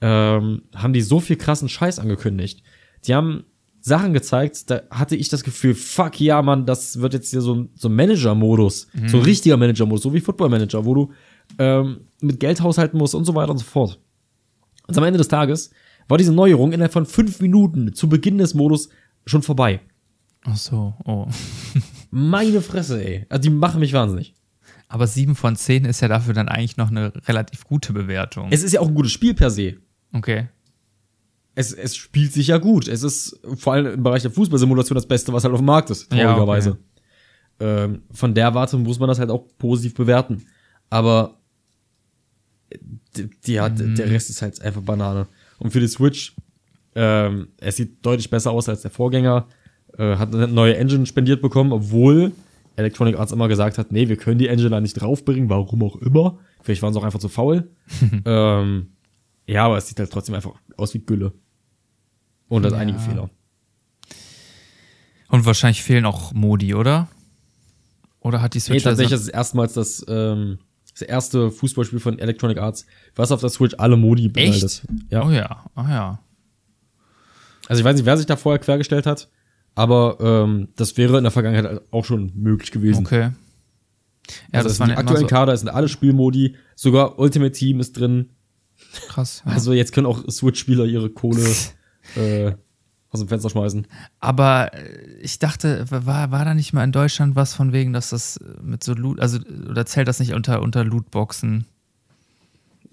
ähm, 0.00 0.62
haben 0.74 0.92
die 0.92 1.00
so 1.00 1.20
viel 1.20 1.36
krassen 1.36 1.68
Scheiß 1.68 1.98
angekündigt. 1.98 2.62
Die 3.06 3.14
haben 3.14 3.44
Sachen 3.80 4.12
gezeigt, 4.12 4.70
da 4.70 4.82
hatte 4.90 5.16
ich 5.16 5.28
das 5.28 5.42
Gefühl, 5.42 5.74
fuck 5.74 6.20
ja, 6.20 6.40
Mann, 6.42 6.66
das 6.66 7.00
wird 7.00 7.14
jetzt 7.14 7.30
hier 7.30 7.40
so, 7.40 7.54
ein- 7.54 7.68
so 7.74 7.88
Manager-Modus, 7.88 8.88
so 9.08 9.16
ein 9.18 9.22
richtiger 9.24 9.56
Manager-Modus, 9.56 10.02
so 10.02 10.14
wie 10.14 10.20
Football-Manager, 10.20 10.84
wo 10.84 10.94
du 10.94 11.10
ähm, 11.58 12.02
mit 12.20 12.38
Geld 12.40 12.60
haushalten 12.60 12.96
musst 12.98 13.14
und 13.14 13.24
so 13.24 13.34
weiter 13.34 13.50
und 13.50 13.58
so 13.58 13.64
fort. 13.64 13.98
Und 14.86 14.96
am 14.96 15.04
Ende 15.04 15.18
des 15.18 15.28
Tages 15.28 15.70
war 16.08 16.18
diese 16.18 16.32
Neuerung 16.32 16.72
innerhalb 16.72 16.92
von 16.92 17.06
fünf 17.06 17.40
Minuten 17.40 17.92
zu 17.94 18.08
Beginn 18.08 18.38
des 18.38 18.54
Modus 18.54 18.88
schon 19.26 19.42
vorbei. 19.42 19.80
Ach 20.44 20.56
so. 20.56 20.94
Oh. 21.04 21.26
Meine 22.10 22.60
Fresse, 22.60 23.04
ey. 23.04 23.26
Also 23.28 23.42
die 23.42 23.50
machen 23.50 23.80
mich 23.80 23.92
wahnsinnig. 23.92 24.34
Aber 24.92 25.06
7 25.06 25.34
von 25.36 25.56
10 25.56 25.86
ist 25.86 26.02
ja 26.02 26.08
dafür 26.08 26.34
dann 26.34 26.50
eigentlich 26.50 26.76
noch 26.76 26.90
eine 26.90 27.14
relativ 27.26 27.64
gute 27.64 27.94
Bewertung. 27.94 28.48
Es 28.50 28.62
ist 28.62 28.72
ja 28.72 28.80
auch 28.80 28.88
ein 28.88 28.94
gutes 28.94 29.10
Spiel 29.12 29.32
per 29.32 29.50
se. 29.50 29.76
okay. 30.12 30.48
es, 31.54 31.72
es 31.72 31.96
spielt 31.96 32.30
sich 32.34 32.48
ja 32.48 32.58
gut. 32.58 32.88
Es 32.88 33.02
ist 33.02 33.40
vor 33.56 33.72
allem 33.72 33.94
im 33.94 34.02
Bereich 34.02 34.20
der 34.20 34.30
Fußballsimulation 34.30 34.94
das 34.94 35.06
Beste, 35.08 35.32
was 35.32 35.44
halt 35.44 35.54
auf 35.54 35.60
dem 35.60 35.64
Markt 35.66 35.88
ist, 35.88 36.10
traurigerweise. 36.10 36.76
Ja, 37.58 37.84
ähm, 37.84 38.02
von 38.12 38.34
der 38.34 38.54
Warte 38.54 38.76
muss 38.76 38.98
man 38.98 39.08
das 39.08 39.18
halt 39.18 39.30
auch 39.30 39.46
positiv 39.56 39.94
bewerten. 39.94 40.44
Aber 40.90 41.38
hat, 43.58 43.78
Mhm. 43.78 43.94
der 43.94 44.10
Rest 44.10 44.28
ist 44.28 44.42
halt 44.42 44.60
einfach 44.60 44.82
Banane. 44.82 45.26
Und 45.58 45.70
für 45.70 45.80
die 45.80 45.88
Switch, 45.88 46.34
ähm, 46.94 47.48
es 47.58 47.76
sieht 47.76 48.04
deutlich 48.04 48.28
besser 48.28 48.50
aus 48.50 48.68
als 48.68 48.82
der 48.82 48.90
Vorgänger. 48.90 49.46
Äh, 49.96 50.16
hat 50.16 50.34
eine 50.34 50.48
neue 50.48 50.76
Engine 50.76 51.06
spendiert 51.06 51.40
bekommen, 51.40 51.72
obwohl 51.72 52.32
Electronic 52.76 53.18
Arts 53.18 53.32
immer 53.32 53.48
gesagt 53.48 53.78
hat, 53.78 53.92
nee, 53.92 54.08
wir 54.08 54.16
können 54.16 54.38
die 54.38 54.48
Engine 54.48 54.70
da 54.70 54.80
nicht 54.80 54.94
draufbringen, 54.94 55.48
warum 55.50 55.82
auch 55.82 55.96
immer. 55.96 56.38
Vielleicht 56.62 56.82
waren 56.82 56.92
sie 56.92 56.98
auch 56.98 57.04
einfach 57.04 57.18
zu 57.18 57.28
faul. 57.28 57.70
ähm, 58.24 58.92
ja, 59.46 59.64
aber 59.66 59.76
es 59.76 59.88
sieht 59.88 59.98
halt 59.98 60.10
trotzdem 60.10 60.34
einfach 60.34 60.52
aus 60.76 60.94
wie 60.94 61.00
Gülle. 61.00 61.32
Und 62.48 62.64
hat 62.64 62.72
Ja. 62.72 62.78
einige 62.78 62.98
Fehler. 62.98 63.30
Und 65.28 65.46
wahrscheinlich 65.46 65.82
fehlen 65.82 66.04
auch 66.04 66.32
Modi, 66.32 66.74
oder? 66.74 67.08
Oder 68.20 68.42
hat 68.42 68.54
die 68.54 68.58
Nee, 68.58 68.62
Switch 68.64 68.82
tatsächlich 68.84 69.12
also- 69.12 69.22
ist 69.24 69.28
es 69.28 69.34
erstmals 69.34 69.72
das, 69.74 70.04
ähm, 70.08 70.58
das 70.92 71.02
erste 71.02 71.50
Fußballspiel 71.50 72.00
von 72.00 72.18
Electronic 72.18 72.58
Arts, 72.58 72.86
was 73.16 73.32
auf 73.32 73.40
der 73.40 73.48
Switch 73.50 73.74
alle 73.78 73.96
Modi 73.96 74.28
beinhaltet. 74.28 74.82
Ja. 75.10 75.24
Oh 75.26 75.30
ja, 75.30 75.64
oh 75.74 75.84
ja. 75.88 76.20
Also 77.68 77.80
ich 77.80 77.84
weiß 77.84 77.96
nicht, 77.96 78.04
wer 78.06 78.16
sich 78.16 78.26
da 78.26 78.36
vorher 78.36 78.58
quergestellt 78.58 79.06
hat, 79.06 79.28
aber 79.74 80.18
ähm, 80.20 80.68
das 80.76 80.96
wäre 80.96 81.16
in 81.18 81.24
der 81.24 81.30
Vergangenheit 81.30 81.80
auch 81.90 82.04
schon 82.04 82.32
möglich 82.34 82.70
gewesen. 82.70 83.06
Okay. 83.06 83.30
Ja, 84.52 84.60
also 84.60 84.68
das 84.68 84.78
das 84.78 84.80
war 84.80 84.86
die 84.88 84.94
aktuellen 84.94 85.26
Kader 85.26 85.56
sind 85.56 85.68
alle 85.68 85.88
Spielmodi, 85.88 86.56
sogar 86.76 87.18
Ultimate 87.18 87.52
Team 87.52 87.80
ist 87.80 87.92
drin. 87.98 88.30
krass. 89.08 89.42
Ja. 89.44 89.52
Also 89.52 89.72
jetzt 89.72 89.92
können 89.92 90.06
auch 90.06 90.22
Switch-Spieler 90.30 90.84
ihre 90.84 91.10
Kohle 91.10 91.44
äh, 92.16 92.52
aus 93.10 93.20
dem 93.20 93.28
Fenster 93.28 93.50
schmeißen. 93.50 93.86
Aber 94.20 94.72
äh, 94.74 95.18
ich 95.20 95.38
dachte, 95.38 95.86
war, 95.90 96.30
war 96.30 96.44
da 96.44 96.54
nicht 96.54 96.72
mal 96.72 96.84
in 96.84 96.92
Deutschland 96.92 97.34
was 97.36 97.54
von 97.54 97.72
wegen, 97.72 97.92
dass 97.92 98.10
das 98.10 98.38
mit 98.62 98.84
so 98.84 98.94
Loot, 98.94 99.20
also, 99.20 99.38
oder 99.68 99.84
zählt 99.86 100.08
das 100.08 100.20
nicht 100.20 100.32
unter, 100.34 100.62
unter 100.62 100.84
Lootboxen? 100.84 101.66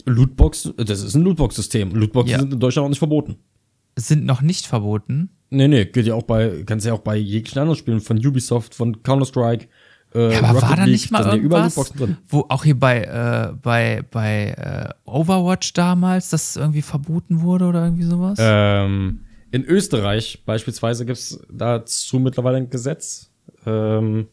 Lootbox, 0.05 0.73
das 0.77 1.03
ist 1.03 1.15
ein 1.15 1.23
Lootbox-System. 1.23 1.93
Lootboxen 1.93 2.31
Ja. 2.31 2.39
sind 2.39 2.53
in 2.53 2.59
Deutschland 2.59 2.85
auch 2.85 2.89
nicht 2.89 2.99
verboten. 2.99 3.35
Sind 3.97 4.25
noch 4.25 4.41
nicht 4.41 4.65
verboten. 4.65 5.29
Nee, 5.51 5.67
nee, 5.67 5.85
geht 5.85 6.05
ja 6.05 6.13
auch 6.13 6.23
bei, 6.23 6.63
kannst 6.65 6.85
ja 6.85 6.93
auch 6.93 6.99
bei 6.99 7.15
jeglichen 7.15 7.59
anderen 7.59 7.77
Spielen 7.77 8.01
von 8.01 8.17
Ubisoft, 8.17 8.75
von 8.75 9.01
Counter-Strike. 9.01 9.67
Äh, 10.13 10.33
Ja, 10.33 10.39
aber 10.39 10.47
Rocket 10.49 10.61
war 10.61 10.75
da 10.75 10.83
League, 10.83 10.91
nicht 10.93 11.11
mal 11.11 11.25
ja 11.25 11.35
überall 11.35 11.69
irgendwas, 11.69 11.93
wo 12.27 12.45
auch 12.49 12.63
hier 12.63 12.79
bei, 12.79 13.03
äh, 13.03 13.53
bei, 13.61 14.03
bei 14.09 14.49
äh, 15.05 15.09
Overwatch 15.09 15.73
damals, 15.73 16.29
das 16.29 16.55
irgendwie 16.55 16.81
verboten 16.81 17.41
wurde 17.41 17.65
oder 17.65 17.83
irgendwie 17.83 18.03
sowas? 18.03 18.37
Ähm, 18.41 19.21
in 19.51 19.65
Österreich 19.65 20.43
beispielsweise 20.45 21.05
gibt's 21.05 21.39
dazu 21.51 22.19
mittlerweile 22.19 22.57
ein 22.57 22.69
Gesetz. 22.69 23.31
Ähm, 23.65 24.27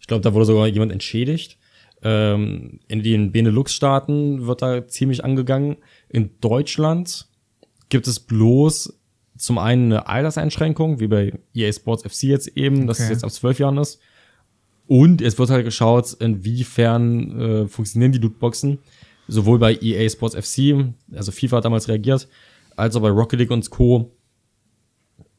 ich 0.00 0.06
glaube, 0.06 0.22
da 0.22 0.32
wurde 0.32 0.46
sogar 0.46 0.66
jemand 0.66 0.92
entschädigt. 0.92 1.58
Ähm, 2.02 2.80
in 2.88 3.02
den 3.02 3.32
Benelux-Staaten 3.32 4.46
wird 4.46 4.62
da 4.62 4.86
ziemlich 4.86 5.24
angegangen. 5.24 5.76
In 6.08 6.30
Deutschland 6.40 7.26
gibt 7.88 8.06
es 8.06 8.20
bloß 8.20 8.95
zum 9.36 9.58
einen 9.58 9.92
eine 9.92 10.06
Alterseinschränkung, 10.08 11.00
wie 11.00 11.06
bei 11.08 11.32
EA 11.54 11.72
Sports 11.72 12.02
FC 12.04 12.24
jetzt 12.24 12.48
eben, 12.56 12.86
dass 12.86 12.98
es 12.98 13.04
Okay. 13.04 13.12
jetzt 13.14 13.24
ab 13.24 13.30
zwölf 13.30 13.58
Jahren 13.58 13.78
ist. 13.78 14.00
Und 14.86 15.20
es 15.20 15.38
wird 15.38 15.50
halt 15.50 15.64
geschaut, 15.64 16.12
inwiefern 16.20 17.40
äh, 17.40 17.68
funktionieren 17.68 18.12
die 18.12 18.18
Lootboxen. 18.18 18.78
Sowohl 19.28 19.58
bei 19.58 19.74
EA 19.80 20.08
Sports 20.08 20.36
FC, 20.36 20.86
also 21.12 21.32
FIFA 21.32 21.56
hat 21.56 21.64
damals 21.64 21.88
reagiert, 21.88 22.28
als 22.76 22.94
auch 22.94 23.00
bei 23.02 23.08
Rocket 23.08 23.40
League 23.40 23.50
und 23.50 23.68
Co. 23.70 24.12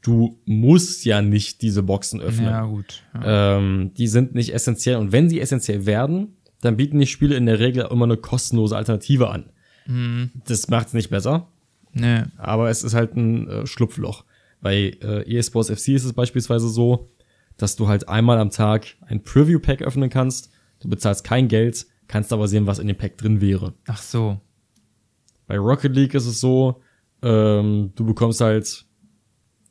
Du 0.01 0.37
musst 0.45 1.05
ja 1.05 1.21
nicht 1.21 1.61
diese 1.61 1.83
Boxen 1.83 2.21
öffnen. 2.21 2.45
ja, 2.49 2.65
gut. 2.65 3.03
Ja. 3.13 3.57
Ähm, 3.57 3.91
die 3.97 4.07
sind 4.07 4.35
nicht 4.35 4.53
essentiell. 4.53 4.97
Und 4.97 5.11
wenn 5.11 5.29
sie 5.29 5.39
essentiell 5.41 5.85
werden, 5.85 6.35
dann 6.61 6.77
bieten 6.77 6.99
die 6.99 7.07
Spiele 7.07 7.35
in 7.35 7.45
der 7.45 7.59
Regel 7.59 7.87
immer 7.91 8.05
eine 8.05 8.17
kostenlose 8.17 8.75
Alternative 8.75 9.29
an. 9.29 9.49
Mhm. 9.85 10.31
Das 10.45 10.67
macht 10.69 10.87
es 10.87 10.93
nicht 10.93 11.09
besser, 11.09 11.47
Nee. 11.99 12.23
aber 12.37 12.69
es 12.69 12.83
ist 12.83 12.93
halt 12.93 13.15
ein 13.15 13.47
äh, 13.47 13.67
Schlupfloch. 13.67 14.25
Bei 14.61 14.75
äh, 15.01 15.31
EA 15.31 15.43
Sports 15.43 15.69
FC 15.69 15.89
ist 15.89 16.03
es 16.03 16.13
beispielsweise 16.13 16.69
so, 16.69 17.09
dass 17.57 17.75
du 17.75 17.87
halt 17.87 18.07
einmal 18.09 18.39
am 18.39 18.49
Tag 18.49 18.95
ein 19.07 19.23
Preview-Pack 19.23 19.81
öffnen 19.81 20.09
kannst. 20.09 20.51
Du 20.79 20.89
bezahlst 20.89 21.23
kein 21.23 21.47
Geld, 21.47 21.87
kannst 22.07 22.31
aber 22.33 22.47
sehen, 22.47 22.67
was 22.67 22.79
in 22.79 22.87
dem 22.87 22.97
Pack 22.97 23.17
drin 23.17 23.41
wäre. 23.41 23.73
Ach 23.87 24.01
so. 24.01 24.39
Bei 25.47 25.57
Rocket 25.57 25.95
League 25.95 26.13
ist 26.13 26.25
es 26.25 26.39
so, 26.39 26.81
ähm, 27.21 27.91
du 27.95 28.05
bekommst 28.05 28.41
halt 28.41 28.85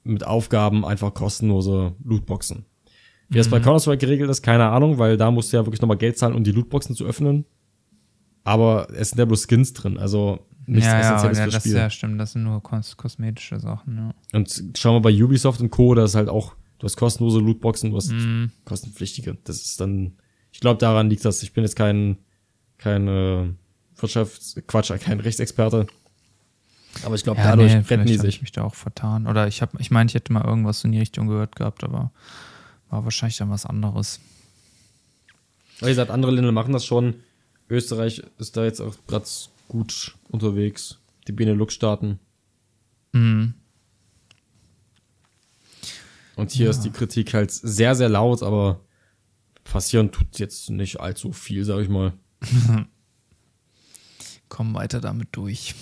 mit 0.04 0.26
Aufgaben 0.26 0.84
einfach 0.84 1.14
kostenlose 1.14 1.94
Lootboxen. 2.04 2.64
Wie 3.28 3.38
das 3.38 3.48
bei 3.48 3.58
Counter-Strike 3.58 3.98
geregelt 3.98 4.30
ist, 4.30 4.42
keine 4.42 4.66
Ahnung, 4.68 4.98
weil 4.98 5.16
da 5.16 5.30
musst 5.30 5.52
du 5.52 5.56
ja 5.56 5.66
wirklich 5.66 5.80
nochmal 5.80 5.96
Geld 5.96 6.16
zahlen, 6.16 6.34
um 6.34 6.44
die 6.44 6.52
Lootboxen 6.52 6.94
zu 6.94 7.04
öffnen. 7.04 7.44
Aber 8.44 8.88
es 8.94 9.10
sind 9.10 9.18
ja 9.18 9.24
bloß 9.24 9.48
Skins 9.48 9.72
drin, 9.72 9.98
also 9.98 10.46
nichts 10.66 10.86
ja, 10.86 11.00
Essentielles 11.00 11.38
ja, 11.38 11.44
fürs 11.44 11.54
das 11.54 11.62
Spiel. 11.62 11.76
ja 11.76 11.90
stimmt, 11.90 12.20
das 12.20 12.32
sind 12.32 12.42
nur 12.44 12.62
kos 12.62 12.96
kosmetische 12.96 13.60
Sachen, 13.60 13.96
ja. 13.96 14.14
Und 14.38 14.62
schauen 14.76 14.96
wir 14.96 15.00
bei 15.00 15.22
Ubisoft 15.22 15.60
und 15.60 15.70
Co., 15.70 15.94
da 15.94 16.04
ist 16.04 16.14
halt 16.14 16.28
auch, 16.28 16.54
du 16.78 16.84
hast 16.84 16.96
kostenlose 16.96 17.38
Lootboxen, 17.40 17.90
du 17.90 17.96
hast 17.96 18.10
Mhm. 18.12 18.50
kostenpflichtige. 18.64 19.36
Das 19.44 19.56
ist 19.62 19.80
dann, 19.80 20.12
ich 20.52 20.60
glaube, 20.60 20.78
daran 20.78 21.08
liegt 21.10 21.24
das. 21.24 21.42
Ich 21.42 21.52
bin 21.52 21.62
jetzt 21.64 21.76
kein, 21.76 22.18
kein 22.78 23.06
äh, 23.08 23.48
Wirtschafts-, 23.98 24.60
Quatsch, 24.66 24.92
kein 25.00 25.20
Rechtsexperte. 25.20 25.86
Aber 27.04 27.14
ich 27.14 27.24
glaube, 27.24 27.40
Ja, 27.40 27.50
dadurch 27.50 27.72
nee, 27.74 27.80
retten 27.80 28.06
die 28.06 28.16
sich. 28.16 28.36
ich 28.36 28.40
mich 28.42 28.52
da 28.52 28.62
auch 28.64 28.74
vertan. 28.74 29.26
Oder 29.26 29.46
ich 29.48 29.60
habe, 29.62 29.76
ich 29.80 29.90
meine, 29.90 30.08
ich 30.08 30.14
hätte 30.14 30.32
mal 30.32 30.44
irgendwas 30.44 30.82
in 30.84 30.92
die 30.92 30.98
Richtung 30.98 31.26
gehört 31.28 31.54
gehabt, 31.56 31.84
aber 31.84 32.10
war 32.88 33.04
wahrscheinlich 33.04 33.36
dann 33.36 33.50
was 33.50 33.66
anderes. 33.66 34.18
Wie 35.80 35.86
gesagt, 35.86 36.10
andere 36.10 36.32
Länder 36.32 36.52
machen 36.52 36.72
das 36.72 36.86
schon. 36.86 37.14
Österreich 37.68 38.22
ist 38.38 38.56
da 38.56 38.64
jetzt 38.64 38.80
auch 38.80 38.94
gerade 39.06 39.26
gut 39.68 40.16
unterwegs. 40.30 40.98
Die 41.28 41.32
Benelux-Staaten. 41.32 42.18
Mhm. 43.12 43.54
Und 46.36 46.52
hier 46.52 46.68
ist 46.68 46.80
die 46.80 46.90
Kritik 46.90 47.32
halt 47.34 47.50
sehr, 47.50 47.94
sehr 47.94 48.10
laut, 48.10 48.42
aber 48.42 48.80
passieren 49.64 50.12
tut 50.12 50.38
jetzt 50.38 50.70
nicht 50.70 51.00
allzu 51.00 51.32
viel, 51.32 51.64
sag 51.64 51.80
ich 51.80 51.88
mal. 51.88 52.12
Komm 54.48 54.74
weiter 54.74 55.00
damit 55.00 55.28
durch. 55.32 55.74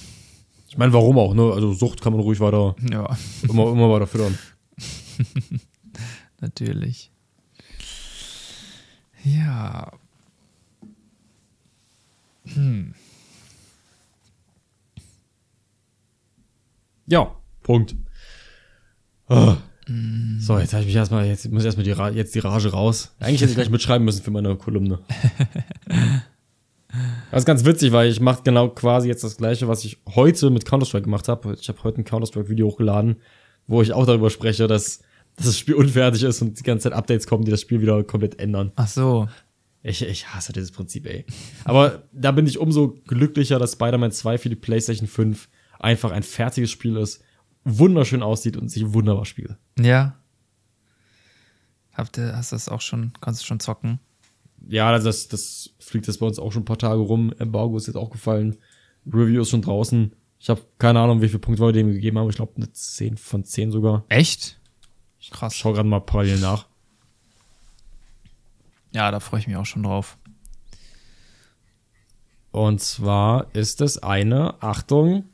Ich 0.68 0.78
meine, 0.78 0.92
warum 0.92 1.18
auch, 1.18 1.34
ne? 1.34 1.52
Also 1.52 1.72
Sucht 1.72 2.00
kann 2.00 2.12
man 2.12 2.22
ruhig 2.22 2.40
weiter, 2.40 2.74
Ja, 2.90 3.16
immer, 3.42 3.70
immer 3.70 3.90
weiter 3.90 4.06
füttern. 4.06 4.38
natürlich. 6.40 7.10
Ja. 9.24 9.92
Ja, 17.06 17.34
Punkt. 17.62 17.94
Ah. 19.28 19.56
So, 20.38 20.58
jetzt 20.58 20.72
habe 20.72 20.82
ich 20.82 20.86
mich 20.86 20.96
erstmal, 20.96 21.26
jetzt 21.26 21.50
muss 21.50 21.62
ich 21.62 21.66
erstmal 21.66 21.84
die, 21.84 21.92
Ra 21.92 22.08
jetzt 22.08 22.34
die 22.34 22.38
Rage 22.38 22.70
raus. 22.70 23.14
Eigentlich 23.20 23.42
hätte 23.42 23.50
ich 23.50 23.56
gleich 23.56 23.70
mitschreiben 23.70 24.04
müssen 24.04 24.22
für 24.22 24.30
meine 24.30 24.56
Kolumne. 24.56 25.00
Das 27.30 27.40
ist 27.40 27.46
ganz 27.46 27.64
witzig, 27.64 27.90
weil 27.90 28.08
ich 28.08 28.20
mache 28.20 28.42
genau 28.44 28.68
quasi 28.68 29.08
jetzt 29.08 29.24
das 29.24 29.36
gleiche, 29.36 29.66
was 29.66 29.84
ich 29.84 29.98
heute 30.14 30.50
mit 30.50 30.64
Counter-Strike 30.64 31.02
gemacht 31.02 31.26
habe. 31.26 31.56
Ich 31.60 31.68
habe 31.68 31.82
heute 31.82 32.00
ein 32.00 32.04
Counter-Strike-Video 32.04 32.68
hochgeladen, 32.68 33.16
wo 33.66 33.82
ich 33.82 33.92
auch 33.92 34.06
darüber 34.06 34.30
spreche, 34.30 34.68
dass, 34.68 35.00
dass 35.34 35.46
das 35.46 35.58
Spiel 35.58 35.74
unfertig 35.74 36.22
ist 36.22 36.40
und 36.40 36.56
die 36.56 36.62
ganze 36.62 36.84
Zeit 36.84 36.92
Updates 36.92 37.26
kommen, 37.26 37.44
die 37.44 37.50
das 37.50 37.60
Spiel 37.60 37.80
wieder 37.80 38.04
komplett 38.04 38.38
ändern. 38.38 38.70
Ach 38.76 38.86
so. 38.86 39.28
Ich, 39.82 40.02
ich 40.02 40.28
hasse 40.28 40.52
dieses 40.52 40.70
Prinzip, 40.70 41.04
ey. 41.06 41.24
Aber 41.64 42.04
da 42.12 42.30
bin 42.30 42.46
ich 42.46 42.58
umso 42.58 42.94
glücklicher, 43.08 43.58
dass 43.58 43.72
Spider-Man 43.72 44.12
2 44.12 44.38
für 44.38 44.48
die 44.48 44.56
PlayStation 44.56 45.08
5 45.08 45.48
einfach 45.84 46.10
ein 46.10 46.22
fertiges 46.22 46.70
Spiel 46.70 46.96
ist, 46.96 47.22
wunderschön 47.64 48.22
aussieht 48.22 48.56
und 48.56 48.68
sich 48.68 48.92
wunderbar 48.92 49.24
spielt. 49.24 49.56
Ja. 49.78 50.18
Habt 51.92 52.18
ihr, 52.18 52.36
hast 52.36 52.52
du 52.52 52.56
das 52.56 52.68
auch 52.68 52.80
schon, 52.80 53.12
kannst 53.20 53.42
du 53.42 53.46
schon 53.46 53.60
zocken? 53.60 54.00
Ja, 54.66 54.96
das, 54.98 55.28
das 55.28 55.70
fliegt 55.78 56.06
jetzt 56.06 56.18
bei 56.18 56.26
uns 56.26 56.38
auch 56.38 56.50
schon 56.50 56.62
ein 56.62 56.66
paar 56.66 56.78
Tage 56.78 57.00
rum. 57.00 57.32
Embargo 57.38 57.76
ist 57.76 57.86
jetzt 57.86 57.96
auch 57.96 58.10
gefallen. 58.10 58.56
Review 59.06 59.42
ist 59.42 59.50
schon 59.50 59.62
draußen. 59.62 60.12
Ich 60.40 60.48
habe 60.48 60.62
keine 60.78 61.00
Ahnung, 61.00 61.20
wie 61.22 61.28
viele 61.28 61.38
Punkte 61.38 61.62
wir 61.62 61.72
dem 61.72 61.92
gegeben 61.92 62.18
haben. 62.18 62.28
Ich 62.30 62.36
glaube, 62.36 62.52
eine 62.56 62.72
10 62.72 63.16
von 63.16 63.44
10 63.44 63.70
sogar. 63.70 64.04
Echt? 64.08 64.58
Ich 65.20 65.30
Krass. 65.30 65.54
schau 65.54 65.72
gerade 65.72 65.88
mal 65.88 66.00
parallel 66.00 66.40
nach. 66.40 66.66
Ja, 68.92 69.10
da 69.10 69.20
freue 69.20 69.40
ich 69.40 69.46
mich 69.46 69.56
auch 69.56 69.66
schon 69.66 69.82
drauf. 69.82 70.18
Und 72.50 72.80
zwar 72.80 73.52
ist 73.54 73.80
es 73.80 73.98
eine, 73.98 74.62
Achtung, 74.62 75.24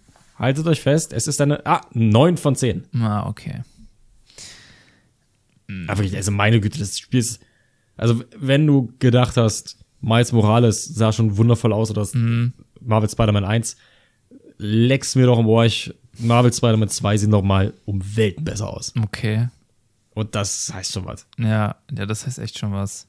haltet 0.41 0.67
euch 0.67 0.81
fest, 0.81 1.13
es 1.13 1.29
ist 1.29 1.41
eine, 1.41 1.65
ah, 1.67 1.83
9 1.93 2.37
von 2.37 2.57
10. 2.57 2.87
Ah, 3.01 3.29
okay. 3.29 3.63
Aber 5.87 5.99
wirklich, 5.99 6.17
also 6.17 6.33
meine 6.33 6.61
Güte, 6.61 6.81
das 6.81 6.99
Spiel 6.99 7.21
ist. 7.21 7.41
Also, 7.97 8.25
wenn 8.37 8.67
du 8.67 8.93
gedacht 8.99 9.37
hast, 9.37 9.77
Miles 10.01 10.33
Morales 10.33 10.85
sah 10.85 11.13
schon 11.13 11.37
wundervoll 11.37 11.73
aus 11.73 11.91
oder 11.91 12.01
das 12.01 12.15
Marvel 12.81 13.09
Spider-Man 13.09 13.45
1, 13.45 13.77
leck's 14.57 15.15
mir 15.15 15.27
doch 15.27 15.39
im 15.39 15.47
Ohr. 15.47 15.67
Ich, 15.67 15.95
Marvel 16.19 16.53
Spider-Man 16.53 16.89
2 16.89 17.19
sieht 17.19 17.29
noch 17.29 17.43
mal 17.43 17.75
um 17.85 18.03
Welten 18.17 18.45
besser 18.45 18.69
aus. 18.69 18.95
Okay. 19.01 19.49
Und 20.15 20.35
das 20.35 20.73
heißt 20.73 20.93
schon 20.93 21.05
was. 21.05 21.27
Ja, 21.39 21.77
ja, 21.97 22.07
das 22.07 22.27
heißt 22.27 22.39
echt 22.39 22.59
schon 22.59 22.73
was. 22.73 23.07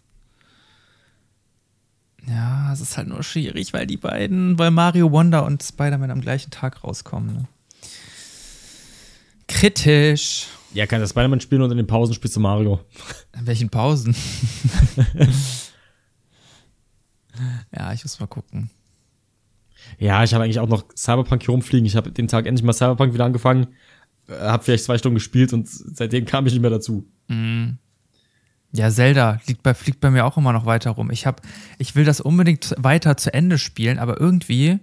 Ja, 2.28 2.72
es 2.72 2.82
ist 2.82 2.98
halt 2.98 3.08
nur 3.08 3.24
schwierig, 3.24 3.74
weil 3.74 3.88
die 3.88 3.98
beiden, 3.98 4.60
weil 4.60 4.72
Mario 4.72 5.12
Wonder 5.12 5.46
und 5.46 5.64
Spider-Man 5.64 6.12
am 6.12 6.22
gleichen 6.22 6.52
Tag 6.52 6.84
rauskommen. 6.84 7.34
Ne? 7.34 7.48
Kritisch. 9.48 10.48
Ja, 10.74 10.86
kann 10.86 11.02
das 11.02 11.10
Spider-Man 11.10 11.42
spielen 11.42 11.62
und 11.62 11.72
in 11.72 11.78
den 11.78 11.88
Pausen 11.88 12.14
spielst 12.14 12.36
du 12.36 12.40
Mario. 12.40 12.80
In 13.38 13.48
welchen 13.48 13.70
Pausen? 13.70 14.16
ja, 17.76 17.92
ich 17.92 18.04
muss 18.04 18.20
mal 18.20 18.28
gucken. 18.28 18.70
Ja, 20.00 20.24
ich 20.24 20.34
habe 20.34 20.44
eigentlich 20.44 20.60
auch 20.60 20.70
noch 20.70 20.86
Cyberpunk 20.96 21.44
hier 21.44 21.52
rumfliegen. 21.52 21.86
Ich 21.86 21.96
habe 21.96 22.12
den 22.12 22.28
Tag 22.28 22.46
endlich 22.46 22.64
mal 22.64 22.74
Cyberpunk 22.74 23.14
wieder 23.14 23.26
angefangen, 23.26 23.68
äh, 24.28 24.36
habe 24.36 24.64
vielleicht 24.64 24.86
zwei 24.86 24.98
Stunden 24.98 25.16
gespielt 25.16 25.54
und 25.54 25.68
seitdem 25.68 26.26
kam 26.26 26.46
ich 26.46 26.54
nicht 26.54 26.62
mehr 26.62 26.70
dazu. 26.70 27.06
Mhm. 27.28 27.78
Ja, 28.74 28.90
Zelda 28.90 29.40
liegt 29.48 29.64
bei, 29.64 29.74
fliegt 29.74 30.00
bei 30.00 30.12
mir 30.12 30.26
auch 30.26 30.38
immer 30.38 30.54
noch 30.54 30.66
weiter 30.66 30.92
rum. 30.92 31.12
Ich, 31.12 31.26
hab, 31.26 31.42
ich 31.78 31.96
will 31.96 32.06
das 32.06 32.22
unbedingt 32.22 32.74
weiter 32.78 33.18
zu 33.18 33.34
Ende 33.34 33.58
spielen, 33.58 34.00
aber 34.00 34.20
irgendwie 34.20 34.80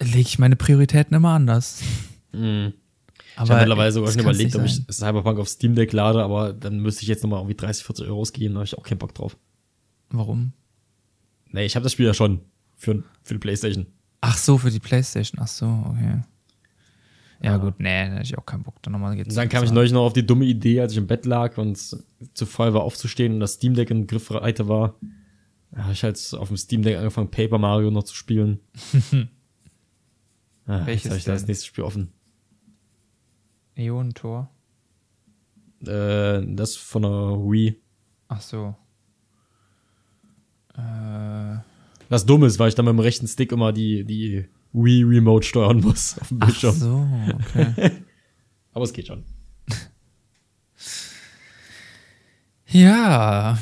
lege 0.00 0.20
ich 0.20 0.38
meine 0.38 0.56
Prioritäten 0.56 1.16
immer 1.16 1.30
anders. 1.30 1.82
Mhm. 2.32 2.72
Aber 3.36 3.44
ich 3.44 3.50
habe 3.50 3.60
mittlerweile 3.60 3.92
sogar 3.92 4.12
schon 4.12 4.20
überlegt, 4.22 4.56
ob 4.56 4.64
ich 4.64 4.82
Cyberpunk 4.90 5.38
auf 5.38 5.48
Steam 5.48 5.74
Deck 5.74 5.92
lade, 5.92 6.22
aber 6.22 6.52
dann 6.52 6.80
müsste 6.80 7.02
ich 7.02 7.08
jetzt 7.08 7.22
nochmal 7.22 7.40
irgendwie 7.40 7.56
30, 7.56 7.84
40 7.84 8.06
Euro 8.08 8.20
ausgeben, 8.20 8.54
da 8.54 8.58
habe 8.58 8.66
ich 8.66 8.76
auch 8.76 8.82
keinen 8.82 8.98
Bock 8.98 9.14
drauf. 9.14 9.36
Warum? 10.10 10.52
Nee, 11.50 11.64
ich 11.64 11.76
habe 11.76 11.84
das 11.84 11.92
Spiel 11.92 12.06
ja 12.06 12.14
schon 12.14 12.40
für, 12.76 13.02
für 13.22 13.34
die 13.34 13.38
Playstation. 13.38 13.86
Ach 14.20 14.36
so, 14.36 14.58
für 14.58 14.70
die 14.70 14.80
Playstation. 14.80 15.40
Ach 15.42 15.48
so, 15.48 15.66
okay. 15.66 16.20
Ja, 17.42 17.56
gut, 17.56 17.80
nee, 17.80 18.08
da 18.08 18.14
hätte 18.14 18.22
ich 18.22 18.38
auch 18.38 18.46
keinen 18.46 18.62
Bock. 18.62 18.80
Dann, 18.82 18.92
nochmal 18.92 19.16
dann 19.16 19.48
kam 19.48 19.64
ich 19.64 19.72
neulich 19.72 19.90
noch 19.90 20.02
auf 20.02 20.12
die 20.12 20.24
dumme 20.24 20.44
Idee, 20.44 20.80
als 20.80 20.92
ich 20.92 20.98
im 20.98 21.08
Bett 21.08 21.26
lag 21.26 21.58
und 21.58 21.76
zu 21.76 22.46
voll 22.46 22.72
war 22.72 22.82
aufzustehen 22.82 23.34
und 23.34 23.40
das 23.40 23.54
Steam 23.54 23.74
Deck 23.74 23.90
in 23.90 24.06
Griffweite 24.06 24.68
war. 24.68 24.94
Da 25.72 25.82
habe 25.82 25.92
ich 25.92 26.04
halt 26.04 26.34
auf 26.38 26.48
dem 26.48 26.56
Steam 26.56 26.82
Deck 26.82 26.96
angefangen, 26.96 27.30
Paper 27.30 27.58
Mario 27.58 27.90
noch 27.90 28.04
zu 28.04 28.14
spielen. 28.14 28.60
ah, 30.66 30.86
Welches 30.86 31.04
jetzt 31.04 31.10
habe 31.10 31.18
ich 31.18 31.24
da 31.24 31.32
das 31.32 31.46
nächste 31.48 31.66
Spiel 31.66 31.82
offen. 31.82 32.12
Ionentor? 33.76 34.48
Äh, 35.84 36.42
das 36.46 36.76
von 36.76 37.02
der 37.02 37.10
Wii. 37.10 37.80
Ach 38.28 38.40
so. 38.40 38.76
Äh. 40.74 41.56
Was 42.08 42.24
dumm 42.24 42.44
ist, 42.44 42.60
weil 42.60 42.68
ich 42.68 42.76
dann 42.76 42.84
mit 42.84 42.92
dem 42.92 43.00
rechten 43.00 43.26
Stick 43.26 43.50
immer 43.50 43.72
die, 43.72 44.04
die 44.04 44.46
Wii 44.72 45.04
Remote 45.04 45.46
steuern 45.46 45.80
muss 45.80 46.18
auf 46.18 46.28
dem 46.28 46.38
Bildschirm. 46.38 46.74
Ach 46.74 46.80
so, 46.80 47.08
okay. 47.56 47.90
Aber 48.72 48.84
es 48.84 48.92
geht 48.92 49.06
schon. 49.06 49.24
Ja. 52.68 53.58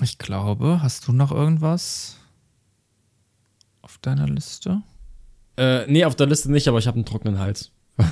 Ich 0.00 0.18
glaube, 0.18 0.80
hast 0.80 1.08
du 1.08 1.12
noch 1.12 1.32
irgendwas 1.32 2.18
auf 3.82 3.98
deiner 3.98 4.28
Liste? 4.28 4.82
Äh, 5.56 5.90
nee, 5.90 6.04
auf 6.04 6.14
der 6.14 6.28
Liste 6.28 6.52
nicht, 6.52 6.68
aber 6.68 6.78
ich 6.78 6.86
habe 6.86 6.94
einen 6.96 7.04
trockenen 7.04 7.40
Hals. 7.40 7.72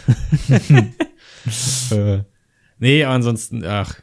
äh, 1.91 2.23
nee, 2.79 3.05
ansonsten, 3.05 3.65
ach, 3.65 4.03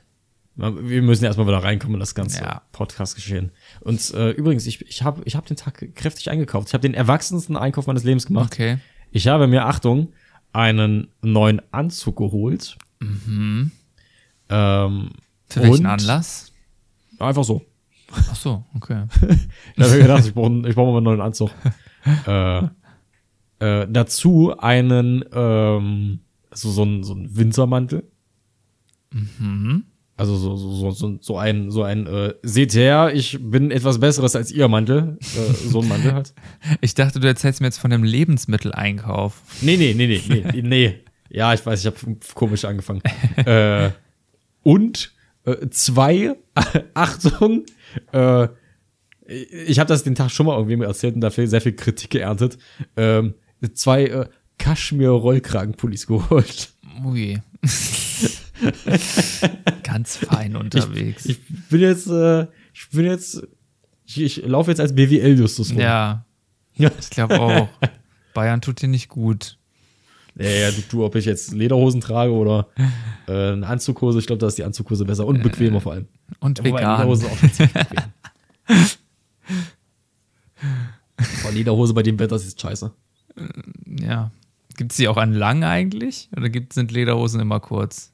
wir 0.60 1.02
müssen 1.02 1.24
erstmal 1.24 1.48
wieder 1.48 1.64
reinkommen 1.64 1.96
in 1.96 2.00
das 2.00 2.16
ganze 2.16 2.42
ja. 2.42 2.62
Podcast-Geschehen. 2.74 3.52
Und 3.80 4.14
äh, 4.14 4.32
übrigens, 4.32 4.68
ich, 4.68 4.82
ich 4.82 5.04
habe 5.04 5.22
ich 5.26 5.36
hab 5.36 5.46
den 5.46 5.58
Tag 5.58 5.96
kräftig 5.96 6.30
eingekauft. 6.30 6.68
Ich 6.68 6.74
habe 6.74 6.82
den 6.82 6.94
erwachsensten 6.94 7.56
Einkauf 7.56 7.88
meines 7.88 8.04
Lebens 8.04 8.26
gemacht. 8.26 8.54
Okay. 8.54 8.78
Ich 9.12 9.28
habe 9.28 9.48
mir, 9.48 9.66
Achtung, 9.66 10.12
einen 10.52 11.08
neuen 11.22 11.62
Anzug 11.72 12.18
geholt. 12.18 12.78
Mhm. 13.00 13.72
Ähm, 14.50 15.12
Für 15.48 15.62
welchen 15.64 15.86
Anlass? 15.86 16.52
Einfach 17.20 17.44
so. 17.44 17.66
Ach 18.12 18.36
so, 18.36 18.64
okay. 18.76 19.06
ich 19.76 19.84
habe 19.84 19.92
mir 19.92 20.02
gedacht, 20.02 20.26
ich 20.26 20.34
brauche 20.34 20.68
ich 20.68 20.76
brauch 20.76 20.92
mal 20.92 20.98
einen 20.98 21.04
neuen 21.04 21.22
Anzug. 21.22 21.52
äh, 22.28 22.64
äh, 23.60 23.88
dazu 23.90 24.58
einen, 24.58 25.24
ähm, 25.32 26.20
so, 26.52 26.72
so, 26.72 26.84
ein, 26.84 27.04
so 27.04 27.14
ein 27.14 27.36
Wintermantel. 27.36 28.10
Mhm. 29.12 29.86
Also 30.20 30.36
so, 30.36 30.58
so, 30.58 30.92
so, 30.92 31.18
so 31.22 31.38
ein, 31.38 31.72
so 31.72 31.84
ein, 31.84 32.06
äh, 32.06 32.34
seht 32.44 32.76
her, 32.76 33.12
ich 33.14 33.38
bin 33.40 33.72
etwas 33.72 34.02
Besseres 34.02 34.36
als 34.36 34.52
ihr 34.52 34.68
Mantel. 34.68 35.18
Äh, 35.22 35.54
so 35.54 35.80
ein 35.82 35.88
Mantel 35.88 36.14
halt. 36.14 36.34
Ich 36.82 36.94
dachte, 36.94 37.22
du 37.22 37.28
erzählst 37.28 37.62
mir 37.62 37.68
jetzt 37.68 37.78
von 37.78 37.90
dem 37.90 38.04
Lebensmitteleinkauf. 38.04 39.42
Nee, 39.62 39.78
nee, 39.78 39.94
nee, 39.96 40.22
nee, 40.28 40.46
nee, 40.52 40.62
nee. 40.62 40.96
Ja, 41.30 41.54
ich 41.54 41.66
weiß, 41.66 41.80
ich 41.80 41.86
habe 41.86 42.18
komisch 42.36 42.66
angefangen. 42.66 43.02
äh, 43.46 43.92
und 44.62 45.14
äh, 45.46 45.70
zwei, 45.70 46.36
Achtung, 46.94 47.64
äh, 48.12 48.50
ich 49.26 49.80
habe 49.80 49.88
das 49.88 50.04
den 50.04 50.16
Tag 50.16 50.32
schon 50.32 50.48
mal 50.48 50.58
irgendwie 50.58 50.84
erzählt 50.84 51.16
und 51.16 51.22
dafür 51.22 51.48
sehr 51.48 51.62
viel 51.62 51.78
Kritik 51.78 52.10
geerntet. 52.10 52.58
Ähm, 52.98 53.36
zwei 53.74 54.04
äh, 54.08 54.26
Kaschmir-Rollkragenpullis 54.58 56.08
geholt. 56.08 56.74
Ui. 57.06 57.40
Ganz 59.84 60.18
fein 60.18 60.56
unterwegs. 60.56 61.26
Ich, 61.26 61.40
ich 61.50 61.70
bin 61.70 61.82
jetzt, 61.82 62.08
äh, 62.08 62.48
ich 62.74 62.90
bin 62.92 63.06
jetzt, 63.06 63.48
ich, 64.06 64.22
ich 64.22 64.46
laufe 64.46 64.72
jetzt 64.72 64.80
als 64.80 64.94
BWL-Justus 64.94 65.72
rum. 65.72 65.80
Ja. 65.80 66.26
ja. 66.76 66.92
Ich 67.00 67.10
glaube 67.10 67.40
auch. 67.40 67.68
Bayern 68.34 68.62
tut 68.62 68.82
dir 68.82 68.88
nicht 68.88 69.10
gut. 69.10 69.58
Ja, 70.36 70.50
ja, 70.50 70.72
du, 70.72 70.82
du, 70.90 71.06
ob 71.06 71.16
ich 71.16 71.26
jetzt 71.26 71.52
Lederhosen 71.52 72.00
trage 72.00 72.32
oder 72.32 72.70
äh, 73.28 73.52
eine 73.52 73.68
Anzughose, 73.68 74.20
ich 74.20 74.28
glaube, 74.28 74.40
da 74.40 74.48
ist 74.48 74.58
die 74.58 74.64
Anzughose 74.64 75.04
besser 75.04 75.26
und 75.26 75.44
bequemer 75.44 75.82
vor 75.82 75.94
allem. 75.94 76.08
Und 76.40 76.60
ja, 76.60 76.64
vegan. 76.64 76.98
Lederhose 76.98 77.26
auch. 77.26 77.38
Aber 81.44 81.52
Lederhose 81.54 81.94
bei 81.94 82.04
dem 82.04 82.20
Wetter 82.20 82.38
ist 82.38 82.62
scheiße. 82.62 82.92
Ja. 84.00 84.32
Gibt 84.78 84.92
es 84.92 84.98
die 84.98 85.10
auch 85.10 85.18
an 85.18 85.34
lang 85.34 85.66
eigentlich? 85.66 86.30
Oder 86.38 86.50
gibt, 86.50 86.72
sind 86.72 86.92
Lederhosen 86.92 87.42
immer 87.42 87.60
kurz? 87.60 88.14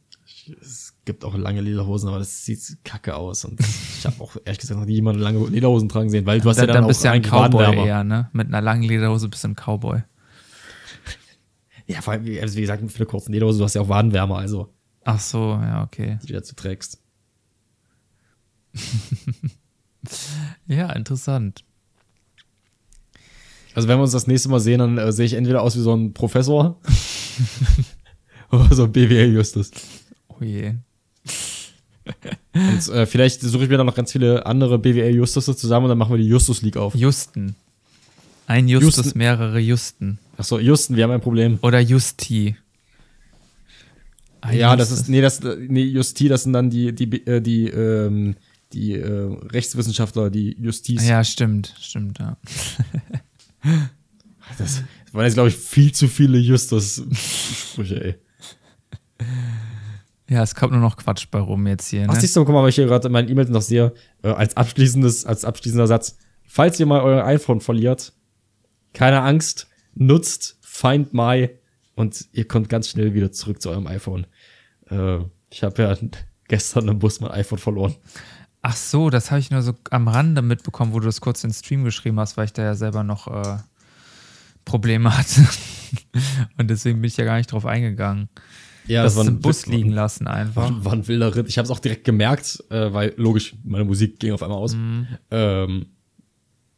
Es 0.62 0.94
gibt 1.06 1.24
auch 1.24 1.36
lange 1.36 1.62
Lederhosen, 1.62 2.10
aber 2.10 2.20
das 2.20 2.46
sieht 2.46 2.60
kacke 2.84 3.16
aus. 3.16 3.46
Und 3.46 3.60
ich 3.60 4.06
habe 4.06 4.22
auch 4.22 4.36
ehrlich 4.46 4.60
gesagt 4.60 4.80
noch 4.80 4.86
nie 4.86 4.96
jemanden 4.96 5.22
lange 5.22 5.46
Lederhosen 5.48 5.90
tragen 5.90 6.10
sehen, 6.10 6.26
weil 6.26 6.42
du 6.42 6.50
hast 6.50 6.58
da, 6.58 6.64
ja 6.64 6.68
dann, 6.68 6.76
dann 6.78 6.88
bist 6.88 7.02
auch 7.02 7.06
ja 7.06 7.12
ein 7.12 7.22
Cowboy 7.22 7.86
eher, 7.86 8.04
ne? 8.04 8.30
Mit 8.34 8.48
einer 8.48 8.62
langen 8.62 8.84
Lederhose 8.84 9.28
bist 9.30 9.44
du 9.44 9.50
ein 9.50 9.56
Cowboy. 9.56 10.04
Ja, 11.88 12.02
vor 12.02 12.14
allem, 12.14 12.26
also 12.42 12.58
wie 12.58 12.62
gesagt, 12.62 12.92
für 12.92 12.98
eine 12.98 13.06
kurze 13.06 13.32
Lederhose, 13.32 13.60
du 13.60 13.64
hast 13.64 13.76
ja 13.76 13.82
auch 13.82 13.90
Wadenwärmer, 13.90 14.38
also. 14.38 14.74
Ach 15.04 15.20
so, 15.20 15.52
ja, 15.62 15.84
okay. 15.84 16.18
Die 16.24 16.28
du 16.28 16.34
dazu 16.34 16.56
trägst. 16.56 17.00
ja, 20.68 20.92
interessant. 20.92 21.64
Also 23.76 23.88
wenn 23.88 23.98
wir 23.98 24.04
uns 24.04 24.14
das 24.14 24.26
nächste 24.26 24.50
Mal 24.50 24.60
sehen, 24.60 24.80
dann 24.80 24.98
äh, 24.98 25.12
sehe 25.12 25.26
ich 25.26 25.34
entweder 25.34 25.62
aus 25.62 25.76
wie 25.76 25.82
so 25.82 25.94
ein 25.94 26.14
Professor 26.14 26.80
oder 28.52 28.74
so 28.74 28.86
ein 28.86 28.92
BWL-Justus. 28.92 29.72
Oh 30.40 30.44
je. 30.44 30.74
Und 32.54 32.88
äh, 32.90 33.06
vielleicht 33.06 33.42
suche 33.42 33.64
ich 33.64 33.70
mir 33.70 33.78
dann 33.78 33.86
noch 33.86 33.96
ganz 33.96 34.12
viele 34.12 34.46
andere 34.46 34.78
BWL-Justus 34.78 35.46
zusammen 35.58 35.86
und 35.86 35.90
dann 35.90 35.98
machen 35.98 36.12
wir 36.12 36.18
die 36.18 36.28
Justus 36.28 36.62
League 36.62 36.78
auf. 36.78 36.96
Justen. 36.96 37.56
Ein 38.48 38.68
Justus, 38.68 38.98
Justen. 38.98 39.18
mehrere 39.18 39.60
Justen. 39.60 40.20
Achso, 40.38 40.60
Justen, 40.60 40.96
wir 40.96 41.04
haben 41.04 41.12
ein 41.12 41.22
Problem. 41.22 41.58
Oder 41.62 41.80
Justi. 41.80 42.56
Ein 44.42 44.58
ja, 44.58 44.72
Justus. 44.74 44.90
das 44.90 45.00
ist, 45.00 45.10
nee, 45.10 45.22
das, 45.22 45.42
nee, 45.42 45.84
Justi, 45.84 46.28
das 46.28 46.44
sind 46.44 46.54
dann 46.54 46.70
die, 46.70 46.94
die, 46.94 47.26
äh, 47.26 47.42
die, 47.42 47.68
ähm, 47.68 48.36
die 48.72 48.94
äh, 48.94 49.38
Rechtswissenschaftler, 49.52 50.30
die 50.30 50.56
Justiz. 50.60 51.08
Ja, 51.08 51.24
stimmt, 51.24 51.74
stimmt, 51.80 52.20
ja. 52.20 52.38
das, 53.64 54.58
das 54.60 54.84
waren 55.14 55.26
jetzt, 55.26 55.34
glaube 55.34 55.50
ich, 55.50 55.56
viel 55.56 55.92
zu 55.92 56.08
viele 56.08 56.38
Justus-Sprüche, 56.38 58.04
ey. 58.04 58.16
Ja, 60.30 60.42
es 60.42 60.56
kommt 60.56 60.72
nur 60.72 60.82
noch 60.82 60.98
Quatsch 60.98 61.28
bei 61.30 61.40
rum 61.40 61.68
jetzt 61.68 61.90
hier. 61.90 62.02
Ne? 62.02 62.08
Ach, 62.10 62.20
siehst 62.20 62.36
du, 62.36 62.44
guck 62.44 62.54
mal, 62.54 62.64
weil 62.64 62.70
ich 62.70 62.76
hier 62.76 62.86
gerade 62.86 63.08
in 63.08 63.12
meinen 63.12 63.30
E-Mails 63.30 63.50
noch 63.50 63.62
sehe, 63.62 63.94
äh, 64.24 64.30
als 64.30 64.58
abschließendes, 64.58 65.26
als 65.26 65.46
abschließender 65.46 65.88
Satz. 65.88 66.18
Falls 66.44 66.80
ihr 66.80 66.86
mal 66.86 67.02
euer 67.02 67.26
iPhone 67.26 67.62
verliert, 67.62 68.14
keine 68.94 69.22
Angst, 69.22 69.68
nutzt 69.94 70.58
Find 70.62 71.14
My 71.14 71.50
und 71.96 72.26
ihr 72.32 72.48
kommt 72.48 72.70
ganz 72.70 72.90
schnell 72.90 73.14
wieder 73.14 73.32
zurück 73.32 73.62
zu 73.62 73.70
eurem 73.70 73.88
iPhone. 73.88 74.26
Äh, 74.90 75.20
ich 75.52 75.64
habe 75.64 75.84
ja 75.84 75.96
gestern 76.48 76.88
im 76.88 77.00
Bus 77.00 77.20
mein 77.20 77.32
iPhone 77.32 77.60
verloren. 77.60 77.96
Ach 78.62 78.76
so, 78.76 79.12
das 79.12 79.30
habe 79.30 79.40
ich 79.40 79.52
nur 79.52 79.62
so 79.62 79.74
am 79.92 80.08
Rande 80.08 80.42
mitbekommen, 80.42 80.94
wo 80.94 81.00
du 81.00 81.06
das 81.06 81.22
kurz 81.22 81.44
in 81.44 81.52
den 81.52 81.56
Stream 81.56 81.84
geschrieben 81.84 82.20
hast, 82.20 82.36
weil 82.36 82.46
ich 82.46 82.54
da 82.54 82.64
ja 82.64 82.74
selber 82.74 83.04
noch 83.04 83.28
äh, 83.28 83.58
Probleme 84.66 85.16
hatte. 85.16 85.48
und 86.58 86.70
deswegen 86.70 87.00
bin 87.00 87.08
ich 87.08 87.18
ja 87.18 87.26
gar 87.26 87.38
nicht 87.38 87.52
drauf 87.52 87.68
eingegangen. 87.68 88.28
Ja, 88.88 89.04
das, 89.04 89.16
das 89.16 89.26
war 89.26 89.32
ein 89.32 89.40
Bus 89.40 89.66
liegen 89.66 89.92
lassen 89.92 90.28
einfach. 90.28 90.72
War, 90.84 90.94
ein 90.94 91.08
wilder 91.08 91.36
Ritt. 91.36 91.48
Ich 91.48 91.58
habe 91.58 91.66
es 91.66 91.72
auch 91.72 91.80
direkt 91.80 92.04
gemerkt, 92.04 92.64
äh, 92.70 92.94
weil 92.94 93.14
logisch, 93.18 93.56
meine 93.64 93.86
Musik 93.86 94.20
ging 94.20 94.34
auf 94.34 94.44
einmal 94.44 94.60
aus. 94.60 94.76
Mhm. 94.76 95.08
Ähm, 95.32 95.86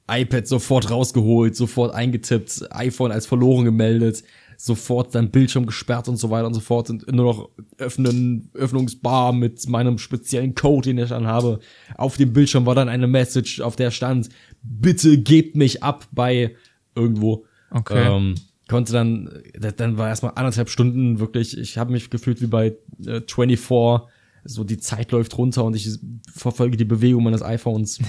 iPad 0.09 0.47
sofort 0.47 0.89
rausgeholt, 0.89 1.55
sofort 1.55 1.93
eingetippt, 1.93 2.67
iPhone 2.71 3.11
als 3.11 3.25
verloren 3.25 3.65
gemeldet, 3.65 4.23
sofort 4.55 5.13
dann 5.13 5.31
Bildschirm 5.31 5.65
gesperrt 5.65 6.07
und 6.07 6.15
so 6.15 6.29
weiter 6.29 6.47
und 6.47 6.53
so 6.53 6.61
fort 6.61 6.89
und 6.89 7.11
nur 7.11 7.25
noch 7.25 7.49
öffnen, 7.77 8.49
Öffnungsbar 8.53 9.33
mit 9.33 9.67
meinem 9.67 9.97
speziellen 9.97 10.55
Code, 10.55 10.89
den 10.89 10.97
ich 10.97 11.09
dann 11.09 11.27
habe. 11.27 11.59
Auf 11.95 12.17
dem 12.17 12.31
Bildschirm 12.31 12.65
war 12.65 12.73
dann 12.73 12.89
eine 12.89 13.07
Message, 13.07 13.59
auf 13.59 13.75
der 13.75 13.91
stand, 13.91 14.29
bitte 14.63 15.17
gebt 15.17 15.55
mich 15.55 15.83
ab 15.83 16.07
bei 16.11 16.55
irgendwo. 16.95 17.45
Okay. 17.69 18.07
Ähm, 18.07 18.35
konnte 18.67 18.93
dann, 18.93 19.43
dann 19.77 19.97
war 19.97 20.09
erstmal 20.09 20.33
anderthalb 20.35 20.69
Stunden 20.69 21.19
wirklich, 21.19 21.57
ich 21.57 21.77
habe 21.77 21.91
mich 21.91 22.09
gefühlt 22.09 22.41
wie 22.41 22.47
bei 22.47 22.75
äh, 23.05 23.21
24, 23.27 24.07
so 24.43 24.63
die 24.63 24.77
Zeit 24.77 25.11
läuft 25.11 25.37
runter 25.37 25.63
und 25.63 25.75
ich 25.75 25.89
verfolge 26.33 26.77
die 26.77 26.85
Bewegung 26.85 27.23
meines 27.23 27.41
iPhones. 27.41 27.99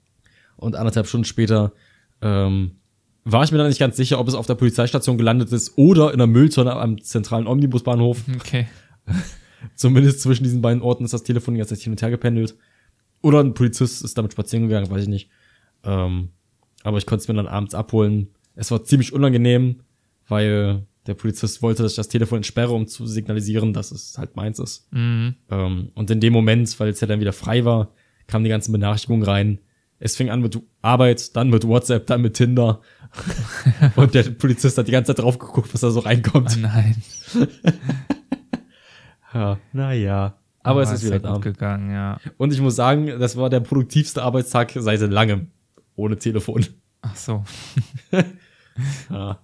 und 0.56 0.76
anderthalb 0.76 1.06
Stunden 1.06 1.24
später 1.24 1.72
ähm, 2.22 2.72
war 3.24 3.44
ich 3.44 3.52
mir 3.52 3.58
dann 3.58 3.68
nicht 3.68 3.80
ganz 3.80 3.96
sicher, 3.96 4.18
ob 4.18 4.28
es 4.28 4.34
auf 4.34 4.46
der 4.46 4.54
Polizeistation 4.54 5.18
gelandet 5.18 5.52
ist 5.52 5.76
oder 5.76 6.12
in 6.12 6.18
der 6.18 6.26
Mülltonne 6.26 6.74
am 6.74 7.02
zentralen 7.02 7.46
Omnibusbahnhof. 7.46 8.22
Okay. 8.36 8.66
Zumindest 9.74 10.20
zwischen 10.20 10.44
diesen 10.44 10.62
beiden 10.62 10.82
Orten 10.82 11.04
ist 11.04 11.12
das 11.12 11.22
Telefon 11.22 11.56
jetzt 11.56 11.74
hin 11.82 11.92
und 11.92 12.00
her 12.00 12.10
gependelt. 12.10 12.56
Oder 13.22 13.40
ein 13.40 13.54
Polizist 13.54 14.02
ist 14.02 14.16
damit 14.16 14.32
spazieren 14.32 14.68
gegangen, 14.68 14.90
weiß 14.90 15.02
ich 15.02 15.08
nicht. 15.08 15.30
Ähm, 15.84 16.30
aber 16.82 16.98
ich 16.98 17.06
konnte 17.06 17.22
es 17.22 17.28
mir 17.28 17.34
dann 17.34 17.46
abends 17.46 17.74
abholen. 17.74 18.28
Es 18.54 18.70
war 18.70 18.84
ziemlich 18.84 19.12
unangenehm, 19.12 19.80
weil 20.30 20.86
der 21.06 21.14
Polizist 21.14 21.62
wollte, 21.62 21.82
dass 21.82 21.92
ich 21.92 21.96
das 21.96 22.08
Telefon 22.08 22.38
entsperre, 22.38 22.72
um 22.72 22.86
zu 22.86 23.06
signalisieren, 23.06 23.72
dass 23.72 23.90
es 23.90 24.16
halt 24.18 24.36
meins 24.36 24.58
ist. 24.58 24.92
Mhm. 24.92 25.34
Ähm, 25.50 25.88
und 25.94 26.10
in 26.10 26.20
dem 26.20 26.32
Moment, 26.32 26.78
weil 26.78 26.90
es 26.90 27.00
ja 27.00 27.06
dann 27.06 27.20
wieder 27.20 27.32
frei 27.32 27.64
war, 27.64 27.92
kamen 28.26 28.44
die 28.44 28.50
ganzen 28.50 28.72
Benachrichtigungen 28.72 29.24
rein. 29.24 29.58
Es 29.98 30.16
fing 30.16 30.30
an 30.30 30.40
mit 30.40 30.58
Arbeit, 30.82 31.36
dann 31.36 31.50
mit 31.50 31.66
WhatsApp, 31.66 32.06
dann 32.06 32.22
mit 32.22 32.34
Tinder. 32.34 32.80
und 33.96 34.14
der 34.14 34.22
Polizist 34.24 34.78
hat 34.78 34.88
die 34.88 34.92
ganze 34.92 35.14
Zeit 35.14 35.22
drauf 35.22 35.38
geguckt, 35.38 35.74
was 35.74 35.80
da 35.80 35.90
so 35.90 36.00
reinkommt. 36.00 36.56
Oh 36.56 36.60
nein. 36.60 37.02
Ja, 39.32 39.58
naja. 39.72 40.36
Aber 40.62 40.82
es 40.82 40.90
ist 40.90 41.04
wieder 41.04 41.20
gut 41.20 41.42
gegangen, 41.42 41.90
ja. 41.92 42.18
Und 42.36 42.52
ich 42.52 42.60
muss 42.60 42.76
sagen, 42.76 43.06
das 43.18 43.36
war 43.36 43.48
der 43.48 43.60
produktivste 43.60 44.22
Arbeitstag 44.22 44.72
seit 44.74 45.00
langem. 45.00 45.52
Ohne 45.96 46.18
Telefon. 46.18 46.66
Ach 47.02 47.16
so. 47.16 47.44
Ja. 49.10 49.38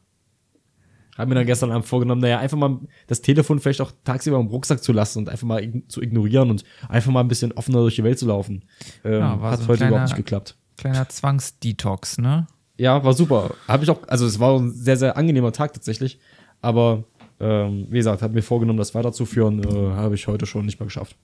Hab 1.16 1.28
mir 1.28 1.34
dann 1.34 1.46
gestern 1.46 1.70
Abend 1.70 1.86
vorgenommen, 1.86 2.20
naja, 2.20 2.38
einfach 2.38 2.58
mal 2.58 2.78
das 3.06 3.22
Telefon 3.22 3.58
vielleicht 3.60 3.80
auch 3.80 3.92
tagsüber 4.04 4.38
im 4.38 4.46
Rucksack 4.46 4.82
zu 4.82 4.92
lassen 4.92 5.20
und 5.20 5.28
einfach 5.28 5.46
mal 5.46 5.60
ign- 5.62 5.88
zu 5.88 6.02
ignorieren 6.02 6.50
und 6.50 6.64
einfach 6.88 7.10
mal 7.10 7.20
ein 7.20 7.28
bisschen 7.28 7.52
offener 7.52 7.78
durch 7.78 7.94
die 7.96 8.04
Welt 8.04 8.18
zu 8.18 8.26
laufen. 8.26 8.64
Ähm, 9.04 9.20
Ja, 9.20 9.40
hat 9.40 9.60
so 9.60 9.68
heute 9.68 9.78
kleiner- 9.78 9.88
überhaupt 9.92 10.08
nicht 10.10 10.16
geklappt. 10.16 10.56
Kleiner 10.76 11.08
Zwangsdetox, 11.08 12.18
ne? 12.18 12.46
Ja, 12.78 13.02
war 13.02 13.14
super. 13.14 13.54
Habe 13.66 13.84
ich 13.84 13.90
auch, 13.90 14.06
also 14.08 14.26
es 14.26 14.38
war 14.38 14.58
ein 14.58 14.70
sehr, 14.72 14.98
sehr 14.98 15.16
angenehmer 15.16 15.52
Tag 15.52 15.72
tatsächlich. 15.72 16.18
Aber 16.60 17.04
ähm, 17.40 17.86
wie 17.90 17.96
gesagt, 17.98 18.20
habe 18.22 18.34
mir 18.34 18.42
vorgenommen, 18.42 18.78
das 18.78 18.94
weiterzuführen, 18.94 19.62
äh, 19.64 19.92
habe 19.94 20.14
ich 20.14 20.26
heute 20.26 20.44
schon 20.46 20.66
nicht 20.66 20.78
mehr 20.80 20.86
geschafft. 20.86 21.16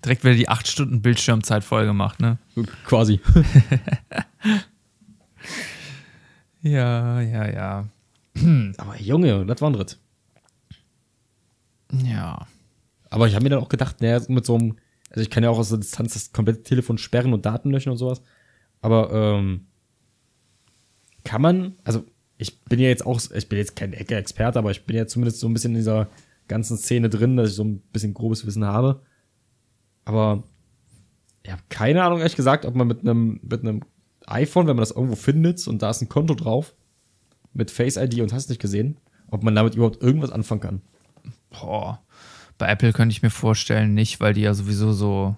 Direkt 0.05 0.23
wieder 0.25 0.35
die 0.35 0.49
8 0.49 0.69
Stunden 0.69 1.03
Bildschirmzeit 1.03 1.65
voll 1.65 1.87
gemacht, 1.87 2.21
ne? 2.21 2.39
Quasi. 2.85 3.21
Ja, 6.67 7.21
ja, 7.21 7.49
ja. 7.49 7.89
Aber 8.77 8.97
Junge, 9.01 9.47
das 9.47 9.61
war 9.61 9.71
ein 9.71 9.77
Ritt. 9.77 9.99
Ja. 11.93 12.47
Aber 13.09 13.29
ich 13.29 13.35
habe 13.35 13.45
mir 13.45 13.51
dann 13.51 13.63
auch 13.63 13.69
gedacht, 13.69 14.01
naja, 14.01 14.21
mit 14.29 14.45
so 14.45 14.57
einem, 14.57 14.77
also 15.11 15.21
ich 15.21 15.31
kann 15.31 15.45
ja 15.45 15.51
auch 15.51 15.59
aus 15.59 15.69
der 15.69 15.79
Distanz 15.79 16.15
das 16.15 16.33
komplette 16.33 16.65
Telefon 16.65 16.99
sperren 16.99 17.33
und 17.33 17.47
Daten 17.47 17.71
löschen 17.71 17.93
und 17.93 17.99
sowas. 17.99 18.21
Aber 18.81 19.13
ähm, 19.13 19.67
kann 21.25 21.41
man, 21.41 21.77
also 21.85 22.05
ich 22.37 22.65
bin 22.65 22.81
ja 22.81 22.89
jetzt 22.89 23.07
auch, 23.07 23.21
ich 23.33 23.49
bin 23.49 23.59
jetzt 23.59 23.77
kein 23.77 23.93
Ecke-Experte, 23.93 24.59
aber 24.59 24.73
ich 24.73 24.85
bin 24.85 24.97
ja 24.97 25.07
zumindest 25.07 25.39
so 25.39 25.49
ein 25.49 25.53
bisschen 25.53 25.73
in 25.73 25.79
dieser 25.79 26.09
ganzen 26.49 26.77
Szene 26.77 27.09
drin, 27.09 27.37
dass 27.37 27.51
ich 27.51 27.57
so 27.57 27.65
ein 27.65 27.79
bisschen 27.93 28.13
grobes 28.13 28.45
Wissen 28.45 28.65
habe. 28.65 29.03
Aber 30.05 30.43
ich 31.45 31.53
habe 31.53 31.63
keine 31.69 32.03
Ahnung, 32.03 32.19
ehrlich 32.19 32.37
gesagt, 32.37 32.65
ob 32.65 32.75
man 32.75 32.89
mit 32.89 33.01
einem 33.01 33.41
mit 33.43 33.61
einem 33.61 33.83
iPhone, 34.27 34.67
wenn 34.67 34.77
man 34.77 34.83
das 34.83 34.91
irgendwo 34.91 35.17
findet 35.17 35.67
und 35.69 35.83
da 35.83 35.91
ist 35.91 36.03
ein 36.03 36.09
Konto 36.09 36.35
drauf, 36.35 36.75
mit 37.53 37.71
Face 37.71 37.97
ID 37.97 38.21
und 38.21 38.33
hast 38.33 38.49
nicht 38.49 38.61
gesehen, 38.61 38.99
ob 39.31 39.43
man 39.43 39.55
damit 39.55 39.75
überhaupt 39.75 40.03
irgendwas 40.03 40.31
anfangen 40.31 40.61
kann. 40.61 40.83
Boah. 41.51 42.03
Bei 42.59 42.69
Apple 42.69 42.93
könnte 42.93 43.13
ich 43.13 43.23
mir 43.23 43.31
vorstellen, 43.31 43.95
nicht, 43.95 44.21
weil 44.21 44.35
die 44.35 44.43
ja 44.43 44.55
sowieso 44.55 44.93
so 44.93 45.37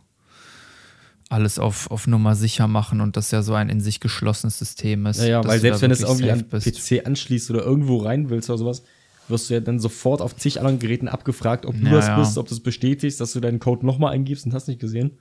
alles 1.29 1.59
auf, 1.59 1.91
auf 1.91 2.07
Nummer 2.07 2.35
sicher 2.35 2.69
machen 2.69 3.01
und 3.01 3.17
das 3.17 3.31
ja 3.31 3.43
so 3.43 3.55
ein 3.55 3.69
in 3.69 3.81
sich 3.81 4.01
geschlossenes 4.01 4.59
System 4.59 5.05
ist. 5.07 5.21
Ja, 5.21 5.27
ja, 5.27 5.45
weil 5.45 5.59
du 5.59 5.61
selbst 5.61 5.83
wenn 5.83 5.91
du 5.91 5.95
es 5.95 6.03
irgendwie 6.03 6.31
an 6.31 6.45
bist. 6.49 6.67
PC 6.67 7.07
anschließt 7.07 7.51
oder 7.51 7.63
irgendwo 7.63 7.99
rein 7.99 8.31
willst 8.31 8.49
oder 8.49 8.59
sowas, 8.59 8.83
wirst 9.29 9.51
du 9.51 9.55
ja 9.55 9.61
dann 9.61 9.79
sofort 9.79 10.23
auf 10.23 10.37
zig 10.37 10.59
anderen 10.59 10.79
Geräten 10.79 11.07
abgefragt, 11.07 11.67
ob 11.67 11.75
du 11.79 11.87
Ja, 11.87 11.91
das 11.93 12.07
ja. 12.07 12.19
bist, 12.19 12.39
ob 12.39 12.49
du 12.49 12.55
es 12.55 12.61
bestätigst, 12.61 13.21
dass 13.21 13.33
du 13.33 13.41
deinen 13.41 13.59
Code 13.59 13.85
nochmal 13.85 14.15
eingibst 14.15 14.47
und 14.47 14.55
hast 14.55 14.69
nicht 14.69 14.81
gesehen. 14.81 15.19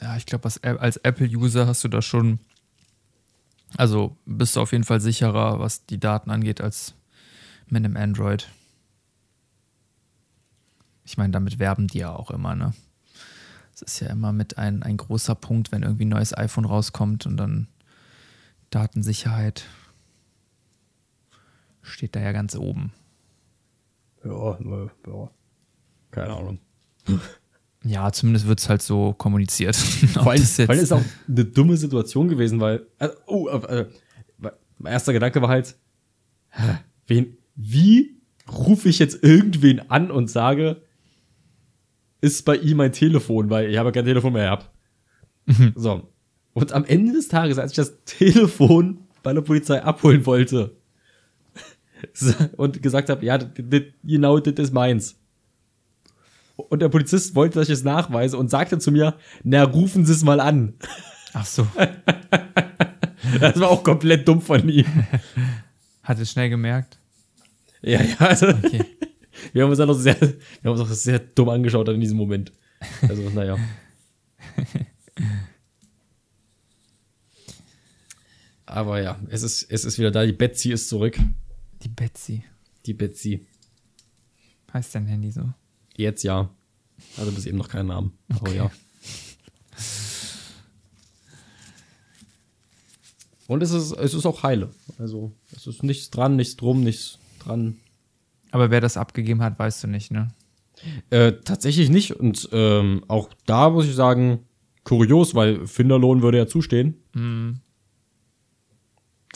Ja, 0.00 0.16
ich 0.16 0.26
glaube, 0.26 0.44
als, 0.44 0.62
als 0.62 0.96
Apple-User 0.98 1.66
hast 1.66 1.84
du 1.84 1.88
da 1.88 2.02
schon, 2.02 2.38
also 3.76 4.16
bist 4.26 4.56
du 4.56 4.60
auf 4.60 4.72
jeden 4.72 4.84
Fall 4.84 5.00
sicherer, 5.00 5.58
was 5.58 5.86
die 5.86 5.98
Daten 5.98 6.30
angeht, 6.30 6.60
als 6.60 6.94
mit 7.68 7.84
einem 7.84 7.96
Android. 7.96 8.48
Ich 11.04 11.16
meine, 11.16 11.32
damit 11.32 11.58
werben 11.58 11.86
die 11.88 11.98
ja 11.98 12.14
auch 12.14 12.30
immer, 12.30 12.54
ne? 12.54 12.74
Das 13.72 13.82
ist 13.82 14.00
ja 14.00 14.08
immer 14.08 14.32
mit 14.32 14.56
ein, 14.56 14.82
ein 14.82 14.96
großer 14.96 15.34
Punkt, 15.34 15.70
wenn 15.70 15.82
irgendwie 15.82 16.06
ein 16.06 16.10
neues 16.10 16.36
iPhone 16.36 16.64
rauskommt 16.64 17.26
und 17.26 17.36
dann 17.36 17.68
Datensicherheit 18.70 19.66
steht 21.82 22.16
da 22.16 22.20
ja 22.20 22.32
ganz 22.32 22.56
oben. 22.56 22.92
Ja, 24.24 24.54
äh, 24.54 24.88
ja. 25.06 25.30
Keine 26.10 26.36
Ahnung. 26.36 26.58
Ja, 27.84 28.10
zumindest 28.10 28.48
wird 28.48 28.58
es 28.58 28.68
halt 28.68 28.82
so 28.82 29.12
kommuniziert. 29.12 29.76
Vor 29.76 30.22
Ob 30.22 30.28
allem, 30.28 30.40
das 30.40 30.56
vor 30.56 30.68
allem 30.70 30.78
jetzt- 30.78 30.82
ist 30.84 30.92
auch 30.92 31.02
eine 31.28 31.44
dumme 31.44 31.76
Situation 31.76 32.28
gewesen, 32.28 32.58
weil, 32.60 32.86
äh, 32.98 33.08
oh, 33.26 33.48
äh, 33.48 33.80
äh, 33.80 33.86
mein 34.78 34.92
erster 34.92 35.12
Gedanke 35.12 35.40
war 35.40 35.48
halt, 35.48 35.76
wen, 37.06 37.36
wie 37.54 38.16
rufe 38.50 38.88
ich 38.88 38.98
jetzt 38.98 39.22
irgendwen 39.22 39.90
an 39.90 40.10
und 40.10 40.30
sage, 40.30 40.82
ist 42.20 42.44
bei 42.44 42.56
ihm 42.56 42.78
mein 42.78 42.92
Telefon, 42.92 43.50
weil 43.50 43.70
ich 43.70 43.76
habe 43.78 43.92
kein 43.92 44.04
Telefon 44.04 44.32
mehr 44.32 44.44
gehabt. 44.44 44.70
So. 45.76 46.08
Und 46.54 46.72
am 46.72 46.84
Ende 46.84 47.12
des 47.12 47.28
Tages, 47.28 47.58
als 47.58 47.72
ich 47.72 47.76
das 47.76 47.94
Telefon 48.04 49.00
bei 49.22 49.32
der 49.32 49.42
Polizei 49.42 49.82
abholen 49.82 50.26
wollte 50.26 50.76
und 52.56 52.82
gesagt 52.82 53.10
habe, 53.10 53.24
ja, 53.24 53.38
genau, 54.04 54.38
das 54.40 54.54
ist 54.68 54.72
meins. 54.74 55.16
Und 56.56 56.80
der 56.80 56.88
Polizist 56.88 57.34
wollte, 57.34 57.58
dass 57.58 57.68
ich 57.68 57.74
es 57.74 57.84
nachweise 57.84 58.38
und 58.38 58.50
sagte 58.50 58.78
zu 58.78 58.90
mir, 58.90 59.16
na, 59.44 59.62
rufen 59.62 60.04
Sie 60.06 60.12
es 60.12 60.22
mal 60.24 60.40
an. 60.40 60.74
Ach 61.32 61.44
so, 61.46 61.66
Das 63.40 63.58
war 63.60 63.68
auch 63.70 63.82
komplett 63.84 64.26
dumm 64.26 64.40
von 64.40 64.68
ihm. 64.68 64.86
hat 66.02 66.18
es 66.18 66.30
schnell 66.30 66.48
gemerkt. 66.48 66.98
Ja, 67.82 68.00
ja, 68.02 68.16
also, 68.18 68.48
Okay. 68.48 68.84
wir 69.52 69.62
haben 69.62 69.70
uns 69.70 69.78
dann 69.78 69.88
noch 69.88 69.94
sehr, 69.98 70.18
wir 70.20 70.30
haben 70.64 70.78
uns 70.78 70.80
auch 70.80 70.94
sehr 70.94 71.18
dumm 71.18 71.48
angeschaut 71.50 71.88
in 71.88 72.00
diesem 72.00 72.16
Moment. 72.16 72.52
Also, 73.02 73.28
naja. 73.30 73.56
Aber 78.66 79.00
ja, 79.00 79.18
es 79.28 79.42
ist, 79.42 79.70
es 79.70 79.84
ist 79.84 79.98
wieder 79.98 80.10
da. 80.10 80.24
Die 80.24 80.32
Betsy 80.32 80.72
ist 80.72 80.88
zurück. 80.88 81.18
Die 81.82 81.88
Betsy. 81.88 82.44
Die 82.84 82.94
Betsy. 82.94 83.46
Heißt 84.72 84.94
dein 84.94 85.06
Handy 85.06 85.30
so? 85.30 85.52
Jetzt 85.96 86.22
ja. 86.22 86.50
Also 87.16 87.32
bis 87.32 87.46
eben 87.46 87.58
noch 87.58 87.68
keinen 87.68 87.88
Namen. 87.88 88.12
Aber 88.28 88.52
ja. 88.52 88.70
Und 93.46 93.62
es 93.62 93.70
ist, 93.70 93.92
es 93.92 94.14
ist 94.14 94.26
auch 94.26 94.42
heile. 94.42 94.70
Also, 94.98 95.32
es 95.54 95.66
ist 95.66 95.82
nichts 95.82 96.10
dran, 96.10 96.36
nichts 96.36 96.56
drum, 96.56 96.82
nichts 96.82 97.18
dran. 97.38 97.76
Aber 98.50 98.70
wer 98.70 98.80
das 98.80 98.96
abgegeben 98.96 99.42
hat, 99.42 99.58
weißt 99.58 99.84
du 99.84 99.88
nicht, 99.88 100.10
ne? 100.10 100.32
Äh, 101.10 101.32
tatsächlich 101.44 101.88
nicht. 101.88 102.12
Und 102.12 102.48
ähm, 102.52 103.04
auch 103.08 103.30
da 103.46 103.70
muss 103.70 103.86
ich 103.86 103.94
sagen, 103.94 104.40
kurios, 104.84 105.34
weil 105.34 105.66
Finderlohn 105.66 106.22
würde 106.22 106.38
ja 106.38 106.46
zustehen. 106.46 106.94
Finde 107.12 107.60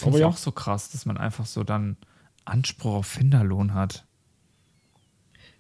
Aber 0.03 0.17
ich 0.17 0.21
ja. 0.21 0.27
auch 0.27 0.37
so 0.37 0.53
krass, 0.53 0.91
dass 0.91 1.07
man 1.07 1.17
einfach 1.17 1.47
so 1.47 1.65
dann 1.65 1.97
Anspruch 2.45 2.95
auf 2.95 3.07
Finderlohn 3.07 3.75
hat. 3.75 4.07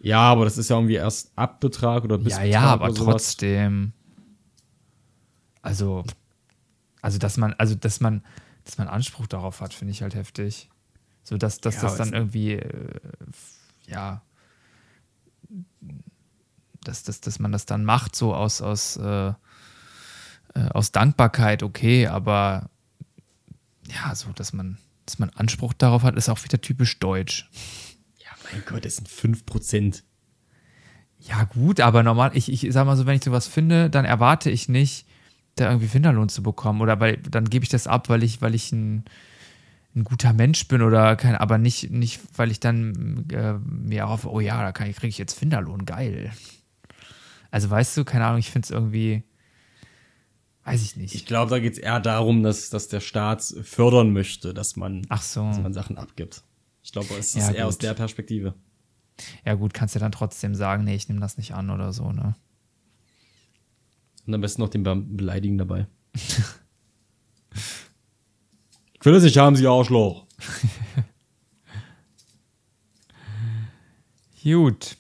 Ja, 0.01 0.20
aber 0.20 0.44
das 0.44 0.56
ist 0.56 0.70
ja 0.70 0.77
irgendwie 0.77 0.94
erst 0.94 1.31
ab 1.36 1.60
Betrag 1.60 2.05
oder 2.05 2.18
bis 2.18 2.32
ja, 2.32 2.43
ja, 2.43 2.62
aber 2.62 2.93
trotzdem. 2.94 3.93
Also, 5.62 6.05
also 7.02 7.18
dass 7.18 7.36
man, 7.36 7.52
also 7.55 7.74
dass 7.74 8.01
man, 8.01 8.24
dass 8.64 8.78
man 8.78 8.89
Anspruch 8.89 9.27
darauf 9.27 9.60
hat, 9.60 9.74
finde 9.74 9.93
ich 9.93 10.02
halt 10.02 10.14
heftig. 10.14 10.70
So 11.22 11.36
dass, 11.36 11.60
dass 11.60 11.77
Ja, 11.77 11.82
das 11.82 11.97
dann 11.97 12.14
irgendwie, 12.14 12.55
äh, 12.55 13.01
ja, 13.86 14.22
dass, 16.82 17.02
dass, 17.02 17.20
dass 17.20 17.39
man 17.39 17.52
das 17.52 17.66
dann 17.66 17.85
macht, 17.85 18.16
so 18.16 18.35
aus, 18.35 18.62
aus, 18.62 18.97
äh, 18.97 19.28
äh, 19.28 19.35
aus 20.72 20.93
Dankbarkeit 20.93 21.62
okay, 21.62 22.06
aber 22.06 22.70
ja, 23.86 24.14
so, 24.14 24.32
dass 24.32 24.52
man, 24.52 24.78
dass 25.05 25.18
man 25.18 25.31
Anspruch 25.31 25.74
darauf 25.74 26.05
hat, 26.05 26.16
ist 26.16 26.28
auch 26.28 26.43
wieder 26.43 26.60
typisch 26.60 26.98
deutsch. 26.98 27.51
Mein 28.52 28.62
Gott, 28.66 28.85
das 28.85 28.97
sind 28.97 29.09
5%. 29.09 30.02
Ja, 31.20 31.44
gut, 31.44 31.81
aber 31.81 32.02
normal, 32.02 32.31
ich, 32.35 32.51
ich 32.51 32.72
sag 32.72 32.86
mal 32.86 32.97
so, 32.97 33.06
wenn 33.06 33.16
ich 33.16 33.24
sowas 33.24 33.47
finde, 33.47 33.90
dann 33.90 34.05
erwarte 34.05 34.51
ich 34.51 34.68
nicht, 34.68 35.06
da 35.56 35.68
irgendwie 35.68 35.89
Finderlohn 35.89 36.28
zu 36.28 36.43
bekommen. 36.43 36.81
Oder 36.81 36.98
weil 37.01 37.18
dann 37.18 37.44
gebe 37.44 37.62
ich 37.62 37.68
das 37.68 37.86
ab, 37.86 38.09
weil 38.09 38.22
ich, 38.22 38.40
weil 38.40 38.55
ich 38.55 38.72
ein, 38.72 39.05
ein 39.94 40.05
guter 40.05 40.32
Mensch 40.32 40.66
bin 40.68 40.82
oder 40.82 41.16
kein, 41.16 41.36
aber 41.36 41.59
nicht, 41.59 41.90
nicht, 41.90 42.20
weil 42.36 42.51
ich 42.51 42.60
dann 42.60 43.27
äh, 43.32 43.55
mir 43.55 44.09
hoffe, 44.09 44.31
oh 44.31 44.40
ja, 44.40 44.62
da 44.62 44.72
kriege 44.72 45.09
ich 45.09 45.18
jetzt 45.18 45.39
Finderlohn, 45.39 45.85
geil. 45.85 46.32
Also 47.51 47.68
weißt 47.68 47.97
du, 47.97 48.05
keine 48.05 48.27
Ahnung, 48.27 48.39
ich 48.39 48.51
finde 48.51 48.66
es 48.66 48.70
irgendwie, 48.70 49.24
weiß 50.64 50.82
ich 50.82 50.97
nicht. 50.97 51.14
Ich 51.14 51.27
glaube, 51.27 51.51
da 51.51 51.59
geht 51.59 51.74
es 51.74 51.78
eher 51.78 52.01
darum, 52.01 52.43
dass, 52.43 52.70
dass 52.70 52.89
der 52.89 53.01
Staat 53.01 53.43
fördern 53.62 54.12
möchte, 54.12 54.55
dass 54.55 54.77
man, 54.77 55.02
Ach 55.09 55.22
so. 55.22 55.44
dass 55.44 55.60
man 55.60 55.72
Sachen 55.74 55.98
abgibt. 55.98 56.44
Ich 56.91 56.93
glaube, 56.93 57.15
es 57.21 57.37
ist 57.37 57.37
Ja, 57.37 57.53
eher 57.53 57.67
aus 57.69 57.79
der 57.79 57.95
Perspektive. 57.95 58.53
Ja 59.47 59.55
gut, 59.55 59.73
kannst 59.73 59.95
ja 59.95 60.01
dann 60.01 60.11
trotzdem 60.11 60.57
sagen, 60.57 60.83
nee, 60.83 60.97
ich 60.97 61.09
nehme 61.09 61.21
das 61.21 61.37
nicht 61.37 61.55
an 61.55 61.71
oder 61.71 61.93
so, 61.93 62.11
ne? 62.11 62.35
Und 64.27 64.35
am 64.35 64.41
besten 64.41 64.61
noch 64.61 64.71
den 64.71 64.83
Be 64.83 64.97
Beleidigen 64.97 65.57
dabei. 65.57 65.87
ich 66.15 66.41
will 69.05 69.15
es 69.15 69.23
nicht 69.23 69.37
haben, 69.39 69.55
Sie 69.55 69.69
Arschloch. 69.69 70.27
Gut, 74.43 74.97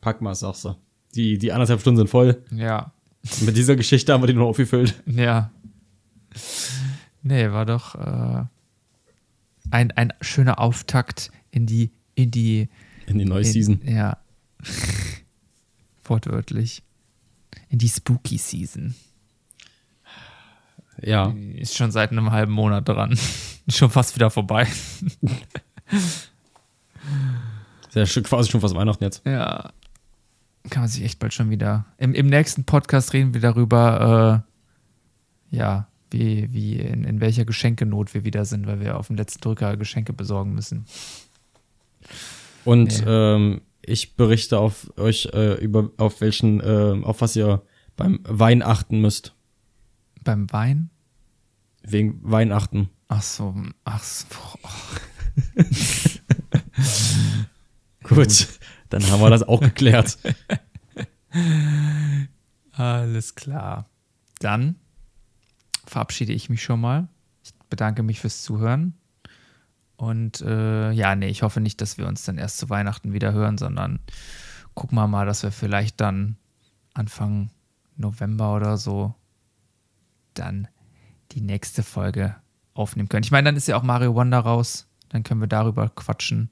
Pack 0.00 0.20
mal, 0.20 0.34
sagst 0.34 0.64
du. 0.64 0.74
Die, 1.14 1.38
die 1.38 1.52
anderthalb 1.52 1.82
Stunden 1.82 1.98
sind 1.98 2.10
voll. 2.10 2.42
ja. 2.50 2.92
Und 3.22 3.42
mit 3.42 3.56
dieser 3.56 3.76
Geschichte 3.76 4.12
haben 4.12 4.24
wir 4.24 4.26
die 4.26 4.34
noch 4.34 4.48
aufgefüllt. 4.48 5.00
Ja. 5.06 5.52
Nee, 7.22 7.52
war 7.52 7.64
doch 7.64 7.94
äh, 7.94 8.44
ein, 9.70 9.90
ein 9.92 10.12
schöner 10.20 10.58
Auftakt 10.58 11.30
in 11.50 11.66
die, 11.66 11.90
in 12.14 12.30
die 12.30 12.68
In 13.06 13.18
die 13.18 13.24
neue 13.24 13.42
in, 13.42 13.52
Season. 13.52 13.80
Ja. 13.84 14.18
Wortwörtlich. 16.04 16.82
In 17.68 17.78
die 17.78 17.88
Spooky 17.88 18.38
Season. 18.38 18.94
Ja. 21.00 21.34
Ist 21.54 21.76
schon 21.76 21.90
seit 21.90 22.12
einem 22.12 22.30
halben 22.30 22.52
Monat 22.52 22.88
dran. 22.88 23.18
schon 23.68 23.90
fast 23.90 24.14
wieder 24.14 24.30
vorbei. 24.30 24.66
Ist 27.94 28.16
ja 28.16 28.22
quasi 28.22 28.50
schon 28.50 28.60
fast 28.60 28.74
Weihnachten 28.74 29.04
jetzt. 29.04 29.24
Ja. 29.24 29.70
Kann 30.70 30.82
man 30.82 30.88
sich 30.88 31.04
echt 31.04 31.18
bald 31.18 31.34
schon 31.34 31.50
wieder. 31.50 31.84
Im, 31.98 32.14
im 32.14 32.26
nächsten 32.26 32.64
Podcast 32.64 33.12
reden 33.12 33.34
wir 33.34 33.40
darüber, 33.40 34.44
äh, 35.52 35.56
ja, 35.56 35.86
wie, 36.14 36.52
wie 36.52 36.76
in, 36.78 37.02
in 37.04 37.20
welcher 37.20 37.44
Geschenkenot 37.44 38.14
wir 38.14 38.24
wieder 38.24 38.44
sind, 38.44 38.66
weil 38.68 38.78
wir 38.80 38.96
auf 38.98 39.08
dem 39.08 39.16
letzten 39.16 39.40
Drücker 39.40 39.76
Geschenke 39.76 40.12
besorgen 40.12 40.54
müssen. 40.54 40.86
Und 42.64 43.00
Ja. 43.00 43.34
ähm, 43.36 43.60
ich 43.82 44.14
berichte 44.16 44.58
auf 44.58 44.90
euch 44.96 45.26
äh, 45.34 45.54
über 45.54 45.90
auf 45.98 46.20
welchen, 46.20 46.60
äh, 46.60 47.00
auf 47.04 47.20
was 47.20 47.34
ihr 47.36 47.62
beim 47.96 48.20
Wein 48.24 48.62
achten 48.62 49.00
müsst. 49.00 49.34
Beim 50.22 50.50
Wein? 50.52 50.88
Wegen 51.82 52.18
Weihnachten. 52.22 52.88
Ach 53.08 53.22
so, 53.22 53.54
ach 53.84 54.02
so. 54.02 54.26
Gut, 58.04 58.48
dann 58.88 59.06
haben 59.10 59.20
wir 59.20 59.30
das 59.30 59.42
auch 59.42 59.60
geklärt. 59.60 60.16
Alles 62.72 63.34
klar. 63.34 63.88
Dann 64.40 64.76
verabschiede 65.94 66.32
ich 66.32 66.50
mich 66.50 66.60
schon 66.60 66.80
mal. 66.80 67.06
Ich 67.44 67.54
bedanke 67.70 68.02
mich 68.02 68.18
fürs 68.18 68.42
Zuhören. 68.42 68.94
Und 69.96 70.40
äh, 70.40 70.90
ja, 70.90 71.14
nee, 71.14 71.28
ich 71.28 71.42
hoffe 71.44 71.60
nicht, 71.60 71.80
dass 71.80 71.98
wir 71.98 72.08
uns 72.08 72.24
dann 72.24 72.36
erst 72.36 72.58
zu 72.58 72.68
Weihnachten 72.68 73.12
wieder 73.12 73.32
hören, 73.32 73.58
sondern 73.58 74.00
gucken 74.74 74.98
wir 74.98 75.06
mal, 75.06 75.24
dass 75.24 75.44
wir 75.44 75.52
vielleicht 75.52 76.00
dann 76.00 76.36
Anfang 76.94 77.50
November 77.96 78.56
oder 78.56 78.76
so 78.76 79.14
dann 80.34 80.66
die 81.30 81.40
nächste 81.40 81.84
Folge 81.84 82.34
aufnehmen 82.74 83.08
können. 83.08 83.22
Ich 83.22 83.30
meine, 83.30 83.46
dann 83.46 83.56
ist 83.56 83.68
ja 83.68 83.76
auch 83.76 83.84
Mario 83.84 84.16
Wonder 84.16 84.40
raus. 84.40 84.88
Dann 85.10 85.22
können 85.22 85.40
wir 85.40 85.46
darüber 85.46 85.88
quatschen. 85.90 86.50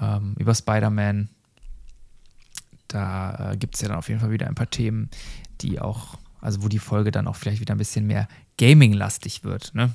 Ähm, 0.00 0.36
über 0.38 0.54
Spider-Man. 0.54 1.28
Da 2.88 3.52
äh, 3.52 3.56
gibt 3.58 3.74
es 3.74 3.82
ja 3.82 3.88
dann 3.88 3.98
auf 3.98 4.08
jeden 4.08 4.20
Fall 4.20 4.30
wieder 4.30 4.46
ein 4.46 4.54
paar 4.54 4.70
Themen, 4.70 5.10
die 5.60 5.80
auch, 5.80 6.16
also 6.42 6.62
wo 6.62 6.68
die 6.68 6.78
Folge 6.78 7.10
dann 7.10 7.26
auch 7.26 7.36
vielleicht 7.36 7.60
wieder 7.60 7.74
ein 7.74 7.78
bisschen 7.78 8.06
mehr 8.06 8.28
Gaming-lastig 8.58 9.44
wird. 9.44 9.74
Ne? 9.74 9.94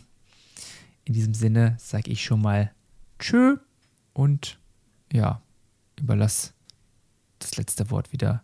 In 1.04 1.14
diesem 1.14 1.36
Sinne 1.36 1.76
sage 1.80 2.10
ich 2.10 2.24
schon 2.24 2.42
mal 2.42 2.72
Tschö 3.20 3.58
und 4.14 4.58
ja, 5.14 5.42
überlass 6.00 6.54
das 7.40 7.58
letzte 7.58 7.92
Wort 7.92 8.12
wieder 8.12 8.44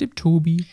dem 0.00 0.14
Tobi. 0.14 0.66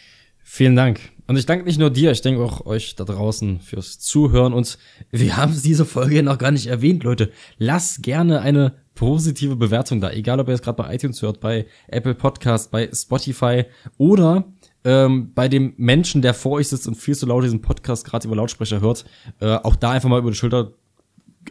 Vielen 0.44 0.76
Dank. 0.76 1.00
Und 1.28 1.36
ich 1.36 1.46
danke 1.46 1.66
nicht 1.66 1.78
nur 1.78 1.90
dir, 1.90 2.12
ich 2.12 2.22
denke 2.22 2.42
auch 2.42 2.66
euch 2.66 2.96
da 2.96 3.04
draußen 3.04 3.60
fürs 3.60 4.00
Zuhören. 4.00 4.54
Und 4.54 4.78
wir 5.12 5.36
haben 5.36 5.54
diese 5.62 5.86
Folge 5.86 6.24
noch 6.24 6.38
gar 6.38 6.52
nicht 6.52 6.68
erwähnt, 6.68 7.04
Leute. 7.04 7.32
Lasst 7.58 8.02
gerne 8.02 8.40
eine 8.42 8.74
positive 8.96 9.58
Bewertung 9.58 10.00
da. 10.00 10.10
Egal, 10.10 10.40
ob 10.40 10.48
ihr 10.48 10.54
es 10.54 10.62
gerade 10.62 10.82
bei 10.82 10.96
iTunes 10.96 11.22
hört, 11.22 11.42
bei 11.42 11.68
Apple 11.88 12.16
Podcast, 12.16 12.72
bei 12.72 12.90
Spotify 12.94 13.66
oder 13.98 14.46
ähm, 14.88 15.34
bei 15.36 15.50
dem 15.50 15.74
Menschen, 15.76 16.22
der 16.22 16.34
vor 16.34 16.54
euch 16.54 16.70
sitzt 16.70 16.88
und 16.88 16.96
viel 16.96 17.14
zu 17.16 17.26
laut 17.26 17.44
diesen 17.44 17.62
Podcast 17.62 18.06
gerade 18.06 18.26
über 18.26 18.38
Lautsprecher 18.38 18.80
hört. 18.80 19.04
Äh, 19.42 19.56
auch 19.56 19.76
da 19.76 19.92
einfach 19.92 20.08
mal 20.08 20.20
über 20.20 20.32
die 20.32 20.38
Schulter 20.38 20.72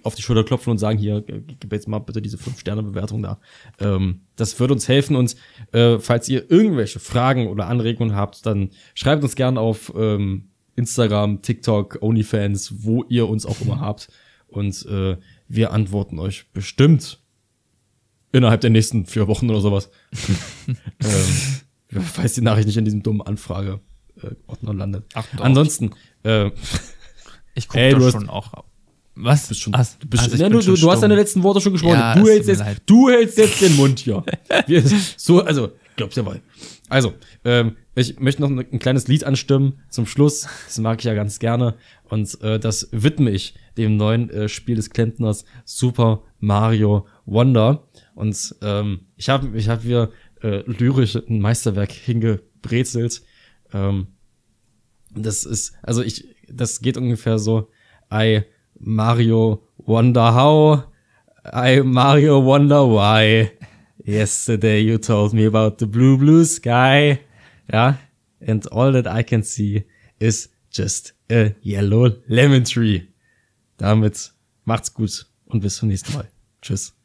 auf 0.02 0.14
die 0.14 0.22
Schulter 0.22 0.44
klopfen 0.44 0.70
und 0.70 0.78
sagen, 0.78 0.98
hier, 0.98 1.20
g- 1.22 1.40
gib 1.58 1.72
jetzt 1.72 1.88
mal 1.88 1.98
bitte 1.98 2.20
diese 2.22 2.36
5-Sterne-Bewertung 2.36 3.22
da. 3.22 3.38
Ähm, 3.78 4.20
das 4.36 4.58
würde 4.58 4.74
uns 4.74 4.88
helfen 4.88 5.16
und 5.16 5.36
äh, 5.72 5.98
falls 5.98 6.28
ihr 6.28 6.50
irgendwelche 6.50 6.98
Fragen 6.98 7.48
oder 7.48 7.66
Anregungen 7.66 8.14
habt, 8.16 8.44
dann 8.46 8.70
schreibt 8.94 9.22
uns 9.22 9.36
gerne 9.36 9.60
auf 9.60 9.92
ähm, 9.96 10.48
Instagram, 10.76 11.42
TikTok, 11.42 11.98
OnlyFans, 12.02 12.84
wo 12.84 13.04
ihr 13.08 13.28
uns 13.28 13.46
auch 13.46 13.60
immer 13.60 13.80
habt. 13.80 14.08
Und 14.48 14.86
äh, 14.86 15.16
wir 15.48 15.72
antworten 15.72 16.18
euch 16.18 16.46
bestimmt 16.52 17.18
innerhalb 18.32 18.60
der 18.60 18.70
nächsten 18.70 19.06
vier 19.06 19.26
Wochen 19.28 19.48
oder 19.50 19.60
sowas. 19.60 19.90
ähm, 20.68 21.56
falls 22.14 22.34
die 22.34 22.40
Nachricht 22.42 22.66
nicht 22.66 22.76
in 22.76 22.84
diesem 22.84 23.02
dummen 23.02 23.22
Anfrage-Ordner 23.22 24.74
landet. 24.74 25.04
Ach, 25.14 25.26
doch. 25.36 25.44
Ansonsten, 25.44 25.90
äh, 26.24 26.50
Ich 27.54 27.68
gucke 27.68 27.80
Ey, 27.80 27.92
da 27.92 27.98
du 27.98 28.04
hast- 28.06 28.12
schon 28.12 28.28
auch. 28.28 28.52
Was? 29.18 29.48
bist 29.48 29.62
schon, 29.62 29.74
Ach, 29.74 29.86
du, 29.98 30.06
bist, 30.08 30.24
also 30.24 30.36
ja, 30.36 30.48
bin 30.48 30.58
du, 30.58 30.62
schon 30.62 30.74
du, 30.74 30.90
hast 30.90 31.00
deine 31.02 31.14
letzten 31.14 31.42
Worte 31.42 31.62
schon 31.62 31.72
gesprochen. 31.72 31.94
Ja, 31.94 32.14
du, 32.14 32.26
hältst 32.28 32.48
jetzt, 32.50 32.58
leid. 32.58 32.82
du 32.84 33.08
hältst 33.08 33.38
jetzt 33.38 33.62
den 33.62 33.74
Mund 33.76 33.98
hier. 34.00 34.22
Wir, 34.66 34.82
so, 35.16 35.42
also, 35.42 35.70
glaubst 35.96 36.18
ja 36.18 36.26
wohl. 36.26 36.42
Also, 36.90 37.14
ähm, 37.42 37.76
ich 37.94 38.20
möchte 38.20 38.42
noch 38.42 38.50
ein, 38.50 38.58
ein 38.58 38.78
kleines 38.78 39.08
Lied 39.08 39.24
anstimmen 39.24 39.80
zum 39.88 40.04
Schluss. 40.04 40.46
Das 40.66 40.76
mag 40.80 40.98
ich 40.98 41.06
ja 41.06 41.14
ganz 41.14 41.38
gerne. 41.38 41.76
Und 42.10 42.38
äh, 42.42 42.60
das 42.60 42.88
widme 42.92 43.30
ich 43.30 43.54
dem 43.78 43.96
neuen 43.96 44.28
äh, 44.28 44.50
Spiel 44.50 44.76
des 44.76 44.90
Klempners 44.90 45.46
Super 45.64 46.22
Mario 46.38 47.06
Wonder. 47.24 47.88
Und 48.14 48.54
ähm, 48.60 49.06
ich 49.16 49.30
habe 49.30 49.56
ich 49.56 49.70
hab 49.70 49.80
hier 49.80 50.10
äh, 50.42 50.62
lyrisch 50.66 51.16
ein 51.16 51.40
Meisterwerk 51.40 51.92
hingebrezelt. 51.92 53.22
Ähm, 53.72 54.08
das 55.14 55.44
ist, 55.44 55.74
also 55.82 56.02
ich, 56.02 56.26
das 56.48 56.80
geht 56.80 56.96
ungefähr 56.96 57.38
so, 57.38 57.70
I 58.12 58.42
Mario 58.78 59.66
wonder 59.78 60.34
how, 60.34 60.84
I 61.52 61.80
Mario 61.82 62.44
wonder 62.44 62.86
why. 62.88 63.50
Yesterday 64.04 64.80
you 64.80 64.98
told 64.98 65.32
me 65.32 65.46
about 65.46 65.76
the 65.80 65.86
blue, 65.86 66.16
blue 66.16 66.44
sky. 66.44 67.18
Ja, 67.72 67.98
and 68.46 68.70
all 68.70 68.92
that 68.92 69.06
I 69.06 69.24
can 69.24 69.42
see 69.42 69.84
is 70.20 70.50
just 70.70 71.14
a 71.30 71.54
yellow 71.62 72.12
lemon 72.28 72.64
tree. 72.64 73.08
Damit 73.78 74.32
macht's 74.64 74.94
gut 74.94 75.26
und 75.46 75.60
bis 75.60 75.76
zum 75.76 75.88
nächsten 75.88 76.12
Mal. 76.12 76.28
Tschüss. 76.62 76.95